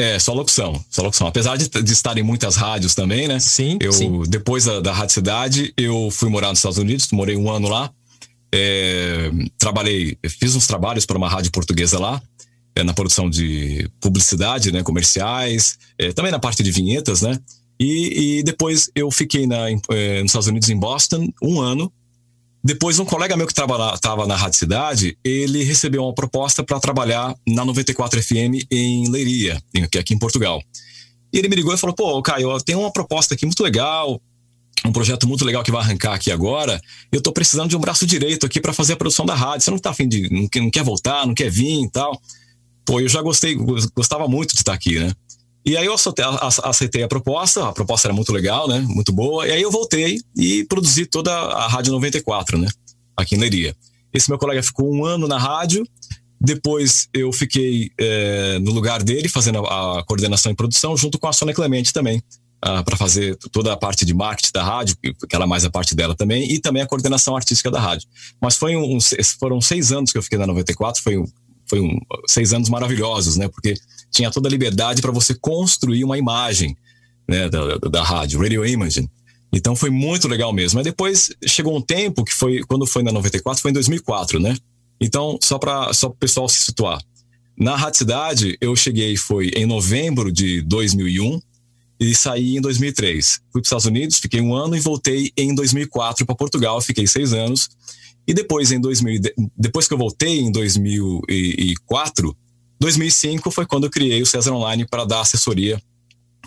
É, 0.00 0.16
só 0.18 0.32
locução, 0.32 0.84
só 0.88 1.02
locução. 1.02 1.26
Apesar 1.26 1.56
de, 1.56 1.68
de 1.68 1.92
estar 1.92 2.16
em 2.16 2.22
muitas 2.22 2.54
rádios 2.54 2.94
também, 2.94 3.26
né? 3.26 3.40
Sim. 3.40 3.78
Eu, 3.80 3.90
sim. 3.92 4.22
depois 4.28 4.64
da, 4.66 4.78
da 4.80 4.92
Rádio 4.92 5.14
Cidade, 5.14 5.72
eu 5.76 6.08
fui 6.12 6.28
morar 6.28 6.50
nos 6.50 6.60
Estados 6.60 6.78
Unidos, 6.78 7.08
morei 7.10 7.36
um 7.36 7.50
ano 7.50 7.68
lá. 7.68 7.90
É, 8.54 9.30
trabalhei, 9.58 10.16
fiz 10.38 10.54
uns 10.54 10.66
trabalhos 10.66 11.04
para 11.04 11.18
uma 11.18 11.28
rádio 11.28 11.50
portuguesa 11.50 11.98
lá, 11.98 12.22
é, 12.74 12.82
na 12.84 12.94
produção 12.94 13.28
de 13.28 13.90
publicidade, 14.00 14.70
né? 14.70 14.82
Comerciais, 14.84 15.78
é, 15.98 16.12
também 16.12 16.30
na 16.30 16.38
parte 16.38 16.62
de 16.62 16.70
vinhetas, 16.70 17.22
né? 17.22 17.38
E, 17.80 18.38
e 18.38 18.42
depois 18.42 18.90
eu 18.94 19.10
fiquei 19.10 19.46
na, 19.46 19.70
eh, 19.70 20.20
nos 20.20 20.30
Estados 20.30 20.48
Unidos, 20.48 20.68
em 20.68 20.76
Boston, 20.76 21.28
um 21.42 21.60
ano. 21.60 21.92
Depois, 22.68 22.98
um 22.98 23.04
colega 23.06 23.34
meu 23.34 23.46
que 23.46 23.52
estava 23.54 24.26
na 24.26 24.36
Rádio 24.36 24.58
Cidade, 24.58 25.16
ele 25.24 25.64
recebeu 25.64 26.02
uma 26.04 26.12
proposta 26.12 26.62
para 26.62 26.78
trabalhar 26.78 27.34
na 27.48 27.64
94 27.64 28.22
FM 28.22 28.66
em 28.70 29.08
Leiria, 29.08 29.58
que 29.90 29.96
é 29.96 30.00
aqui 30.02 30.12
em 30.12 30.18
Portugal. 30.18 30.62
E 31.32 31.38
ele 31.38 31.48
me 31.48 31.56
ligou 31.56 31.72
e 31.72 31.78
falou: 31.78 31.96
Pô, 31.96 32.20
Caio, 32.20 32.60
tenho 32.60 32.80
uma 32.80 32.92
proposta 32.92 33.32
aqui 33.32 33.46
muito 33.46 33.62
legal, 33.62 34.20
um 34.84 34.92
projeto 34.92 35.26
muito 35.26 35.46
legal 35.46 35.62
que 35.62 35.70
vai 35.70 35.80
arrancar 35.80 36.12
aqui 36.12 36.30
agora. 36.30 36.78
Eu 37.10 37.22
tô 37.22 37.32
precisando 37.32 37.70
de 37.70 37.76
um 37.76 37.80
braço 37.80 38.04
direito 38.04 38.44
aqui 38.44 38.60
para 38.60 38.74
fazer 38.74 38.92
a 38.92 38.96
produção 38.96 39.24
da 39.24 39.34
rádio. 39.34 39.62
Você 39.62 39.70
não 39.70 39.78
tá 39.78 39.88
afim 39.88 40.06
de. 40.06 40.28
Não 40.30 40.46
não 40.62 40.70
quer 40.70 40.84
voltar, 40.84 41.26
não 41.26 41.34
quer 41.34 41.50
vir 41.50 41.84
e 41.84 41.90
tal. 41.90 42.20
Pô, 42.84 43.00
eu 43.00 43.08
já 43.08 43.22
gostei, 43.22 43.56
gostava 43.96 44.28
muito 44.28 44.52
de 44.52 44.60
estar 44.60 44.74
aqui, 44.74 44.98
né? 44.98 45.10
E 45.68 45.76
aí 45.76 45.84
eu 45.84 45.92
aceitei, 45.92 47.02
a- 47.02 47.08
proposta, 47.08 47.68
a 47.68 47.72
proposta 47.74 48.08
era 48.08 48.14
muito 48.14 48.32
legal, 48.32 48.66
né? 48.66 48.80
Muito 48.88 49.12
boa. 49.12 49.46
E 49.46 49.52
aí 49.52 49.60
eu 49.60 49.70
voltei 49.70 50.18
e 50.34 50.64
produzi 50.64 51.04
toda 51.04 51.30
a 51.30 51.68
Rádio 51.68 51.92
94, 51.92 52.56
né? 52.56 52.68
Aqui 53.14 53.34
em 53.34 53.38
Leiria. 53.38 53.76
Esse 54.10 54.30
meu 54.30 54.38
colega 54.38 54.62
ficou 54.62 54.90
um 54.90 55.04
ano 55.04 55.28
na 55.28 55.36
rádio 55.36 55.86
Depois 56.40 57.06
eu 57.12 57.30
fiquei 57.34 57.90
é, 58.00 58.58
no 58.60 58.72
lugar 58.72 59.02
dele, 59.02 59.28
fazendo 59.28 59.58
a, 59.58 59.98
a, 59.98 60.04
coordenação 60.04 60.50
e 60.50 60.54
produção, 60.54 60.96
junto 60.96 61.18
com 61.18 61.28
a 61.28 61.34
Sônia 61.34 61.54
Clemente 61.54 61.92
também, 61.92 62.22
uh, 62.64 62.82
para 62.82 62.96
fazer 62.96 63.36
toda 63.52 63.70
a 63.70 63.76
parte 63.76 64.06
de 64.06 64.14
marketing 64.14 64.52
da 64.54 64.64
rádio, 64.64 64.96
que 65.02 65.36
era 65.36 65.46
mais 65.46 65.66
a 65.66 65.70
parte 65.70 65.94
dela 65.94 66.14
também, 66.14 66.50
e 66.50 66.58
também 66.58 66.80
a 66.80 66.86
coordenação 66.86 67.36
artística 67.36 67.70
da 67.70 67.78
rádio. 67.78 68.08
Mas 68.40 68.56
foi 68.56 68.74
um, 68.74 68.98
foram 69.38 69.60
seis 69.60 69.92
anos 69.92 70.12
que 70.12 70.16
eu 70.16 70.22
fiquei 70.22 70.38
na 70.38 70.46
94, 70.46 71.02
foi, 71.02 71.22
foi 71.66 71.80
um, 71.80 71.98
seis 72.26 72.54
anos 72.54 72.70
maravilhosos, 72.70 73.36
né? 73.36 73.48
Porque 73.48 73.74
tinha 74.10 74.30
toda 74.30 74.48
a 74.48 74.50
liberdade 74.50 75.02
para 75.02 75.12
você 75.12 75.34
construir 75.34 76.04
uma 76.04 76.18
imagem 76.18 76.76
né, 77.28 77.48
da, 77.48 77.76
da, 77.76 77.88
da 77.88 78.02
rádio, 78.02 78.40
Radio 78.40 78.64
Imaging. 78.64 79.08
Então 79.52 79.74
foi 79.74 79.90
muito 79.90 80.28
legal 80.28 80.52
mesmo. 80.52 80.78
Mas 80.78 80.84
depois 80.84 81.30
chegou 81.46 81.76
um 81.76 81.80
tempo 81.80 82.24
que 82.24 82.34
foi, 82.34 82.60
quando 82.64 82.86
foi 82.86 83.02
na 83.02 83.12
94, 83.12 83.62
foi 83.62 83.70
em 83.70 83.74
2004, 83.74 84.40
né? 84.40 84.56
Então, 85.00 85.38
só 85.42 85.58
para 85.58 85.92
só 85.92 86.08
o 86.08 86.14
pessoal 86.14 86.48
se 86.48 86.58
situar. 86.58 87.00
Na 87.56 87.76
Rádio 87.76 87.98
Cidade, 87.98 88.56
eu 88.60 88.74
cheguei 88.76 89.16
foi 89.16 89.48
em 89.54 89.66
novembro 89.66 90.30
de 90.30 90.60
2001 90.62 91.40
e 92.00 92.14
saí 92.14 92.56
em 92.56 92.60
2003. 92.60 93.26
Fui 93.26 93.40
para 93.52 93.60
os 93.60 93.66
Estados 93.66 93.86
Unidos, 93.86 94.18
fiquei 94.18 94.40
um 94.40 94.54
ano 94.54 94.76
e 94.76 94.80
voltei 94.80 95.32
em 95.36 95.54
2004 95.54 96.24
para 96.24 96.34
Portugal, 96.34 96.80
fiquei 96.80 97.06
seis 97.06 97.32
anos. 97.32 97.68
E 98.26 98.34
depois, 98.34 98.70
em 98.70 98.80
2000, 98.80 99.22
depois 99.56 99.88
que 99.88 99.94
eu 99.94 99.98
voltei 99.98 100.40
em 100.40 100.52
2004, 100.52 102.36
2005 102.80 103.50
foi 103.50 103.66
quando 103.66 103.84
eu 103.84 103.90
criei 103.90 104.22
o 104.22 104.26
César 104.26 104.52
Online 104.52 104.86
para 104.86 105.04
dar 105.04 105.20
assessoria 105.20 105.80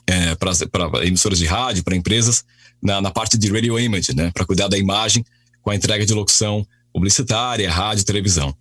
é, 0.08 0.36
para 0.36 1.06
emissoras 1.06 1.38
de 1.38 1.46
rádio, 1.46 1.84
para 1.84 1.96
empresas, 1.96 2.44
na, 2.82 3.02
na, 3.02 3.12
parte 3.12 3.38
de 3.38 3.52
radio 3.52 3.80
image, 3.80 4.16
né, 4.16 4.32
para 4.34 4.46
cuidar 4.46 4.68
da 4.68 4.78
imagem 4.78 5.24
com 5.62 5.70
a 5.70 5.76
entrega 5.76 6.06
de 6.06 6.14
locução 6.14 6.66
publicitária, 6.94 7.70
rádio, 7.70 8.04
televisão. 8.04 8.56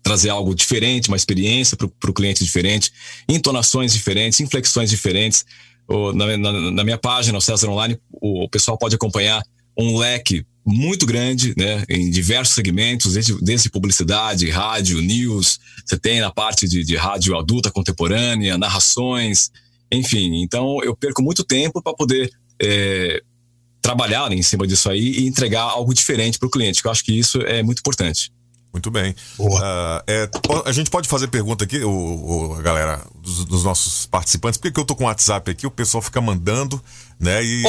trazer 0.03 0.29
algo 0.29 0.57
diferente, 0.57 1.07
uma 1.07 1.17
experiência 1.17 1.77
para 1.77 2.11
o 2.11 2.13
cliente 2.13 2.45
diferente, 2.45 2.93
entonações 3.29 3.93
diferentes, 3.93 4.41
inflexões 4.41 4.91
diferentes. 4.91 5.45
Na, 5.89 6.37
na, 6.37 6.71
na, 6.73 6.85
minha 6.85 6.99
página, 6.99 7.39
o 7.39 7.41
César 7.41 7.69
Online, 7.69 7.97
o, 8.11 8.49
pessoal 8.49 8.77
pode 8.77 8.97
acompanhar 8.97 9.41
um 9.79 9.97
leque 9.97 10.45
muito 10.65 11.07
grande, 11.07 11.55
né, 11.57 11.85
em 11.89 12.11
diversos 12.11 12.57
segmentos, 12.57 13.13
desde, 13.13 13.41
desde 13.41 13.71
publicidade, 13.71 14.51
rádio, 14.51 15.01
news, 15.01 15.61
você 15.85 15.97
tem 15.97 16.21
na 16.21 16.33
parte 16.33 16.67
de, 16.67 16.83
de 16.83 16.97
rádio 16.97 17.39
adulta 17.39 17.71
contemporânea, 17.71 18.59
narrações, 18.59 19.53
enfim, 19.91 20.43
então 20.43 20.79
eu 20.83 20.97
perco 20.97 21.23
muito 21.23 21.45
tempo 21.45 21.83
para 21.83 21.95
poder 21.95 22.31
é, 22.61 23.23
trabalhar 23.81 24.31
em 24.33 24.43
cima 24.43 24.67
disso 24.67 24.91
aí 24.91 25.21
e 25.21 25.27
entregar 25.27 25.63
algo 25.63 25.95
diferente 25.95 26.39
para 26.39 26.47
o 26.47 26.51
cliente, 26.51 26.83
que 26.83 26.89
eu 26.89 26.93
acho 26.93 27.05
que 27.05 27.17
isso 27.17 27.41
é 27.43 27.63
muito 27.63 27.81
importante. 27.81 28.33
Muito 28.73 28.91
bem. 28.91 29.15
Uh, 29.39 30.03
é, 30.07 30.29
a 30.67 30.73
gente 30.73 30.91
pode 30.91 31.09
fazer 31.09 31.29
pergunta 31.29 31.65
aqui, 31.65 31.79
o, 31.83 31.91
o 31.91 32.55
galera, 32.57 33.01
dos, 33.15 33.45
dos, 33.47 33.65
nossos 33.65 34.05
participantes. 34.05 34.59
Por 34.61 34.71
que, 34.71 34.79
eu 34.79 34.85
tô 34.85 34.95
com 34.95 35.05
o 35.05 35.07
WhatsApp 35.07 35.51
aqui? 35.51 35.67
O 35.67 35.71
pessoal 35.71 36.03
fica 36.03 36.21
mandando, 36.21 36.83
né? 37.19 37.43
E 37.43 37.63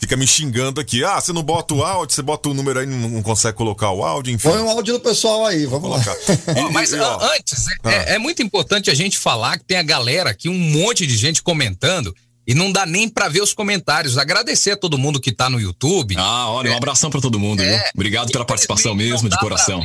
fica 0.00 0.16
me 0.16 0.26
xingando 0.26 0.80
aqui. 0.80 1.04
Ah, 1.04 1.20
você 1.20 1.32
não 1.32 1.42
bota 1.42 1.74
o 1.74 1.82
áudio, 1.82 2.14
você 2.14 2.22
bota 2.22 2.48
o 2.48 2.54
número 2.54 2.80
aí, 2.80 2.86
não, 2.86 3.08
não 3.08 3.22
consegue 3.22 3.56
colocar 3.56 3.90
o 3.90 4.04
áudio, 4.04 4.32
enfim. 4.32 4.48
Põe 4.48 4.60
o 4.60 4.68
áudio 4.68 4.94
do 4.94 5.00
pessoal 5.00 5.46
aí, 5.46 5.66
vamos 5.66 5.90
lá. 5.90 6.02
Mas 6.72 6.92
e, 6.92 6.98
ó, 6.98 7.18
antes, 7.34 7.66
é, 7.68 7.74
ah. 7.84 7.92
é, 7.92 8.14
é 8.14 8.18
muito 8.18 8.42
importante 8.42 8.90
a 8.90 8.94
gente 8.94 9.18
falar 9.18 9.58
que 9.58 9.64
tem 9.64 9.78
a 9.78 9.82
galera 9.82 10.30
aqui, 10.30 10.48
um 10.48 10.58
monte 10.58 11.06
de 11.06 11.16
gente 11.16 11.42
comentando. 11.42 12.14
E 12.46 12.54
não 12.54 12.72
dá 12.72 12.84
nem 12.84 13.08
para 13.08 13.28
ver 13.28 13.42
os 13.42 13.54
comentários. 13.54 14.18
Agradecer 14.18 14.72
a 14.72 14.76
todo 14.76 14.98
mundo 14.98 15.20
que 15.20 15.30
tá 15.30 15.48
no 15.48 15.60
YouTube. 15.60 16.16
Ah, 16.18 16.50
olha, 16.50 16.72
um 16.72 16.76
abração 16.76 17.08
para 17.08 17.20
todo 17.20 17.38
mundo, 17.38 17.62
é, 17.62 17.68
viu? 17.68 17.84
Obrigado 17.94 18.32
pela 18.32 18.44
participação 18.44 18.92
mesmo, 18.92 19.28
de 19.28 19.38
coração. 19.38 19.80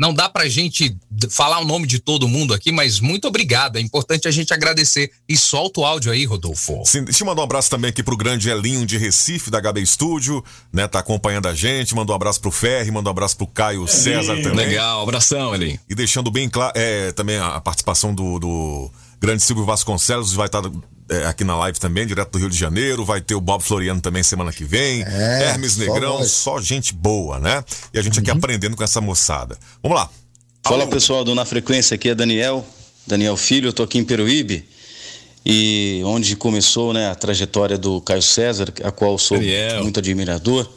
Não 0.00 0.14
dá 0.14 0.30
pra 0.30 0.48
gente 0.48 0.96
falar 1.28 1.60
o 1.60 1.64
nome 1.66 1.86
de 1.86 1.98
todo 1.98 2.26
mundo 2.26 2.54
aqui, 2.54 2.72
mas 2.72 3.00
muito 3.00 3.28
obrigado. 3.28 3.76
É 3.76 3.82
importante 3.82 4.26
a 4.26 4.30
gente 4.30 4.50
agradecer. 4.50 5.10
E 5.28 5.36
solta 5.36 5.80
o 5.80 5.84
áudio 5.84 6.10
aí, 6.10 6.24
Rodolfo. 6.24 6.82
Sim, 6.86 7.04
deixa 7.04 7.22
eu 7.22 7.26
mandar 7.26 7.42
um 7.42 7.44
abraço 7.44 7.68
também 7.68 7.90
aqui 7.90 8.02
pro 8.02 8.16
grande 8.16 8.48
Elinho 8.48 8.86
de 8.86 8.96
Recife, 8.96 9.50
da 9.50 9.60
HB 9.60 9.84
Studio, 9.84 10.42
né? 10.72 10.88
Tá 10.88 11.00
acompanhando 11.00 11.48
a 11.48 11.54
gente. 11.54 11.94
Mandou 11.94 12.14
um 12.14 12.16
abraço 12.16 12.40
pro 12.40 12.50
Ferri, 12.50 12.90
mandou 12.90 13.10
um 13.10 13.14
abraço 13.14 13.36
pro 13.36 13.46
Caio 13.46 13.86
César 13.86 14.36
também. 14.36 14.68
Legal, 14.68 15.02
abração, 15.02 15.54
Elinho. 15.54 15.78
E 15.86 15.94
deixando 15.94 16.30
bem 16.30 16.48
claro, 16.48 16.72
é, 16.74 17.12
também 17.12 17.36
a 17.36 17.60
participação 17.60 18.14
do, 18.14 18.38
do 18.38 18.90
grande 19.20 19.42
Silvio 19.42 19.64
Vasconcelos, 19.64 20.32
vai 20.32 20.46
estar 20.46 20.62
é, 21.10 21.26
aqui 21.26 21.44
na 21.44 21.56
live 21.56 21.78
também, 21.78 22.06
direto 22.06 22.30
do 22.32 22.38
Rio 22.38 22.48
de 22.48 22.56
Janeiro. 22.56 23.04
Vai 23.04 23.20
ter 23.20 23.34
o 23.34 23.40
Bob 23.40 23.62
Floriano 23.62 24.00
também 24.00 24.22
semana 24.22 24.52
que 24.52 24.64
vem. 24.64 25.02
É, 25.02 25.48
Hermes 25.50 25.76
Negrão, 25.76 26.18
só, 26.20 26.56
só, 26.56 26.60
gente 26.60 26.94
boa, 26.94 27.38
né? 27.38 27.62
E 27.92 27.98
a 27.98 28.02
gente 28.02 28.16
uhum. 28.16 28.22
aqui 28.22 28.30
aprendendo 28.30 28.76
com 28.76 28.82
essa 28.82 29.00
moçada. 29.00 29.58
Vamos 29.82 29.98
lá. 29.98 30.08
Fala 30.64 30.82
Alô. 30.82 30.90
pessoal 30.90 31.24
do 31.24 31.34
Na 31.34 31.44
Frequência, 31.44 31.94
aqui 31.94 32.08
é 32.08 32.14
Daniel, 32.14 32.64
Daniel 33.06 33.36
Filho, 33.36 33.68
eu 33.68 33.72
tô 33.72 33.82
aqui 33.82 33.98
em 33.98 34.04
Peruíbe. 34.04 34.68
E 35.44 36.02
onde 36.04 36.36
começou 36.36 36.92
né, 36.92 37.10
a 37.10 37.14
trajetória 37.14 37.78
do 37.78 38.00
Caio 38.02 38.22
César, 38.22 38.72
a 38.84 38.90
qual 38.90 39.18
sou 39.18 39.38
Daniel. 39.38 39.82
muito 39.82 39.98
admirador. 39.98 40.68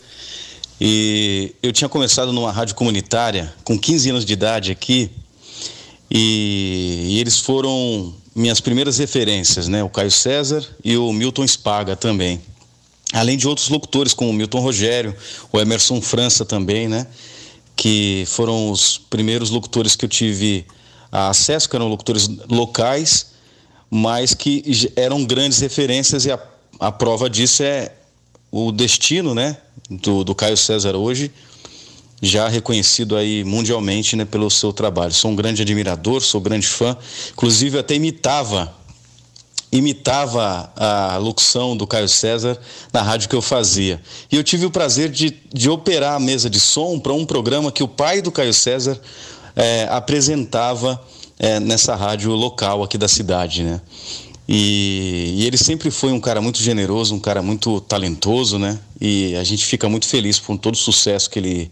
E 0.80 1.54
eu 1.62 1.72
tinha 1.72 1.90
começado 1.90 2.34
numa 2.34 2.52
rádio 2.52 2.76
comunitária 2.76 3.54
com 3.64 3.78
15 3.78 4.10
anos 4.10 4.26
de 4.26 4.34
idade 4.34 4.72
aqui, 4.72 5.12
e, 6.10 7.08
e 7.10 7.20
eles 7.20 7.40
foram 7.40 8.16
minhas 8.36 8.60
primeiras 8.60 8.98
referências, 8.98 9.68
né? 9.68 9.84
O 9.84 9.90
Caio 9.90 10.12
César 10.12 10.66
e 10.84 10.98
o 10.98 11.12
Milton 11.14 11.46
Spaga 11.48 11.96
também. 11.96 12.42
Além 13.14 13.38
de 13.38 13.48
outros 13.48 13.70
locutores 13.70 14.14
como 14.14 14.32
o 14.32 14.34
Milton 14.34 14.60
Rogério, 14.60 15.16
o 15.52 15.60
Emerson 15.60 16.02
França 16.02 16.44
também, 16.44 16.88
né? 16.88 17.06
Que 17.76 18.24
foram 18.28 18.72
os 18.72 18.98
primeiros 18.98 19.50
locutores 19.50 19.96
que 19.96 20.06
eu 20.06 20.10
tive 20.10 20.66
acesso, 21.12 21.70
que 21.70 21.76
eram 21.76 21.88
locutores 21.88 22.28
locais, 22.50 23.28
mas 23.90 24.34
que 24.34 24.92
eram 24.96 25.24
grandes 25.24 25.60
referências 25.60 26.26
e 26.26 26.32
a, 26.32 26.40
a 26.80 26.92
prova 26.92 27.30
disso 27.30 27.62
é 27.62 27.94
o 28.52 28.72
destino, 28.72 29.36
né? 29.36 29.58
Do, 29.90 30.24
do 30.24 30.34
Caio 30.34 30.58
César 30.58 30.96
hoje, 30.96 31.32
já 32.24 32.48
reconhecido 32.48 33.18
aí 33.18 33.44
mundialmente 33.44 34.16
né, 34.16 34.24
pelo 34.24 34.50
seu 34.50 34.72
trabalho. 34.72 35.14
Sou 35.14 35.30
um 35.30 35.36
grande 35.36 35.62
admirador, 35.62 36.22
sou 36.22 36.40
um 36.40 36.44
grande 36.44 36.66
fã, 36.66 36.98
inclusive 37.34 37.78
até 37.78 37.96
imitava 37.96 38.74
imitava 39.74 40.72
a 40.76 41.18
locução 41.18 41.76
do 41.76 41.88
Caio 41.88 42.08
César 42.08 42.60
na 42.94 43.02
rádio 43.02 43.28
que 43.28 43.36
eu 43.36 43.42
fazia. 43.42 44.00
E 44.32 44.36
eu 44.36 44.44
tive 44.44 44.68
o 44.68 44.72
prazer 44.72 45.10
de, 45.10 45.36
de 45.52 45.68
operar 45.68 46.14
a 46.14 46.20
mesa 46.20 46.48
de 46.48 46.60
som 46.60 47.00
para 47.00 47.12
um 47.12 47.26
programa 47.26 47.72
que 47.72 47.82
o 47.82 47.88
pai 47.88 48.22
do 48.22 48.32
Caio 48.32 48.54
César 48.54 49.02
é, 49.56 49.88
apresentava 49.90 51.04
é, 51.40 51.60
nessa 51.60 51.96
rádio 51.96 52.32
local 52.34 52.84
aqui 52.84 53.00
da 53.00 53.08
cidade, 53.08 53.64
né? 53.64 53.82
E, 54.48 55.36
e, 55.38 55.48
ele 55.48 55.58
sempre 55.58 55.90
foi 55.90 56.12
um 56.12 56.20
cara 56.20 56.42
muito 56.42 56.62
generoso, 56.62 57.16
um 57.16 57.20
cara 57.20 57.42
muito 57.42 57.80
talentoso, 57.80 58.60
né? 58.60 58.78
E 59.00 59.36
a 59.36 59.44
gente 59.44 59.66
fica 59.66 59.88
muito 59.88 60.06
feliz 60.06 60.38
por 60.38 60.58
todo 60.58 60.74
o 60.74 60.78
sucesso 60.78 61.30
que 61.30 61.40
ele 61.40 61.72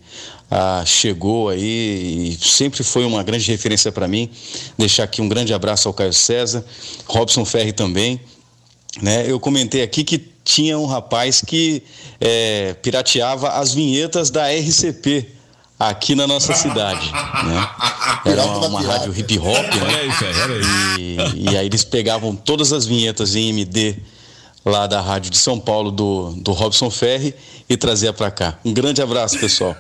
ah, 0.49 0.84
chegou 0.85 1.49
aí 1.49 2.30
e 2.31 2.38
sempre 2.41 2.84
foi 2.84 3.03
uma 3.06 3.23
grande 3.23 3.49
referência 3.52 3.91
para 3.91 4.07
mim. 4.07 4.30
Deixar 4.77 5.03
aqui 5.03 5.22
um 5.22 5.27
grande 5.27 5.53
abraço 5.53 5.88
ao 5.88 5.93
Caio 5.93 6.14
César, 6.14 6.65
Robson 7.07 7.43
Ferri 7.43 7.73
também. 7.73 8.22
Né? 9.02 9.30
Eu 9.30 9.39
comentei 9.39 9.81
aqui 9.81 10.03
que 10.03 10.18
tinha 10.43 10.77
um 10.77 10.85
rapaz 10.85 11.41
que 11.41 11.84
é, 12.19 12.73
pirateava 12.81 13.49
as 13.49 13.73
vinhetas 13.73 14.30
da 14.30 14.48
RCP 14.49 15.27
aqui 15.90 16.16
na 16.16 16.28
nossa 16.28 16.53
cidade. 16.53 17.12
Né? 17.12 17.70
Era 18.26 18.44
uma, 18.45 18.68
uma 18.68 18.82
rádio 18.82 19.14
hip 19.18 19.38
hop, 19.40 19.48
né? 19.48 20.98
E, 20.99 21.18
e 21.52 21.58
aí 21.58 21.66
eles 21.66 21.84
pegavam 21.84 22.36
todas 22.36 22.72
as 22.72 22.86
vinhetas 22.86 23.36
em 23.36 23.49
MD 23.49 23.98
lá 24.66 24.86
da 24.86 25.02
rádio 25.02 25.32
de 25.32 25.38
São 25.38 25.60
Paulo 25.60 25.91
do, 25.91 26.34
do 26.34 26.52
Robson 26.52 26.91
Ferri 26.91 27.34
e 27.68 27.76
trazia 27.76 28.14
para 28.14 28.30
cá. 28.30 28.60
Um 28.64 28.74
grande 28.74 29.02
abraço, 29.02 29.40
pessoal. 29.40 29.76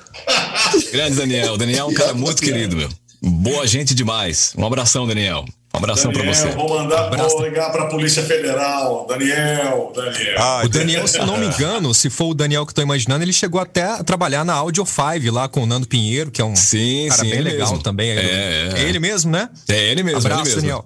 grande 0.91 1.15
Daniel. 1.15 1.57
Daniel 1.57 1.87
é 1.87 1.89
um 1.89 1.93
cara 1.93 2.13
muito 2.13 2.41
querido, 2.41 2.75
meu. 2.75 2.89
Boa 3.21 3.67
gente 3.67 3.93
demais. 3.93 4.53
Um 4.57 4.65
abração, 4.65 5.05
Daniel. 5.05 5.45
Um 5.73 5.77
abração 5.77 6.11
para 6.11 6.23
você. 6.23 6.49
Vou 6.49 6.69
mandar, 6.69 7.11
um 7.13 7.29
vou 7.29 7.43
ligar 7.43 7.71
para 7.71 7.83
a 7.83 7.87
Polícia 7.87 8.21
Federal. 8.23 9.05
Daniel, 9.07 9.91
Daniel. 9.95 10.35
Ah, 10.37 10.61
o 10.65 10.69
Daniel, 10.69 11.07
se 11.07 11.17
eu 11.17 11.25
não 11.25 11.37
me 11.37 11.45
engano, 11.45 11.93
se 11.93 12.09
for 12.09 12.29
o 12.29 12.33
Daniel 12.33 12.65
que 12.65 12.73
estou 12.73 12.83
imaginando, 12.83 13.23
ele 13.23 13.31
chegou 13.31 13.59
até 13.59 13.83
a 13.83 14.03
trabalhar 14.03 14.43
na 14.43 14.53
Audio 14.53 14.85
5 14.85 15.33
lá 15.33 15.47
com 15.47 15.63
o 15.63 15.65
Nando 15.65 15.87
Pinheiro, 15.87 16.29
que 16.29 16.41
é 16.41 16.45
um 16.45 16.55
sim, 16.55 17.07
cara 17.09 17.21
sim, 17.21 17.29
bem 17.29 17.41
legal 17.41 17.69
mesmo. 17.69 17.83
também. 17.83 18.09
É, 18.09 18.15
é, 18.15 18.71
é, 18.75 18.81
ele 18.83 18.99
mesmo, 18.99 19.31
né? 19.31 19.49
É 19.69 19.91
ele 19.91 20.03
mesmo. 20.03 20.19
Abraço, 20.19 20.41
ele 20.41 20.49
mesmo. 20.49 20.61
Daniel. 20.61 20.85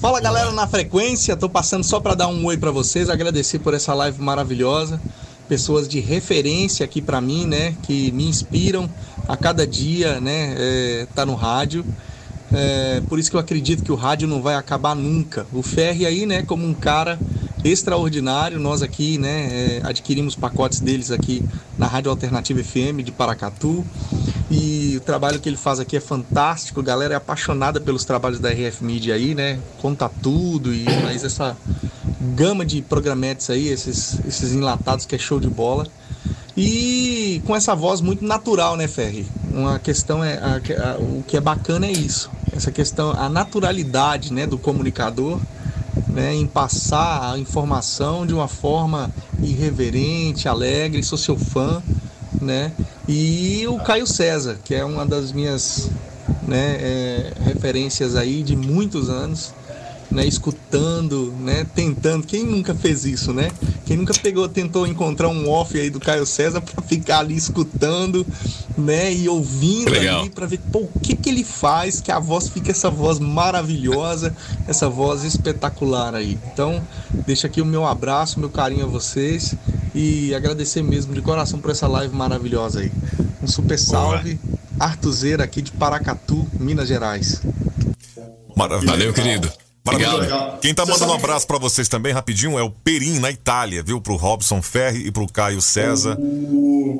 Fala 0.00 0.20
galera 0.20 0.50
na 0.52 0.66
frequência, 0.66 1.36
tô 1.36 1.48
passando 1.48 1.84
só 1.84 2.00
para 2.00 2.14
dar 2.14 2.28
um 2.28 2.44
oi 2.44 2.56
para 2.56 2.70
vocês, 2.70 3.08
agradecer 3.08 3.60
por 3.60 3.72
essa 3.72 3.94
live 3.94 4.20
maravilhosa, 4.20 5.00
pessoas 5.48 5.88
de 5.88 6.00
referência 6.00 6.84
aqui 6.84 7.00
para 7.00 7.20
mim, 7.20 7.46
né, 7.46 7.76
que 7.84 8.10
me 8.10 8.26
inspiram 8.26 8.90
a 9.28 9.36
cada 9.36 9.64
dia, 9.64 10.20
né, 10.20 10.56
é, 10.58 11.06
tá 11.14 11.24
no 11.24 11.36
rádio. 11.36 11.84
É, 12.54 13.00
por 13.08 13.18
isso 13.18 13.30
que 13.30 13.36
eu 13.36 13.40
acredito 13.40 13.82
que 13.82 13.92
o 13.92 13.94
rádio 13.94 14.28
não 14.28 14.42
vai 14.42 14.54
acabar 14.54 14.94
nunca. 14.94 15.46
O 15.52 15.62
Ferri 15.62 16.04
aí, 16.04 16.26
né, 16.26 16.42
como 16.42 16.66
um 16.66 16.74
cara 16.74 17.18
extraordinário, 17.64 18.58
nós 18.58 18.82
aqui, 18.82 19.18
né, 19.18 19.48
é, 19.50 19.80
adquirimos 19.84 20.34
pacotes 20.34 20.80
deles 20.80 21.10
aqui 21.10 21.44
na 21.78 21.86
Rádio 21.86 22.10
Alternativa 22.10 22.62
FM 22.62 23.02
de 23.04 23.12
Paracatu. 23.12 23.84
E 24.50 24.94
o 24.98 25.00
trabalho 25.00 25.40
que 25.40 25.48
ele 25.48 25.56
faz 25.56 25.80
aqui 25.80 25.96
é 25.96 26.00
fantástico. 26.00 26.80
A 26.80 26.82
galera 26.82 27.14
é 27.14 27.16
apaixonada 27.16 27.80
pelos 27.80 28.04
trabalhos 28.04 28.38
da 28.38 28.50
RF 28.50 28.84
Media 28.84 29.14
aí, 29.14 29.34
né? 29.34 29.58
Conta 29.80 30.10
tudo 30.10 30.74
e 30.74 30.84
mais 31.02 31.24
essa 31.24 31.56
gama 32.34 32.64
de 32.64 32.82
programetes 32.82 33.48
aí, 33.48 33.68
esses, 33.68 34.18
esses 34.26 34.52
enlatados 34.52 35.06
que 35.06 35.14
é 35.14 35.18
show 35.18 35.40
de 35.40 35.48
bola. 35.48 35.86
E 36.56 37.42
com 37.46 37.56
essa 37.56 37.74
voz 37.74 38.00
muito 38.00 38.24
natural, 38.24 38.76
né, 38.76 38.86
Ferri? 38.86 39.26
Uma 39.50 39.78
questão 39.78 40.22
é. 40.22 40.38
A, 40.38 40.56
a, 40.56 40.98
o 40.98 41.24
que 41.26 41.36
é 41.36 41.40
bacana 41.40 41.86
é 41.86 41.92
isso. 41.92 42.30
Essa 42.54 42.70
questão, 42.70 43.12
a 43.12 43.28
naturalidade 43.28 44.32
né, 44.32 44.46
do 44.46 44.58
comunicador 44.58 45.40
né, 46.08 46.34
em 46.34 46.46
passar 46.46 47.32
a 47.32 47.38
informação 47.38 48.26
de 48.26 48.34
uma 48.34 48.48
forma 48.48 49.10
irreverente, 49.42 50.48
alegre, 50.48 51.02
sou 51.02 51.18
seu 51.18 51.36
fã, 51.38 51.82
né? 52.40 52.72
E 53.08 53.66
o 53.66 53.78
Caio 53.78 54.06
César, 54.06 54.58
que 54.62 54.74
é 54.74 54.84
uma 54.84 55.04
das 55.04 55.32
minhas 55.32 55.90
né, 56.46 56.76
é, 56.80 57.32
referências 57.44 58.14
aí 58.14 58.42
de 58.42 58.54
muitos 58.54 59.08
anos, 59.08 59.54
né, 60.12 60.26
escutando, 60.26 61.34
né, 61.40 61.66
tentando. 61.74 62.26
Quem 62.26 62.44
nunca 62.44 62.74
fez 62.74 63.04
isso, 63.04 63.32
né? 63.32 63.50
Quem 63.86 63.96
nunca 63.96 64.14
pegou, 64.14 64.48
tentou 64.48 64.86
encontrar 64.86 65.28
um 65.28 65.48
off 65.48 65.78
aí 65.78 65.90
do 65.90 65.98
Caio 65.98 66.26
César 66.26 66.60
para 66.60 66.82
ficar 66.82 67.20
ali 67.20 67.36
escutando, 67.36 68.26
né, 68.76 69.12
e 69.12 69.28
ouvindo 69.28 69.90
Legal. 69.90 70.20
ali 70.20 70.30
para 70.30 70.46
ver 70.46 70.60
pô, 70.70 70.80
o 70.80 71.00
que 71.00 71.16
que 71.16 71.30
ele 71.30 71.42
faz, 71.42 72.00
que 72.00 72.12
a 72.12 72.18
voz 72.18 72.48
fica 72.48 72.70
essa 72.70 72.90
voz 72.90 73.18
maravilhosa, 73.18 74.36
essa 74.68 74.88
voz 74.88 75.24
espetacular 75.24 76.14
aí. 76.14 76.38
Então, 76.52 76.82
deixa 77.26 77.46
aqui 77.46 77.60
o 77.60 77.66
meu 77.66 77.86
abraço, 77.86 78.38
meu 78.38 78.50
carinho 78.50 78.84
a 78.84 78.88
vocês 78.88 79.54
e 79.94 80.34
agradecer 80.34 80.82
mesmo 80.82 81.14
de 81.14 81.20
coração 81.20 81.58
por 81.58 81.70
essa 81.70 81.86
live 81.86 82.14
maravilhosa 82.14 82.80
aí. 82.80 82.92
Um 83.42 83.46
super 83.46 83.78
salve, 83.78 84.38
Artuzeira 84.78 85.44
aqui 85.44 85.62
de 85.62 85.70
Paracatu, 85.72 86.46
Minas 86.58 86.88
Gerais. 86.88 87.42
Maravilha. 88.56 88.92
Valeu, 88.92 89.12
querido. 89.12 89.50
Maravilha. 89.84 90.58
Quem 90.60 90.72
tá 90.72 90.86
mandando 90.86 91.12
um 91.12 91.16
abraço 91.16 91.46
pra 91.46 91.58
vocês 91.58 91.88
também, 91.88 92.12
rapidinho, 92.12 92.58
é 92.58 92.62
o 92.62 92.70
Perim, 92.70 93.18
na 93.18 93.30
Itália, 93.30 93.82
viu? 93.82 94.00
Pro 94.00 94.16
Robson 94.16 94.62
Ferri 94.62 95.08
e 95.08 95.10
pro 95.10 95.26
Caio 95.26 95.60
César. 95.60 96.16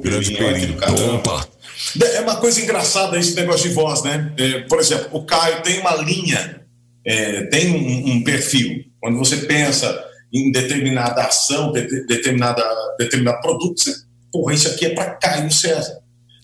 Grande 0.03 0.33
Perim, 0.33 0.73
Perim. 0.73 1.15
Opa. 1.15 1.47
É 2.01 2.21
uma 2.21 2.37
coisa 2.37 2.61
engraçada 2.61 3.19
esse 3.19 3.35
negócio 3.35 3.69
de 3.69 3.75
voz, 3.75 4.03
né? 4.03 4.33
É, 4.37 4.61
por 4.63 4.81
exemplo, 4.81 5.09
o 5.13 5.25
Caio 5.25 5.63
tem 5.63 5.81
uma 5.81 5.95
linha, 5.97 6.61
é, 7.07 7.43
tem 7.45 7.71
um, 7.71 8.17
um 8.17 8.25
perfil. 8.25 8.85
Quando 9.01 9.19
você 9.19 9.37
pensa 9.37 10.05
em 10.33 10.51
determinada 10.51 11.23
ação, 11.23 11.73
de, 11.73 12.07
determinada, 12.07 12.65
determinado 12.99 13.41
produto, 13.41 13.81
você, 13.81 13.93
porra, 14.33 14.55
isso 14.55 14.69
aqui 14.69 14.87
é 14.87 14.95
para 14.95 15.11
Caio 15.17 15.51
César. 15.53 15.99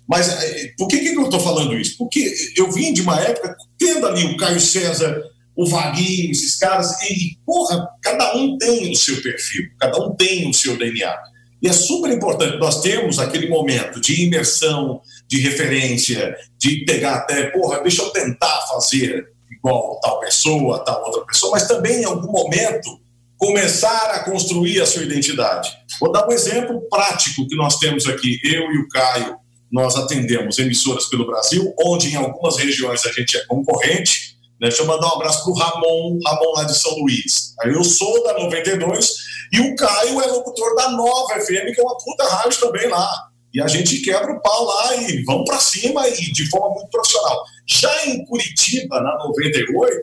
Mas 0.09 0.28
é, 0.28 0.73
por 0.78 0.89
que, 0.89 0.98
que 0.98 1.15
eu 1.15 1.24
estou 1.24 1.40
falando 1.40 1.77
isso? 1.77 1.97
Porque 1.98 2.32
eu 2.56 2.70
vim 2.70 2.93
de 2.93 3.02
uma 3.02 3.20
época 3.20 3.56
tendo 3.78 4.06
ali 4.06 4.24
o 4.24 4.36
Caio 4.36 4.60
César, 4.60 5.20
o 5.59 5.66
Vaguinho, 5.66 6.30
esses 6.30 6.56
caras, 6.56 7.02
e, 7.02 7.36
porra, 7.44 7.89
cada 8.01 8.36
um 8.36 8.56
tem 8.59 8.93
o 8.93 8.94
seu 8.94 9.20
perfil, 9.20 9.64
cada 9.80 9.98
um 9.98 10.14
tem 10.14 10.48
o 10.48 10.55
seu 10.55 10.78
DNA. 10.78 11.18
E 11.60 11.66
é 11.66 11.72
super 11.72 12.12
importante 12.12 12.59
nós 12.59 12.80
termos 12.80 13.18
aquele 13.18 13.48
momento 13.48 14.01
de 14.01 14.22
imersão, 14.22 15.01
de 15.26 15.40
referência, 15.40 16.36
de 16.56 16.85
pegar 16.85 17.16
até, 17.16 17.51
porra, 17.51 17.82
deixa 17.82 18.02
eu 18.02 18.10
tentar 18.10 18.68
fazer 18.68 19.26
igual 19.51 19.98
tal 20.01 20.20
pessoa, 20.20 20.85
tal 20.85 21.05
outra 21.05 21.26
pessoa, 21.26 21.51
mas 21.51 21.66
também 21.66 22.02
em 22.02 22.05
algum 22.05 22.30
momento 22.30 23.01
começar 23.36 24.12
a 24.12 24.20
construir 24.20 24.80
a 24.80 24.86
sua 24.86 25.02
identidade. 25.02 25.76
Vou 26.01 26.12
dar 26.12 26.28
um 26.28 26.30
exemplo 26.30 26.80
prático 26.89 27.48
que 27.48 27.56
nós 27.56 27.80
temos 27.80 28.06
aqui, 28.06 28.39
eu 28.44 28.70
e 28.70 28.78
o 28.78 28.89
Caio, 28.89 29.36
nós 29.72 29.97
atendemos 29.97 30.56
emissoras 30.60 31.06
pelo 31.06 31.26
Brasil, 31.26 31.74
onde 31.85 32.10
em 32.10 32.16
algumas 32.16 32.56
regiões 32.56 33.05
a 33.05 33.10
gente 33.10 33.36
é 33.36 33.44
concorrente. 33.47 34.38
Né? 34.60 34.68
Deixa 34.68 34.82
eu 34.82 34.86
mandar 34.86 35.06
um 35.09 35.16
abraço 35.16 35.43
para 35.44 35.52
o 35.52 35.56
Ramon, 35.56 36.18
Ramon 36.24 36.52
lá 36.56 36.64
de 36.64 36.76
São 36.76 36.93
Luís. 36.98 37.55
Aí 37.60 37.72
Eu 37.72 37.85
sou 37.85 38.22
da 38.24 38.35
92 38.39 39.14
e 39.52 39.60
o 39.60 39.76
Caio 39.76 40.20
é 40.20 40.26
locutor 40.26 40.74
da 40.76 40.90
Nova 40.90 41.35
FM, 41.40 41.74
que 41.74 41.80
é 41.80 41.82
uma 41.82 41.97
puta 41.97 42.24
rádio 42.28 42.60
também 42.60 42.89
lá. 42.89 43.09
E 43.55 43.62
a 43.62 43.66
gente 43.66 44.01
quebra 44.01 44.30
o 44.30 44.40
pau 44.40 44.64
lá 44.64 44.97
e 44.97 45.22
vamos 45.24 45.44
para 45.48 45.59
cima 45.59 46.06
e 46.09 46.32
de 46.32 46.48
forma 46.51 46.74
muito 46.74 46.90
profissional. 46.90 47.43
Já 47.66 48.06
em 48.06 48.24
Curitiba, 48.26 49.01
na 49.01 49.16
98, 49.24 50.02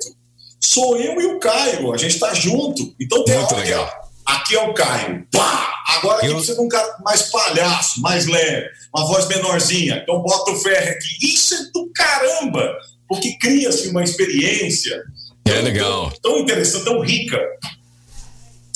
sou 0.60 0.98
eu 0.98 1.22
e 1.22 1.26
o 1.28 1.40
Caio, 1.40 1.94
a 1.94 1.98
gente 1.98 2.16
está 2.16 2.34
junto. 2.34 2.82
Então 3.00 3.24
tem 3.24 3.36
Muito 3.38 3.54
hora 3.54 3.64
legal. 3.64 3.90
ó, 4.28 4.32
aqui 4.34 4.56
é 4.56 4.62
o 4.62 4.74
Caio. 4.74 5.28
Pá! 5.32 5.74
Agora 5.88 6.18
aqui 6.18 6.34
precisa 6.34 6.56
de 6.56 6.62
um 6.62 6.68
cara 6.68 6.98
mais 7.04 7.22
palhaço, 7.30 8.02
mais 8.02 8.26
leve, 8.26 8.68
uma 8.96 9.06
voz 9.06 9.28
menorzinha. 9.28 9.98
Então 10.02 10.22
bota 10.22 10.52
o 10.52 10.60
ferro 10.60 10.90
aqui. 10.92 11.28
Isso 11.34 11.54
é 11.54 11.58
do 11.72 11.92
caramba! 11.94 12.76
Porque 13.08 13.38
cria-se 13.38 13.90
uma 13.90 14.04
experiência 14.04 15.04
É 15.46 15.62
legal. 15.62 16.12
tão 16.22 16.40
interessante, 16.40 16.86
tão 16.86 17.00
rica. 17.02 17.40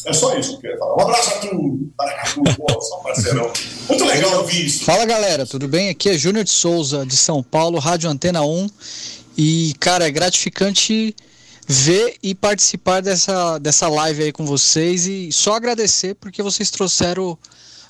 É 0.06 0.14
só 0.14 0.38
isso 0.38 0.51
que 0.51 0.56
eu 0.56 0.61
queria 0.61 0.77
falar. 0.77 0.95
Um 0.97 1.01
abraço 1.01 1.30
a 1.30 1.34
tu, 1.39 1.91
Paracatu, 1.97 2.43
pô, 2.56 2.81
só 2.81 2.99
um 2.99 3.03
parceirão. 3.03 3.51
Muito 3.89 4.06
legal 4.06 4.38
ouvir 4.39 4.65
isso. 4.65 4.85
Fala 4.85 5.06
galera, 5.06 5.45
tudo 5.45 5.68
bem? 5.68 5.89
Aqui 5.89 6.10
é 6.10 6.18
Júnior 6.18 6.43
de 6.45 6.51
Souza, 6.51 7.06
de 7.06 7.18
São 7.18 7.43
Paulo, 7.43 7.80
Rádio 7.80 8.10
Antena 8.10 8.41
1. 8.43 8.69
E, 9.38 9.73
cara, 9.80 10.07
é 10.07 10.11
gratificante 10.11 11.15
ver 11.68 12.15
e 12.23 12.34
participar 12.34 13.01
dessa, 13.01 13.57
dessa 13.60 13.88
live 13.89 14.23
aí 14.23 14.31
com 14.31 14.45
vocês. 14.45 15.06
E 15.06 15.31
só 15.31 15.53
agradecer 15.53 16.15
porque 16.15 16.41
vocês 16.41 16.72
trouxeram 16.72 17.38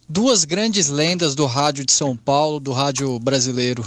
duas 0.08 0.44
grandes 0.46 0.90
lendas 0.90 1.36
do 1.36 1.46
rádio 1.46 1.86
de 1.86 1.92
São 1.92 2.18
Paulo, 2.18 2.60
do 2.60 2.72
rádio 2.72 3.18
brasileiro. 3.20 3.86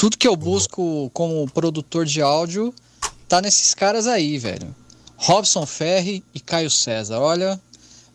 Tudo 0.00 0.16
que 0.16 0.26
eu 0.26 0.34
busco 0.34 1.10
como 1.12 1.46
produtor 1.50 2.06
de 2.06 2.22
áudio 2.22 2.74
tá 3.28 3.38
nesses 3.42 3.74
caras 3.74 4.06
aí, 4.06 4.38
velho. 4.38 4.74
Robson 5.14 5.66
Ferri 5.66 6.24
e 6.34 6.40
Caio 6.40 6.70
César. 6.70 7.18
Olha, 7.18 7.60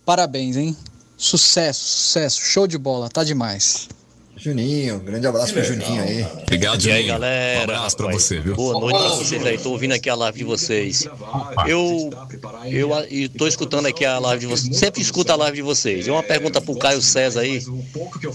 parabéns, 0.03 0.57
hein? 0.57 0.75
Sucesso, 1.15 1.85
sucesso, 1.85 2.41
show 2.41 2.65
de 2.65 2.79
bola, 2.79 3.07
tá 3.07 3.23
demais. 3.23 3.87
Juninho, 4.45 4.99
grande 4.99 5.25
abraço 5.25 5.53
pro 5.53 5.63
Juninho 5.63 6.03
aí. 6.03 6.23
Obrigado, 6.43 6.79
E 6.85 6.91
aí, 6.91 6.97
Juninho. 6.97 7.13
galera? 7.13 7.59
Um 7.61 7.63
abraço 7.63 7.97
pra 7.97 8.11
você, 8.11 8.39
viu? 8.39 8.53
Boa 8.55 8.79
noite 8.79 8.99
pra 8.99 9.09
vocês 9.15 9.43
aí. 9.43 9.57
Tô 9.57 9.71
ouvindo 9.71 9.93
aqui 9.93 10.07
a 10.07 10.13
live 10.13 10.37
de 10.37 10.43
vocês. 10.43 11.09
Eu, 11.65 12.11
eu 12.69 12.91
e 13.09 13.27
tô 13.27 13.47
escutando 13.47 13.87
aqui 13.87 14.05
a 14.05 14.19
live 14.19 14.41
de 14.41 14.45
vocês. 14.45 14.77
Sempre 14.77 15.01
escuto 15.01 15.31
a 15.31 15.35
live 15.35 15.55
de 15.57 15.63
vocês. 15.63 16.05
E 16.05 16.11
uma 16.11 16.21
pergunta 16.21 16.61
pro 16.61 16.75
Caio 16.77 17.01
César 17.01 17.41
aí, 17.41 17.59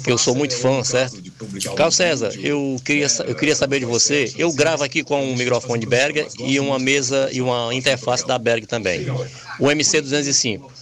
que 0.03 0.11
eu 0.11 0.19
sou 0.19 0.35
muito 0.35 0.57
fã, 0.57 0.83
certo? 0.83 1.23
Caio 1.77 1.93
César, 1.93 2.33
eu 2.43 2.77
queria, 2.85 3.07
eu 3.29 3.35
queria 3.37 3.55
saber 3.55 3.79
de 3.79 3.87
você. 3.87 4.33
Eu 4.37 4.53
gravo 4.53 4.83
aqui 4.83 5.05
com 5.05 5.23
um 5.25 5.37
microfone 5.37 5.79
de 5.79 5.87
Berger 5.87 6.27
e 6.41 6.59
uma 6.59 6.81
mesa 6.81 7.29
e 7.31 7.41
uma 7.41 7.73
interface 7.73 8.27
da 8.27 8.37
Berger 8.37 8.67
também. 8.67 9.07
O 9.61 9.67
MC205. 9.67 10.80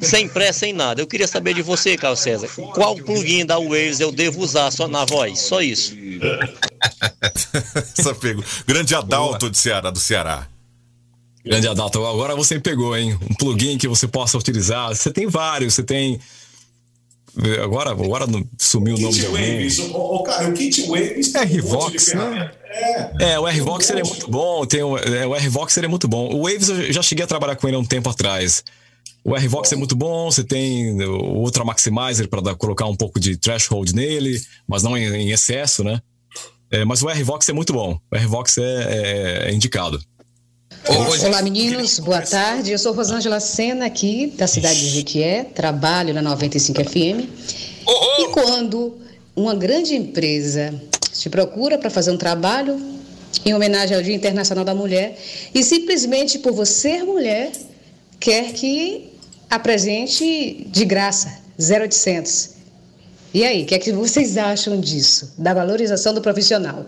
Sem 0.00 0.28
pressa, 0.28 0.60
sem 0.60 0.72
nada. 0.72 1.00
Eu 1.00 1.06
queria 1.06 1.26
saber 1.26 1.54
de 1.54 1.62
você, 1.62 1.96
Caio 1.96 2.16
César. 2.16 2.48
Qual 2.74 2.96
plugin 2.96 3.44
da 3.44 3.58
Waves 3.58 4.00
eu 4.00 4.12
devo 4.12 4.40
usar 4.40 4.70
só 4.70 4.86
na 4.86 5.04
voz? 5.04 5.40
Só 5.40 5.60
isso. 5.60 5.94
Essa 7.98 8.14
pegou. 8.14 8.44
Grande 8.66 8.94
Adalto 8.94 9.50
de 9.50 9.58
Ceará, 9.58 9.90
do 9.90 9.98
Ceará. 9.98 10.46
Grande 11.44 11.66
Adalto, 11.66 12.04
agora 12.04 12.36
você 12.36 12.54
me 12.54 12.60
pegou, 12.60 12.96
hein? 12.96 13.18
Um 13.22 13.34
plugin 13.34 13.78
que 13.78 13.88
você 13.88 14.06
possa 14.06 14.36
utilizar. 14.36 14.94
Você 14.94 15.10
tem 15.10 15.26
vários, 15.26 15.74
você 15.74 15.82
tem. 15.82 16.20
Agora, 17.62 17.90
agora 17.90 18.26
sumiu 18.58 18.96
o 18.96 19.00
nome 19.00 19.14
Kit. 19.14 19.26
Waves, 19.26 19.78
ô, 19.78 19.96
ô, 19.96 20.22
cara, 20.24 20.48
o 20.48 20.52
Kit 20.52 20.82
Waves. 20.86 21.34
É, 21.34 21.42
um 21.42 21.46
Rivox, 21.46 22.14
né? 22.14 22.50
É. 22.70 23.32
É, 23.32 23.40
o 23.40 23.48
R-Vox 23.48 23.88
ele 23.90 24.00
é 24.00 24.04
muito 24.04 24.30
bom, 24.30 24.66
tem 24.66 24.82
o, 24.82 24.98
é, 24.98 25.26
o 25.26 25.34
R-Vox 25.34 25.76
ele 25.76 25.86
é 25.86 25.88
muito 25.88 26.06
bom. 26.06 26.28
O 26.34 26.42
Waves 26.42 26.68
eu 26.68 26.92
já 26.92 27.02
cheguei 27.02 27.24
a 27.24 27.28
trabalhar 27.28 27.56
com 27.56 27.66
ele 27.66 27.76
há 27.76 27.80
um 27.80 27.84
tempo 27.84 28.10
atrás. 28.10 28.62
O 29.28 29.36
R-Vox 29.36 29.70
é 29.72 29.76
muito 29.76 29.94
bom, 29.94 30.30
você 30.30 30.42
tem 30.42 30.98
o 31.02 31.40
Ultra 31.40 31.62
Maximizer 31.62 32.26
para 32.30 32.54
colocar 32.54 32.86
um 32.86 32.96
pouco 32.96 33.20
de 33.20 33.36
threshold 33.36 33.94
nele, 33.94 34.40
mas 34.66 34.82
não 34.82 34.96
em, 34.96 35.04
em 35.04 35.30
excesso, 35.30 35.84
né? 35.84 36.00
É, 36.70 36.82
mas 36.82 37.02
o 37.02 37.10
R-Vox 37.10 37.46
é 37.46 37.52
muito 37.52 37.74
bom. 37.74 37.98
O 38.10 38.16
R-Vox 38.16 38.56
é, 38.56 38.62
é- 38.62 39.50
é 39.50 39.52
indicado. 39.52 40.00
Olá, 41.26 41.42
meninos. 41.42 41.98
Boa 41.98 42.22
tarde. 42.22 42.72
Eu 42.72 42.78
sou 42.78 42.94
Rosângela 42.94 43.38
Sena, 43.38 43.84
aqui 43.84 44.28
da 44.28 44.46
cidade 44.46 44.80
de 44.80 44.88
Jequié. 44.88 45.44
Trabalho 45.44 46.14
na 46.14 46.22
95 46.22 46.82
FM. 46.84 47.28
E 48.18 48.28
quando 48.28 48.96
uma 49.36 49.54
grande 49.54 49.94
empresa 49.94 50.74
te 51.12 51.28
procura 51.28 51.76
para 51.76 51.90
fazer 51.90 52.12
um 52.12 52.16
trabalho 52.16 52.80
em 53.44 53.52
homenagem 53.52 53.94
ao 53.94 54.02
Dia 54.02 54.14
Internacional 54.14 54.64
da 54.64 54.74
Mulher 54.74 55.18
e 55.54 55.62
simplesmente 55.62 56.38
por 56.38 56.52
você 56.52 56.72
ser 56.96 57.04
mulher 57.04 57.52
quer 58.18 58.54
que 58.54 59.17
apresente 59.50 60.66
de 60.70 60.84
graça, 60.84 61.38
0800. 61.58 62.50
E 63.34 63.44
aí, 63.44 63.62
o 63.62 63.66
que 63.66 63.74
é 63.74 63.78
que 63.78 63.92
vocês 63.92 64.36
acham 64.38 64.80
disso? 64.80 65.34
Da 65.38 65.52
valorização 65.54 66.14
do 66.14 66.20
profissional? 66.22 66.86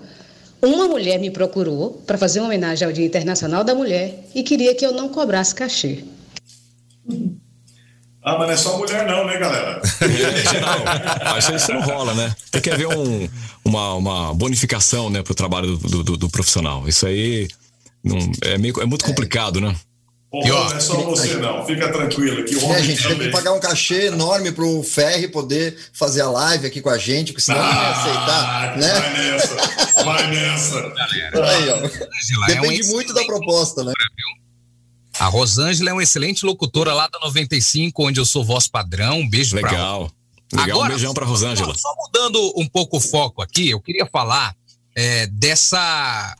Uma 0.62 0.88
mulher 0.88 1.18
me 1.18 1.30
procurou 1.30 2.02
para 2.06 2.18
fazer 2.18 2.40
uma 2.40 2.46
homenagem 2.46 2.86
ao 2.86 2.92
Dia 2.92 3.04
Internacional 3.06 3.64
da 3.64 3.74
Mulher 3.74 4.24
e 4.34 4.42
queria 4.42 4.74
que 4.74 4.84
eu 4.84 4.92
não 4.92 5.08
cobrasse 5.08 5.54
cachê. 5.54 6.04
Ah, 8.22 8.36
mas 8.36 8.48
não 8.48 8.52
é 8.52 8.56
só 8.58 8.76
mulher, 8.76 9.06
não, 9.06 9.26
né, 9.26 9.38
galera? 9.38 9.80
É, 10.02 10.50
geral. 10.52 10.76
Acho 11.36 11.48
que 11.52 11.56
isso 11.56 11.72
não 11.72 11.80
rola, 11.80 12.12
né? 12.12 12.34
Tem 12.50 12.60
que 12.60 12.68
haver 12.70 12.86
um, 12.86 13.26
uma, 13.64 13.94
uma 13.94 14.34
bonificação 14.34 15.08
né, 15.08 15.22
pro 15.22 15.34
trabalho 15.34 15.78
do, 15.78 16.04
do- 16.04 16.16
do 16.18 16.28
profissional. 16.28 16.86
Isso 16.86 17.06
aí 17.06 17.48
não, 18.04 18.18
é, 18.42 18.58
meio, 18.58 18.78
é 18.78 18.84
muito 18.84 19.06
complicado, 19.06 19.58
né? 19.58 19.74
Ô, 20.32 20.46
não 20.46 20.72
é 20.72 20.78
só 20.80 20.94
você, 21.02 21.34
não. 21.36 21.66
Fica 21.66 21.90
tranquilo, 21.92 22.44
que 22.44 22.54
o 22.54 22.60
É, 22.60 22.64
homem 22.64 22.82
gente, 22.84 23.02
tem 23.02 23.08
que 23.08 23.14
também. 23.14 23.30
pagar 23.32 23.52
um 23.52 23.58
cachê 23.58 24.06
enorme 24.06 24.52
pro 24.52 24.80
Ferri 24.84 25.26
poder 25.26 25.76
fazer 25.92 26.20
a 26.20 26.30
live 26.30 26.66
aqui 26.68 26.80
com 26.80 26.88
a 26.88 26.98
gente, 26.98 27.32
porque 27.32 27.42
senão 27.44 27.58
ele 27.58 27.74
não 27.74 27.82
ia 27.82 27.90
aceitar, 27.90 28.76
né? 28.76 28.92
Ah, 28.92 29.00
Vai 29.00 29.10
nessa, 29.16 30.04
vai 30.04 30.30
nessa. 30.30 30.78
Aí, 31.44 31.68
ó. 31.70 31.76
Rosângela 31.80 32.46
é 32.48 32.58
um 32.58 32.62
Depende 32.62 32.88
muito 32.88 33.12
da 33.12 33.24
proposta, 33.24 33.82
né? 33.84 33.92
A 35.18 35.26
Rosângela 35.26 35.90
é 35.90 35.92
uma 35.92 36.02
excelente 36.02 36.46
locutora 36.46 36.94
lá 36.94 37.08
da 37.08 37.18
95, 37.18 38.06
onde 38.06 38.20
eu 38.20 38.24
sou 38.24 38.44
voz 38.44 38.66
padrão. 38.66 39.18
Um 39.20 39.28
beijo 39.28 39.58
pra 39.58 39.68
Legal. 39.70 40.10
Legal, 40.52 40.82
um 40.82 40.88
beijão 40.88 41.12
pra 41.12 41.26
Rosângela. 41.26 41.74
Só 41.76 41.94
mudando 41.96 42.52
um 42.56 42.66
pouco 42.66 42.96
o 42.96 43.00
foco 43.00 43.42
aqui, 43.42 43.68
eu 43.68 43.80
queria 43.80 44.06
falar 44.06 44.54
é, 44.96 45.26
dessa. 45.26 46.34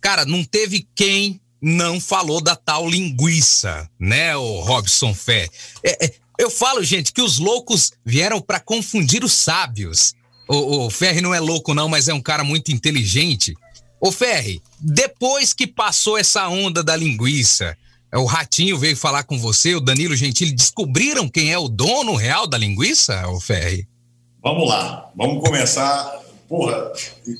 Cara, 0.00 0.24
não 0.24 0.44
teve 0.44 0.86
quem 0.94 1.40
não 1.62 2.00
falou 2.00 2.40
da 2.40 2.56
tal 2.56 2.88
linguiça, 2.88 3.88
né, 3.98 4.36
o 4.36 4.60
Robson 4.60 5.14
Fé? 5.14 5.48
É, 5.84 6.06
é, 6.06 6.14
eu 6.38 6.50
falo, 6.50 6.82
gente, 6.82 7.12
que 7.12 7.22
os 7.22 7.38
loucos 7.38 7.92
vieram 8.04 8.40
pra 8.40 8.58
confundir 8.58 9.22
os 9.22 9.32
sábios. 9.32 10.12
O, 10.48 10.86
o 10.86 10.90
Ferri 10.90 11.20
não 11.20 11.32
é 11.32 11.38
louco, 11.38 11.72
não, 11.72 11.88
mas 11.88 12.08
é 12.08 12.14
um 12.14 12.20
cara 12.20 12.42
muito 12.42 12.72
inteligente. 12.72 13.54
Ô, 14.00 14.10
Ferri, 14.10 14.60
depois 14.80 15.54
que 15.54 15.66
passou 15.66 16.18
essa 16.18 16.48
onda 16.48 16.82
da 16.82 16.96
linguiça, 16.96 17.76
o 18.12 18.24
Ratinho 18.24 18.76
veio 18.76 18.96
falar 18.96 19.22
com 19.22 19.38
você, 19.38 19.76
o 19.76 19.80
Danilo 19.80 20.16
Gentili, 20.16 20.52
descobriram 20.52 21.28
quem 21.28 21.52
é 21.52 21.58
o 21.58 21.68
dono 21.68 22.16
real 22.16 22.46
da 22.46 22.58
linguiça, 22.58 23.26
ô 23.28 23.40
Ferri? 23.40 23.86
Vamos 24.42 24.68
lá, 24.68 25.10
vamos 25.16 25.42
começar. 25.42 26.20
Porra, 26.48 26.92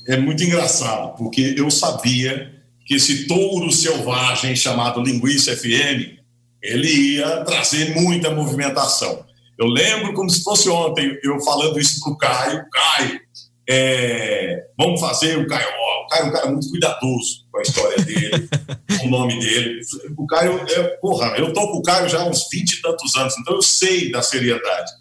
é 0.07 0.17
muito 0.17 0.41
engraçado, 0.43 1.17
porque 1.17 1.53
eu 1.57 1.69
sabia 1.69 2.62
que 2.85 2.95
esse 2.95 3.27
touro 3.27 3.71
selvagem 3.71 4.55
chamado 4.55 5.01
Linguiça 5.01 5.55
FM, 5.55 6.19
ele 6.61 7.15
ia 7.15 7.43
trazer 7.43 7.95
muita 7.95 8.31
movimentação. 8.31 9.25
Eu 9.57 9.67
lembro 9.67 10.13
como 10.13 10.29
se 10.29 10.43
fosse 10.43 10.69
ontem, 10.69 11.17
eu 11.23 11.39
falando 11.41 11.79
isso 11.79 11.99
pro 12.01 12.17
Caio. 12.17 12.65
Caio, 12.71 13.19
é, 13.69 14.65
vamos 14.77 14.99
fazer 14.99 15.37
o 15.37 15.47
Caio. 15.47 15.67
O 15.67 16.07
Caio 16.07 16.23
é 16.23 16.27
um 16.27 16.31
cara 16.31 16.51
muito 16.51 16.69
cuidadoso 16.69 17.45
com 17.51 17.59
a 17.59 17.61
história 17.61 17.97
dele, 18.03 18.49
com 18.99 19.07
o 19.07 19.09
nome 19.09 19.39
dele. 19.39 19.79
O 20.17 20.25
Caio, 20.25 20.59
é, 20.67 20.83
porra, 20.97 21.35
eu 21.37 21.53
tô 21.53 21.71
com 21.71 21.77
o 21.77 21.83
Caio 21.83 22.09
já 22.09 22.21
há 22.21 22.25
uns 22.25 22.47
20 22.51 22.71
e 22.71 22.81
tantos 22.81 23.15
anos, 23.15 23.35
então 23.39 23.55
eu 23.55 23.61
sei 23.61 24.11
da 24.11 24.21
seriedade. 24.21 24.91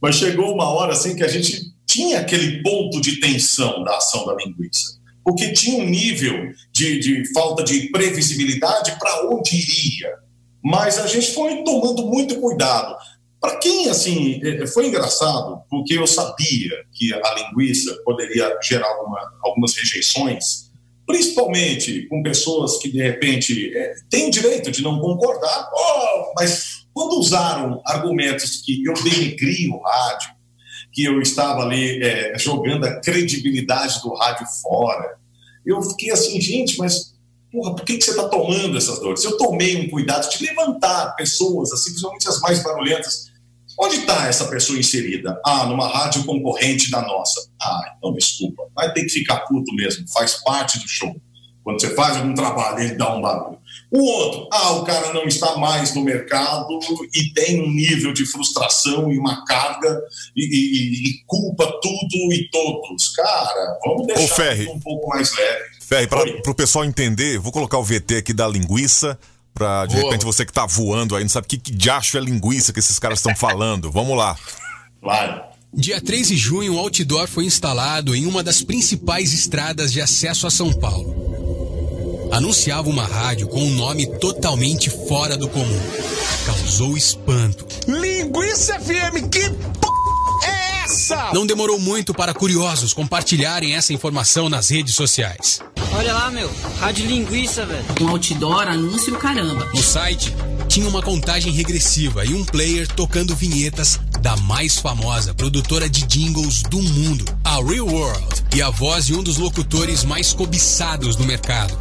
Mas 0.00 0.16
chegou 0.16 0.52
uma 0.52 0.68
hora 0.68 0.92
assim 0.92 1.16
que 1.16 1.22
a 1.22 1.28
gente 1.28 1.72
tinha 1.86 2.20
aquele 2.20 2.62
ponto 2.62 3.00
de 3.00 3.20
tensão 3.20 3.82
da 3.84 3.96
ação 3.96 4.26
da 4.26 4.34
linguiça. 4.34 5.00
Porque 5.24 5.52
tinha 5.52 5.82
um 5.82 5.88
nível 5.88 6.52
de, 6.72 6.98
de 6.98 7.32
falta 7.32 7.62
de 7.62 7.90
previsibilidade 7.90 8.98
para 8.98 9.28
onde 9.30 9.56
iria. 9.56 10.14
Mas 10.62 10.98
a 10.98 11.06
gente 11.06 11.32
foi 11.32 11.62
tomando 11.64 12.06
muito 12.06 12.40
cuidado. 12.40 12.96
Para 13.40 13.56
quem, 13.58 13.88
assim, 13.88 14.40
eh, 14.44 14.66
foi 14.68 14.86
engraçado, 14.86 15.62
porque 15.68 15.94
eu 15.94 16.06
sabia 16.06 16.70
que 16.92 17.12
a 17.12 17.34
linguiça 17.34 17.92
poderia 18.04 18.56
gerar 18.62 18.86
alguma- 18.86 19.32
algumas 19.44 19.74
rejeições, 19.74 20.70
principalmente 21.04 22.06
com 22.08 22.22
pessoas 22.22 22.78
que, 22.78 22.88
de 22.88 23.02
repente, 23.02 23.76
eh, 23.76 23.94
têm 24.08 24.30
direito 24.30 24.70
de 24.70 24.82
não 24.82 25.00
concordar, 25.00 25.68
oh, 25.74 26.32
mas 26.36 26.84
quando 26.94 27.18
usaram 27.18 27.82
argumentos 27.86 28.62
que 28.64 28.84
eu 28.84 28.94
denegri 28.94 29.68
o 29.68 29.78
rádio, 29.82 30.30
que 30.92 31.04
eu 31.04 31.20
estava 31.20 31.62
ali 31.62 32.02
eh, 32.02 32.38
jogando 32.38 32.84
a 32.84 33.00
credibilidade 33.00 34.00
do 34.02 34.14
rádio 34.14 34.46
fora, 34.60 35.16
eu 35.64 35.80
fiquei 35.82 36.10
assim, 36.10 36.40
gente, 36.40 36.78
mas 36.78 37.12
porra, 37.50 37.74
por 37.74 37.84
que, 37.84 37.98
que 37.98 38.04
você 38.04 38.10
está 38.12 38.28
tomando 38.28 38.78
essas 38.78 38.98
dores? 38.98 39.22
Eu 39.24 39.36
tomei 39.36 39.76
um 39.76 39.88
cuidado 39.88 40.28
de 40.30 40.44
levantar 40.44 41.14
pessoas, 41.16 41.70
assim, 41.72 41.90
principalmente 41.90 42.28
as 42.28 42.40
mais 42.40 42.62
barulhentas. 42.62 43.30
Onde 43.78 43.96
está 43.96 44.26
essa 44.26 44.46
pessoa 44.46 44.78
inserida? 44.78 45.40
Ah, 45.44 45.66
numa 45.66 45.88
rádio 45.88 46.24
concorrente 46.24 46.90
da 46.90 47.02
nossa. 47.02 47.48
Ah, 47.60 47.94
então 47.96 48.12
desculpa, 48.12 48.64
vai 48.74 48.92
ter 48.92 49.02
que 49.02 49.10
ficar 49.10 49.40
puto 49.40 49.74
mesmo, 49.74 50.06
faz 50.08 50.42
parte 50.42 50.78
do 50.78 50.88
show. 50.88 51.14
Quando 51.62 51.80
você 51.80 51.94
faz 51.94 52.16
algum 52.16 52.34
trabalho, 52.34 52.80
ele 52.80 52.94
dá 52.94 53.14
um 53.14 53.20
barulho. 53.20 53.58
O 53.92 54.02
outro, 54.04 54.48
ah, 54.50 54.72
o 54.72 54.84
cara 54.84 55.12
não 55.12 55.24
está 55.24 55.54
mais 55.56 55.94
no 55.94 56.02
mercado 56.02 56.66
e 57.14 57.32
tem 57.34 57.60
um 57.62 57.70
nível 57.70 58.12
de 58.14 58.24
frustração 58.24 59.12
e 59.12 59.18
uma 59.18 59.44
carga 59.44 60.00
e, 60.34 60.42
e- 60.44 61.10
e 61.10 61.22
culpa 61.26 61.66
tudo 61.82 62.32
e 62.32 62.48
todos. 62.50 63.10
Cara, 63.10 63.78
vamos 63.84 64.06
deixar 64.06 64.34
Ferri. 64.34 64.66
um 64.68 64.80
pouco 64.80 65.08
mais 65.08 65.30
leve. 65.36 65.64
Ferri, 65.82 66.06
para 66.06 66.50
o 66.50 66.54
pessoal 66.54 66.86
entender, 66.86 67.38
vou 67.38 67.52
colocar 67.52 67.76
o 67.78 67.84
VT 67.84 68.16
aqui 68.16 68.32
da 68.32 68.48
linguiça. 68.48 69.18
Pra, 69.54 69.84
de 69.84 69.94
Boa. 69.96 70.06
repente, 70.06 70.24
você 70.24 70.46
que 70.46 70.52
tá 70.54 70.64
voando 70.64 71.14
aí, 71.14 71.22
não 71.22 71.28
sabe 71.28 71.46
que, 71.46 71.58
que 71.58 71.70
diacho 71.72 72.16
é 72.16 72.20
linguiça 72.22 72.72
que 72.72 72.78
esses 72.78 72.98
caras 72.98 73.18
estão 73.18 73.36
falando. 73.36 73.90
Vamos 73.92 74.16
lá. 74.16 74.34
Vai. 75.02 75.44
Dia 75.74 76.00
3 76.00 76.28
de 76.28 76.36
junho, 76.38 76.72
um 76.74 76.78
outdoor 76.78 77.28
foi 77.28 77.44
instalado 77.44 78.16
em 78.16 78.24
uma 78.24 78.42
das 78.42 78.62
principais 78.62 79.34
estradas 79.34 79.92
de 79.92 80.00
acesso 80.00 80.46
a 80.46 80.50
São 80.50 80.72
Paulo. 80.72 81.71
Anunciava 82.32 82.88
uma 82.88 83.04
rádio 83.04 83.46
com 83.46 83.62
um 83.62 83.74
nome 83.74 84.06
totalmente 84.18 84.88
fora 84.88 85.36
do 85.36 85.50
comum. 85.50 85.80
Causou 86.46 86.96
espanto. 86.96 87.66
Linguiça 87.86 88.80
FM, 88.80 89.28
que 89.30 89.50
p... 89.50 89.56
é 90.46 90.84
essa? 90.84 91.30
Não 91.34 91.46
demorou 91.46 91.78
muito 91.78 92.14
para 92.14 92.32
curiosos 92.32 92.94
compartilharem 92.94 93.74
essa 93.74 93.92
informação 93.92 94.48
nas 94.48 94.70
redes 94.70 94.94
sociais. 94.94 95.60
Olha 95.94 96.14
lá, 96.14 96.30
meu. 96.30 96.50
Rádio 96.80 97.04
Linguiça, 97.04 97.66
velho. 97.66 97.84
Um 98.00 98.08
outdoor, 98.08 98.66
anúncio 98.66 99.14
caramba. 99.18 99.68
No 99.74 99.82
site, 99.82 100.34
tinha 100.72 100.88
uma 100.88 101.02
contagem 101.02 101.52
regressiva 101.52 102.24
e 102.24 102.32
um 102.32 102.46
player 102.46 102.88
tocando 102.88 103.36
vinhetas 103.36 104.00
da 104.22 104.34
mais 104.38 104.78
famosa 104.78 105.34
produtora 105.34 105.86
de 105.86 106.06
jingles 106.06 106.62
do 106.62 106.80
mundo, 106.80 107.26
a 107.44 107.56
Real 107.56 107.86
World 107.86 108.42
e 108.56 108.62
a 108.62 108.70
voz 108.70 109.04
de 109.04 109.14
um 109.14 109.22
dos 109.22 109.36
locutores 109.36 110.02
mais 110.02 110.32
cobiçados 110.32 111.14
do 111.14 111.24
mercado. 111.24 111.78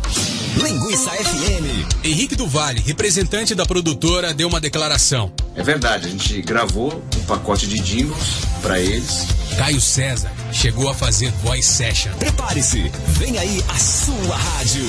Linguiça 0.61 1.09
FM. 1.09 2.03
Henrique 2.03 2.35
do 2.35 2.45
Vale, 2.45 2.81
representante 2.81 3.55
da 3.55 3.65
produtora, 3.65 4.34
deu 4.34 4.49
uma 4.49 4.59
declaração. 4.59 5.31
É 5.55 5.63
verdade, 5.63 6.07
a 6.07 6.09
gente 6.09 6.41
gravou 6.41 7.01
um 7.15 7.23
pacote 7.23 7.68
de 7.68 7.80
jingles 7.80 8.41
para 8.61 8.77
eles. 8.77 9.26
Caio 9.57 9.80
César 9.80 10.34
chegou 10.51 10.89
a 10.89 10.93
fazer 10.93 11.31
voice 11.41 11.72
session. 11.72 12.11
Prepare-se, 12.19 12.91
vem 13.07 13.38
aí 13.38 13.63
a 13.69 13.77
sua 13.77 14.35
rádio. 14.35 14.85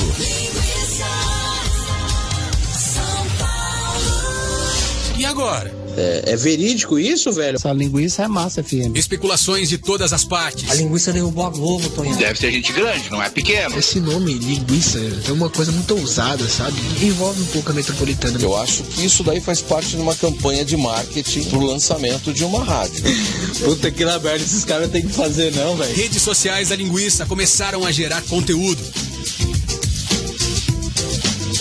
E 5.22 5.24
agora? 5.24 5.72
É, 5.96 6.32
é, 6.32 6.36
verídico 6.36 6.98
isso, 6.98 7.30
velho? 7.30 7.54
Essa 7.54 7.72
linguiça 7.72 8.24
é 8.24 8.26
massa, 8.26 8.60
FM. 8.60 8.96
Especulações 8.96 9.68
de 9.68 9.78
todas 9.78 10.12
as 10.12 10.24
partes. 10.24 10.68
A 10.68 10.74
linguiça 10.74 11.12
derrubou 11.12 11.46
a 11.46 11.50
Globo, 11.50 11.88
Tonho. 11.90 12.16
Deve 12.16 12.36
ser 12.36 12.50
gente 12.50 12.72
grande, 12.72 13.08
não 13.08 13.22
é 13.22 13.30
pequeno. 13.30 13.78
Esse 13.78 14.00
nome, 14.00 14.34
linguiça, 14.34 14.98
é 15.28 15.30
uma 15.30 15.48
coisa 15.48 15.70
muito 15.70 15.96
ousada, 15.96 16.44
sabe? 16.48 16.76
Envolve 17.00 17.40
um 17.40 17.46
pouco 17.46 17.70
a 17.70 17.72
metropolitana. 17.72 18.36
Eu 18.42 18.56
acho 18.56 18.82
que 18.82 19.06
isso 19.06 19.22
daí 19.22 19.40
faz 19.40 19.62
parte 19.62 19.90
de 19.90 20.02
uma 20.02 20.16
campanha 20.16 20.64
de 20.64 20.76
marketing 20.76 21.44
pro 21.44 21.60
lançamento 21.60 22.32
de 22.32 22.44
uma 22.44 22.64
rádio. 22.64 23.04
Puta 23.62 23.92
que 23.92 24.04
na 24.04 24.18
merda, 24.18 24.44
esses 24.44 24.64
caras 24.64 24.90
têm 24.90 25.06
que 25.06 25.12
fazer, 25.12 25.54
não, 25.54 25.76
velho. 25.76 25.94
Redes 25.94 26.20
sociais 26.20 26.70
da 26.70 26.74
linguiça 26.74 27.24
começaram 27.26 27.86
a 27.86 27.92
gerar 27.92 28.22
conteúdo. 28.22 28.82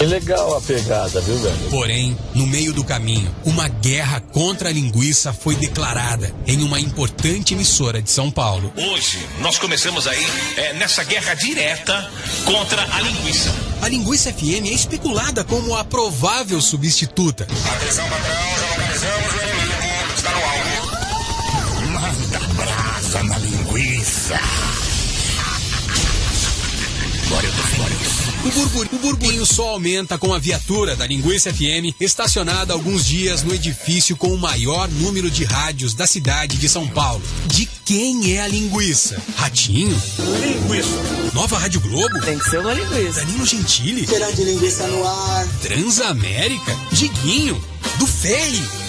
É 0.02 0.04
legal 0.04 0.58
a 0.58 0.62
pegada, 0.62 1.22
viu, 1.22 1.38
velho? 1.38 1.70
Porém, 1.70 2.18
no 2.34 2.48
meio 2.48 2.74
do 2.74 2.84
caminho, 2.84 3.32
uma 3.46 3.68
guerra 3.68 4.20
contra 4.20 4.70
a 4.70 4.72
linguiça 4.72 5.32
foi 5.32 5.54
declarada 5.56 6.34
em 6.48 6.64
uma 6.64 6.80
importante 6.80 7.54
emissora 7.54 8.02
de 8.02 8.10
São 8.10 8.32
Paulo. 8.32 8.74
Hoje, 8.76 9.24
nós 9.42 9.60
começamos 9.60 10.08
aí 10.08 10.26
é, 10.58 10.74
nessa 10.74 11.04
guerra 11.04 11.36
direta 11.36 12.12
contra 12.46 12.82
a 12.82 13.00
linguiça. 13.00 13.54
A 13.80 13.88
linguiça 13.90 14.34
FM 14.34 14.66
é 14.66 14.74
especulada 14.74 15.44
como 15.44 15.76
a 15.76 15.84
provável 15.84 16.60
substituta. 16.60 17.44
Atenção, 17.44 18.10
patrão, 18.10 18.58
já 18.60 18.70
localizamos 18.72 19.34
o 19.34 19.38
inimigo. 19.38 20.14
Está 20.16 20.32
no 20.32 20.44
alvo. 20.44 20.82
Manda 21.92 22.40
brasa 22.56 23.22
na 23.22 23.38
linguiça. 23.38 24.34
Agora 24.34 25.46
eu 26.16 26.22
tô, 27.22 27.28
agora 27.36 27.46
eu 27.46 27.54
tô. 27.54 27.61
O, 28.44 28.50
burbur, 28.50 28.88
o 28.92 28.98
burburinho 28.98 29.46
só 29.46 29.70
aumenta 29.70 30.18
com 30.18 30.34
a 30.34 30.40
viatura 30.40 30.96
da 30.96 31.06
Linguiça 31.06 31.54
FM 31.54 31.94
estacionada 32.00 32.74
alguns 32.74 33.06
dias 33.06 33.44
no 33.44 33.54
edifício 33.54 34.18
com 34.18 34.34
o 34.34 34.38
maior 34.38 34.90
número 34.90 35.30
de 35.30 35.44
rádios 35.44 35.94
da 35.94 36.08
cidade 36.08 36.58
de 36.58 36.68
São 36.68 36.88
Paulo. 36.88 37.22
De 37.46 37.68
quem 37.86 38.36
é 38.36 38.42
a 38.42 38.48
linguiça? 38.48 39.22
Ratinho? 39.36 39.96
Linguiça. 40.42 40.90
Nova 41.34 41.60
Rádio 41.60 41.82
Globo? 41.82 42.20
Tem 42.22 42.40
que 42.40 42.50
ser 42.50 42.60
uma 42.60 42.74
linguiça. 42.74 43.20
Danilo 43.20 43.46
Gentili? 43.46 44.08
Será 44.08 44.32
de 44.32 44.44
linguiça 44.44 44.88
no 44.88 45.08
ar. 45.08 45.48
Transamérica? 45.62 46.76
Diguinho? 46.92 47.64
Do 48.00 48.08
Ferry? 48.08 48.81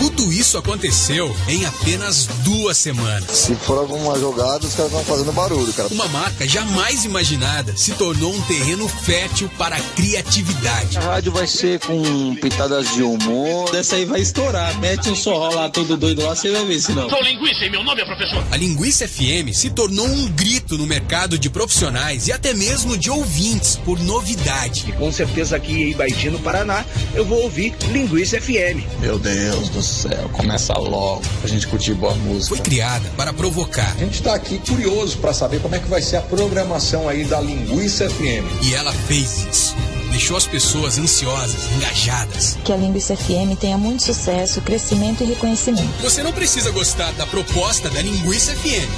Tudo 0.00 0.32
isso 0.32 0.56
aconteceu 0.56 1.30
em 1.46 1.66
apenas 1.66 2.26
duas 2.42 2.78
semanas. 2.78 3.30
Se 3.30 3.54
for 3.54 3.76
alguma 3.76 4.18
jogada, 4.18 4.66
os 4.66 4.74
caras 4.74 4.90
estão 4.90 5.04
fazendo 5.04 5.30
barulho, 5.30 5.70
cara. 5.74 5.90
Uma 5.92 6.08
marca 6.08 6.48
jamais 6.48 7.04
imaginada 7.04 7.76
se 7.76 7.92
tornou 7.92 8.32
um 8.32 8.40
terreno 8.42 8.88
fértil 8.88 9.50
para 9.58 9.76
a 9.76 9.80
criatividade. 9.80 10.96
A 10.96 11.02
rádio 11.02 11.32
vai 11.32 11.46
ser 11.46 11.80
com 11.80 12.34
pitadas 12.36 12.90
de 12.94 13.02
humor. 13.02 13.70
Dessa 13.72 13.96
aí 13.96 14.06
vai 14.06 14.20
estourar. 14.22 14.74
Mete 14.80 15.10
um 15.10 15.14
sorro 15.14 15.54
lá 15.54 15.68
todo 15.68 15.98
doido 15.98 16.22
lá, 16.22 16.34
você 16.34 16.50
vai 16.50 16.64
ver 16.64 16.80
se 16.80 16.92
não. 16.92 17.10
Sou 17.10 17.22
linguiça 17.22 17.66
e 17.66 17.70
meu 17.70 17.84
nome 17.84 18.00
é 18.00 18.04
professor. 18.06 18.42
A 18.50 18.56
Linguiça 18.56 19.06
FM 19.06 19.52
se 19.52 19.68
tornou 19.68 20.06
um 20.06 20.28
grito 20.28 20.78
no 20.78 20.86
mercado 20.86 21.38
de 21.38 21.50
profissionais 21.50 22.26
e 22.26 22.32
até 22.32 22.54
mesmo 22.54 22.96
de 22.96 23.10
ouvintes 23.10 23.76
por 23.84 24.00
novidade. 24.00 24.86
E 24.88 24.92
com 24.92 25.12
certeza 25.12 25.56
aqui 25.56 25.72
em 25.72 25.90
Ibaiti, 25.90 26.30
no 26.30 26.38
Paraná, 26.38 26.86
eu 27.14 27.24
vou 27.24 27.42
ouvir 27.42 27.74
Linguiça 27.92 28.40
FM. 28.40 28.80
Meu 29.00 29.18
Deus 29.18 29.68
do 29.68 29.82
céu, 29.82 29.89
começa 30.32 30.72
logo 30.74 31.22
pra 31.40 31.48
gente 31.48 31.66
curtir 31.66 31.94
boa 31.94 32.14
música. 32.14 32.56
Foi 32.56 32.64
criada 32.64 33.08
para 33.16 33.32
provocar. 33.32 33.92
A 33.92 33.98
gente 33.98 34.22
tá 34.22 34.34
aqui 34.34 34.58
curioso 34.58 35.18
para 35.18 35.32
saber 35.32 35.60
como 35.60 35.74
é 35.74 35.78
que 35.78 35.88
vai 35.88 36.02
ser 36.02 36.16
a 36.16 36.22
programação 36.22 37.08
aí 37.08 37.24
da 37.24 37.40
Linguiça 37.40 38.08
FM. 38.08 38.62
E 38.62 38.74
ela 38.74 38.92
fez 38.92 39.46
isso. 39.50 39.76
Deixou 40.10 40.36
as 40.36 40.46
pessoas 40.46 40.98
ansiosas, 40.98 41.70
engajadas. 41.76 42.58
Que 42.64 42.72
a 42.72 42.76
Linguiça 42.76 43.16
FM 43.16 43.56
tenha 43.58 43.78
muito 43.78 44.02
sucesso, 44.02 44.60
crescimento 44.60 45.22
e 45.22 45.26
reconhecimento. 45.26 45.88
Você 46.02 46.22
não 46.22 46.32
precisa 46.32 46.70
gostar 46.70 47.12
da 47.12 47.26
proposta 47.26 47.88
da 47.88 48.02
Linguiça 48.02 48.52
FM. 48.56 48.90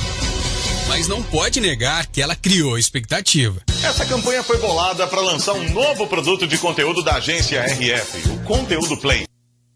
Mas 0.88 1.08
não 1.08 1.22
pode 1.22 1.60
negar 1.60 2.06
que 2.06 2.20
ela 2.20 2.34
criou 2.34 2.76
expectativa. 2.76 3.60
Essa 3.82 4.04
campanha 4.04 4.42
foi 4.42 4.58
bolada 4.58 5.06
para 5.06 5.20
lançar 5.20 5.52
um 5.52 5.70
novo 5.70 6.06
produto 6.06 6.46
de 6.46 6.58
conteúdo 6.58 7.02
da 7.02 7.14
agência 7.14 7.62
RF, 7.62 8.28
o 8.30 8.38
Conteúdo 8.44 8.96
Play. 8.96 9.24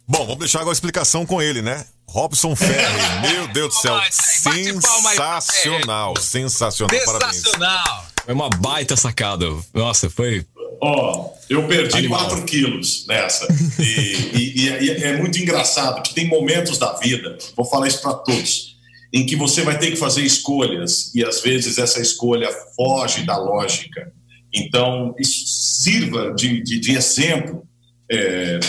Bom, 0.08 0.20
vamos 0.24 0.38
deixar 0.38 0.60
agora 0.60 0.72
a 0.72 0.78
explicação 0.78 1.26
com 1.26 1.42
ele, 1.42 1.60
né? 1.60 1.84
Robson 2.08 2.54
Ferri, 2.54 2.72
meu 3.32 3.48
Deus 3.48 3.74
do 3.74 3.80
céu, 3.80 4.00
sensacional, 4.10 6.14
sensacional, 6.20 6.96
parabéns. 7.04 7.34
Sensacional. 7.36 8.06
Foi 8.24 8.34
uma 8.34 8.48
baita 8.48 8.96
sacada. 8.96 9.46
Nossa, 9.74 10.08
foi. 10.08 10.46
Ó, 10.80 11.30
eu 11.48 11.66
perdi 11.66 11.96
Animal. 11.98 12.20
4 12.28 12.44
quilos 12.44 13.04
nessa. 13.08 13.46
E, 13.80 13.82
e- 13.82 14.68
e- 14.68 14.84
e 14.84 14.90
é 15.04 15.16
muito 15.16 15.38
engraçado 15.40 16.02
que 16.02 16.14
tem 16.14 16.28
momentos 16.28 16.78
da 16.78 16.92
vida, 16.94 17.36
vou 17.56 17.64
falar 17.66 17.88
isso 17.88 18.00
para 18.00 18.14
todos, 18.14 18.76
em 19.12 19.26
que 19.26 19.34
você 19.36 19.62
vai 19.62 19.78
ter 19.78 19.90
que 19.90 19.96
fazer 19.96 20.22
escolhas 20.22 21.12
e 21.14 21.24
às 21.24 21.40
vezes 21.40 21.78
essa 21.78 22.00
escolha 22.00 22.48
foge 22.76 23.24
da 23.24 23.36
lógica. 23.36 24.12
Então, 24.52 25.14
isso 25.18 25.44
sirva 25.82 26.32
de, 26.34 26.62
de- 26.62 26.78
de 26.78 26.96
exemplo 26.96 27.66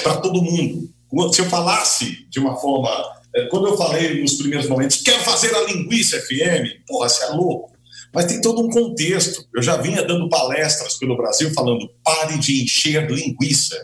para 0.01 0.17
todo 0.17 0.41
mundo. 0.41 0.89
Se 1.33 1.41
eu 1.41 1.45
falasse 1.45 2.27
de 2.29 2.39
uma 2.39 2.55
forma. 2.57 2.89
eh, 3.35 3.47
Quando 3.49 3.67
eu 3.67 3.77
falei 3.77 4.21
nos 4.21 4.33
primeiros 4.33 4.67
momentos, 4.67 4.97
quero 5.01 5.21
fazer 5.23 5.53
a 5.55 5.63
linguiça 5.63 6.19
FM, 6.21 6.85
porra, 6.87 7.09
você 7.09 7.23
é 7.23 7.27
louco. 7.29 7.71
Mas 8.13 8.25
tem 8.25 8.41
todo 8.41 8.61
um 8.65 8.69
contexto. 8.69 9.45
Eu 9.55 9.61
já 9.61 9.77
vinha 9.77 10.01
dando 10.03 10.29
palestras 10.29 10.95
pelo 10.97 11.17
Brasil 11.17 11.51
falando 11.53 11.89
pare 12.03 12.37
de 12.39 12.63
encher 12.63 13.09
linguiça. 13.09 13.75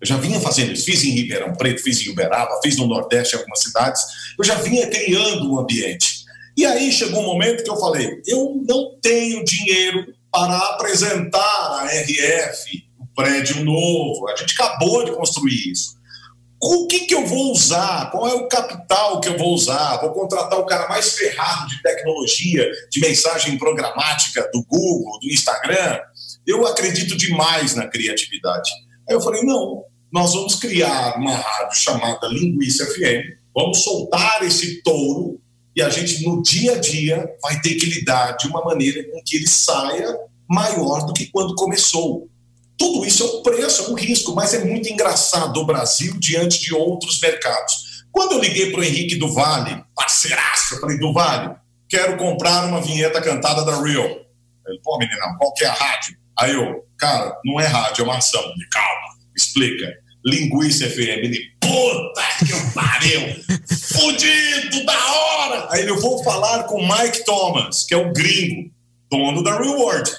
Eu 0.00 0.06
já 0.06 0.16
vinha 0.16 0.40
fazendo 0.40 0.72
isso. 0.72 0.84
Fiz 0.84 1.02
em 1.04 1.10
Ribeirão 1.10 1.52
Preto, 1.54 1.82
fiz 1.82 2.00
em 2.06 2.10
Uberaba, 2.10 2.58
fiz 2.62 2.76
no 2.76 2.86
Nordeste 2.86 3.34
em 3.34 3.38
algumas 3.38 3.60
cidades. 3.60 4.00
Eu 4.38 4.44
já 4.44 4.54
vinha 4.56 4.86
criando 4.88 5.50
um 5.52 5.58
ambiente. 5.58 6.20
E 6.56 6.64
aí 6.64 6.90
chegou 6.92 7.20
um 7.20 7.26
momento 7.26 7.62
que 7.64 7.70
eu 7.70 7.76
falei: 7.76 8.20
eu 8.26 8.62
não 8.66 8.98
tenho 9.00 9.44
dinheiro 9.44 10.06
para 10.30 10.56
apresentar 10.56 11.80
a 11.80 11.86
RF, 11.86 12.84
o 12.98 13.06
prédio 13.14 13.64
novo. 13.64 14.28
A 14.28 14.36
gente 14.36 14.54
acabou 14.54 15.04
de 15.04 15.12
construir 15.12 15.70
isso. 15.72 15.99
O 16.62 16.86
que, 16.86 17.00
que 17.00 17.14
eu 17.14 17.26
vou 17.26 17.52
usar? 17.52 18.10
Qual 18.10 18.28
é 18.28 18.34
o 18.34 18.46
capital 18.46 19.20
que 19.20 19.28
eu 19.28 19.38
vou 19.38 19.54
usar? 19.54 19.98
Vou 20.00 20.12
contratar 20.12 20.58
o 20.58 20.66
cara 20.66 20.88
mais 20.88 21.14
ferrado 21.14 21.68
de 21.68 21.82
tecnologia, 21.82 22.70
de 22.90 23.00
mensagem 23.00 23.56
programática 23.56 24.48
do 24.52 24.62
Google, 24.64 25.18
do 25.20 25.28
Instagram? 25.28 26.00
Eu 26.46 26.66
acredito 26.66 27.16
demais 27.16 27.74
na 27.74 27.86
criatividade. 27.86 28.70
Aí 29.08 29.14
eu 29.14 29.22
falei: 29.22 29.42
não, 29.42 29.84
nós 30.12 30.34
vamos 30.34 30.56
criar 30.56 31.16
uma 31.16 31.34
rádio 31.34 31.78
chamada 31.78 32.28
Linguiça 32.28 32.84
FM, 32.86 33.40
vamos 33.54 33.82
soltar 33.82 34.42
esse 34.42 34.82
touro 34.82 35.40
e 35.74 35.82
a 35.82 35.88
gente, 35.88 36.26
no 36.26 36.42
dia 36.42 36.74
a 36.74 36.78
dia, 36.78 37.26
vai 37.40 37.60
ter 37.60 37.74
que 37.76 37.86
lidar 37.86 38.32
de 38.32 38.48
uma 38.48 38.62
maneira 38.62 39.02
com 39.10 39.22
que 39.24 39.36
ele 39.36 39.48
saia 39.48 40.18
maior 40.48 41.06
do 41.06 41.12
que 41.12 41.26
quando 41.26 41.54
começou. 41.54 42.28
Tudo 42.80 43.04
isso 43.04 43.22
é 43.22 43.26
um 43.26 43.42
preço, 43.42 43.82
é 43.82 43.88
um 43.90 43.94
risco, 43.94 44.34
mas 44.34 44.54
é 44.54 44.64
muito 44.64 44.88
engraçado 44.88 45.54
o 45.60 45.66
Brasil 45.66 46.18
diante 46.18 46.58
de 46.60 46.74
outros 46.74 47.20
mercados. 47.20 48.06
Quando 48.10 48.32
eu 48.32 48.40
liguei 48.40 48.70
para 48.70 48.80
o 48.80 48.84
Henrique 48.84 49.16
do 49.16 49.30
Vale, 49.30 49.84
parceiraço, 49.94 50.74
eu 50.74 50.80
falei, 50.80 50.98
do 50.98 51.12
Vale, 51.12 51.56
quero 51.86 52.16
comprar 52.16 52.64
uma 52.64 52.80
vinheta 52.80 53.20
cantada 53.20 53.66
da 53.66 53.82
Real. 53.82 54.08
Ele, 54.66 54.80
pô, 54.82 54.96
meninão, 54.96 55.36
qual 55.36 55.52
que 55.52 55.62
é 55.62 55.68
a 55.68 55.74
rádio? 55.74 56.16
Aí 56.38 56.54
eu, 56.54 56.82
cara, 56.98 57.38
não 57.44 57.60
é 57.60 57.66
rádio, 57.66 58.00
é 58.00 58.04
uma 58.06 58.16
ação. 58.16 58.40
Ele, 58.40 58.66
calma, 58.72 59.18
explica. 59.36 59.86
Linguiça 60.24 60.88
FM. 60.88 61.22
Ele, 61.22 61.38
puta 61.60 62.22
que 62.38 62.74
pariu! 62.74 63.20
Fudido, 63.92 64.86
da 64.86 65.12
hora! 65.12 65.68
Aí 65.70 65.86
eu 65.86 66.00
vou 66.00 66.24
falar 66.24 66.64
com 66.64 66.80
Mike 66.80 67.26
Thomas, 67.26 67.82
que 67.82 67.92
é 67.92 67.98
o 67.98 68.10
gringo, 68.10 68.70
dono 69.10 69.42
da 69.42 69.58
Reward. 69.58 70.10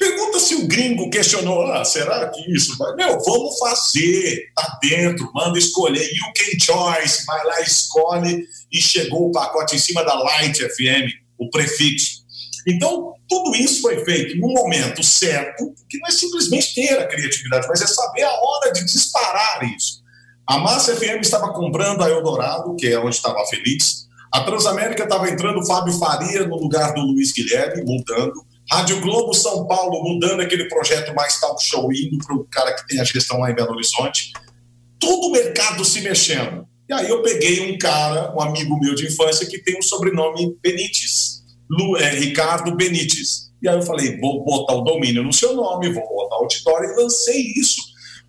Pergunta 0.00 0.40
se 0.40 0.54
o 0.54 0.66
gringo 0.66 1.10
questionou, 1.10 1.70
ah, 1.70 1.84
será 1.84 2.26
que 2.30 2.56
isso 2.56 2.74
vai? 2.78 2.94
Meu, 2.94 3.18
vamos 3.22 3.58
fazer, 3.58 4.50
tá 4.56 4.78
dentro, 4.80 5.30
manda 5.34 5.58
escolher, 5.58 6.02
you 6.02 6.32
can 6.34 6.58
choice, 6.58 7.26
vai 7.26 7.44
lá, 7.44 7.60
escolhe, 7.60 8.46
e 8.72 8.80
chegou 8.80 9.28
o 9.28 9.30
pacote 9.30 9.76
em 9.76 9.78
cima 9.78 10.02
da 10.02 10.14
Light 10.14 10.58
FM, 10.58 11.12
o 11.38 11.50
prefixo. 11.50 12.24
Então, 12.66 13.12
tudo 13.28 13.54
isso 13.54 13.82
foi 13.82 14.02
feito 14.02 14.38
no 14.38 14.48
momento 14.48 15.04
certo, 15.04 15.70
que 15.86 15.98
não 15.98 16.08
é 16.08 16.12
simplesmente 16.12 16.74
ter 16.74 16.98
a 16.98 17.06
criatividade, 17.06 17.68
mas 17.68 17.82
é 17.82 17.86
saber 17.86 18.22
a 18.22 18.32
hora 18.32 18.72
de 18.72 18.86
disparar 18.86 19.62
isso. 19.76 20.00
A 20.46 20.56
Massa 20.56 20.96
FM 20.96 21.20
estava 21.20 21.52
comprando 21.52 22.02
a 22.02 22.08
Eldorado, 22.08 22.74
que 22.76 22.86
é 22.86 22.98
onde 22.98 23.16
estava 23.16 23.42
a 23.42 23.46
Feliz. 23.46 24.08
A 24.32 24.40
Transamérica 24.40 25.02
estava 25.02 25.28
entrando 25.28 25.60
o 25.60 25.66
Fábio 25.66 25.92
Faria 25.98 26.46
no 26.46 26.56
lugar 26.56 26.94
do 26.94 27.02
Luiz 27.02 27.32
Guilherme, 27.34 27.84
mudando. 27.84 28.48
Rádio 28.72 29.00
Globo 29.00 29.34
São 29.34 29.66
Paulo 29.66 30.02
mudando 30.02 30.40
aquele 30.40 30.68
projeto 30.68 31.12
mais 31.14 31.40
talk 31.40 31.62
show, 31.62 31.92
indo 31.92 32.18
para 32.18 32.36
o 32.36 32.44
cara 32.44 32.72
que 32.72 32.86
tem 32.86 33.00
a 33.00 33.04
gestão 33.04 33.40
lá 33.40 33.50
em 33.50 33.54
Belo 33.54 33.72
Horizonte. 33.72 34.32
Todo 34.98 35.26
o 35.26 35.32
mercado 35.32 35.84
se 35.84 36.00
mexendo. 36.00 36.66
E 36.88 36.92
aí 36.92 37.08
eu 37.08 37.22
peguei 37.22 37.72
um 37.72 37.78
cara, 37.78 38.32
um 38.34 38.40
amigo 38.40 38.78
meu 38.78 38.94
de 38.94 39.06
infância, 39.06 39.46
que 39.46 39.62
tem 39.62 39.78
o 39.78 39.82
sobrenome 39.82 40.56
Benítez, 40.62 41.42
Lu, 41.68 41.96
é, 41.96 42.10
Ricardo 42.10 42.74
Benítez. 42.76 43.50
E 43.62 43.68
aí 43.68 43.76
eu 43.76 43.82
falei, 43.82 44.18
vou 44.18 44.44
botar 44.44 44.74
o 44.74 44.82
domínio 44.82 45.22
no 45.22 45.32
seu 45.32 45.54
nome, 45.54 45.92
vou 45.92 46.06
botar 46.08 46.36
o 46.36 46.42
auditório 46.42 46.90
e 46.90 47.02
lancei 47.02 47.52
isso. 47.56 47.80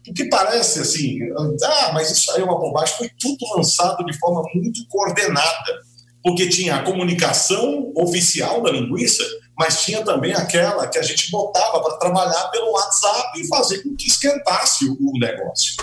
Porque 0.04 0.26
parece 0.26 0.80
assim, 0.80 1.20
ah, 1.64 1.92
mas 1.94 2.10
isso 2.10 2.32
aí 2.32 2.42
é 2.42 2.44
uma 2.44 2.60
bobagem. 2.60 2.96
Foi 2.98 3.10
tudo 3.20 3.38
lançado 3.56 4.04
de 4.06 4.18
forma 4.18 4.42
muito 4.56 4.88
coordenada 4.90 5.82
porque 6.24 6.48
tinha 6.48 6.76
a 6.76 6.84
comunicação 6.84 7.92
oficial 7.96 8.62
da 8.62 8.72
linguiça, 8.72 9.24
mas 9.62 9.84
tinha 9.84 10.04
também 10.04 10.34
aquela 10.34 10.88
que 10.88 10.98
a 10.98 11.04
gente 11.04 11.30
botava 11.30 11.84
para 11.84 11.98
trabalhar 11.98 12.48
pelo 12.48 12.72
WhatsApp 12.72 13.40
e 13.40 13.48
fazer 13.48 13.84
com 13.84 13.96
que 13.96 14.08
esquentasse 14.08 14.86
o 14.86 15.20
negócio. 15.20 15.76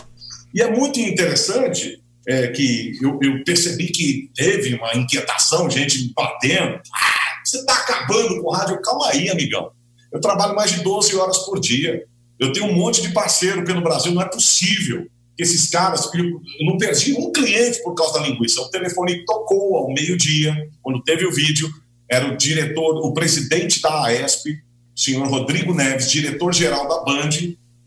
E 0.52 0.60
é 0.60 0.68
muito 0.68 0.98
interessante 0.98 2.02
é, 2.26 2.48
que 2.48 2.98
eu, 3.00 3.20
eu, 3.22 3.44
percebi 3.44 3.86
que 3.86 4.32
teve 4.34 4.74
uma 4.74 4.96
inquietação, 4.96 5.70
gente 5.70 6.12
batendo. 6.12 6.80
Ah, 6.92 7.44
você 7.44 7.58
está 7.58 7.74
acabando 7.74 8.42
com 8.42 8.48
o 8.48 8.52
rádio? 8.52 8.82
Calma 8.82 9.10
aí, 9.10 9.30
amigão. 9.30 9.70
Eu 10.12 10.20
trabalho 10.20 10.56
mais 10.56 10.72
de 10.72 10.82
12 10.82 11.14
horas 11.14 11.38
por 11.46 11.60
dia. 11.60 12.02
Eu 12.40 12.52
tenho 12.52 12.66
um 12.66 12.74
monte 12.74 13.00
de 13.00 13.12
parceiro 13.12 13.64
pelo 13.64 13.80
Brasil, 13.80 14.10
não 14.10 14.22
é 14.22 14.28
possível 14.28 15.06
esses 15.38 15.70
caras, 15.70 16.10
eu 16.12 16.66
não 16.66 16.76
perdi 16.76 17.12
um 17.12 17.30
cliente 17.30 17.80
por 17.84 17.94
causa 17.94 18.14
da 18.14 18.26
linguiça. 18.26 18.60
O 18.60 18.70
telefone 18.70 19.24
tocou 19.24 19.76
ao 19.76 19.94
meio-dia, 19.94 20.52
quando 20.82 21.00
teve 21.04 21.24
o 21.24 21.32
vídeo, 21.32 21.70
era 22.10 22.26
o 22.26 22.36
diretor, 22.36 23.04
o 23.04 23.12
presidente 23.12 23.80
da 23.80 24.04
AESP, 24.04 24.56
senhor 24.94 25.28
Rodrigo 25.28 25.74
Neves, 25.74 26.10
diretor-geral 26.10 26.88
da 26.88 27.04
Band, 27.04 27.30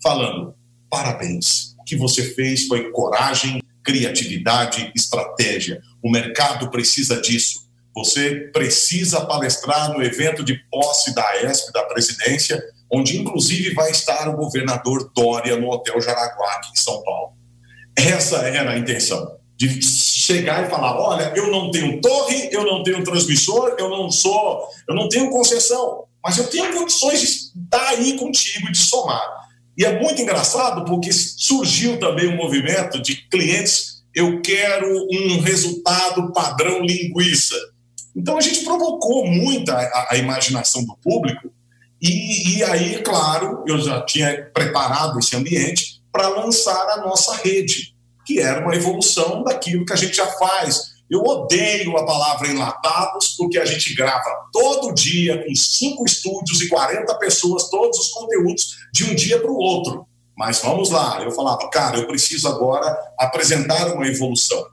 falando: 0.01 0.53
parabéns, 0.89 1.75
o 1.79 1.83
que 1.83 1.95
você 1.95 2.23
fez 2.33 2.67
foi 2.67 2.91
coragem, 2.91 3.61
criatividade, 3.83 4.91
estratégia. 4.95 5.81
O 6.03 6.11
mercado 6.11 6.69
precisa 6.69 7.19
disso. 7.19 7.69
Você 7.93 8.49
precisa 8.53 9.25
palestrar 9.25 9.91
no 9.91 10.01
evento 10.01 10.43
de 10.43 10.55
posse 10.69 11.13
da 11.13 11.27
AESP, 11.31 11.73
da 11.73 11.83
presidência, 11.83 12.61
onde 12.91 13.17
inclusive 13.17 13.73
vai 13.73 13.91
estar 13.91 14.29
o 14.29 14.37
governador 14.37 15.11
Dória 15.13 15.57
no 15.57 15.69
Hotel 15.69 15.99
Jaraguá, 15.99 16.53
aqui 16.53 16.71
em 16.71 16.81
São 16.81 17.01
Paulo. 17.03 17.33
Essa 17.95 18.37
era 18.47 18.71
a 18.71 18.77
intenção. 18.77 19.37
De 19.57 19.67
chegar 20.31 20.65
e 20.65 20.69
falar: 20.69 20.99
olha, 20.99 21.33
eu 21.35 21.51
não 21.51 21.71
tenho 21.71 21.99
torre, 21.99 22.49
eu 22.51 22.63
não 22.63 22.83
tenho 22.83 23.03
transmissor, 23.03 23.75
eu 23.77 23.89
não 23.89 24.09
sou, 24.09 24.67
eu 24.87 24.95
não 24.95 25.09
tenho 25.09 25.29
concessão, 25.29 26.05
mas 26.23 26.37
eu 26.37 26.47
tenho 26.47 26.73
condições 26.73 27.19
de 27.21 27.27
estar 27.63 27.87
aí 27.89 28.17
contigo 28.17 28.67
e 28.67 28.71
de 28.71 28.79
somar. 28.79 29.41
E 29.77 29.85
é 29.85 29.99
muito 29.99 30.21
engraçado 30.21 30.85
porque 30.85 31.11
surgiu 31.11 31.99
também 31.99 32.27
um 32.27 32.35
movimento 32.35 33.01
de 33.01 33.15
clientes. 33.29 34.01
Eu 34.13 34.41
quero 34.41 34.87
um 35.09 35.39
resultado 35.39 36.33
padrão 36.33 36.81
linguiça. 36.81 37.55
Então 38.13 38.37
a 38.37 38.41
gente 38.41 38.65
provocou 38.65 39.25
muito 39.25 39.71
a, 39.71 40.07
a 40.09 40.17
imaginação 40.17 40.83
do 40.83 40.97
público, 40.97 41.49
e, 42.01 42.57
e 42.57 42.63
aí, 42.63 43.01
claro, 43.03 43.63
eu 43.67 43.79
já 43.79 44.01
tinha 44.01 44.49
preparado 44.53 45.19
esse 45.19 45.35
ambiente 45.35 46.01
para 46.11 46.27
lançar 46.29 46.89
a 46.89 46.97
nossa 46.97 47.35
rede, 47.37 47.95
que 48.31 48.39
era 48.39 48.61
uma 48.61 48.75
evolução 48.75 49.43
daquilo 49.43 49.85
que 49.85 49.91
a 49.91 49.97
gente 49.97 50.15
já 50.15 50.25
faz. 50.25 50.91
Eu 51.09 51.21
odeio 51.21 51.97
a 51.97 52.05
palavra 52.05 52.47
enlatados, 52.47 53.35
porque 53.37 53.59
a 53.59 53.65
gente 53.65 53.93
grava 53.93 54.47
todo 54.53 54.93
dia 54.93 55.43
com 55.43 55.53
cinco 55.53 56.05
estúdios 56.05 56.61
e 56.61 56.69
40 56.69 57.13
pessoas, 57.15 57.69
todos 57.69 57.99
os 57.99 58.09
conteúdos, 58.11 58.77
de 58.93 59.03
um 59.03 59.13
dia 59.13 59.39
para 59.39 59.51
o 59.51 59.57
outro. 59.57 60.05
Mas 60.37 60.61
vamos 60.61 60.89
lá, 60.89 61.21
eu 61.21 61.31
falava, 61.31 61.69
cara, 61.69 61.97
eu 61.97 62.07
preciso 62.07 62.47
agora 62.47 62.97
apresentar 63.19 63.93
uma 63.93 64.07
evolução. 64.07 64.65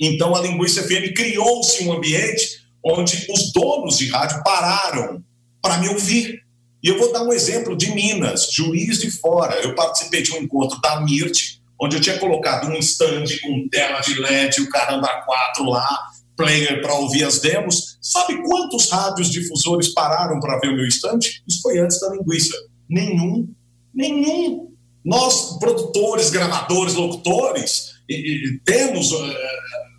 Então 0.00 0.34
a 0.34 0.40
Linguiça 0.40 0.82
FM 0.82 1.14
criou-se 1.14 1.84
um 1.84 1.92
ambiente 1.92 2.60
onde 2.84 3.26
os 3.30 3.52
donos 3.52 3.98
de 3.98 4.08
rádio 4.08 4.42
pararam 4.42 5.22
para 5.62 5.78
me 5.78 5.88
ouvir. 5.88 6.40
E 6.82 6.88
eu 6.88 6.98
vou 6.98 7.12
dar 7.12 7.22
um 7.22 7.32
exemplo 7.32 7.76
de 7.76 7.92
Minas, 7.92 8.50
Juiz 8.52 8.98
de 8.98 9.10
Fora. 9.10 9.54
Eu 9.60 9.74
participei 9.74 10.22
de 10.22 10.32
um 10.32 10.38
encontro 10.38 10.80
da 10.80 11.00
MIRT, 11.02 11.59
onde 11.80 11.96
eu 11.96 12.00
tinha 12.00 12.18
colocado 12.18 12.68
um 12.68 12.76
stand 12.76 13.24
com 13.42 13.68
tela 13.70 14.00
de 14.00 14.20
LED, 14.20 14.60
o 14.60 14.68
caramba 14.68 15.08
4 15.24 15.64
lá, 15.64 15.98
player 16.36 16.80
para 16.82 16.94
ouvir 16.94 17.24
as 17.24 17.40
demos. 17.40 17.98
Sabe 18.00 18.42
quantos 18.42 18.90
rádios 18.90 19.30
difusores 19.30 19.92
pararam 19.94 20.38
para 20.40 20.58
ver 20.58 20.68
o 20.68 20.76
meu 20.76 20.86
stand? 20.86 21.20
Isso 21.48 21.60
foi 21.62 21.78
antes 21.78 22.00
da 22.00 22.10
linguiça. 22.10 22.56
Nenhum. 22.88 23.48
Nenhum. 23.94 24.70
Nós, 25.04 25.58
produtores, 25.58 26.30
gravadores, 26.30 26.94
locutores, 26.94 27.94
e, 28.08 28.14
e, 28.14 28.60
temos. 28.64 29.12
Uh, 29.12 29.32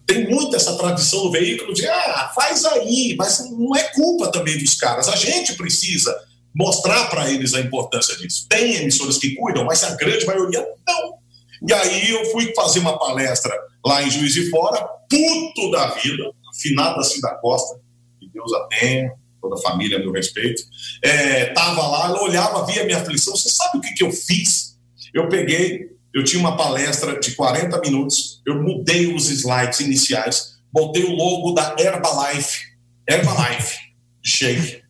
tem 0.06 0.30
muito 0.30 0.56
essa 0.56 0.78
tradição 0.78 1.24
do 1.24 1.32
veículo 1.32 1.74
de 1.74 1.88
ah, 1.88 2.32
faz 2.36 2.66
aí, 2.66 3.16
mas 3.18 3.50
não 3.50 3.74
é 3.76 3.84
culpa 3.94 4.30
também 4.30 4.58
dos 4.58 4.74
caras. 4.74 5.08
A 5.08 5.16
gente 5.16 5.56
precisa 5.56 6.14
mostrar 6.54 7.06
para 7.06 7.32
eles 7.32 7.54
a 7.54 7.62
importância 7.62 8.16
disso. 8.18 8.46
Tem 8.50 8.76
emissoras 8.76 9.18
que 9.18 9.34
cuidam, 9.36 9.64
mas 9.64 9.84
a 9.86 9.96
grande 9.96 10.26
maioria 10.26 10.68
não. 10.86 11.21
E 11.68 11.74
aí 11.74 12.12
eu 12.12 12.26
fui 12.32 12.54
fazer 12.56 12.80
uma 12.80 12.98
palestra 12.98 13.54
lá 13.86 14.02
em 14.04 14.10
Juiz 14.10 14.34
de 14.34 14.50
Fora, 14.50 14.84
puto 15.10 15.72
da 15.72 15.88
vida, 15.96 16.32
afinada 16.52 17.00
assim 17.00 17.22
da 17.22 17.36
Costa, 17.36 17.80
que 18.20 18.28
Deus 18.30 18.52
a 18.54 18.68
tenha, 18.68 19.12
toda 19.42 19.56
a 19.56 19.62
família, 19.62 20.00
meu 20.00 20.12
respeito. 20.12 20.64
É, 21.04 21.46
tava 21.48 21.88
lá, 21.88 22.06
ela 22.06 22.22
olhava, 22.22 22.66
via 22.66 22.84
minha 22.84 22.98
aflição. 22.98 23.36
Você 23.36 23.50
sabe 23.50 23.78
o 23.78 23.82
que, 23.82 23.94
que 23.94 24.04
eu 24.04 24.12
fiz? 24.12 24.78
Eu 25.14 25.28
peguei, 25.30 25.90
eu 26.14 26.24
tinha 26.24 26.40
uma 26.40 26.58
palestra 26.58 27.20
de 27.20 27.36
40 27.36 27.80
minutos, 27.82 28.42
eu 28.46 28.62
mudei 28.62 29.14
os 29.14 29.30
slides 29.30 29.80
iniciais, 29.80 30.58
botei 30.72 31.04
o 31.04 31.16
logo 31.16 31.52
da 31.54 31.76
Herbalife, 31.78 32.60
Herbalife, 33.08 33.78
shake 34.24 34.82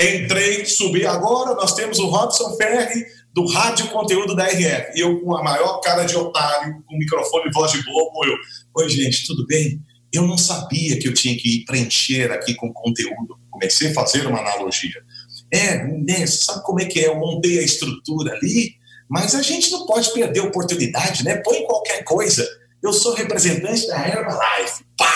Entrei, 0.00 0.64
subi. 0.64 1.06
Agora 1.06 1.54
nós 1.54 1.74
temos 1.74 1.98
o 1.98 2.06
Robson 2.06 2.56
Ferri 2.56 3.04
do 3.32 3.46
Rádio 3.46 3.88
Conteúdo 3.88 4.34
da 4.34 4.44
RF. 4.44 4.92
Eu 4.94 5.20
com 5.20 5.36
a 5.36 5.42
maior 5.42 5.80
cara 5.80 6.04
de 6.04 6.16
otário, 6.16 6.82
com 6.86 6.96
microfone 6.96 7.48
e 7.48 7.52
voz 7.52 7.72
de 7.72 7.82
bobo, 7.84 8.24
eu. 8.24 8.36
Oi, 8.76 8.88
gente, 8.88 9.26
tudo 9.26 9.46
bem? 9.46 9.80
Eu 10.12 10.26
não 10.26 10.36
sabia 10.36 10.98
que 10.98 11.08
eu 11.08 11.14
tinha 11.14 11.36
que 11.36 11.64
preencher 11.64 12.30
aqui 12.30 12.54
com 12.54 12.72
conteúdo. 12.72 13.38
Comecei 13.50 13.90
a 13.90 13.94
fazer 13.94 14.26
uma 14.26 14.40
analogia. 14.40 15.02
É, 15.50 15.84
né, 15.84 16.26
sabe 16.26 16.62
como 16.64 16.80
é 16.80 16.84
que 16.84 17.00
é? 17.00 17.08
Eu 17.08 17.16
montei 17.16 17.58
a 17.58 17.62
estrutura 17.62 18.34
ali, 18.34 18.74
mas 19.08 19.34
a 19.34 19.42
gente 19.42 19.70
não 19.70 19.86
pode 19.86 20.12
perder 20.12 20.40
a 20.40 20.44
oportunidade, 20.44 21.24
né? 21.24 21.36
Põe 21.36 21.64
qualquer 21.64 22.04
coisa. 22.04 22.46
Eu 22.82 22.92
sou 22.92 23.14
representante 23.14 23.86
da 23.86 24.06
Herbalife. 24.06 24.84
Pá! 24.96 25.12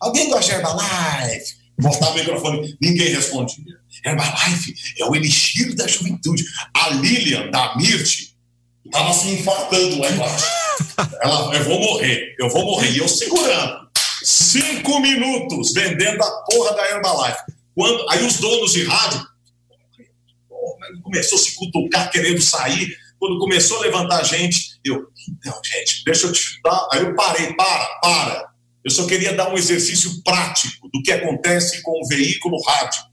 Alguém 0.00 0.28
gosta 0.28 0.50
de 0.50 0.58
Herbalife? 0.58 1.65
Voltar 1.78 2.10
o 2.10 2.14
microfone. 2.14 2.76
Ninguém 2.80 3.14
respondia. 3.14 3.76
Herbalife 4.04 4.74
é 4.98 5.04
o 5.04 5.14
elixir 5.14 5.74
da 5.74 5.86
juventude. 5.86 6.44
A 6.74 6.90
Lilian, 6.90 7.50
da 7.50 7.76
Mirth, 7.76 8.34
estava 8.84 9.12
se 9.12 9.28
infartando 9.28 9.98
lá 9.98 10.10
embaixo. 10.10 10.46
Ela, 11.22 11.54
eu 11.54 11.64
vou 11.64 11.80
morrer, 11.80 12.34
eu 12.38 12.48
vou 12.48 12.64
morrer. 12.64 12.90
E 12.90 12.98
eu 12.98 13.08
segurando. 13.08 13.86
Cinco 14.22 15.00
minutos 15.00 15.72
vendendo 15.72 16.22
a 16.22 16.30
porra 16.44 16.74
da 16.74 16.90
Herbalife. 16.90 17.38
Quando, 17.74 18.08
aí 18.10 18.24
os 18.24 18.38
donos 18.38 18.72
de 18.72 18.84
rádio 18.84 19.26
começou 21.02 21.38
a 21.38 21.40
se 21.40 21.54
cutucar, 21.54 22.10
querendo 22.10 22.40
sair. 22.40 22.96
Quando 23.18 23.38
começou 23.38 23.78
a 23.78 23.80
levantar 23.82 24.24
gente, 24.24 24.78
eu, 24.84 25.06
então, 25.28 25.58
gente, 25.64 26.04
deixa 26.04 26.26
eu 26.26 26.32
te 26.32 26.60
dar. 26.62 26.88
Aí 26.92 27.00
eu 27.02 27.14
parei, 27.14 27.54
para, 27.54 27.86
para. 28.00 28.55
Eu 28.86 28.90
só 28.92 29.06
queria 29.06 29.32
dar 29.32 29.52
um 29.52 29.58
exercício 29.58 30.22
prático 30.22 30.88
do 30.92 31.02
que 31.02 31.10
acontece 31.10 31.82
com 31.82 32.00
o 32.00 32.06
veículo 32.08 32.56
rádio 32.62 33.04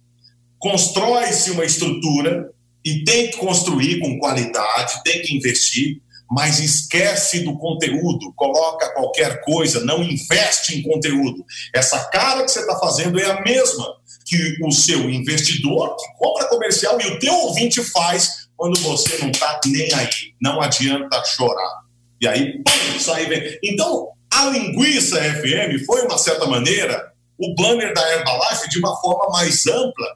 constrói-se 0.63 1.51
uma 1.51 1.65
estrutura 1.65 2.49
e 2.85 3.03
tem 3.03 3.29
que 3.29 3.37
construir 3.37 3.99
com 3.99 4.17
qualidade, 4.17 5.03
tem 5.03 5.21
que 5.21 5.35
investir, 5.35 6.01
mas 6.31 6.59
esquece 6.59 7.41
do 7.41 7.57
conteúdo, 7.57 8.31
coloca 8.33 8.93
qualquer 8.93 9.41
coisa, 9.41 9.83
não 9.83 10.01
investe 10.01 10.79
em 10.79 10.81
conteúdo. 10.81 11.45
Essa 11.75 11.99
cara 12.05 12.43
que 12.43 12.51
você 12.51 12.61
está 12.61 12.79
fazendo 12.79 13.19
é 13.19 13.25
a 13.25 13.41
mesma 13.41 13.85
que 14.25 14.55
o 14.63 14.71
seu 14.71 15.09
investidor 15.09 15.97
que 15.97 16.05
compra 16.17 16.47
comercial 16.47 16.97
e 17.01 17.07
o 17.07 17.19
teu 17.19 17.33
ouvinte 17.33 17.83
faz 17.83 18.47
quando 18.55 18.79
você 18.79 19.17
não 19.17 19.31
está 19.31 19.59
nem 19.65 19.93
aí. 19.93 20.33
Não 20.41 20.61
adianta 20.61 21.21
chorar. 21.25 21.83
E 22.21 22.27
aí, 22.27 22.63
pum, 22.63 22.99
sai 22.99 23.25
vem. 23.25 23.59
Então, 23.61 24.07
a 24.33 24.49
linguiça 24.49 25.21
FM 25.21 25.85
foi, 25.85 26.01
uma 26.01 26.17
certa 26.17 26.45
maneira, 26.45 27.11
o 27.37 27.53
banner 27.55 27.93
da 27.93 28.13
Herbalife 28.13 28.69
de 28.69 28.79
uma 28.79 28.99
forma 28.99 29.29
mais 29.29 29.65
ampla, 29.67 30.07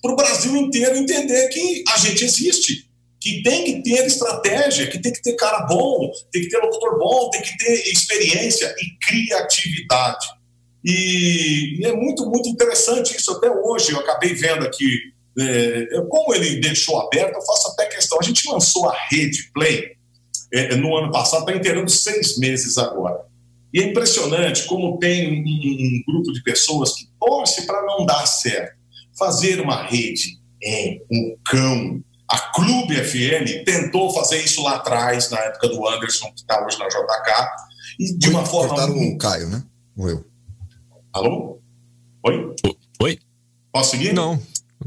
para 0.00 0.12
o 0.12 0.16
Brasil 0.16 0.56
inteiro 0.56 0.96
entender 0.96 1.48
que 1.48 1.84
a 1.88 1.98
gente 1.98 2.24
existe, 2.24 2.88
que 3.20 3.42
tem 3.42 3.64
que 3.64 3.82
ter 3.82 4.06
estratégia, 4.06 4.86
que 4.86 4.98
tem 5.00 5.12
que 5.12 5.20
ter 5.20 5.34
cara 5.34 5.66
bom, 5.66 6.10
tem 6.30 6.42
que 6.42 6.48
ter 6.48 6.58
locutor 6.58 6.98
bom, 6.98 7.28
tem 7.30 7.42
que 7.42 7.56
ter 7.58 7.90
experiência 7.90 8.74
e 8.78 9.06
criatividade. 9.06 10.26
E, 10.84 11.80
e, 11.80 11.86
é 11.86 11.92
muito, 11.92 12.24
muito 12.26 12.48
interessante 12.48 13.16
isso 13.16 13.32
até 13.32 13.50
hoje. 13.50 13.90
Eu 13.90 13.98
acabei 13.98 14.32
vendo 14.34 14.64
aqui, 14.64 15.12
é, 15.38 16.00
como 16.08 16.34
ele 16.34 16.60
deixou 16.60 17.00
aberto, 17.00 17.34
eu 17.34 17.42
faço 17.42 17.72
até 17.72 17.86
questão. 17.86 18.18
A 18.20 18.22
gente 18.22 18.48
lançou 18.48 18.88
a 18.88 18.96
rede 19.10 19.50
Play 19.52 19.96
é, 20.52 20.76
no 20.76 20.96
ano 20.96 21.10
passado, 21.10 21.40
está 21.40 21.52
inteirando 21.52 21.90
seis 21.90 22.38
meses 22.38 22.78
agora. 22.78 23.26
E 23.76 23.80
é 23.80 23.84
impressionante 23.84 24.64
como 24.64 24.96
tem 24.96 25.30
um, 25.30 25.44
um 25.44 26.02
grupo 26.08 26.32
de 26.32 26.42
pessoas 26.42 26.94
que 26.94 27.10
torce 27.20 27.66
para 27.66 27.82
não 27.82 28.06
dar 28.06 28.24
certo. 28.24 28.74
Fazer 29.18 29.60
uma 29.60 29.82
rede 29.82 30.40
é 30.64 30.98
um 31.12 31.36
cão. 31.44 32.02
A 32.26 32.38
Clube 32.54 32.94
FM 32.96 33.66
tentou 33.66 34.10
fazer 34.14 34.42
isso 34.42 34.62
lá 34.62 34.76
atrás, 34.76 35.30
na 35.30 35.38
época 35.40 35.68
do 35.68 35.86
Anderson, 35.86 36.28
que 36.28 36.40
está 36.40 36.64
hoje 36.64 36.78
na 36.78 36.88
JK, 36.88 37.48
e 38.00 38.16
de 38.16 38.30
uma 38.30 38.46
forma. 38.46 38.68
Cortaram 38.70 38.96
muito... 38.96 39.14
o 39.14 39.18
Caio, 39.18 39.48
né? 39.50 39.62
Ou 39.94 40.08
eu. 40.08 40.24
Alô? 41.12 41.60
Oi? 42.22 42.54
Oi? 43.02 43.18
Posso 43.70 43.90
seguir? 43.90 44.14
Não. 44.14 44.40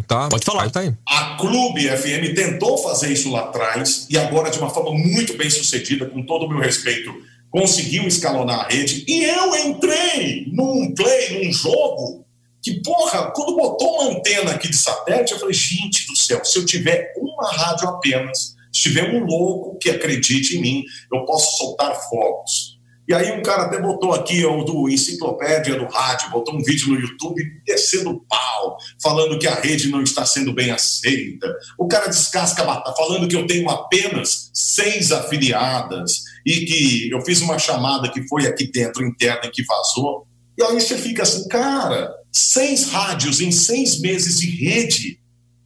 Tá, 0.08 0.30
Pode 0.30 0.46
falar. 0.46 0.68
Tá 0.72 0.80
aí. 0.80 0.96
A 1.08 1.38
Clube 1.38 1.88
FM 1.88 2.34
tentou 2.36 2.76
fazer 2.80 3.12
isso 3.12 3.32
lá 3.32 3.42
atrás 3.42 4.08
e 4.10 4.18
agora, 4.18 4.50
de 4.50 4.58
uma 4.58 4.72
forma 4.72 4.92
muito 4.92 5.38
bem 5.38 5.50
sucedida, 5.50 6.08
com 6.08 6.26
todo 6.26 6.46
o 6.46 6.50
meu 6.50 6.60
respeito, 6.60 7.14
conseguiu 7.50 8.08
escalonar 8.08 8.62
a 8.62 8.68
rede. 8.68 9.04
E 9.08 9.24
eu 9.24 9.56
entrei 9.56 10.46
num 10.52 10.94
play, 10.94 11.44
num 11.44 11.52
jogo, 11.52 12.26
que, 12.62 12.82
porra, 12.82 13.32
quando 13.32 13.56
botou 13.56 14.02
uma 14.02 14.12
antena 14.12 14.52
aqui 14.52 14.68
de 14.68 14.78
satélite, 14.78 15.32
eu 15.32 15.40
falei, 15.40 15.54
gente 15.54 16.06
do 16.08 16.16
céu, 16.16 16.44
se 16.44 16.58
eu 16.58 16.66
tiver 16.66 17.14
uma 17.18 17.52
rádio 17.52 17.88
apenas, 17.88 18.56
se 18.72 18.82
tiver 18.82 19.14
um 19.14 19.24
louco 19.26 19.78
que 19.80 19.90
acredite 19.90 20.58
em 20.58 20.62
mim, 20.62 20.84
eu 21.12 21.26
posso 21.26 21.58
soltar 21.58 21.96
fogos. 22.10 22.80
E 23.08 23.14
aí 23.14 23.32
um 23.32 23.42
cara 23.42 23.64
até 23.64 23.82
botou 23.82 24.14
aqui, 24.14 24.46
o 24.46 24.64
do 24.64 24.88
Enciclopédia 24.88 25.76
do 25.76 25.88
Rádio, 25.88 26.30
botou 26.30 26.54
um 26.54 26.62
vídeo 26.62 26.90
no 26.90 27.00
YouTube 27.00 27.42
descendo 27.66 28.24
pau, 28.30 28.78
falando 29.02 29.40
que 29.40 29.48
a 29.48 29.56
rede 29.56 29.90
não 29.90 30.04
está 30.04 30.24
sendo 30.28 30.54
bem 30.54 30.70
aceita. 30.70 31.52
O 31.76 31.88
cara 31.88 32.06
descasca 32.06 32.64
batata, 32.64 32.96
falando 32.96 33.28
que 33.28 33.36
eu 33.36 33.48
tenho 33.48 33.68
apenas 33.68 34.52
seis 34.54 35.12
afiliadas 35.12 36.22
e 36.46 36.66
que 36.66 37.10
eu 37.12 37.22
fiz 37.22 37.42
uma 37.42 37.60
chamada 37.60 38.12
que 38.12 38.28
foi 38.28 38.48
aqui 38.48 38.72
dentro, 38.72 39.06
interna, 39.06 39.42
e 39.46 39.52
que 39.52 39.64
vazou. 39.64 40.28
E 40.58 40.64
aí 40.64 40.80
você 40.80 40.98
fica 40.98 41.24
assim, 41.24 41.48
cara, 41.48 42.14
seis 42.32 42.90
rádios 42.90 43.40
em 43.40 43.52
seis 43.52 44.00
meses 44.00 44.40
de 44.40 44.50
rede 44.50 45.20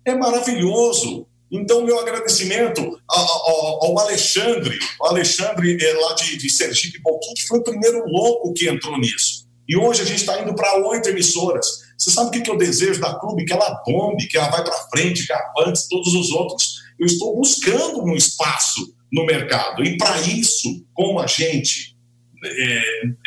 é 0.05 0.15
maravilhoso. 0.15 1.25
Então, 1.51 1.85
meu 1.85 1.99
agradecimento 1.99 2.81
ao, 3.07 3.85
ao 3.85 3.99
Alexandre, 3.99 4.77
o 4.99 5.05
Alexandre 5.05 5.77
é 5.79 5.93
lá 5.93 6.13
de, 6.13 6.37
de 6.37 6.49
Sergipe 6.49 7.01
Pouquinho, 7.01 7.35
que 7.35 7.47
foi 7.47 7.59
o 7.59 7.63
primeiro 7.63 8.03
louco 8.07 8.53
que 8.53 8.67
entrou 8.67 8.97
nisso. 8.97 9.43
E 9.67 9.77
hoje 9.77 10.01
a 10.01 10.05
gente 10.05 10.19
está 10.19 10.41
indo 10.41 10.53
para 10.55 10.87
oito 10.87 11.09
emissoras. 11.09 11.65
Você 11.97 12.11
sabe 12.11 12.27
o 12.27 12.31
que, 12.31 12.41
que 12.41 12.51
eu 12.51 12.57
desejo 12.57 12.99
da 12.99 13.15
clube? 13.15 13.45
Que 13.45 13.53
ela 13.53 13.81
bombe, 13.85 14.27
que 14.27 14.37
ela 14.37 14.49
vai 14.49 14.63
para 14.63 14.87
frente, 14.89 15.25
que 15.25 15.33
avance 15.33 15.87
todos 15.87 16.13
os 16.13 16.31
outros. 16.31 16.81
Eu 16.99 17.05
estou 17.05 17.35
buscando 17.35 18.03
um 18.03 18.15
espaço 18.15 18.93
no 19.13 19.25
mercado. 19.27 19.83
E 19.83 19.95
para 19.95 20.19
isso, 20.21 20.83
como 20.91 21.19
a 21.19 21.27
gente, 21.27 21.95
é, 22.43 22.81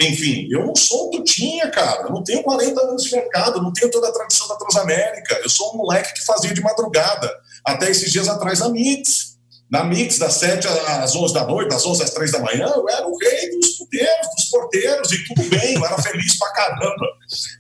enfim, 0.09 0.49
eu 0.51 0.67
não 0.67 0.75
sou 0.75 1.11
tutinha, 1.11 1.71
cara. 1.71 2.03
Eu 2.03 2.11
não 2.11 2.25
tenho 2.25 2.43
40 2.43 2.81
anos 2.83 3.05
de 3.05 3.13
mercado, 3.13 3.63
não 3.63 3.73
tenho 3.73 3.91
toda 3.91 4.09
a 4.09 4.13
tradição 4.13 4.49
da 4.49 4.57
Transamérica. 4.57 5.41
Eu 5.43 5.49
sou 5.49 5.73
um 5.73 5.77
moleque 5.79 6.13
que 6.15 6.25
fazia 6.25 6.53
de 6.53 6.61
madrugada 6.61 7.33
até 7.65 7.89
esses 7.89 8.11
dias 8.11 8.29
atrás 8.29 8.59
na 8.59 8.69
Mix. 8.69 9.37
Na 9.71 9.83
Mix, 9.83 10.19
das 10.19 10.35
7 10.35 10.67
às 10.67 11.15
11 11.15 11.35
da 11.35 11.45
noite, 11.45 11.71
das 11.71 11.85
11 11.85 12.03
às 12.03 12.11
3 12.11 12.31
da 12.31 12.39
manhã, 12.39 12.73
eu 12.75 12.89
era 12.89 13.07
o 13.07 13.17
rei 13.19 13.51
dos 13.51 13.71
puteiros, 13.71 14.29
dos 14.37 14.45
porteiros, 14.45 15.13
e 15.13 15.25
tudo 15.25 15.43
bem, 15.49 15.75
eu 15.75 15.85
era 15.85 16.01
feliz 16.01 16.39
pra 16.39 16.53
caramba. 16.53 17.07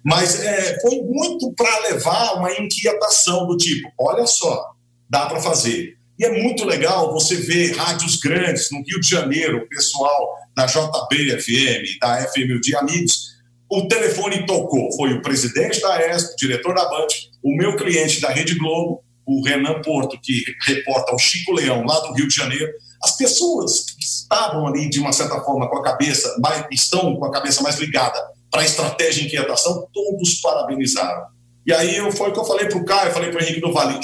Mas 0.05 0.41
é, 0.41 0.81
foi 0.83 1.03
muito 1.03 1.53
para 1.55 1.81
levar 1.81 2.35
uma 2.35 2.53
inquietação 2.53 3.47
do 3.47 3.57
tipo: 3.57 3.89
olha 3.99 4.25
só, 4.25 4.71
dá 5.11 5.27
para 5.27 5.41
fazer. 5.41 5.97
E 6.19 6.25
é 6.25 6.43
muito 6.43 6.65
legal 6.65 7.13
você 7.13 7.37
ver 7.37 7.77
rádios 7.77 8.17
grandes 8.17 8.71
no 8.71 8.79
Rio 8.79 9.01
de 9.01 9.09
Janeiro, 9.09 9.59
o 9.59 9.69
pessoal 9.69 10.35
da 10.57 10.67
JB 10.67 11.41
FM, 11.41 11.99
da 12.01 12.27
FM 12.29 12.61
de 12.63 12.75
Amigos. 12.75 13.37
O 13.71 13.87
telefone 13.87 14.47
tocou, 14.47 14.91
foi 14.97 15.13
o 15.13 15.23
presidente 15.23 15.81
da 15.81 16.15
ESP, 16.15 16.33
o 16.33 16.37
diretor 16.37 16.75
da 16.75 16.89
Band, 16.89 17.09
o 17.43 17.55
meu 17.55 17.77
cliente 17.77 18.21
da 18.21 18.31
Rede 18.31 18.55
Globo, 18.55 19.03
o 19.27 19.45
Renan 19.45 19.83
Porto, 19.83 20.19
que 20.23 20.45
reporta 20.67 21.15
o 21.15 21.19
Chico 21.19 21.53
Leão, 21.53 21.85
lá 21.85 21.99
do 22.01 22.15
Rio 22.15 22.29
de 22.29 22.35
Janeiro, 22.35 22.73
as 23.03 23.17
pessoas 23.17 23.85
que 23.85 24.05
estavam 24.05 24.67
ali, 24.67 24.89
de 24.89 25.01
uma 25.01 25.13
certa 25.13 25.41
forma, 25.41 25.69
com 25.69 25.79
a 25.79 25.83
cabeça, 25.83 26.35
mais, 26.41 26.65
estão 26.71 27.17
com 27.17 27.25
a 27.25 27.33
cabeça 27.33 27.63
mais 27.63 27.77
ligada 27.79 28.19
para 28.51 28.63
a 28.63 28.65
estratégia 28.65 29.23
e 29.23 29.27
inquietação, 29.27 29.87
todos 29.93 30.41
parabenizaram. 30.41 31.27
E 31.67 31.73
aí 31.73 31.97
eu, 31.97 32.13
foi 32.13 32.31
o 32.31 32.33
que 32.33 32.39
eu 32.39 32.45
falei 32.45 32.67
para 32.67 32.79
o 32.79 32.85
Caio, 32.85 33.13
falei 33.13 33.31
para 33.31 33.41
o 33.41 33.45
Henrique 33.45 33.61
do 33.61 33.73
Vale, 33.73 33.99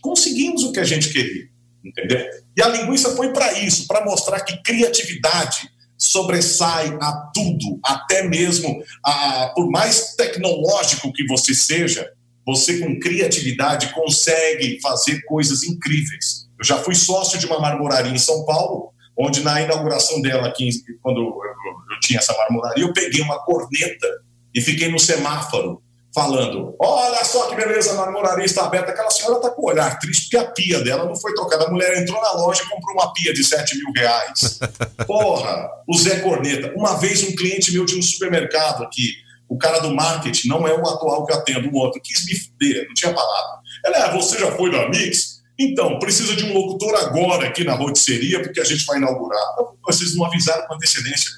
conseguimos 0.00 0.62
o 0.62 0.72
que 0.72 0.78
a 0.78 0.84
gente 0.84 1.12
queria, 1.12 1.48
entendeu? 1.84 2.24
E 2.56 2.62
a 2.62 2.68
linguiça 2.68 3.14
foi 3.16 3.32
para 3.32 3.58
isso, 3.58 3.86
para 3.86 4.04
mostrar 4.04 4.40
que 4.40 4.62
criatividade 4.62 5.70
sobressai 5.96 6.96
a 7.00 7.30
tudo, 7.34 7.80
até 7.84 8.22
mesmo 8.22 8.82
a, 9.04 9.52
por 9.54 9.68
mais 9.68 10.14
tecnológico 10.14 11.12
que 11.12 11.26
você 11.26 11.54
seja, 11.54 12.12
você 12.46 12.78
com 12.78 12.98
criatividade 12.98 13.92
consegue 13.92 14.80
fazer 14.80 15.20
coisas 15.24 15.64
incríveis. 15.64 16.48
Eu 16.58 16.64
já 16.64 16.78
fui 16.78 16.94
sócio 16.94 17.38
de 17.38 17.46
uma 17.46 17.60
marmoraria 17.60 18.12
em 18.12 18.18
São 18.18 18.44
Paulo, 18.44 18.92
onde 19.18 19.42
na 19.42 19.60
inauguração 19.60 20.22
dela, 20.22 20.48
aqui, 20.48 20.70
quando 21.02 21.18
eu, 21.18 21.26
eu, 21.26 21.94
eu 21.94 22.00
tinha 22.00 22.20
essa 22.20 22.32
marmoraria, 22.36 22.84
eu 22.84 22.92
peguei 22.92 23.20
uma 23.20 23.38
corneta 23.44 24.06
e 24.54 24.60
fiquei 24.60 24.88
no 24.88 24.98
semáforo 24.98 25.82
falando: 26.18 26.74
Olha 26.80 27.24
só 27.24 27.48
que 27.48 27.54
beleza, 27.54 27.92
a 27.92 27.96
marmoraria 27.96 28.44
está 28.44 28.64
aberta. 28.64 28.90
Aquela 28.90 29.10
senhora 29.10 29.36
está 29.36 29.50
com 29.50 29.62
o 29.62 29.70
olhar 29.70 29.98
triste 29.98 30.22
porque 30.22 30.36
a 30.36 30.50
pia 30.50 30.80
dela 30.82 31.04
não 31.04 31.16
foi 31.16 31.32
trocada. 31.34 31.66
A 31.66 31.70
mulher 31.70 31.96
entrou 31.96 32.20
na 32.20 32.32
loja 32.32 32.62
e 32.62 32.68
comprou 32.68 32.94
uma 32.94 33.12
pia 33.12 33.32
de 33.32 33.44
7 33.44 33.78
mil 33.78 33.92
reais. 33.94 34.58
Porra, 35.06 35.68
o 35.86 35.96
Zé 35.96 36.20
Corneta. 36.20 36.72
Uma 36.76 36.96
vez 36.98 37.22
um 37.22 37.34
cliente 37.34 37.72
meu 37.72 37.84
de 37.84 37.96
um 37.96 38.02
supermercado 38.02 38.82
aqui 38.82 39.28
o 39.48 39.56
cara 39.56 39.78
do 39.78 39.94
marketing 39.94 40.48
não 40.48 40.68
é 40.68 40.74
o 40.74 40.86
atual 40.86 41.24
que 41.24 41.32
atendo, 41.32 41.70
o 41.70 41.76
outro 41.76 42.00
quis 42.02 42.26
me 42.26 42.38
fuder, 42.38 42.86
não 42.86 42.94
tinha 42.94 43.14
palavra. 43.14 43.60
Ela, 43.84 44.04
ah, 44.04 44.12
você 44.12 44.38
já 44.38 44.52
foi 44.52 44.70
da 44.70 44.88
Mix? 44.90 45.38
Então, 45.58 45.98
precisa 45.98 46.36
de 46.36 46.44
um 46.44 46.52
locutor 46.52 46.94
agora 46.96 47.48
aqui 47.48 47.64
na 47.64 47.74
rotisseria, 47.74 48.42
porque 48.42 48.60
a 48.60 48.64
gente 48.64 48.84
vai 48.84 48.98
inaugurar. 48.98 49.42
Vocês 49.84 50.14
não 50.14 50.26
avisaram 50.26 50.66
com 50.66 50.74
antecedência. 50.74 51.30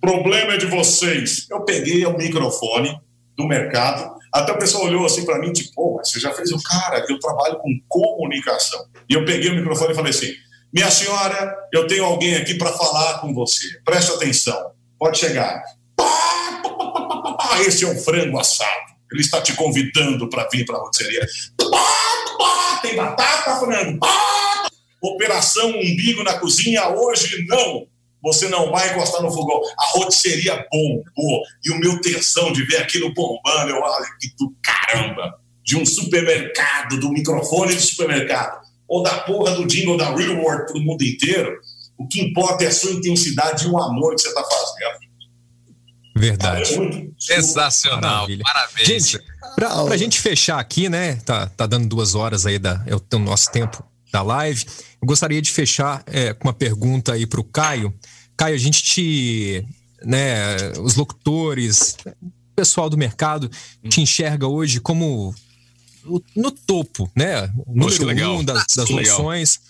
Problema 0.00 0.54
é 0.54 0.56
de 0.56 0.66
vocês. 0.66 1.46
Eu 1.50 1.62
peguei 1.62 2.06
o 2.06 2.16
microfone 2.16 2.98
do 3.36 3.46
mercado, 3.46 4.17
até 4.32 4.52
o 4.52 4.58
pessoal 4.58 4.84
olhou 4.84 5.06
assim 5.06 5.24
para 5.24 5.38
mim, 5.38 5.52
tipo, 5.52 5.72
pô, 5.74 6.00
você 6.02 6.20
já 6.20 6.32
fez 6.32 6.50
o 6.52 6.62
cara, 6.62 7.04
eu 7.08 7.18
trabalho 7.18 7.58
com 7.58 7.70
comunicação. 7.88 8.86
E 9.08 9.14
eu 9.14 9.24
peguei 9.24 9.50
o 9.50 9.56
microfone 9.56 9.92
e 9.92 9.96
falei 9.96 10.10
assim: 10.10 10.32
minha 10.72 10.90
senhora, 10.90 11.56
eu 11.72 11.86
tenho 11.86 12.04
alguém 12.04 12.36
aqui 12.36 12.54
para 12.54 12.72
falar 12.72 13.20
com 13.20 13.32
você. 13.32 13.66
Preste 13.84 14.12
atenção. 14.12 14.72
Pode 14.98 15.18
chegar. 15.18 15.62
Esse 17.66 17.84
é 17.84 17.88
um 17.88 17.98
frango 17.98 18.38
assado. 18.38 18.88
Ele 19.10 19.22
está 19.22 19.40
te 19.40 19.54
convidando 19.54 20.28
para 20.28 20.46
vir 20.52 20.66
para 20.66 20.76
a 20.76 20.80
rotisseria. 20.80 21.26
Tem 22.82 22.94
batata, 22.94 23.56
frango. 23.56 23.98
Operação 25.02 25.70
umbigo 25.70 26.22
na 26.22 26.38
cozinha 26.38 26.88
hoje, 26.88 27.46
não. 27.46 27.86
Você 28.22 28.48
não 28.48 28.70
vai 28.70 28.90
encostar 28.90 29.22
no 29.22 29.30
fogão. 29.30 29.60
A 29.78 29.98
rotisseria 29.98 30.66
bombou. 30.70 31.42
E 31.64 31.70
o 31.70 31.78
meu 31.78 32.00
tensão 32.00 32.52
de 32.52 32.64
ver 32.64 32.78
aquilo 32.78 33.12
bombando, 33.14 33.70
eu 33.70 33.80
olho 33.80 34.06
que 34.20 34.28
do 34.38 34.54
caramba. 34.62 35.38
De 35.64 35.76
um 35.76 35.84
supermercado, 35.84 36.98
do 36.98 37.10
microfone 37.10 37.74
do 37.74 37.80
supermercado, 37.80 38.60
ou 38.88 39.02
da 39.02 39.18
porra 39.18 39.54
do 39.54 39.66
jingle 39.66 39.98
da 39.98 40.14
Real 40.14 40.36
World 40.36 40.66
para 40.66 40.80
o 40.80 40.82
mundo 40.82 41.02
inteiro, 41.02 41.58
o 41.98 42.08
que 42.08 42.20
importa 42.20 42.64
é 42.64 42.68
a 42.68 42.72
sua 42.72 42.92
intensidade 42.92 43.66
e 43.66 43.68
o 43.68 43.78
amor 43.78 44.14
que 44.14 44.22
você 44.22 44.28
está 44.28 44.42
fazendo. 44.42 45.08
Verdade. 46.16 47.12
Sensacional. 47.18 48.00
Maravilha. 48.22 48.42
Parabéns. 48.44 48.88
Gente, 48.88 49.24
pra, 49.54 49.84
pra 49.84 49.96
gente 49.96 50.20
fechar 50.20 50.58
aqui, 50.58 50.88
né? 50.88 51.16
Tá, 51.16 51.46
tá 51.48 51.66
dando 51.66 51.86
duas 51.86 52.14
horas 52.14 52.46
aí 52.46 52.58
da, 52.58 52.82
é 52.86 52.94
o 52.94 53.18
nosso 53.18 53.52
tempo 53.52 53.84
da 54.12 54.22
live. 54.22 54.64
Eu 55.00 55.06
gostaria 55.06 55.40
de 55.40 55.50
fechar 55.50 56.02
é, 56.06 56.32
com 56.32 56.48
uma 56.48 56.54
pergunta 56.54 57.12
aí 57.12 57.26
pro 57.26 57.44
Caio. 57.44 57.94
Caio, 58.36 58.54
a 58.54 58.58
gente 58.58 58.82
te. 58.82 59.64
Né, 60.04 60.56
os 60.80 60.94
locutores, 60.94 61.96
o 62.22 62.54
pessoal 62.54 62.88
do 62.88 62.96
mercado 62.96 63.50
te 63.88 64.00
enxerga 64.00 64.46
hoje 64.46 64.80
como 64.80 65.34
no 66.34 66.50
topo, 66.50 67.10
né? 67.16 67.52
Número 67.66 68.04
legal. 68.04 68.36
um 68.36 68.44
das, 68.44 68.64
das 68.76 68.88
noções. 68.88 69.60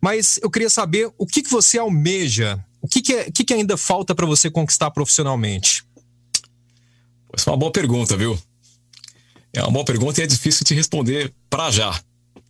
Mas 0.00 0.38
eu 0.42 0.50
queria 0.50 0.70
saber 0.70 1.10
o 1.18 1.26
que, 1.26 1.42
que 1.42 1.50
você 1.50 1.78
almeja, 1.78 2.64
o 2.80 2.88
que, 2.88 3.00
que, 3.00 3.12
é, 3.12 3.28
o 3.28 3.32
que, 3.32 3.44
que 3.44 3.54
ainda 3.54 3.76
falta 3.76 4.14
para 4.14 4.26
você 4.26 4.50
conquistar 4.50 4.90
profissionalmente? 4.90 5.84
Essa 7.32 7.50
é 7.50 7.52
uma 7.52 7.58
boa 7.58 7.72
pergunta, 7.72 8.16
viu? 8.16 8.38
É 9.52 9.62
uma 9.62 9.70
boa 9.70 9.84
pergunta 9.84 10.20
e 10.20 10.24
é 10.24 10.26
difícil 10.26 10.64
te 10.64 10.74
responder 10.74 11.32
para 11.48 11.70
já. 11.70 11.98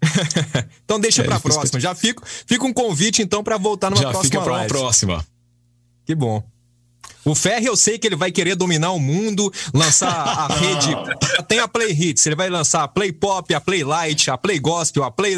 então 0.85 0.99
deixa 0.99 1.23
é 1.23 1.24
para 1.24 1.41
próxima. 1.41 1.81
Já 1.81 1.95
fica, 1.95 2.23
fica 2.47 2.65
um 2.65 2.73
convite 2.73 3.23
então 3.23 3.43
para 3.43 3.57
voltar 3.57 3.91
numa 3.91 4.03
já 4.03 4.11
próxima 4.11 4.43
fica 4.43 4.53
uma 4.53 4.65
próxima. 4.66 5.27
Que 6.05 6.15
bom. 6.15 6.43
O 7.24 7.37
Ferri, 7.37 7.66
eu 7.66 7.77
sei 7.77 7.99
que 7.99 8.07
ele 8.09 8.16
vai 8.16 8.33
querer 8.33 8.57
dominar 8.57 8.91
o 8.91 8.99
mundo, 8.99 9.53
lançar 9.73 10.11
a 10.11 10.49
rede. 10.59 10.89
Tem 11.47 11.61
a 11.61 11.69
Play 11.69 11.93
Hits, 11.93 12.27
ele 12.27 12.35
vai 12.35 12.51
lançar 12.51 12.83
a 12.83 12.89
Play 12.89 13.12
Pop, 13.12 13.55
a 13.55 13.61
Play 13.61 13.85
Light, 13.85 14.29
a 14.29 14.37
Play 14.37 14.59
Gospel, 14.59 15.05
a 15.05 15.11
Play. 15.11 15.37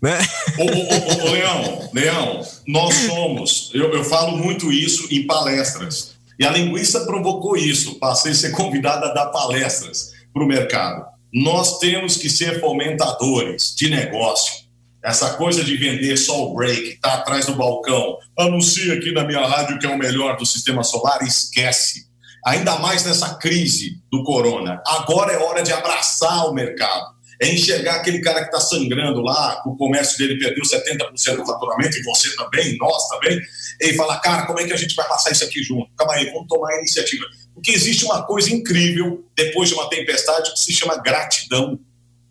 Né? 0.00 0.18
Ô, 0.58 0.62
ô, 0.62 1.24
ô, 1.24 1.28
ô, 1.28 1.32
Leão, 1.32 1.90
Leão, 1.92 2.40
nós 2.68 2.94
somos. 2.94 3.70
Eu, 3.74 3.92
eu 3.92 4.04
falo 4.04 4.36
muito 4.36 4.70
isso 4.70 5.08
em 5.10 5.26
palestras. 5.26 6.14
E 6.38 6.44
a 6.44 6.50
linguiça 6.50 7.04
provocou 7.04 7.56
isso. 7.56 7.96
Passei 7.96 8.30
a 8.30 8.34
ser 8.34 8.52
convidado 8.52 9.04
a 9.06 9.12
dar 9.12 9.26
palestras 9.26 10.12
para 10.32 10.42
o 10.42 10.46
mercado. 10.46 11.13
Nós 11.34 11.78
temos 11.78 12.16
que 12.16 12.30
ser 12.30 12.60
fomentadores 12.60 13.74
de 13.76 13.90
negócio 13.90 14.64
essa 15.04 15.34
coisa 15.34 15.62
de 15.62 15.76
vender 15.76 16.16
só 16.16 16.46
o 16.46 16.54
break, 16.54 16.98
tá 16.98 17.14
atrás 17.14 17.44
do 17.44 17.54
balcão, 17.54 18.16
anuncia 18.38 18.94
aqui 18.94 19.12
na 19.12 19.22
minha 19.22 19.46
rádio 19.46 19.78
que 19.78 19.84
é 19.84 19.88
o 19.90 19.98
melhor 19.98 20.38
do 20.38 20.46
sistema 20.46 20.82
solar, 20.82 21.22
esquece. 21.22 22.06
Ainda 22.46 22.78
mais 22.78 23.04
nessa 23.04 23.34
crise 23.34 24.02
do 24.10 24.24
corona. 24.24 24.82
Agora 24.86 25.34
é 25.34 25.38
hora 25.38 25.62
de 25.62 25.72
abraçar 25.72 26.46
o 26.46 26.54
mercado. 26.54 27.12
É 27.42 27.52
enxergar 27.52 27.96
aquele 27.96 28.20
cara 28.20 28.40
que 28.40 28.46
está 28.46 28.60
sangrando 28.60 29.20
lá, 29.20 29.62
o 29.66 29.76
comércio 29.76 30.16
dele 30.16 30.38
perdeu 30.38 30.64
70% 30.64 31.36
do 31.36 31.46
faturamento, 31.46 31.98
e 31.98 32.02
você 32.02 32.34
também, 32.36 32.78
nós 32.78 33.08
também, 33.08 33.38
e 33.82 33.92
falar, 33.94 34.20
cara, 34.20 34.46
como 34.46 34.60
é 34.60 34.64
que 34.64 34.72
a 34.72 34.76
gente 34.76 34.94
vai 34.94 35.06
passar 35.06 35.32
isso 35.32 35.44
aqui 35.44 35.62
junto? 35.62 35.90
Calma 35.96 36.14
aí, 36.14 36.30
vamos 36.30 36.48
tomar 36.48 36.70
a 36.70 36.78
iniciativa. 36.78 37.26
Porque 37.54 37.70
existe 37.70 38.04
uma 38.04 38.22
coisa 38.22 38.52
incrível 38.52 39.24
depois 39.36 39.68
de 39.68 39.74
uma 39.74 39.88
tempestade 39.88 40.52
que 40.52 40.60
se 40.60 40.72
chama 40.72 40.96
gratidão. 40.96 41.78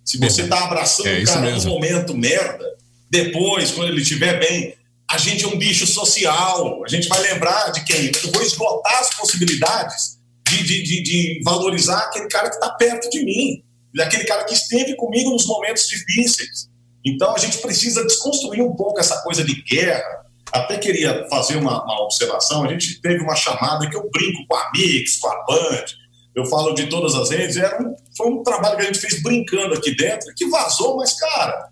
Se 0.04 0.18
você 0.18 0.44
está 0.44 0.66
abraçando 0.66 1.08
é 1.08 1.22
o 1.22 1.26
cara 1.26 1.52
num 1.52 1.64
momento 1.66 2.16
merda, 2.16 2.66
depois, 3.10 3.72
quando 3.72 3.90
ele 3.90 4.02
estiver 4.02 4.40
bem, 4.40 4.76
a 5.10 5.18
gente 5.18 5.46
é 5.46 5.48
um 5.48 5.58
bicho 5.58 5.86
social. 5.86 6.84
A 6.84 6.88
gente 6.88 7.08
vai 7.08 7.22
lembrar 7.22 7.72
de 7.72 7.84
quem? 7.84 8.12
Eu 8.24 8.32
vou 8.32 8.42
esgotar 8.42 9.00
as 9.00 9.14
possibilidades 9.14 10.18
de, 10.48 10.64
de, 10.64 10.84
de, 10.84 11.04
de 11.04 11.42
valorizar 11.44 12.00
aquele 12.00 12.28
cara 12.28 12.50
que 12.50 12.56
está 12.56 12.72
perto 12.72 13.10
de 13.10 13.24
mim, 13.24 13.64
daquele 13.94 14.24
cara 14.26 14.44
que 14.44 14.54
esteve 14.54 14.96
comigo 14.96 15.30
nos 15.30 15.46
momentos 15.46 15.88
difíceis. 15.88 16.70
Então 17.06 17.36
a 17.36 17.38
gente 17.38 17.60
precisa 17.60 18.04
desconstruir 18.04 18.64
um 18.64 18.76
pouco 18.76 19.00
essa 19.00 19.22
coisa 19.22 19.44
de 19.44 19.62
guerra. 19.62 20.26
Até 20.54 20.78
queria 20.78 21.28
fazer 21.30 21.58
uma, 21.58 21.84
uma 21.84 22.04
observação. 22.04 22.64
A 22.64 22.68
gente 22.68 23.02
teve 23.02 23.24
uma 23.24 23.36
chamada 23.36 23.90
que 23.90 23.96
eu 23.96 24.10
brinco 24.12 24.46
com 24.48 24.56
a 24.56 24.72
Mix, 24.72 25.18
com 25.18 25.28
a 25.28 25.44
Band, 25.46 25.86
eu 26.36 26.46
falo 26.46 26.74
de 26.74 26.88
todas 26.88 27.14
as 27.14 27.30
redes, 27.30 27.58
era 27.58 27.82
um, 27.82 27.96
foi 28.18 28.28
um 28.28 28.42
trabalho 28.42 28.78
que 28.78 28.82
a 28.82 28.86
gente 28.86 29.00
fez 29.00 29.22
brincando 29.22 29.76
aqui 29.76 29.96
dentro, 29.96 30.34
que 30.36 30.48
vazou, 30.48 30.98
mas, 30.98 31.14
cara, 31.14 31.70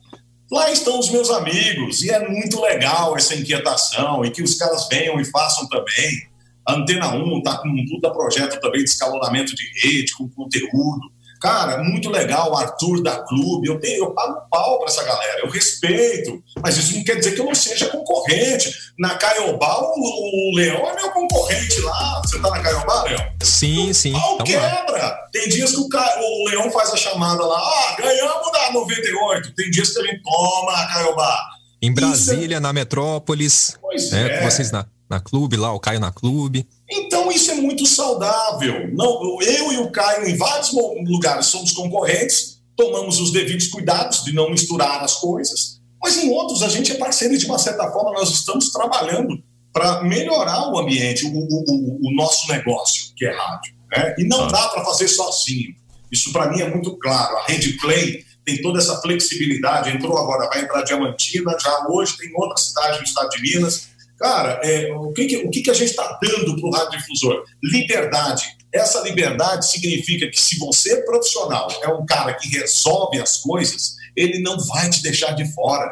lá 0.52 0.72
estão 0.72 1.00
os 1.00 1.10
meus 1.10 1.32
amigos, 1.32 2.04
e 2.04 2.12
é 2.12 2.28
muito 2.28 2.62
legal 2.62 3.18
essa 3.18 3.34
inquietação, 3.34 4.24
e 4.24 4.30
que 4.30 4.44
os 4.44 4.56
caras 4.56 4.88
venham 4.88 5.20
e 5.20 5.26
façam 5.26 5.68
também. 5.68 6.30
A 6.68 6.74
Antena 6.74 7.12
1 7.12 7.40
está 7.40 7.58
com 7.58 7.70
um 7.70 7.86
puta 7.88 8.12
projeto 8.12 8.60
também 8.62 8.84
de 8.84 8.90
escalonamento 8.92 9.56
de 9.56 9.64
rede, 9.82 10.14
com 10.14 10.30
conteúdo. 10.30 11.12
Cara, 11.42 11.84
muito 11.84 12.08
legal, 12.12 12.52
o 12.52 12.56
Arthur 12.56 13.02
da 13.02 13.18
Clube. 13.24 13.68
Eu, 13.68 13.80
tenho, 13.80 14.06
eu 14.06 14.12
pago 14.12 14.44
pau 14.52 14.78
para 14.78 14.88
essa 14.88 15.04
galera, 15.04 15.42
eu 15.42 15.50
respeito. 15.50 16.42
Mas 16.62 16.78
isso 16.78 16.96
não 16.96 17.04
quer 17.04 17.16
dizer 17.16 17.32
que 17.32 17.42
eu 17.42 17.46
não 17.46 17.56
seja 17.56 17.88
concorrente. 17.88 18.72
Na 19.00 19.16
Caiobá, 19.16 19.80
o, 19.82 20.52
o 20.52 20.56
Leão 20.56 20.88
é 20.88 20.96
meu 20.96 21.10
concorrente 21.10 21.82
lá. 21.82 22.22
Você 22.24 22.40
tá 22.40 22.48
na 22.52 22.60
Caiobá, 22.60 23.04
Leão? 23.06 23.34
Sim, 23.42 23.92
sim. 23.92 24.14
Pau 24.14 24.38
quebra. 24.44 24.92
Lá. 24.92 25.10
Tem 25.32 25.50
dias 25.50 25.72
que 25.72 25.78
o, 25.78 25.88
o, 25.88 26.50
Leão 26.50 26.70
faz 26.70 26.94
a 26.94 26.98
chamada 26.98 27.44
lá. 27.44 27.60
Ah, 27.60 27.96
ganhamos 28.00 28.52
da 28.52 28.72
98. 28.74 29.56
Tem 29.56 29.72
dias 29.72 29.90
que 29.90 30.06
gente 30.06 30.22
toma 30.22 30.74
a 30.74 30.94
Caiobá. 30.94 31.40
Em 31.82 31.92
Brasília, 31.92 32.58
é... 32.58 32.60
na 32.60 32.72
Metrópolis. 32.72 33.76
Pois 33.82 34.14
é. 34.14 34.44
é. 34.44 34.44
Vocês 34.48 34.70
na, 34.70 34.86
na 35.10 35.20
clube 35.20 35.58
lá, 35.58 35.74
o 35.74 35.80
Caio 35.80 36.00
na 36.00 36.12
clube. 36.12 36.68
Então 36.92 37.32
isso 37.32 37.50
é 37.52 37.56
muito 37.56 37.86
saudável. 37.86 38.94
Não, 38.94 39.42
eu 39.42 39.72
e 39.72 39.78
o 39.78 39.90
Caio, 39.90 40.28
em 40.28 40.36
vários 40.36 40.72
lugares, 40.74 41.46
somos 41.46 41.72
concorrentes, 41.72 42.62
tomamos 42.76 43.20
os 43.20 43.32
devidos 43.32 43.68
cuidados 43.68 44.26
de 44.26 44.34
não 44.34 44.50
misturar 44.50 45.02
as 45.02 45.16
coisas, 45.16 45.80
mas 46.02 46.18
em 46.18 46.30
outros 46.32 46.62
a 46.62 46.68
gente 46.68 46.92
é 46.92 46.96
parceiro 46.96 47.34
e, 47.34 47.38
de 47.38 47.46
uma 47.46 47.58
certa 47.58 47.90
forma, 47.92 48.12
nós 48.12 48.30
estamos 48.30 48.72
trabalhando 48.72 49.42
para 49.72 50.04
melhorar 50.04 50.70
o 50.70 50.80
ambiente, 50.80 51.26
o, 51.26 51.30
o, 51.30 52.10
o, 52.10 52.16
nosso 52.16 52.52
negócio, 52.52 53.14
que 53.16 53.26
é 53.26 53.32
rádio. 53.32 53.74
Né? 53.90 54.16
E 54.18 54.24
não 54.26 54.48
dá 54.48 54.68
para 54.68 54.84
fazer 54.84 55.08
sozinho. 55.08 55.74
Isso 56.12 56.34
para 56.34 56.50
mim 56.50 56.60
é 56.60 56.70
muito 56.70 56.98
claro. 56.98 57.38
A 57.38 57.46
Rede 57.46 57.78
Play 57.78 58.26
tem 58.44 58.62
toda 58.62 58.80
essa 58.80 59.00
flexibilidade. 59.00 59.92
Entrou 59.92 60.18
agora, 60.18 60.50
vai 60.50 60.64
entrar 60.64 60.82
Diamantina, 60.82 61.56
já 61.58 61.88
hoje 61.88 62.18
tem 62.18 62.30
outra 62.36 62.58
cidade 62.58 62.98
no 62.98 63.06
estado 63.06 63.30
de 63.30 63.42
Minas 63.42 63.92
Cara, 64.22 64.62
é, 64.64 64.94
o, 64.94 65.12
que, 65.12 65.26
que, 65.26 65.38
o 65.38 65.50
que, 65.50 65.64
que 65.64 65.72
a 65.72 65.74
gente 65.74 65.90
está 65.90 66.20
dando 66.22 66.56
para 66.56 66.70
o 66.70 66.72
radiodifusor? 66.72 67.44
Liberdade. 67.64 68.56
Essa 68.72 69.02
liberdade 69.02 69.68
significa 69.68 70.30
que 70.30 70.40
se 70.40 70.60
você 70.60 70.94
é 70.94 71.02
profissional, 71.02 71.68
é 71.82 71.88
um 71.88 72.06
cara 72.06 72.36
que 72.36 72.48
resolve 72.50 73.20
as 73.20 73.38
coisas, 73.38 73.96
ele 74.16 74.40
não 74.40 74.60
vai 74.60 74.92
te 74.92 75.02
deixar 75.02 75.32
de 75.32 75.52
fora, 75.56 75.92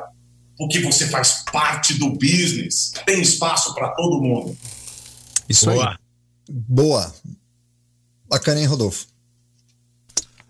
porque 0.56 0.80
você 0.80 1.08
faz 1.08 1.44
parte 1.52 1.96
do 1.96 2.12
business, 2.12 2.92
tem 3.04 3.20
espaço 3.20 3.74
para 3.74 3.90
todo 3.96 4.22
mundo. 4.22 4.56
Isso 5.50 5.66
Boa. 5.66 5.90
aí. 5.90 5.96
Boa. 6.48 7.16
Bacana, 8.30 8.60
hein, 8.60 8.68
Rodolfo? 8.68 9.08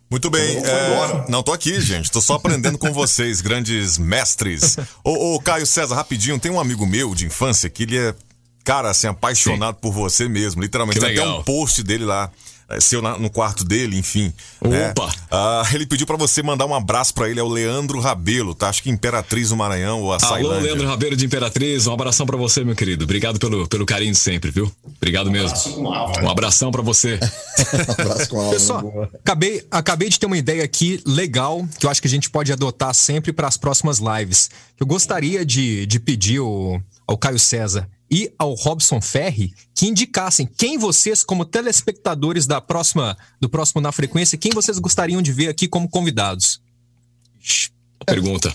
Muito 0.10 0.30
bem. 0.30 0.58
É... 0.58 1.26
Não, 1.30 1.44
tô 1.44 1.54
aqui, 1.54 1.80
gente. 1.80 2.10
Tô 2.10 2.20
só 2.20 2.36
aprendendo 2.36 2.78
com 2.78 2.92
vocês, 2.92 3.42
grandes 3.42 3.98
mestres. 3.98 4.76
Ô, 5.04 5.36
ô, 5.36 5.40
Caio 5.40 5.68
César, 5.68 5.96
rapidinho, 5.96 6.40
tem 6.40 6.52
um 6.52 6.60
amigo 6.60 6.86
meu 6.86 7.14
de 7.14 7.28
infância 7.28 7.70
que 7.70 7.84
ele 7.84 7.98
é, 7.98 8.16
cara, 8.64 8.90
assim, 8.90 9.08
apaixonado 9.08 9.76
Sim. 9.76 9.82
por 9.82 9.92
você 9.92 10.28
mesmo. 10.28 10.62
Literalmente, 10.62 11.00
tem 11.00 11.12
até 11.12 11.28
um 11.28 11.44
post 11.44 11.84
dele 11.84 12.06
lá. 12.06 12.32
É, 12.70 12.80
seu 12.80 13.02
na, 13.02 13.18
no 13.18 13.32
quarto 13.32 13.64
dele, 13.64 13.98
enfim. 13.98 14.32
Né? 14.62 14.92
Opa! 14.92 15.08
Né? 15.08 15.14
Ah, 15.32 15.64
ele 15.74 15.88
pediu 15.88 16.06
para 16.06 16.18
você 16.18 16.44
mandar 16.44 16.68
um 16.68 16.76
abraço 16.76 17.14
para 17.16 17.28
ele, 17.28 17.40
é 17.40 17.44
o 17.44 17.48
Leandro 17.48 18.00
Rabelo, 18.00 18.54
tá? 18.54 18.70
Acho 18.70 18.84
que 18.84 18.92
Imperatriz 18.92 19.50
do 19.50 19.58
Maranhão 19.58 20.02
ou 20.02 20.14
a 20.14 20.18
Alô, 20.22 20.60
Leandro 20.60 20.88
Rabelo 20.88 21.16
de 21.16 21.26
Imperatriz, 21.26 21.88
um 21.88 21.94
abração 21.94 22.28
para 22.28 22.38
você, 22.38 22.64
meu 22.64 22.76
querido. 22.76 23.06
Obrigado 23.06 23.40
pelo, 23.40 23.68
pelo 23.68 23.86
carinho 23.88 24.12
de 24.12 24.20
sempre, 24.20 24.52
viu? 24.52 24.72
Obrigado 24.98 25.32
mesmo. 25.32 25.58
Um, 25.78 25.90
um 26.26 26.30
abração 26.30 26.72
para 26.72 26.84
você. 26.84 27.20
um 27.20 27.92
abraço 27.92 28.30
com 28.30 28.40
alma. 28.40 28.52
Pessoal, 28.52 29.10
acabei, 29.26 29.66
acabei 29.72 30.10
de 30.10 30.20
ter 30.20 30.28
uma 30.28 30.38
ideia 30.38 30.64
aqui 30.64 31.02
legal 31.08 31.68
que 31.80 31.88
eu 31.88 31.90
acho 31.90 32.00
que 32.00 32.08
a 32.08 32.12
gente 32.12 32.30
pode 32.30 32.54
adotar 32.54 32.94
sempre 32.94 33.34
para 33.34 33.48
as 33.48 33.58
próximas 33.58 34.00
lives. 34.00 34.50
Eu 34.80 34.86
gostaria 34.86 35.44
de, 35.44 35.88
de 35.88 36.00
pedir 36.00 36.40
ao, 36.40 36.80
ao 37.08 37.18
Caio 37.18 37.40
César 37.40 37.90
e 38.10 38.32
ao 38.38 38.54
Robson 38.54 39.02
Ferri 39.02 39.54
que 39.76 39.88
indicassem 39.88 40.46
quem 40.58 40.78
vocês, 40.78 41.24
como 41.24 41.46
telespectadores 41.46 42.46
da 42.46 42.60
próxima, 42.60 43.18
do 43.40 43.48
próximo 43.48 43.82
Na 43.82 43.92
Frequência, 43.92 44.38
quem 44.38 44.52
vocês 44.52 44.80
gostariam 44.80 45.22
de 45.22 45.32
ver 45.32 45.48
aqui 45.48 45.68
como 45.68 45.88
convidados. 45.88 46.62
Pergunta. 48.06 48.54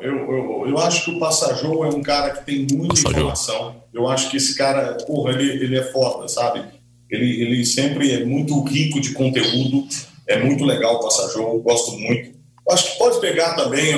Eu, 0.00 0.16
eu, 0.16 0.64
eu 0.68 0.78
acho 0.78 1.04
que 1.04 1.10
o 1.12 1.18
Passajou 1.18 1.84
é 1.84 1.88
um 1.88 2.02
cara 2.02 2.30
que 2.30 2.44
tem 2.44 2.66
muita 2.76 2.94
Passajou. 2.94 3.10
informação. 3.10 3.82
Eu 3.92 4.08
acho 4.08 4.30
que 4.30 4.36
esse 4.36 4.54
cara, 4.54 4.94
porra, 5.06 5.32
ele, 5.32 5.64
ele 5.64 5.78
é 5.78 5.92
foda, 5.92 6.28
sabe? 6.28 6.64
Ele, 7.10 7.42
ele 7.42 7.66
sempre 7.66 8.12
é 8.12 8.24
muito 8.24 8.62
rico 8.64 9.00
de 9.00 9.12
conteúdo. 9.12 9.88
É 10.26 10.42
muito 10.42 10.64
legal 10.64 10.96
o 10.96 11.00
Passajou, 11.00 11.60
gosto 11.60 11.92
muito. 11.92 12.38
Eu 12.66 12.74
acho 12.74 12.92
que 12.92 12.98
pode 12.98 13.20
pegar 13.20 13.54
também 13.54 13.94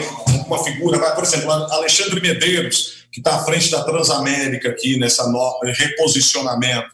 uma 0.46 0.62
figura, 0.62 0.98
por 1.12 1.24
exemplo, 1.24 1.50
Alexandre 1.50 2.20
Medeiros 2.20 2.99
que 3.12 3.20
está 3.20 3.36
à 3.36 3.44
frente 3.44 3.70
da 3.70 3.82
Transamérica 3.82 4.70
aqui 4.70 4.98
nessa 4.98 5.28
no... 5.28 5.58
reposicionamento. 5.64 6.88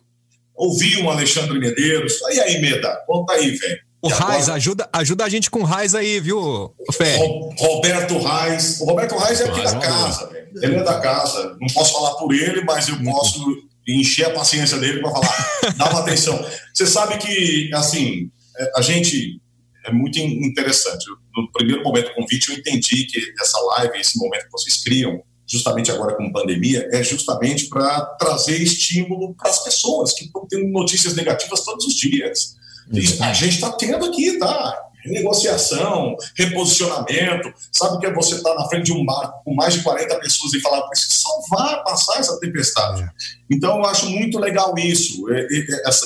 Ouvi 0.55 0.97
um 0.99 1.11
Alexandre 1.11 1.59
Medeiros. 1.59 2.15
E 2.33 2.41
aí, 2.41 2.61
Meda, 2.61 3.03
conta 3.07 3.35
aí, 3.35 3.51
velho. 3.51 3.87
O 4.03 4.09
Raiz, 4.09 4.49
ajuda, 4.49 4.89
ajuda 4.93 5.25
a 5.25 5.29
gente 5.29 5.51
com 5.51 5.61
o 5.61 5.65
Raiz 5.65 5.95
aí, 5.95 6.21
viu, 6.21 6.73
Fé? 6.93 7.17
Roberto 7.59 8.19
Raiz. 8.19 8.81
O 8.81 8.85
Roberto 8.85 9.17
Raiz 9.17 9.41
é 9.41 9.49
aqui 9.49 9.63
da 9.63 9.79
casa, 9.79 10.29
velho. 10.29 10.49
Ele 10.63 10.77
é 10.77 10.83
da 10.83 11.01
casa. 11.01 11.57
Não 11.61 11.67
posso 11.75 11.93
falar 11.93 12.15
por 12.15 12.33
ele, 12.33 12.63
mas 12.63 12.89
eu 12.89 13.03
posso 13.03 13.45
encher 13.89 14.27
a 14.27 14.31
paciência 14.31 14.79
dele 14.79 15.01
para 15.01 15.11
falar. 15.11 15.73
Dá 15.77 15.91
uma 15.91 16.01
atenção. 16.01 16.39
Você 16.73 16.87
sabe 16.87 17.19
que, 17.19 17.71
assim, 17.75 18.31
é, 18.59 18.73
a 18.77 18.83
gente 18.83 19.41
é 19.87 19.93
muito 19.93 20.19
interessante. 20.19 21.05
No 21.35 21.51
primeiro 21.53 21.83
momento 21.83 22.09
do 22.09 22.15
convite, 22.15 22.51
eu 22.51 22.57
entendi 22.57 23.05
que 23.07 23.21
essa 23.41 23.59
live, 23.59 23.99
esse 23.99 24.19
momento 24.19 24.45
que 24.45 24.53
vocês 24.53 24.83
criam, 24.83 25.23
justamente 25.47 25.91
agora 25.91 26.17
com 26.17 26.33
pandemia, 26.33 26.89
é 26.93 27.03
justamente 27.03 27.67
para 27.69 28.01
trazer 28.19 28.61
estímulo 28.61 29.35
para 29.35 29.51
as 29.51 29.63
pessoas 29.63 30.13
que 30.13 30.25
estão 30.25 30.47
tendo 30.49 30.69
notícias 30.69 31.15
negativas 31.15 31.61
todos 31.61 31.87
os 31.87 31.95
dias. 31.95 32.57
E 32.93 33.23
a 33.23 33.33
gente 33.33 33.55
está 33.55 33.73
tendo 33.73 34.05
aqui, 34.05 34.39
tá? 34.39 34.83
Negociação, 35.07 36.17
reposicionamento. 36.35 37.53
Sabe 37.73 37.99
que 37.99 38.07
é 38.07 38.13
você 38.13 38.37
estar 38.37 38.51
tá 38.51 38.61
na 38.61 38.69
frente 38.69 38.87
de 38.87 38.93
um 38.93 39.05
barco 39.05 39.43
com 39.45 39.55
mais 39.55 39.75
de 39.75 39.83
40 39.83 40.17
pessoas 40.19 40.53
e 40.53 40.61
falar, 40.61 40.83
preciso 40.83 41.19
salvar, 41.19 41.85
passar 41.85 42.19
essa 42.19 42.39
tempestade. 42.41 43.09
Então, 43.51 43.79
eu 43.79 43.85
acho 43.87 44.09
muito 44.11 44.39
legal 44.39 44.75
isso, 44.77 45.27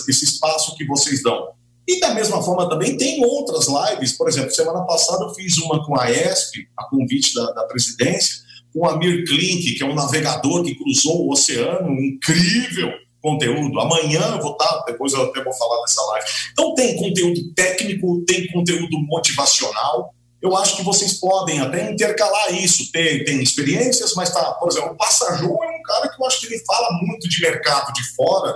esse 0.08 0.24
espaço 0.24 0.76
que 0.76 0.86
vocês 0.86 1.22
dão. 1.22 1.48
E 1.88 1.98
da 1.98 2.14
mesma 2.14 2.42
forma 2.42 2.68
também 2.68 2.96
tem 2.96 3.24
outras 3.24 3.66
lives, 3.66 4.12
por 4.12 4.28
exemplo, 4.28 4.52
semana 4.52 4.84
passada 4.84 5.24
eu 5.24 5.34
fiz 5.34 5.58
uma 5.58 5.84
com 5.84 5.98
a 5.98 6.10
ESP, 6.10 6.68
a 6.76 6.84
convite 6.84 7.34
da, 7.34 7.50
da 7.52 7.64
presidência, 7.64 8.36
com 8.72 8.86
Amir 8.86 9.24
Klink, 9.24 9.74
que 9.74 9.82
é 9.82 9.86
um 9.86 9.94
navegador 9.94 10.62
que 10.62 10.74
cruzou 10.74 11.26
o 11.26 11.32
oceano, 11.32 11.92
incrível, 12.01 12.92
conteúdo. 13.20 13.78
Amanhã 13.80 14.20
eu 14.36 14.42
vou 14.42 14.52
estar, 14.52 14.84
depois 14.86 15.12
eu 15.12 15.22
até 15.22 15.42
vou 15.42 15.52
falar 15.52 15.80
dessa 15.82 16.02
live. 16.02 16.26
Então 16.52 16.74
tem 16.74 16.97
conteúdo 16.97 17.55
técnico, 17.55 18.24
tem 18.26 18.47
conteúdo 18.48 18.98
motivacional. 19.06 20.14
Eu 20.42 20.56
acho 20.56 20.76
que 20.76 20.82
vocês 20.82 21.14
podem 21.20 21.60
até 21.60 21.90
intercalar 21.90 22.55
isso. 22.55 22.90
Tem, 22.90 23.22
tem 23.24 23.42
experiências, 23.42 24.14
mas 24.14 24.32
tá, 24.32 24.52
por 24.55 24.70
exemplo, 24.70 24.92
o 24.92 24.97
Passajou 24.97 25.62
é 25.62 25.78
um 25.78 25.82
cara 25.82 26.09
que 26.09 26.20
eu 26.20 26.26
acho 26.26 26.40
que 26.40 26.47
ele 26.47 26.64
fala 26.64 26.88
muito 27.02 27.28
de 27.28 27.40
mercado 27.42 27.92
de 27.92 28.02
fora 28.14 28.55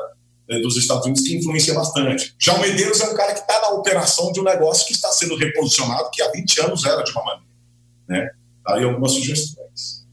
né, 0.48 0.58
dos 0.60 0.76
Estados 0.76 1.04
Unidos 1.04 1.22
que 1.22 1.36
influencia 1.36 1.74
bastante. 1.74 2.34
Já 2.38 2.54
o 2.54 2.60
Medeiros 2.60 3.00
é 3.00 3.10
um 3.10 3.14
cara 3.14 3.34
que 3.34 3.40
está 3.40 3.60
na 3.60 3.68
operação 3.70 4.32
de 4.32 4.40
um 4.40 4.44
negócio 4.44 4.86
que 4.86 4.92
está 4.92 5.10
sendo 5.12 5.36
reposicionado, 5.36 6.10
que 6.10 6.22
há 6.22 6.30
20 6.30 6.60
anos 6.62 6.84
era 6.84 7.02
de 7.02 7.10
uma 7.12 7.24
maneira. 7.24 7.54
Né? 8.08 8.30
Aí 8.66 8.84
algumas 8.84 9.12
sugestões. 9.12 10.03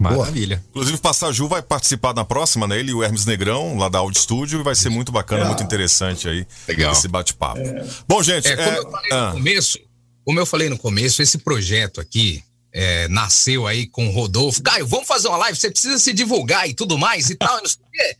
Maravilha. 0.00 0.64
Inclusive, 0.70 0.96
o 0.96 1.00
Passaju 1.00 1.46
vai 1.46 1.60
participar 1.60 2.14
na 2.14 2.24
próxima, 2.24 2.66
né? 2.66 2.78
Ele 2.78 2.90
e 2.90 2.94
o 2.94 3.02
Hermes 3.02 3.26
Negrão, 3.26 3.76
lá 3.76 3.88
da 3.90 3.98
Audio 3.98 4.18
Studio, 4.18 4.60
e 4.60 4.62
vai 4.62 4.74
ser 4.74 4.88
muito 4.88 5.12
bacana, 5.12 5.44
é. 5.44 5.46
muito 5.46 5.62
interessante 5.62 6.26
aí. 6.26 6.46
Legal. 6.66 6.92
Esse 6.92 7.06
bate-papo. 7.06 7.60
É. 7.60 7.86
Bom, 8.08 8.22
gente. 8.22 8.48
É, 8.48 8.56
como, 8.56 8.76
eu 8.76 8.90
falei 8.90 9.12
ah. 9.12 9.26
no 9.26 9.32
começo, 9.32 9.78
como 10.24 10.40
eu 10.40 10.46
falei 10.46 10.68
no 10.70 10.78
começo, 10.78 11.20
esse 11.20 11.36
projeto 11.38 12.00
aqui 12.00 12.42
é, 12.72 13.08
nasceu 13.08 13.66
aí 13.66 13.86
com 13.86 14.08
o 14.08 14.10
Rodolfo. 14.10 14.62
Caio, 14.62 14.86
vamos 14.86 15.06
fazer 15.06 15.28
uma 15.28 15.36
live, 15.36 15.58
você 15.58 15.70
precisa 15.70 15.98
se 15.98 16.12
divulgar 16.14 16.68
e 16.68 16.74
tudo 16.74 16.96
mais 16.96 17.28
e 17.28 17.34
tal, 17.34 17.58
não 17.58 17.66
sei 17.66 17.82
o 17.82 17.90
quê. 17.90 18.16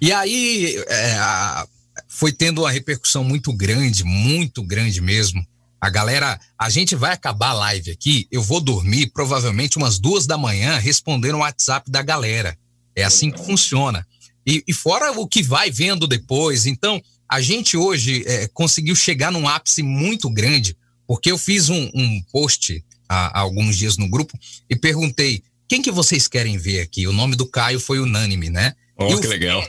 E 0.00 0.12
aí 0.12 0.82
é, 0.88 1.12
a, 1.18 1.66
foi 2.08 2.32
tendo 2.32 2.62
uma 2.62 2.70
repercussão 2.70 3.22
muito 3.22 3.52
grande, 3.52 4.04
muito 4.04 4.62
grande 4.62 5.00
mesmo. 5.00 5.44
A 5.80 5.88
galera, 5.88 6.38
a 6.58 6.68
gente 6.68 6.94
vai 6.94 7.12
acabar 7.12 7.50
a 7.50 7.54
live 7.54 7.90
aqui. 7.90 8.28
Eu 8.30 8.42
vou 8.42 8.60
dormir 8.60 9.10
provavelmente 9.12 9.78
umas 9.78 9.98
duas 9.98 10.26
da 10.26 10.36
manhã 10.36 10.76
respondendo 10.76 11.36
o 11.36 11.38
WhatsApp 11.38 11.90
da 11.90 12.02
galera. 12.02 12.56
É 12.94 13.02
assim 13.02 13.30
que 13.30 13.42
funciona. 13.42 14.06
E, 14.46 14.62
e 14.66 14.74
fora 14.74 15.12
o 15.12 15.26
que 15.26 15.42
vai 15.42 15.70
vendo 15.70 16.06
depois. 16.06 16.66
Então, 16.66 17.02
a 17.30 17.40
gente 17.40 17.76
hoje 17.76 18.24
é, 18.26 18.48
conseguiu 18.48 18.94
chegar 18.94 19.30
num 19.30 19.48
ápice 19.48 19.82
muito 19.82 20.28
grande, 20.28 20.76
porque 21.06 21.30
eu 21.30 21.38
fiz 21.38 21.68
um, 21.68 21.90
um 21.94 22.22
post 22.32 22.84
há, 23.08 23.38
há, 23.38 23.40
alguns 23.40 23.76
dias 23.76 23.96
no 23.96 24.08
grupo 24.08 24.38
e 24.68 24.76
perguntei: 24.76 25.42
quem 25.68 25.80
que 25.80 25.90
vocês 25.90 26.26
querem 26.26 26.58
ver 26.58 26.80
aqui? 26.80 27.06
O 27.06 27.12
nome 27.12 27.36
do 27.36 27.46
Caio 27.46 27.80
foi 27.80 28.00
unânime, 28.00 28.50
né? 28.50 28.74
Oh, 28.96 29.16
que 29.18 29.26
legal. 29.26 29.66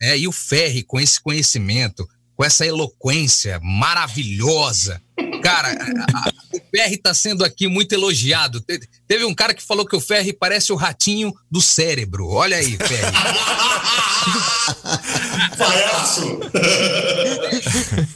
É, 0.00 0.18
e 0.18 0.26
o 0.26 0.32
Ferri, 0.32 0.82
com 0.82 0.98
esse 0.98 1.20
conhecimento, 1.20 2.08
com 2.36 2.44
essa 2.44 2.66
eloquência 2.66 3.60
maravilhosa. 3.62 5.00
Cara, 5.42 5.72
a, 5.72 6.18
a, 6.18 6.32
o 6.52 6.60
Ferri 6.70 6.94
está 6.94 7.12
sendo 7.12 7.44
aqui 7.44 7.68
muito 7.68 7.92
elogiado. 7.92 8.60
Te, 8.60 8.80
teve 9.06 9.24
um 9.24 9.34
cara 9.34 9.54
que 9.54 9.62
falou 9.62 9.86
que 9.86 9.96
o 9.96 10.00
Ferri 10.00 10.32
parece 10.32 10.72
o 10.72 10.76
ratinho 10.76 11.34
do 11.50 11.60
cérebro. 11.60 12.28
Olha 12.28 12.56
aí, 12.56 12.76
Ferri. 12.76 13.12
Palhaço! 15.58 16.40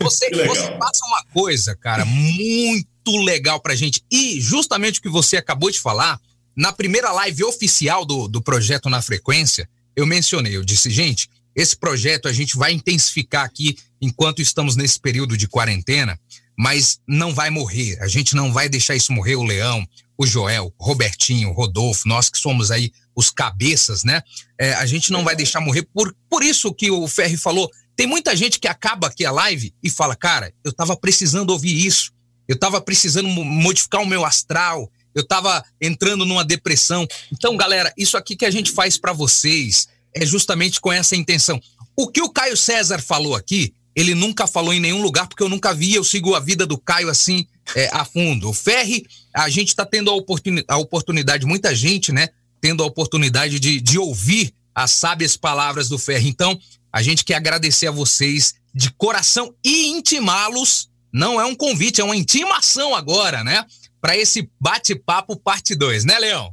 Você, 0.00 0.30
você 0.30 0.70
passa 0.72 1.04
uma 1.06 1.24
coisa, 1.32 1.76
cara, 1.76 2.04
muito 2.04 3.16
legal 3.24 3.60
pra 3.60 3.74
gente. 3.74 4.02
E 4.10 4.40
justamente 4.40 4.98
o 4.98 5.02
que 5.02 5.08
você 5.08 5.36
acabou 5.36 5.70
de 5.70 5.80
falar, 5.80 6.20
na 6.56 6.72
primeira 6.72 7.12
live 7.12 7.44
oficial 7.44 8.04
do, 8.04 8.28
do 8.28 8.40
projeto 8.40 8.88
Na 8.88 9.02
Frequência, 9.02 9.68
eu 9.94 10.06
mencionei, 10.06 10.56
eu 10.56 10.64
disse, 10.64 10.90
gente, 10.90 11.28
esse 11.56 11.74
projeto 11.74 12.28
a 12.28 12.32
gente 12.32 12.56
vai 12.56 12.72
intensificar 12.72 13.44
aqui 13.44 13.78
enquanto 14.00 14.42
estamos 14.42 14.76
nesse 14.76 15.00
período 15.00 15.38
de 15.38 15.48
quarentena, 15.48 16.20
mas 16.56 17.00
não 17.08 17.34
vai 17.34 17.48
morrer. 17.48 17.98
A 18.02 18.08
gente 18.08 18.36
não 18.36 18.52
vai 18.52 18.68
deixar 18.68 18.94
isso 18.94 19.12
morrer. 19.12 19.36
O 19.36 19.42
Leão, 19.42 19.86
o 20.18 20.26
Joel, 20.26 20.72
Robertinho, 20.78 21.52
Rodolfo, 21.52 22.06
nós 22.06 22.28
que 22.28 22.38
somos 22.38 22.70
aí 22.70 22.92
os 23.14 23.30
cabeças, 23.30 24.04
né? 24.04 24.22
É, 24.60 24.74
a 24.74 24.84
gente 24.84 25.10
não 25.10 25.24
vai 25.24 25.34
deixar 25.34 25.60
morrer. 25.60 25.88
Por, 25.94 26.14
por 26.28 26.42
isso 26.42 26.72
que 26.74 26.90
o 26.90 27.08
Ferri 27.08 27.38
falou. 27.38 27.70
Tem 27.96 28.06
muita 28.06 28.36
gente 28.36 28.60
que 28.60 28.68
acaba 28.68 29.06
aqui 29.06 29.24
a 29.24 29.32
live 29.32 29.72
e 29.82 29.88
fala, 29.88 30.14
cara, 30.14 30.52
eu 30.62 30.70
tava 30.70 30.94
precisando 30.94 31.48
ouvir 31.48 31.86
isso. 31.86 32.12
Eu 32.46 32.58
tava 32.58 32.78
precisando 32.82 33.26
modificar 33.28 34.02
o 34.02 34.06
meu 34.06 34.22
astral. 34.22 34.90
Eu 35.14 35.26
tava 35.26 35.64
entrando 35.80 36.26
numa 36.26 36.44
depressão. 36.44 37.08
Então, 37.32 37.56
galera, 37.56 37.90
isso 37.96 38.18
aqui 38.18 38.36
que 38.36 38.44
a 38.44 38.50
gente 38.50 38.70
faz 38.70 38.98
para 38.98 39.14
vocês 39.14 39.88
é 40.16 40.26
justamente 40.26 40.80
com 40.80 40.92
essa 40.92 41.14
intenção. 41.14 41.60
O 41.96 42.08
que 42.08 42.20
o 42.20 42.30
Caio 42.30 42.56
César 42.56 43.00
falou 43.00 43.34
aqui 43.34 43.74
ele 43.96 44.14
nunca 44.14 44.46
falou 44.46 44.74
em 44.74 44.78
nenhum 44.78 45.00
lugar, 45.00 45.26
porque 45.26 45.42
eu 45.42 45.48
nunca 45.48 45.72
vi, 45.72 45.94
eu 45.94 46.04
sigo 46.04 46.34
a 46.34 46.40
vida 46.40 46.66
do 46.66 46.76
Caio 46.76 47.08
assim 47.08 47.46
é, 47.74 47.88
a 47.90 48.04
fundo. 48.04 48.50
O 48.50 48.52
Ferri, 48.52 49.06
a 49.32 49.48
gente 49.48 49.68
está 49.68 49.86
tendo 49.86 50.10
a, 50.10 50.14
oportuni 50.14 50.62
a 50.68 50.76
oportunidade, 50.76 51.46
muita 51.46 51.74
gente, 51.74 52.12
né? 52.12 52.28
Tendo 52.60 52.82
a 52.82 52.86
oportunidade 52.86 53.58
de, 53.58 53.80
de 53.80 53.98
ouvir 53.98 54.52
as 54.74 54.90
sábias 54.92 55.34
palavras 55.34 55.88
do 55.88 55.98
Ferri. 55.98 56.28
Então, 56.28 56.60
a 56.92 57.00
gente 57.00 57.24
quer 57.24 57.36
agradecer 57.36 57.86
a 57.86 57.90
vocês 57.90 58.56
de 58.74 58.90
coração 58.90 59.54
e 59.64 59.86
intimá-los. 59.86 60.90
Não 61.10 61.40
é 61.40 61.46
um 61.46 61.54
convite, 61.54 62.02
é 62.02 62.04
uma 62.04 62.16
intimação 62.16 62.94
agora, 62.94 63.42
né? 63.42 63.64
Para 63.98 64.14
esse 64.14 64.50
bate-papo 64.60 65.36
parte 65.36 65.74
2, 65.74 66.04
né, 66.04 66.18
Leão? 66.18 66.52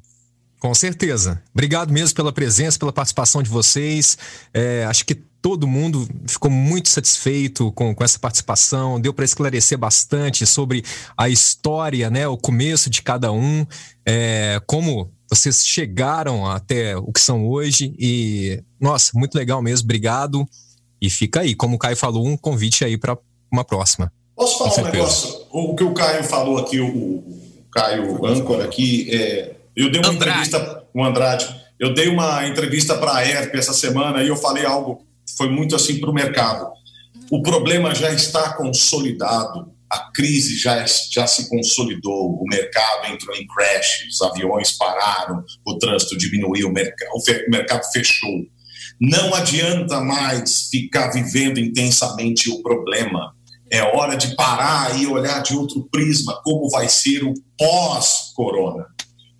Com 0.63 0.73
certeza. 0.73 1.43
Obrigado 1.53 1.91
mesmo 1.91 2.15
pela 2.15 2.31
presença, 2.31 2.79
pela 2.79 2.93
participação 2.93 3.43
de 3.43 3.49
vocês. 3.49 4.17
É, 4.53 4.85
acho 4.85 5.03
que 5.05 5.13
todo 5.13 5.67
mundo 5.67 6.07
ficou 6.25 6.49
muito 6.49 6.87
satisfeito 6.87 7.69
com, 7.73 7.93
com 7.93 8.01
essa 8.01 8.17
participação, 8.17 8.97
deu 8.97 9.13
para 9.13 9.25
esclarecer 9.25 9.77
bastante 9.77 10.45
sobre 10.45 10.81
a 11.17 11.27
história, 11.27 12.09
né, 12.09 12.25
o 12.29 12.37
começo 12.37 12.89
de 12.89 13.01
cada 13.01 13.29
um, 13.29 13.65
é, 14.05 14.61
como 14.65 15.11
vocês 15.29 15.67
chegaram 15.67 16.49
até 16.49 16.95
o 16.95 17.11
que 17.11 17.19
são 17.19 17.45
hoje 17.45 17.93
e, 17.99 18.63
nossa, 18.79 19.11
muito 19.15 19.35
legal 19.35 19.61
mesmo, 19.61 19.83
obrigado. 19.83 20.47
E 21.01 21.09
fica 21.09 21.41
aí, 21.41 21.55
como 21.55 21.75
o 21.75 21.77
Caio 21.77 21.97
falou, 21.97 22.25
um 22.25 22.37
convite 22.37 22.85
aí 22.85 22.97
para 22.97 23.17
uma 23.51 23.65
próxima. 23.65 24.09
Posso 24.33 24.59
falar 24.59 24.87
um 24.87 24.91
negócio? 24.93 25.45
O 25.51 25.75
que 25.75 25.83
o 25.83 25.93
Caio 25.93 26.23
falou 26.23 26.57
aqui, 26.57 26.79
o, 26.79 27.21
Caio 27.73 28.23
âncora 28.23 28.65
aqui, 28.65 29.09
é, 29.11 29.52
eu 29.75 29.91
dei 29.91 30.01
uma 30.01 30.09
Andrade. 30.09 30.39
entrevista, 30.39 30.83
o 30.93 31.03
Andrade, 31.03 31.63
eu 31.79 31.93
dei 31.93 32.07
uma 32.07 32.47
entrevista 32.47 32.97
para 32.97 33.15
a 33.15 33.27
ERP 33.27 33.55
essa 33.55 33.73
semana 33.73 34.23
e 34.23 34.27
eu 34.27 34.35
falei 34.35 34.65
algo 34.65 35.05
foi 35.37 35.49
muito 35.49 35.75
assim 35.75 35.99
para 35.99 36.09
o 36.09 36.13
mercado. 36.13 36.71
O 37.31 37.41
problema 37.41 37.95
já 37.95 38.11
está 38.11 38.53
consolidado, 38.53 39.71
a 39.89 40.11
crise 40.11 40.57
já, 40.57 40.85
já 41.11 41.25
se 41.27 41.49
consolidou, 41.49 42.35
o 42.39 42.45
mercado 42.45 43.11
entrou 43.11 43.35
em 43.35 43.47
crash, 43.47 44.05
os 44.09 44.21
aviões 44.21 44.71
pararam, 44.73 45.43
o 45.65 45.77
trânsito 45.77 46.17
diminuiu, 46.17 46.69
o, 46.69 46.71
mercado, 46.71 47.09
o 47.13 47.51
mercado 47.51 47.83
fechou. 47.91 48.45
Não 48.99 49.33
adianta 49.33 49.99
mais 49.99 50.69
ficar 50.69 51.11
vivendo 51.11 51.59
intensamente 51.59 52.49
o 52.49 52.61
problema. 52.61 53.33
É 53.71 53.81
hora 53.81 54.15
de 54.15 54.35
parar 54.35 54.99
e 54.99 55.07
olhar 55.07 55.41
de 55.41 55.55
outro 55.55 55.87
prisma 55.91 56.39
como 56.43 56.69
vai 56.69 56.87
ser 56.87 57.23
o 57.23 57.33
pós-corona. 57.57 58.85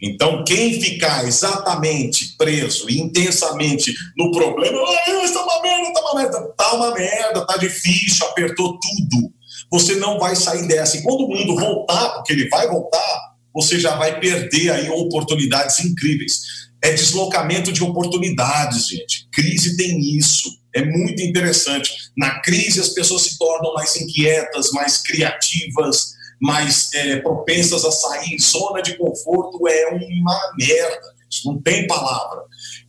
Então, 0.05 0.43
quem 0.43 0.81
ficar 0.81 1.25
exatamente 1.25 2.35
preso 2.37 2.89
intensamente 2.89 3.93
no 4.17 4.31
problema, 4.31 4.77
está 5.23 5.41
uma 5.41 5.61
merda, 5.61 5.87
está 5.87 6.01
uma 6.01 6.15
merda, 6.15 6.47
está 6.49 6.73
uma 6.73 6.93
merda, 6.93 7.39
está 7.39 7.57
difícil, 7.57 8.27
apertou 8.27 8.77
tudo. 8.77 9.33
Você 9.71 9.95
não 9.95 10.19
vai 10.19 10.35
sair 10.35 10.67
dessa. 10.67 10.97
E 10.97 11.03
quando 11.03 11.21
o 11.21 11.29
mundo 11.29 11.55
voltar, 11.55 12.09
porque 12.15 12.33
ele 12.33 12.49
vai 12.49 12.67
voltar, 12.67 13.33
você 13.53 13.79
já 13.79 13.95
vai 13.95 14.19
perder 14.19 14.71
aí 14.71 14.89
oportunidades 14.89 15.79
incríveis. 15.79 16.41
É 16.83 16.91
deslocamento 16.91 17.71
de 17.71 17.81
oportunidades, 17.81 18.89
gente. 18.89 19.29
Crise 19.31 19.77
tem 19.77 19.97
isso. 20.17 20.49
É 20.75 20.83
muito 20.83 21.21
interessante. 21.21 21.91
Na 22.17 22.41
crise, 22.41 22.81
as 22.81 22.89
pessoas 22.89 23.21
se 23.21 23.37
tornam 23.37 23.73
mais 23.73 23.95
inquietas, 23.95 24.71
mais 24.71 24.97
criativas, 24.97 26.12
mais 26.43 26.93
é, 26.93 27.15
propensas 27.21 27.85
a 27.85 27.91
sair. 27.91 28.37
Zona 28.37 28.81
de 28.81 28.97
conforto 28.97 29.65
é 29.65 29.87
uma 29.91 30.51
merda, 30.57 31.13
não 31.45 31.61
tem 31.61 31.87
palavra. 31.87 32.41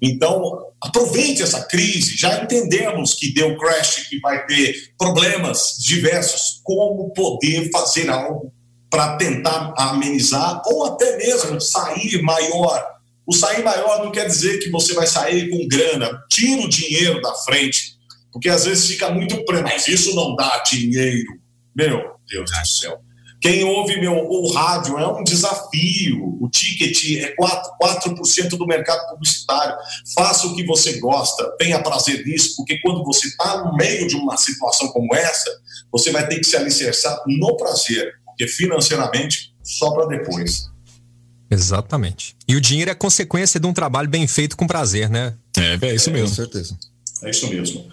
Então, 0.03 0.73
aproveite 0.83 1.41
essa 1.41 1.63
crise. 1.63 2.17
Já 2.17 2.43
entendemos 2.43 3.15
que 3.15 3.33
deu 3.33 3.57
crash, 3.57 4.09
que 4.09 4.19
vai 4.19 4.45
ter 4.45 4.75
problemas 4.99 5.77
diversos. 5.79 6.61
Como 6.65 7.13
poder 7.13 7.71
fazer 7.71 8.11
algo 8.11 8.53
para 8.91 9.17
tentar 9.17 9.73
amenizar 9.79 10.61
ou 10.67 10.87
até 10.87 11.17
mesmo 11.17 11.61
sair 11.61 12.21
maior. 12.23 12.85
O 13.25 13.33
sair 13.33 13.63
maior 13.63 14.05
não 14.05 14.11
quer 14.11 14.27
dizer 14.27 14.59
que 14.59 14.69
você 14.69 14.95
vai 14.95 15.07
sair 15.07 15.49
com 15.49 15.69
grana. 15.69 16.11
Tira 16.29 16.61
o 16.61 16.69
dinheiro 16.69 17.23
da 17.23 17.33
frente, 17.37 17.95
porque 18.33 18.49
às 18.49 18.65
vezes 18.65 18.89
fica 18.89 19.11
muito 19.11 19.45
preso. 19.45 19.63
Mas 19.63 19.87
isso 19.87 20.15
não 20.15 20.35
dá 20.35 20.61
dinheiro. 20.67 21.39
Meu 21.75 21.99
Deus 22.29 22.51
do 22.51 22.67
céu. 22.67 23.04
Quem 23.45 23.63
ouve 23.63 24.01
meu, 24.01 24.15
o 24.27 24.51
rádio 24.55 24.99
é 24.99 25.07
um 25.07 25.23
desafio. 25.23 26.39
O 26.41 26.49
ticket 26.49 27.23
é 27.23 27.37
4%, 27.37 27.37
4 27.79 28.57
do 28.57 28.67
mercado 28.67 29.07
publicitário. 29.11 29.77
Faça 30.15 30.47
o 30.47 30.57
que 30.57 30.65
você 30.65 30.99
gosta, 30.99 31.55
tenha 31.59 31.79
prazer 31.83 32.25
nisso, 32.25 32.57
porque 32.57 32.79
quando 32.81 33.05
você 33.05 33.29
está 33.29 33.63
no 33.63 33.77
meio 33.77 34.09
de 34.09 34.17
uma 34.17 34.39
situação 34.39 34.89
como 34.89 35.15
essa, 35.15 35.51
você 35.93 36.11
vai 36.11 36.27
ter 36.27 36.39
que 36.39 36.45
se 36.47 36.57
alicerçar 36.57 37.23
no 37.27 37.55
prazer, 37.59 38.15
porque 38.25 38.49
financeiramente 38.49 39.55
só 39.63 39.91
para 39.93 40.07
depois. 40.07 40.71
Exatamente. 41.51 42.35
E 42.49 42.57
o 42.57 42.61
dinheiro 42.63 42.91
é 42.91 42.95
consequência 42.95 43.61
de 43.61 43.67
um 43.67 43.75
trabalho 43.75 44.09
bem 44.09 44.27
feito 44.27 44.57
com 44.57 44.67
prazer, 44.67 45.11
né? 45.11 45.35
É, 45.59 45.87
é 45.89 45.95
isso 45.95 46.11
mesmo. 46.11 46.29
Com 46.31 46.35
certeza. 46.35 46.79
É 47.23 47.29
isso 47.29 47.47
mesmo. 47.49 47.91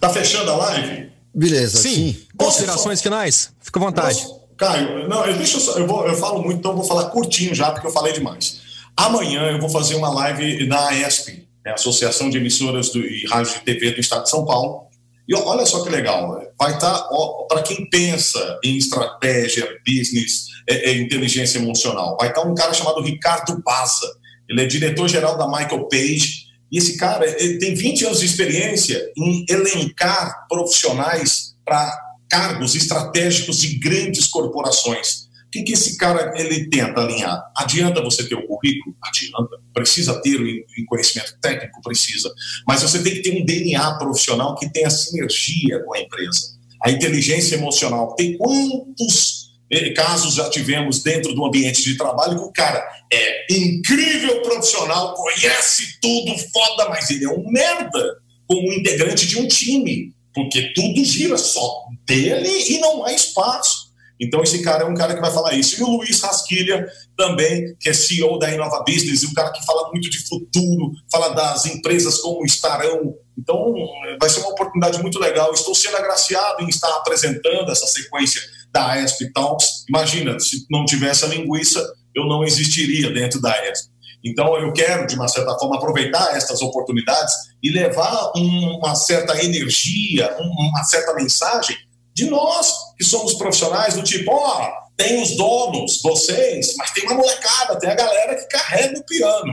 Tá 0.00 0.08
fechando 0.08 0.50
a 0.52 0.56
live? 0.56 1.10
Beleza, 1.34 1.82
Sim. 1.82 1.94
sim. 2.14 2.26
Considerações 2.34 3.02
finais? 3.02 3.52
Fica 3.60 3.78
à 3.78 3.82
vontade. 3.82 4.22
Posso- 4.22 4.45
Caio, 4.56 5.08
não, 5.08 5.24
eu, 5.26 5.36
deixa 5.36 5.56
eu, 5.56 5.60
só- 5.60 5.78
eu, 5.78 5.86
vou, 5.86 6.06
eu 6.06 6.14
falo 6.16 6.42
muito, 6.42 6.58
então 6.58 6.74
vou 6.74 6.84
falar 6.84 7.10
curtinho 7.10 7.54
já, 7.54 7.70
porque 7.70 7.86
eu 7.86 7.92
falei 7.92 8.12
demais. 8.12 8.60
Amanhã 8.96 9.50
eu 9.50 9.60
vou 9.60 9.68
fazer 9.68 9.94
uma 9.94 10.08
live 10.10 10.66
na 10.66 10.88
AESP, 10.88 11.46
né, 11.64 11.72
Associação 11.72 12.30
de 12.30 12.38
Emissoras 12.38 12.90
do, 12.90 13.00
e 13.00 13.26
Rádio 13.26 13.54
de 13.54 13.60
TV 13.60 13.90
do 13.92 14.00
Estado 14.00 14.24
de 14.24 14.30
São 14.30 14.44
Paulo. 14.44 14.86
E 15.28 15.34
olha 15.34 15.66
só 15.66 15.82
que 15.82 15.90
legal, 15.90 16.38
né? 16.38 16.46
vai 16.58 16.74
estar 16.74 17.08
para 17.48 17.62
quem 17.62 17.88
pensa 17.90 18.58
em 18.64 18.76
estratégia, 18.76 19.68
business, 19.86 20.46
é, 20.68 20.90
é, 20.90 20.98
inteligência 20.98 21.58
emocional. 21.58 22.16
Vai 22.18 22.28
estar 22.28 22.42
um 22.42 22.54
cara 22.54 22.72
chamado 22.72 23.02
Ricardo 23.02 23.60
Baza. 23.62 24.08
Ele 24.48 24.62
é 24.62 24.66
diretor-geral 24.66 25.36
da 25.36 25.48
Michael 25.48 25.88
Page. 25.88 26.46
E 26.70 26.78
esse 26.78 26.96
cara 26.96 27.30
tem 27.32 27.74
20 27.74 28.06
anos 28.06 28.20
de 28.20 28.26
experiência 28.26 29.00
em 29.16 29.44
elencar 29.48 30.46
profissionais 30.48 31.56
para 31.64 32.05
cargos 32.28 32.74
estratégicos 32.74 33.58
de 33.58 33.78
grandes 33.78 34.26
corporações. 34.26 35.26
O 35.46 35.50
que, 35.50 35.62
que 35.62 35.72
esse 35.72 35.96
cara 35.96 36.34
ele 36.36 36.68
tenta 36.68 37.00
alinhar? 37.00 37.40
Adianta 37.56 38.02
você 38.02 38.24
ter 38.28 38.34
o 38.34 38.46
currículo? 38.46 38.94
Adianta. 39.02 39.56
Precisa 39.72 40.20
ter 40.20 40.36
o 40.40 40.86
conhecimento 40.86 41.38
técnico? 41.40 41.80
Precisa. 41.82 42.32
Mas 42.66 42.82
você 42.82 43.02
tem 43.02 43.14
que 43.14 43.22
ter 43.22 43.40
um 43.40 43.44
DNA 43.44 43.98
profissional 43.98 44.56
que 44.56 44.70
tenha 44.70 44.90
sinergia 44.90 45.82
com 45.84 45.94
a 45.94 46.00
empresa. 46.00 46.56
A 46.84 46.90
inteligência 46.90 47.54
emocional. 47.54 48.14
Tem 48.16 48.36
quantos 48.36 49.46
eh, 49.70 49.90
casos 49.90 50.34
já 50.34 50.50
tivemos 50.50 51.02
dentro 51.02 51.34
do 51.34 51.44
ambiente 51.44 51.82
de 51.82 51.96
trabalho 51.96 52.38
que 52.38 52.44
o 52.44 52.52
cara 52.52 52.84
é 53.12 53.46
incrível 53.52 54.42
profissional, 54.42 55.14
conhece 55.14 55.98
tudo, 56.00 56.36
foda, 56.52 56.88
mas 56.88 57.10
ele 57.10 57.24
é 57.24 57.30
um 57.30 57.50
merda 57.50 58.16
como 58.46 58.72
integrante 58.72 59.26
de 59.26 59.38
um 59.38 59.48
time, 59.48 60.12
porque 60.36 60.74
tudo 60.74 61.02
gira 61.02 61.38
só 61.38 61.86
dele 62.04 62.50
e 62.68 62.78
não 62.78 63.06
há 63.06 63.12
espaço. 63.14 63.86
Então, 64.20 64.42
esse 64.42 64.62
cara 64.62 64.84
é 64.84 64.86
um 64.86 64.94
cara 64.94 65.14
que 65.14 65.20
vai 65.20 65.32
falar 65.32 65.54
isso. 65.54 65.80
E 65.80 65.82
o 65.82 65.96
Luiz 65.96 66.20
Rasquilha, 66.20 66.86
também, 67.16 67.74
que 67.80 67.88
é 67.88 67.94
CEO 67.94 68.38
da 68.38 68.52
Inova 68.52 68.84
Business, 68.86 69.24
um 69.24 69.32
cara 69.32 69.50
que 69.50 69.64
fala 69.64 69.90
muito 69.90 70.10
de 70.10 70.26
futuro, 70.28 70.92
fala 71.10 71.30
das 71.30 71.64
empresas 71.64 72.18
como 72.18 72.44
estarão. 72.44 73.14
Então, 73.38 73.74
vai 74.20 74.28
ser 74.28 74.40
uma 74.40 74.50
oportunidade 74.50 75.00
muito 75.00 75.18
legal. 75.18 75.52
Estou 75.54 75.74
sendo 75.74 75.96
agraciado 75.96 76.62
em 76.62 76.68
estar 76.68 76.94
apresentando 76.96 77.70
essa 77.70 77.86
sequência 77.86 78.42
da 78.70 78.88
AESP 78.88 79.32
Talks. 79.32 79.84
Imagina, 79.88 80.38
se 80.38 80.66
não 80.70 80.84
tivesse 80.84 81.24
a 81.24 81.28
linguiça, 81.28 81.82
eu 82.14 82.26
não 82.26 82.44
existiria 82.44 83.10
dentro 83.10 83.40
da 83.40 83.50
AESP. 83.52 83.88
Então, 84.24 84.56
eu 84.56 84.72
quero, 84.72 85.06
de 85.06 85.14
uma 85.14 85.28
certa 85.28 85.56
forma, 85.58 85.76
aproveitar 85.76 86.36
estas 86.36 86.60
oportunidades 86.62 87.34
e 87.62 87.70
levar 87.70 88.32
um- 88.36 88.78
uma 88.78 88.94
certa 88.94 89.42
energia, 89.44 90.36
um- 90.40 90.68
uma 90.68 90.84
certa 90.84 91.14
mensagem 91.14 91.76
de 92.12 92.28
nós 92.30 92.72
que 92.96 93.04
somos 93.04 93.34
profissionais 93.34 93.94
do 93.94 94.02
tipo, 94.02 94.32
ó, 94.32 94.70
tem 94.96 95.22
os 95.22 95.36
donos, 95.36 96.00
vocês, 96.02 96.74
mas 96.76 96.90
tem 96.92 97.04
uma 97.04 97.14
molecada, 97.14 97.78
tem 97.78 97.90
a 97.90 97.94
galera 97.94 98.34
que 98.34 98.46
carrega 98.48 98.98
o 98.98 99.04
piano. 99.04 99.52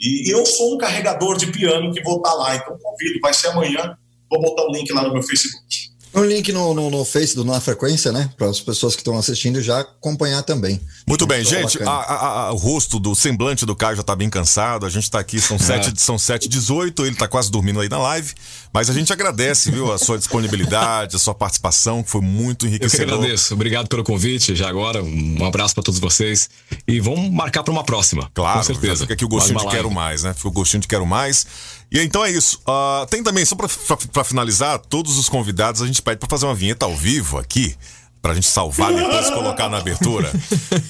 E 0.00 0.32
eu 0.32 0.46
sou 0.46 0.74
um 0.74 0.78
carregador 0.78 1.36
de 1.36 1.46
piano 1.46 1.92
que 1.92 2.02
vou 2.02 2.18
estar 2.18 2.34
lá, 2.34 2.54
então 2.54 2.78
convido, 2.78 3.18
vai 3.20 3.34
ser 3.34 3.48
amanhã, 3.48 3.96
vou 4.30 4.40
botar 4.40 4.62
o 4.64 4.72
link 4.72 4.92
lá 4.92 5.02
no 5.02 5.12
meu 5.12 5.22
Facebook. 5.22 5.85
Um 6.16 6.24
link 6.24 6.50
no, 6.52 6.72
no, 6.72 6.90
no 6.90 7.04
Face 7.04 7.36
do 7.36 7.44
Na 7.44 7.60
Frequência, 7.60 8.10
né? 8.10 8.30
Para 8.38 8.48
as 8.48 8.58
pessoas 8.58 8.94
que 8.94 9.02
estão 9.02 9.18
assistindo 9.18 9.60
já 9.62 9.80
acompanhar 9.80 10.42
também. 10.42 10.80
Muito 11.06 11.26
bem, 11.26 11.44
Só 11.44 11.50
gente. 11.50 11.82
a- 11.82 11.90
a- 11.90 12.26
a- 12.48 12.52
o 12.52 12.56
rosto 12.56 12.98
do 12.98 13.14
semblante 13.14 13.66
do 13.66 13.76
Caio 13.76 13.96
já 13.96 14.02
tá 14.02 14.16
bem 14.16 14.30
cansado. 14.30 14.86
A 14.86 14.88
gente 14.90 15.10
tá 15.10 15.18
aqui, 15.20 15.38
são 15.40 15.58
7 15.60 15.92
são 16.00 16.18
sete 16.18 16.46
e 16.46 16.48
18 16.48 17.04
ele 17.04 17.14
tá 17.16 17.28
quase 17.28 17.50
dormindo 17.50 17.80
aí 17.80 17.88
na 17.88 17.98
live. 17.98 18.32
Mas 18.72 18.88
a 18.90 18.92
gente 18.94 19.12
agradece, 19.12 19.70
viu, 19.70 19.92
a 19.92 19.98
sua 19.98 20.16
disponibilidade, 20.18 21.16
a 21.16 21.18
sua 21.18 21.34
participação, 21.34 22.02
que 22.02 22.10
foi 22.10 22.20
muito 22.20 22.66
Eu 22.66 22.88
que 22.90 23.02
agradeço. 23.02 23.54
Obrigado 23.54 23.88
pelo 23.88 24.02
convite. 24.04 24.54
Já 24.56 24.68
agora, 24.68 25.02
um 25.02 25.44
abraço 25.44 25.74
para 25.74 25.82
todos 25.84 26.00
vocês. 26.00 26.48
E 26.88 27.00
vamos 27.00 27.30
marcar 27.30 27.62
para 27.62 27.72
uma 27.72 27.84
próxima. 27.84 28.30
Claro, 28.34 28.58
com 28.58 28.64
certeza. 28.64 29.02
fica 29.02 29.14
aqui 29.14 29.24
o 29.24 29.28
gostinho 29.28 29.54
Mais 29.54 29.62
de 29.62 29.66
uma 29.66 29.72
quero 29.72 29.88
live. 29.88 29.94
mais, 29.94 30.22
né? 30.22 30.34
Fica 30.34 30.48
o 30.48 30.52
gostinho 30.52 30.80
de 30.80 30.88
quero 30.88 31.06
mais. 31.06 31.46
E 31.90 32.00
então 32.00 32.24
é 32.24 32.30
isso. 32.30 32.60
Ah, 32.66 33.06
tem 33.08 33.22
também, 33.22 33.44
só 33.44 33.54
pra 33.54 34.24
finalizar, 34.24 34.78
todos 34.78 35.18
os 35.18 35.28
convidados 35.28 35.82
a 35.82 35.86
gente 35.86 36.02
pede 36.02 36.18
pra 36.18 36.28
fazer 36.28 36.46
uma 36.46 36.54
vinheta 36.54 36.86
ao 36.86 36.96
vivo 36.96 37.38
aqui. 37.38 37.76
Pra 38.22 38.34
gente 38.34 38.48
salvar 38.48 38.92
e 38.92 38.96
depois 38.96 39.30
colocar 39.30 39.68
na 39.68 39.78
abertura. 39.78 40.32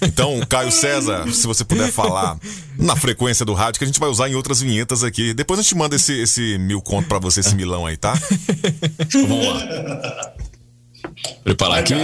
Então, 0.01 0.41
Caio 0.49 0.73
César, 0.73 1.31
se 1.31 1.47
você 1.47 1.67
puder 1.67 1.93
falar 1.93 2.39
na 2.79 2.97
frequência 2.97 3.45
do 3.45 3.53
rádio, 3.53 3.79
que 3.79 3.85
a 3.85 3.87
gente 3.87 4.01
vai 4.01 4.09
usar 4.09 4.31
em 4.31 4.35
outras 4.35 4.63
vinhetas 4.63 5.05
aqui. 5.05 5.35
Depois 5.35 5.61
a 5.61 5.63
gente 5.63 5.75
manda 5.75 5.95
esse, 5.97 6.15
esse 6.19 6.57
mil 6.57 6.81
conto 6.81 7.09
pra 7.09 7.19
você, 7.19 7.41
esse 7.41 7.55
milão 7.55 7.85
aí, 7.85 7.99
tá? 7.99 8.15
Vamos 9.13 9.47
lá. 9.49 10.33
Preparar 11.45 11.79
aqui. 11.81 11.95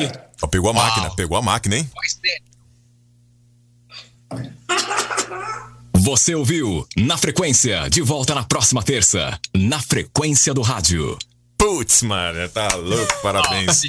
Ó, 0.42 0.46
pegou 0.46 0.68
a 0.70 0.74
máquina, 0.74 1.14
pegou 1.14 1.38
a 1.38 1.42
máquina, 1.42 1.76
hein? 1.76 1.90
Você 6.04 6.34
ouviu 6.34 6.84
Na 6.96 7.16
Frequência, 7.16 7.88
de 7.88 8.02
volta 8.02 8.34
na 8.34 8.42
próxima 8.42 8.82
terça. 8.82 9.38
Na 9.54 9.80
Frequência 9.80 10.52
do 10.52 10.60
Rádio. 10.60 11.16
Putz, 11.56 12.02
mano, 12.02 12.48
tá 12.48 12.74
louco, 12.74 13.22
parabéns. 13.22 13.82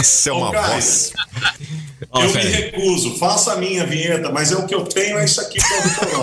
Isso 0.00 0.28
é 0.28 0.32
uma 0.32 0.50
Ô, 0.50 0.52
voz. 0.52 1.12
Eu 2.14 2.32
me 2.32 2.42
recuso, 2.44 3.18
faça 3.18 3.54
a 3.54 3.56
minha 3.56 3.84
vinheta, 3.84 4.30
mas 4.30 4.52
é 4.52 4.56
o 4.56 4.66
que 4.66 4.74
eu 4.74 4.84
tenho, 4.84 5.18
é 5.18 5.24
isso 5.24 5.40
aqui 5.40 5.58
pra 5.58 6.08
eu 6.08 6.20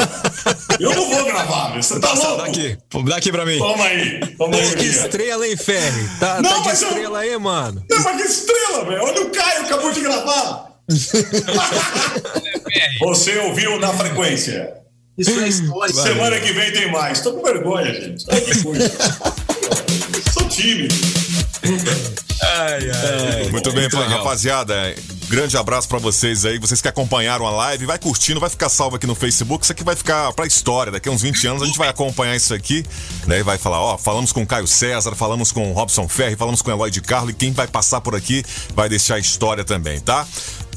Eu 0.91 0.95
não 0.95 1.09
vou 1.09 1.25
gravar, 1.25 1.71
meu, 1.73 1.83
você 1.83 1.99
tá 1.99 2.13
louco? 2.13 2.37
Daqui, 2.43 2.77
daqui 3.09 3.29
pra 3.31 3.45
mim. 3.45 3.57
Toma 3.57 3.83
aí, 3.83 4.25
toma 4.37 4.55
aí. 4.55 4.73
Que 4.75 4.85
estrela, 4.85 5.45
hein, 5.45 5.57
Ferri? 5.57 6.07
Tá, 6.17 6.41
Não, 6.41 6.49
tá 6.49 6.59
de 6.59 6.63
mas 6.69 6.81
eu- 6.81 6.87
estrela 6.87 7.19
aí, 7.19 7.37
mano. 7.37 7.83
Não, 7.89 8.03
mas 8.03 8.15
que 8.21 8.27
estrela, 8.29 8.85
velho. 8.85 9.03
Olha 9.03 9.21
o 9.21 9.29
Caio, 9.31 9.65
acabou 9.65 9.91
de 9.91 9.99
gravar. 9.99 10.71
Você 13.01 13.37
ouviu 13.39 13.77
na 13.81 13.91
frequência. 13.93 14.84
Isso 15.17 15.39
é 15.39 15.47
história. 15.47 15.93
Semana 15.93 16.39
que 16.39 16.51
vem 16.51 16.71
tem 16.73 16.91
mais. 16.91 17.21
Tô 17.21 17.33
com 17.33 17.43
vergonha, 17.43 17.93
gente. 17.93 18.25
Olha 18.29 18.41
que 18.41 18.63
coisa. 18.63 18.91
Sou 20.33 20.47
tímido. 20.49 20.93
Muito 23.51 23.71
bem, 23.71 23.81
Muito 23.81 23.97
legal. 23.97 24.17
rapaziada. 24.19 24.95
Grande 25.27 25.57
abraço 25.57 25.87
pra 25.87 25.97
vocês 25.97 26.45
aí. 26.45 26.59
Vocês 26.59 26.81
que 26.81 26.87
acompanharam 26.87 27.47
a 27.47 27.51
live, 27.51 27.85
vai 27.85 27.97
curtindo, 27.97 28.39
vai 28.39 28.49
ficar 28.49 28.69
salvo 28.69 28.97
aqui 28.97 29.07
no 29.07 29.15
Facebook. 29.15 29.63
Isso 29.63 29.71
aqui 29.71 29.83
vai 29.83 29.95
ficar 29.95 30.31
pra 30.33 30.45
história. 30.45 30.91
Daqui 30.91 31.09
a 31.09 31.11
uns 31.11 31.21
20 31.21 31.47
anos 31.47 31.63
a 31.63 31.65
gente 31.65 31.77
vai 31.77 31.87
acompanhar 31.89 32.35
isso 32.35 32.53
aqui, 32.53 32.85
né? 33.25 33.39
E 33.39 33.43
vai 33.43 33.57
falar, 33.57 33.79
ó, 33.81 33.97
falamos 33.97 34.31
com 34.31 34.43
o 34.43 34.47
Caio 34.47 34.67
César, 34.67 35.15
falamos 35.15 35.51
com 35.51 35.71
o 35.71 35.73
Robson 35.73 36.07
Ferri, 36.07 36.35
falamos 36.35 36.61
com 36.61 36.69
o 36.69 36.73
Eloy 36.73 36.91
de 36.91 37.01
Carlo 37.01 37.31
e 37.31 37.33
quem 37.33 37.51
vai 37.53 37.67
passar 37.67 38.01
por 38.01 38.15
aqui 38.15 38.43
vai 38.75 38.87
deixar 38.87 39.15
a 39.15 39.19
história 39.19 39.63
também, 39.63 39.99
tá? 39.99 40.27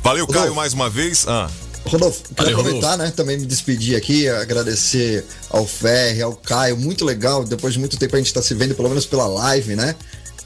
Valeu, 0.02 0.26
Caio, 0.26 0.54
mais 0.54 0.72
uma 0.72 0.88
vez. 0.88 1.26
Ah, 1.28 1.50
Rodolfo, 1.86 2.22
quero 2.34 2.50
Valeu, 2.50 2.60
aproveitar, 2.60 2.96
né? 2.98 3.12
Também 3.16 3.38
me 3.38 3.46
despedir 3.46 3.96
aqui, 3.96 4.28
agradecer 4.28 5.24
ao 5.50 5.66
Ferri, 5.66 6.20
ao 6.22 6.34
Caio, 6.34 6.76
muito 6.76 7.04
legal. 7.04 7.44
Depois 7.44 7.72
de 7.72 7.78
muito 7.80 7.96
tempo 7.96 8.14
a 8.14 8.18
gente 8.18 8.32
tá 8.32 8.42
se 8.42 8.54
vendo, 8.54 8.74
pelo 8.74 8.88
menos 8.88 9.06
pela 9.06 9.26
live, 9.26 9.74
né? 9.76 9.94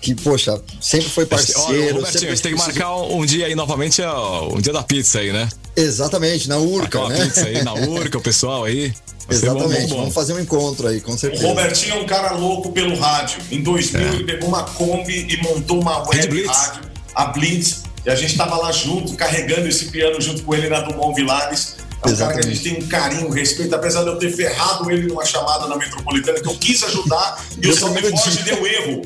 Que, 0.00 0.14
poxa, 0.16 0.60
sempre 0.80 1.08
foi 1.08 1.22
Olha, 1.24 1.30
parceiro. 1.30 1.96
Robertinho, 1.96 2.06
sempre 2.12 2.26
a 2.26 2.30
gente 2.30 2.42
tem 2.42 2.52
que 2.54 2.58
marcar 2.58 2.96
um, 2.96 3.18
um 3.20 3.26
dia 3.26 3.46
aí 3.46 3.54
novamente, 3.54 4.02
ó, 4.02 4.48
um 4.52 4.60
dia 4.60 4.72
da 4.72 4.82
pizza 4.82 5.20
aí, 5.20 5.32
né? 5.32 5.48
Exatamente, 5.76 6.48
na 6.48 6.58
Urca, 6.58 6.98
Marcar 6.98 7.00
uma 7.00 7.08
né? 7.10 7.24
pizza 7.24 7.46
aí 7.46 7.62
na 7.62 7.72
Urca, 7.86 8.18
o 8.18 8.20
pessoal 8.20 8.64
aí. 8.64 8.88
Bom, 9.28 9.34
Exatamente, 9.34 9.82
bom, 9.82 9.88
bom. 9.88 9.96
vamos 10.00 10.14
fazer 10.14 10.32
um 10.32 10.40
encontro 10.40 10.88
aí, 10.88 11.00
com 11.00 11.12
O 11.12 11.18
certeza. 11.18 11.46
Robertinho 11.46 11.94
é 11.96 11.98
um 12.00 12.06
cara 12.06 12.32
louco 12.32 12.72
pelo 12.72 12.96
rádio. 12.98 13.38
Em 13.50 13.62
2000 13.62 14.00
É. 14.00 14.08
ele 14.14 14.24
pegou 14.24 14.48
uma 14.48 14.64
Kombi 14.64 15.26
e 15.30 15.36
montou 15.42 15.80
uma 15.80 16.06
web 16.08 16.46
rádio, 16.46 16.82
a 17.14 17.26
Blitz, 17.26 17.82
e 18.04 18.10
a 18.10 18.14
gente 18.14 18.36
tava 18.36 18.56
lá 18.56 18.72
junto, 18.72 19.14
carregando 19.14 19.68
esse 19.68 19.86
piano 19.86 20.20
junto 20.20 20.42
com 20.42 20.54
ele 20.54 20.68
na 20.68 20.80
Dumont 20.80 21.14
Vilares. 21.14 21.76
É 22.04 22.10
um 22.10 22.16
cara 22.16 22.34
que 22.34 22.40
a 22.40 22.42
gente 22.42 22.62
tem 22.62 22.82
um 22.82 22.88
carinho, 22.88 23.28
um 23.28 23.30
respeito, 23.30 23.72
apesar 23.76 24.02
de 24.02 24.08
eu 24.08 24.16
ter 24.16 24.32
ferrado 24.32 24.90
ele 24.90 25.06
numa 25.06 25.24
chamada 25.24 25.68
na 25.68 25.76
metropolitana, 25.76 26.40
que 26.40 26.48
eu 26.48 26.56
quis 26.56 26.82
ajudar 26.82 27.44
e 27.62 27.68
o 27.68 27.76
primeiro 27.76 28.08
Jorge 28.08 28.42
deu 28.42 28.66
erro. 28.66 29.02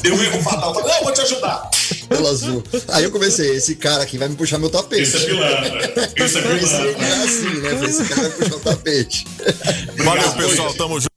deu 0.00 0.22
erro 0.22 0.42
fatal. 0.42 0.68
Eu 0.68 0.80
Falei, 0.80 0.96
não, 0.96 1.04
vou 1.04 1.12
te 1.12 1.20
ajudar. 1.22 1.68
Pelo 2.08 2.28
azul. 2.28 2.62
Aí 2.88 3.02
eu 3.02 3.10
comecei, 3.10 3.56
esse 3.56 3.74
cara 3.74 4.04
aqui 4.04 4.16
vai 4.16 4.28
me 4.28 4.36
puxar 4.36 4.58
meu 4.58 4.70
tapete. 4.70 5.02
Esse 5.02 5.16
é 5.16 5.26
pilantra. 5.26 6.12
Esse 6.16 6.38
é 6.38 6.42
pilantra. 6.42 6.94
que 6.94 7.04
era 7.04 7.24
assim, 7.24 7.60
né? 7.60 7.84
Esse 7.84 8.04
cara 8.04 8.28
vai 8.28 8.30
puxar 8.30 8.54
o 8.54 8.60
tapete. 8.60 9.26
valeu, 9.96 10.32
pessoal. 10.32 10.74
Tamo 10.74 11.00
junto. 11.00 11.15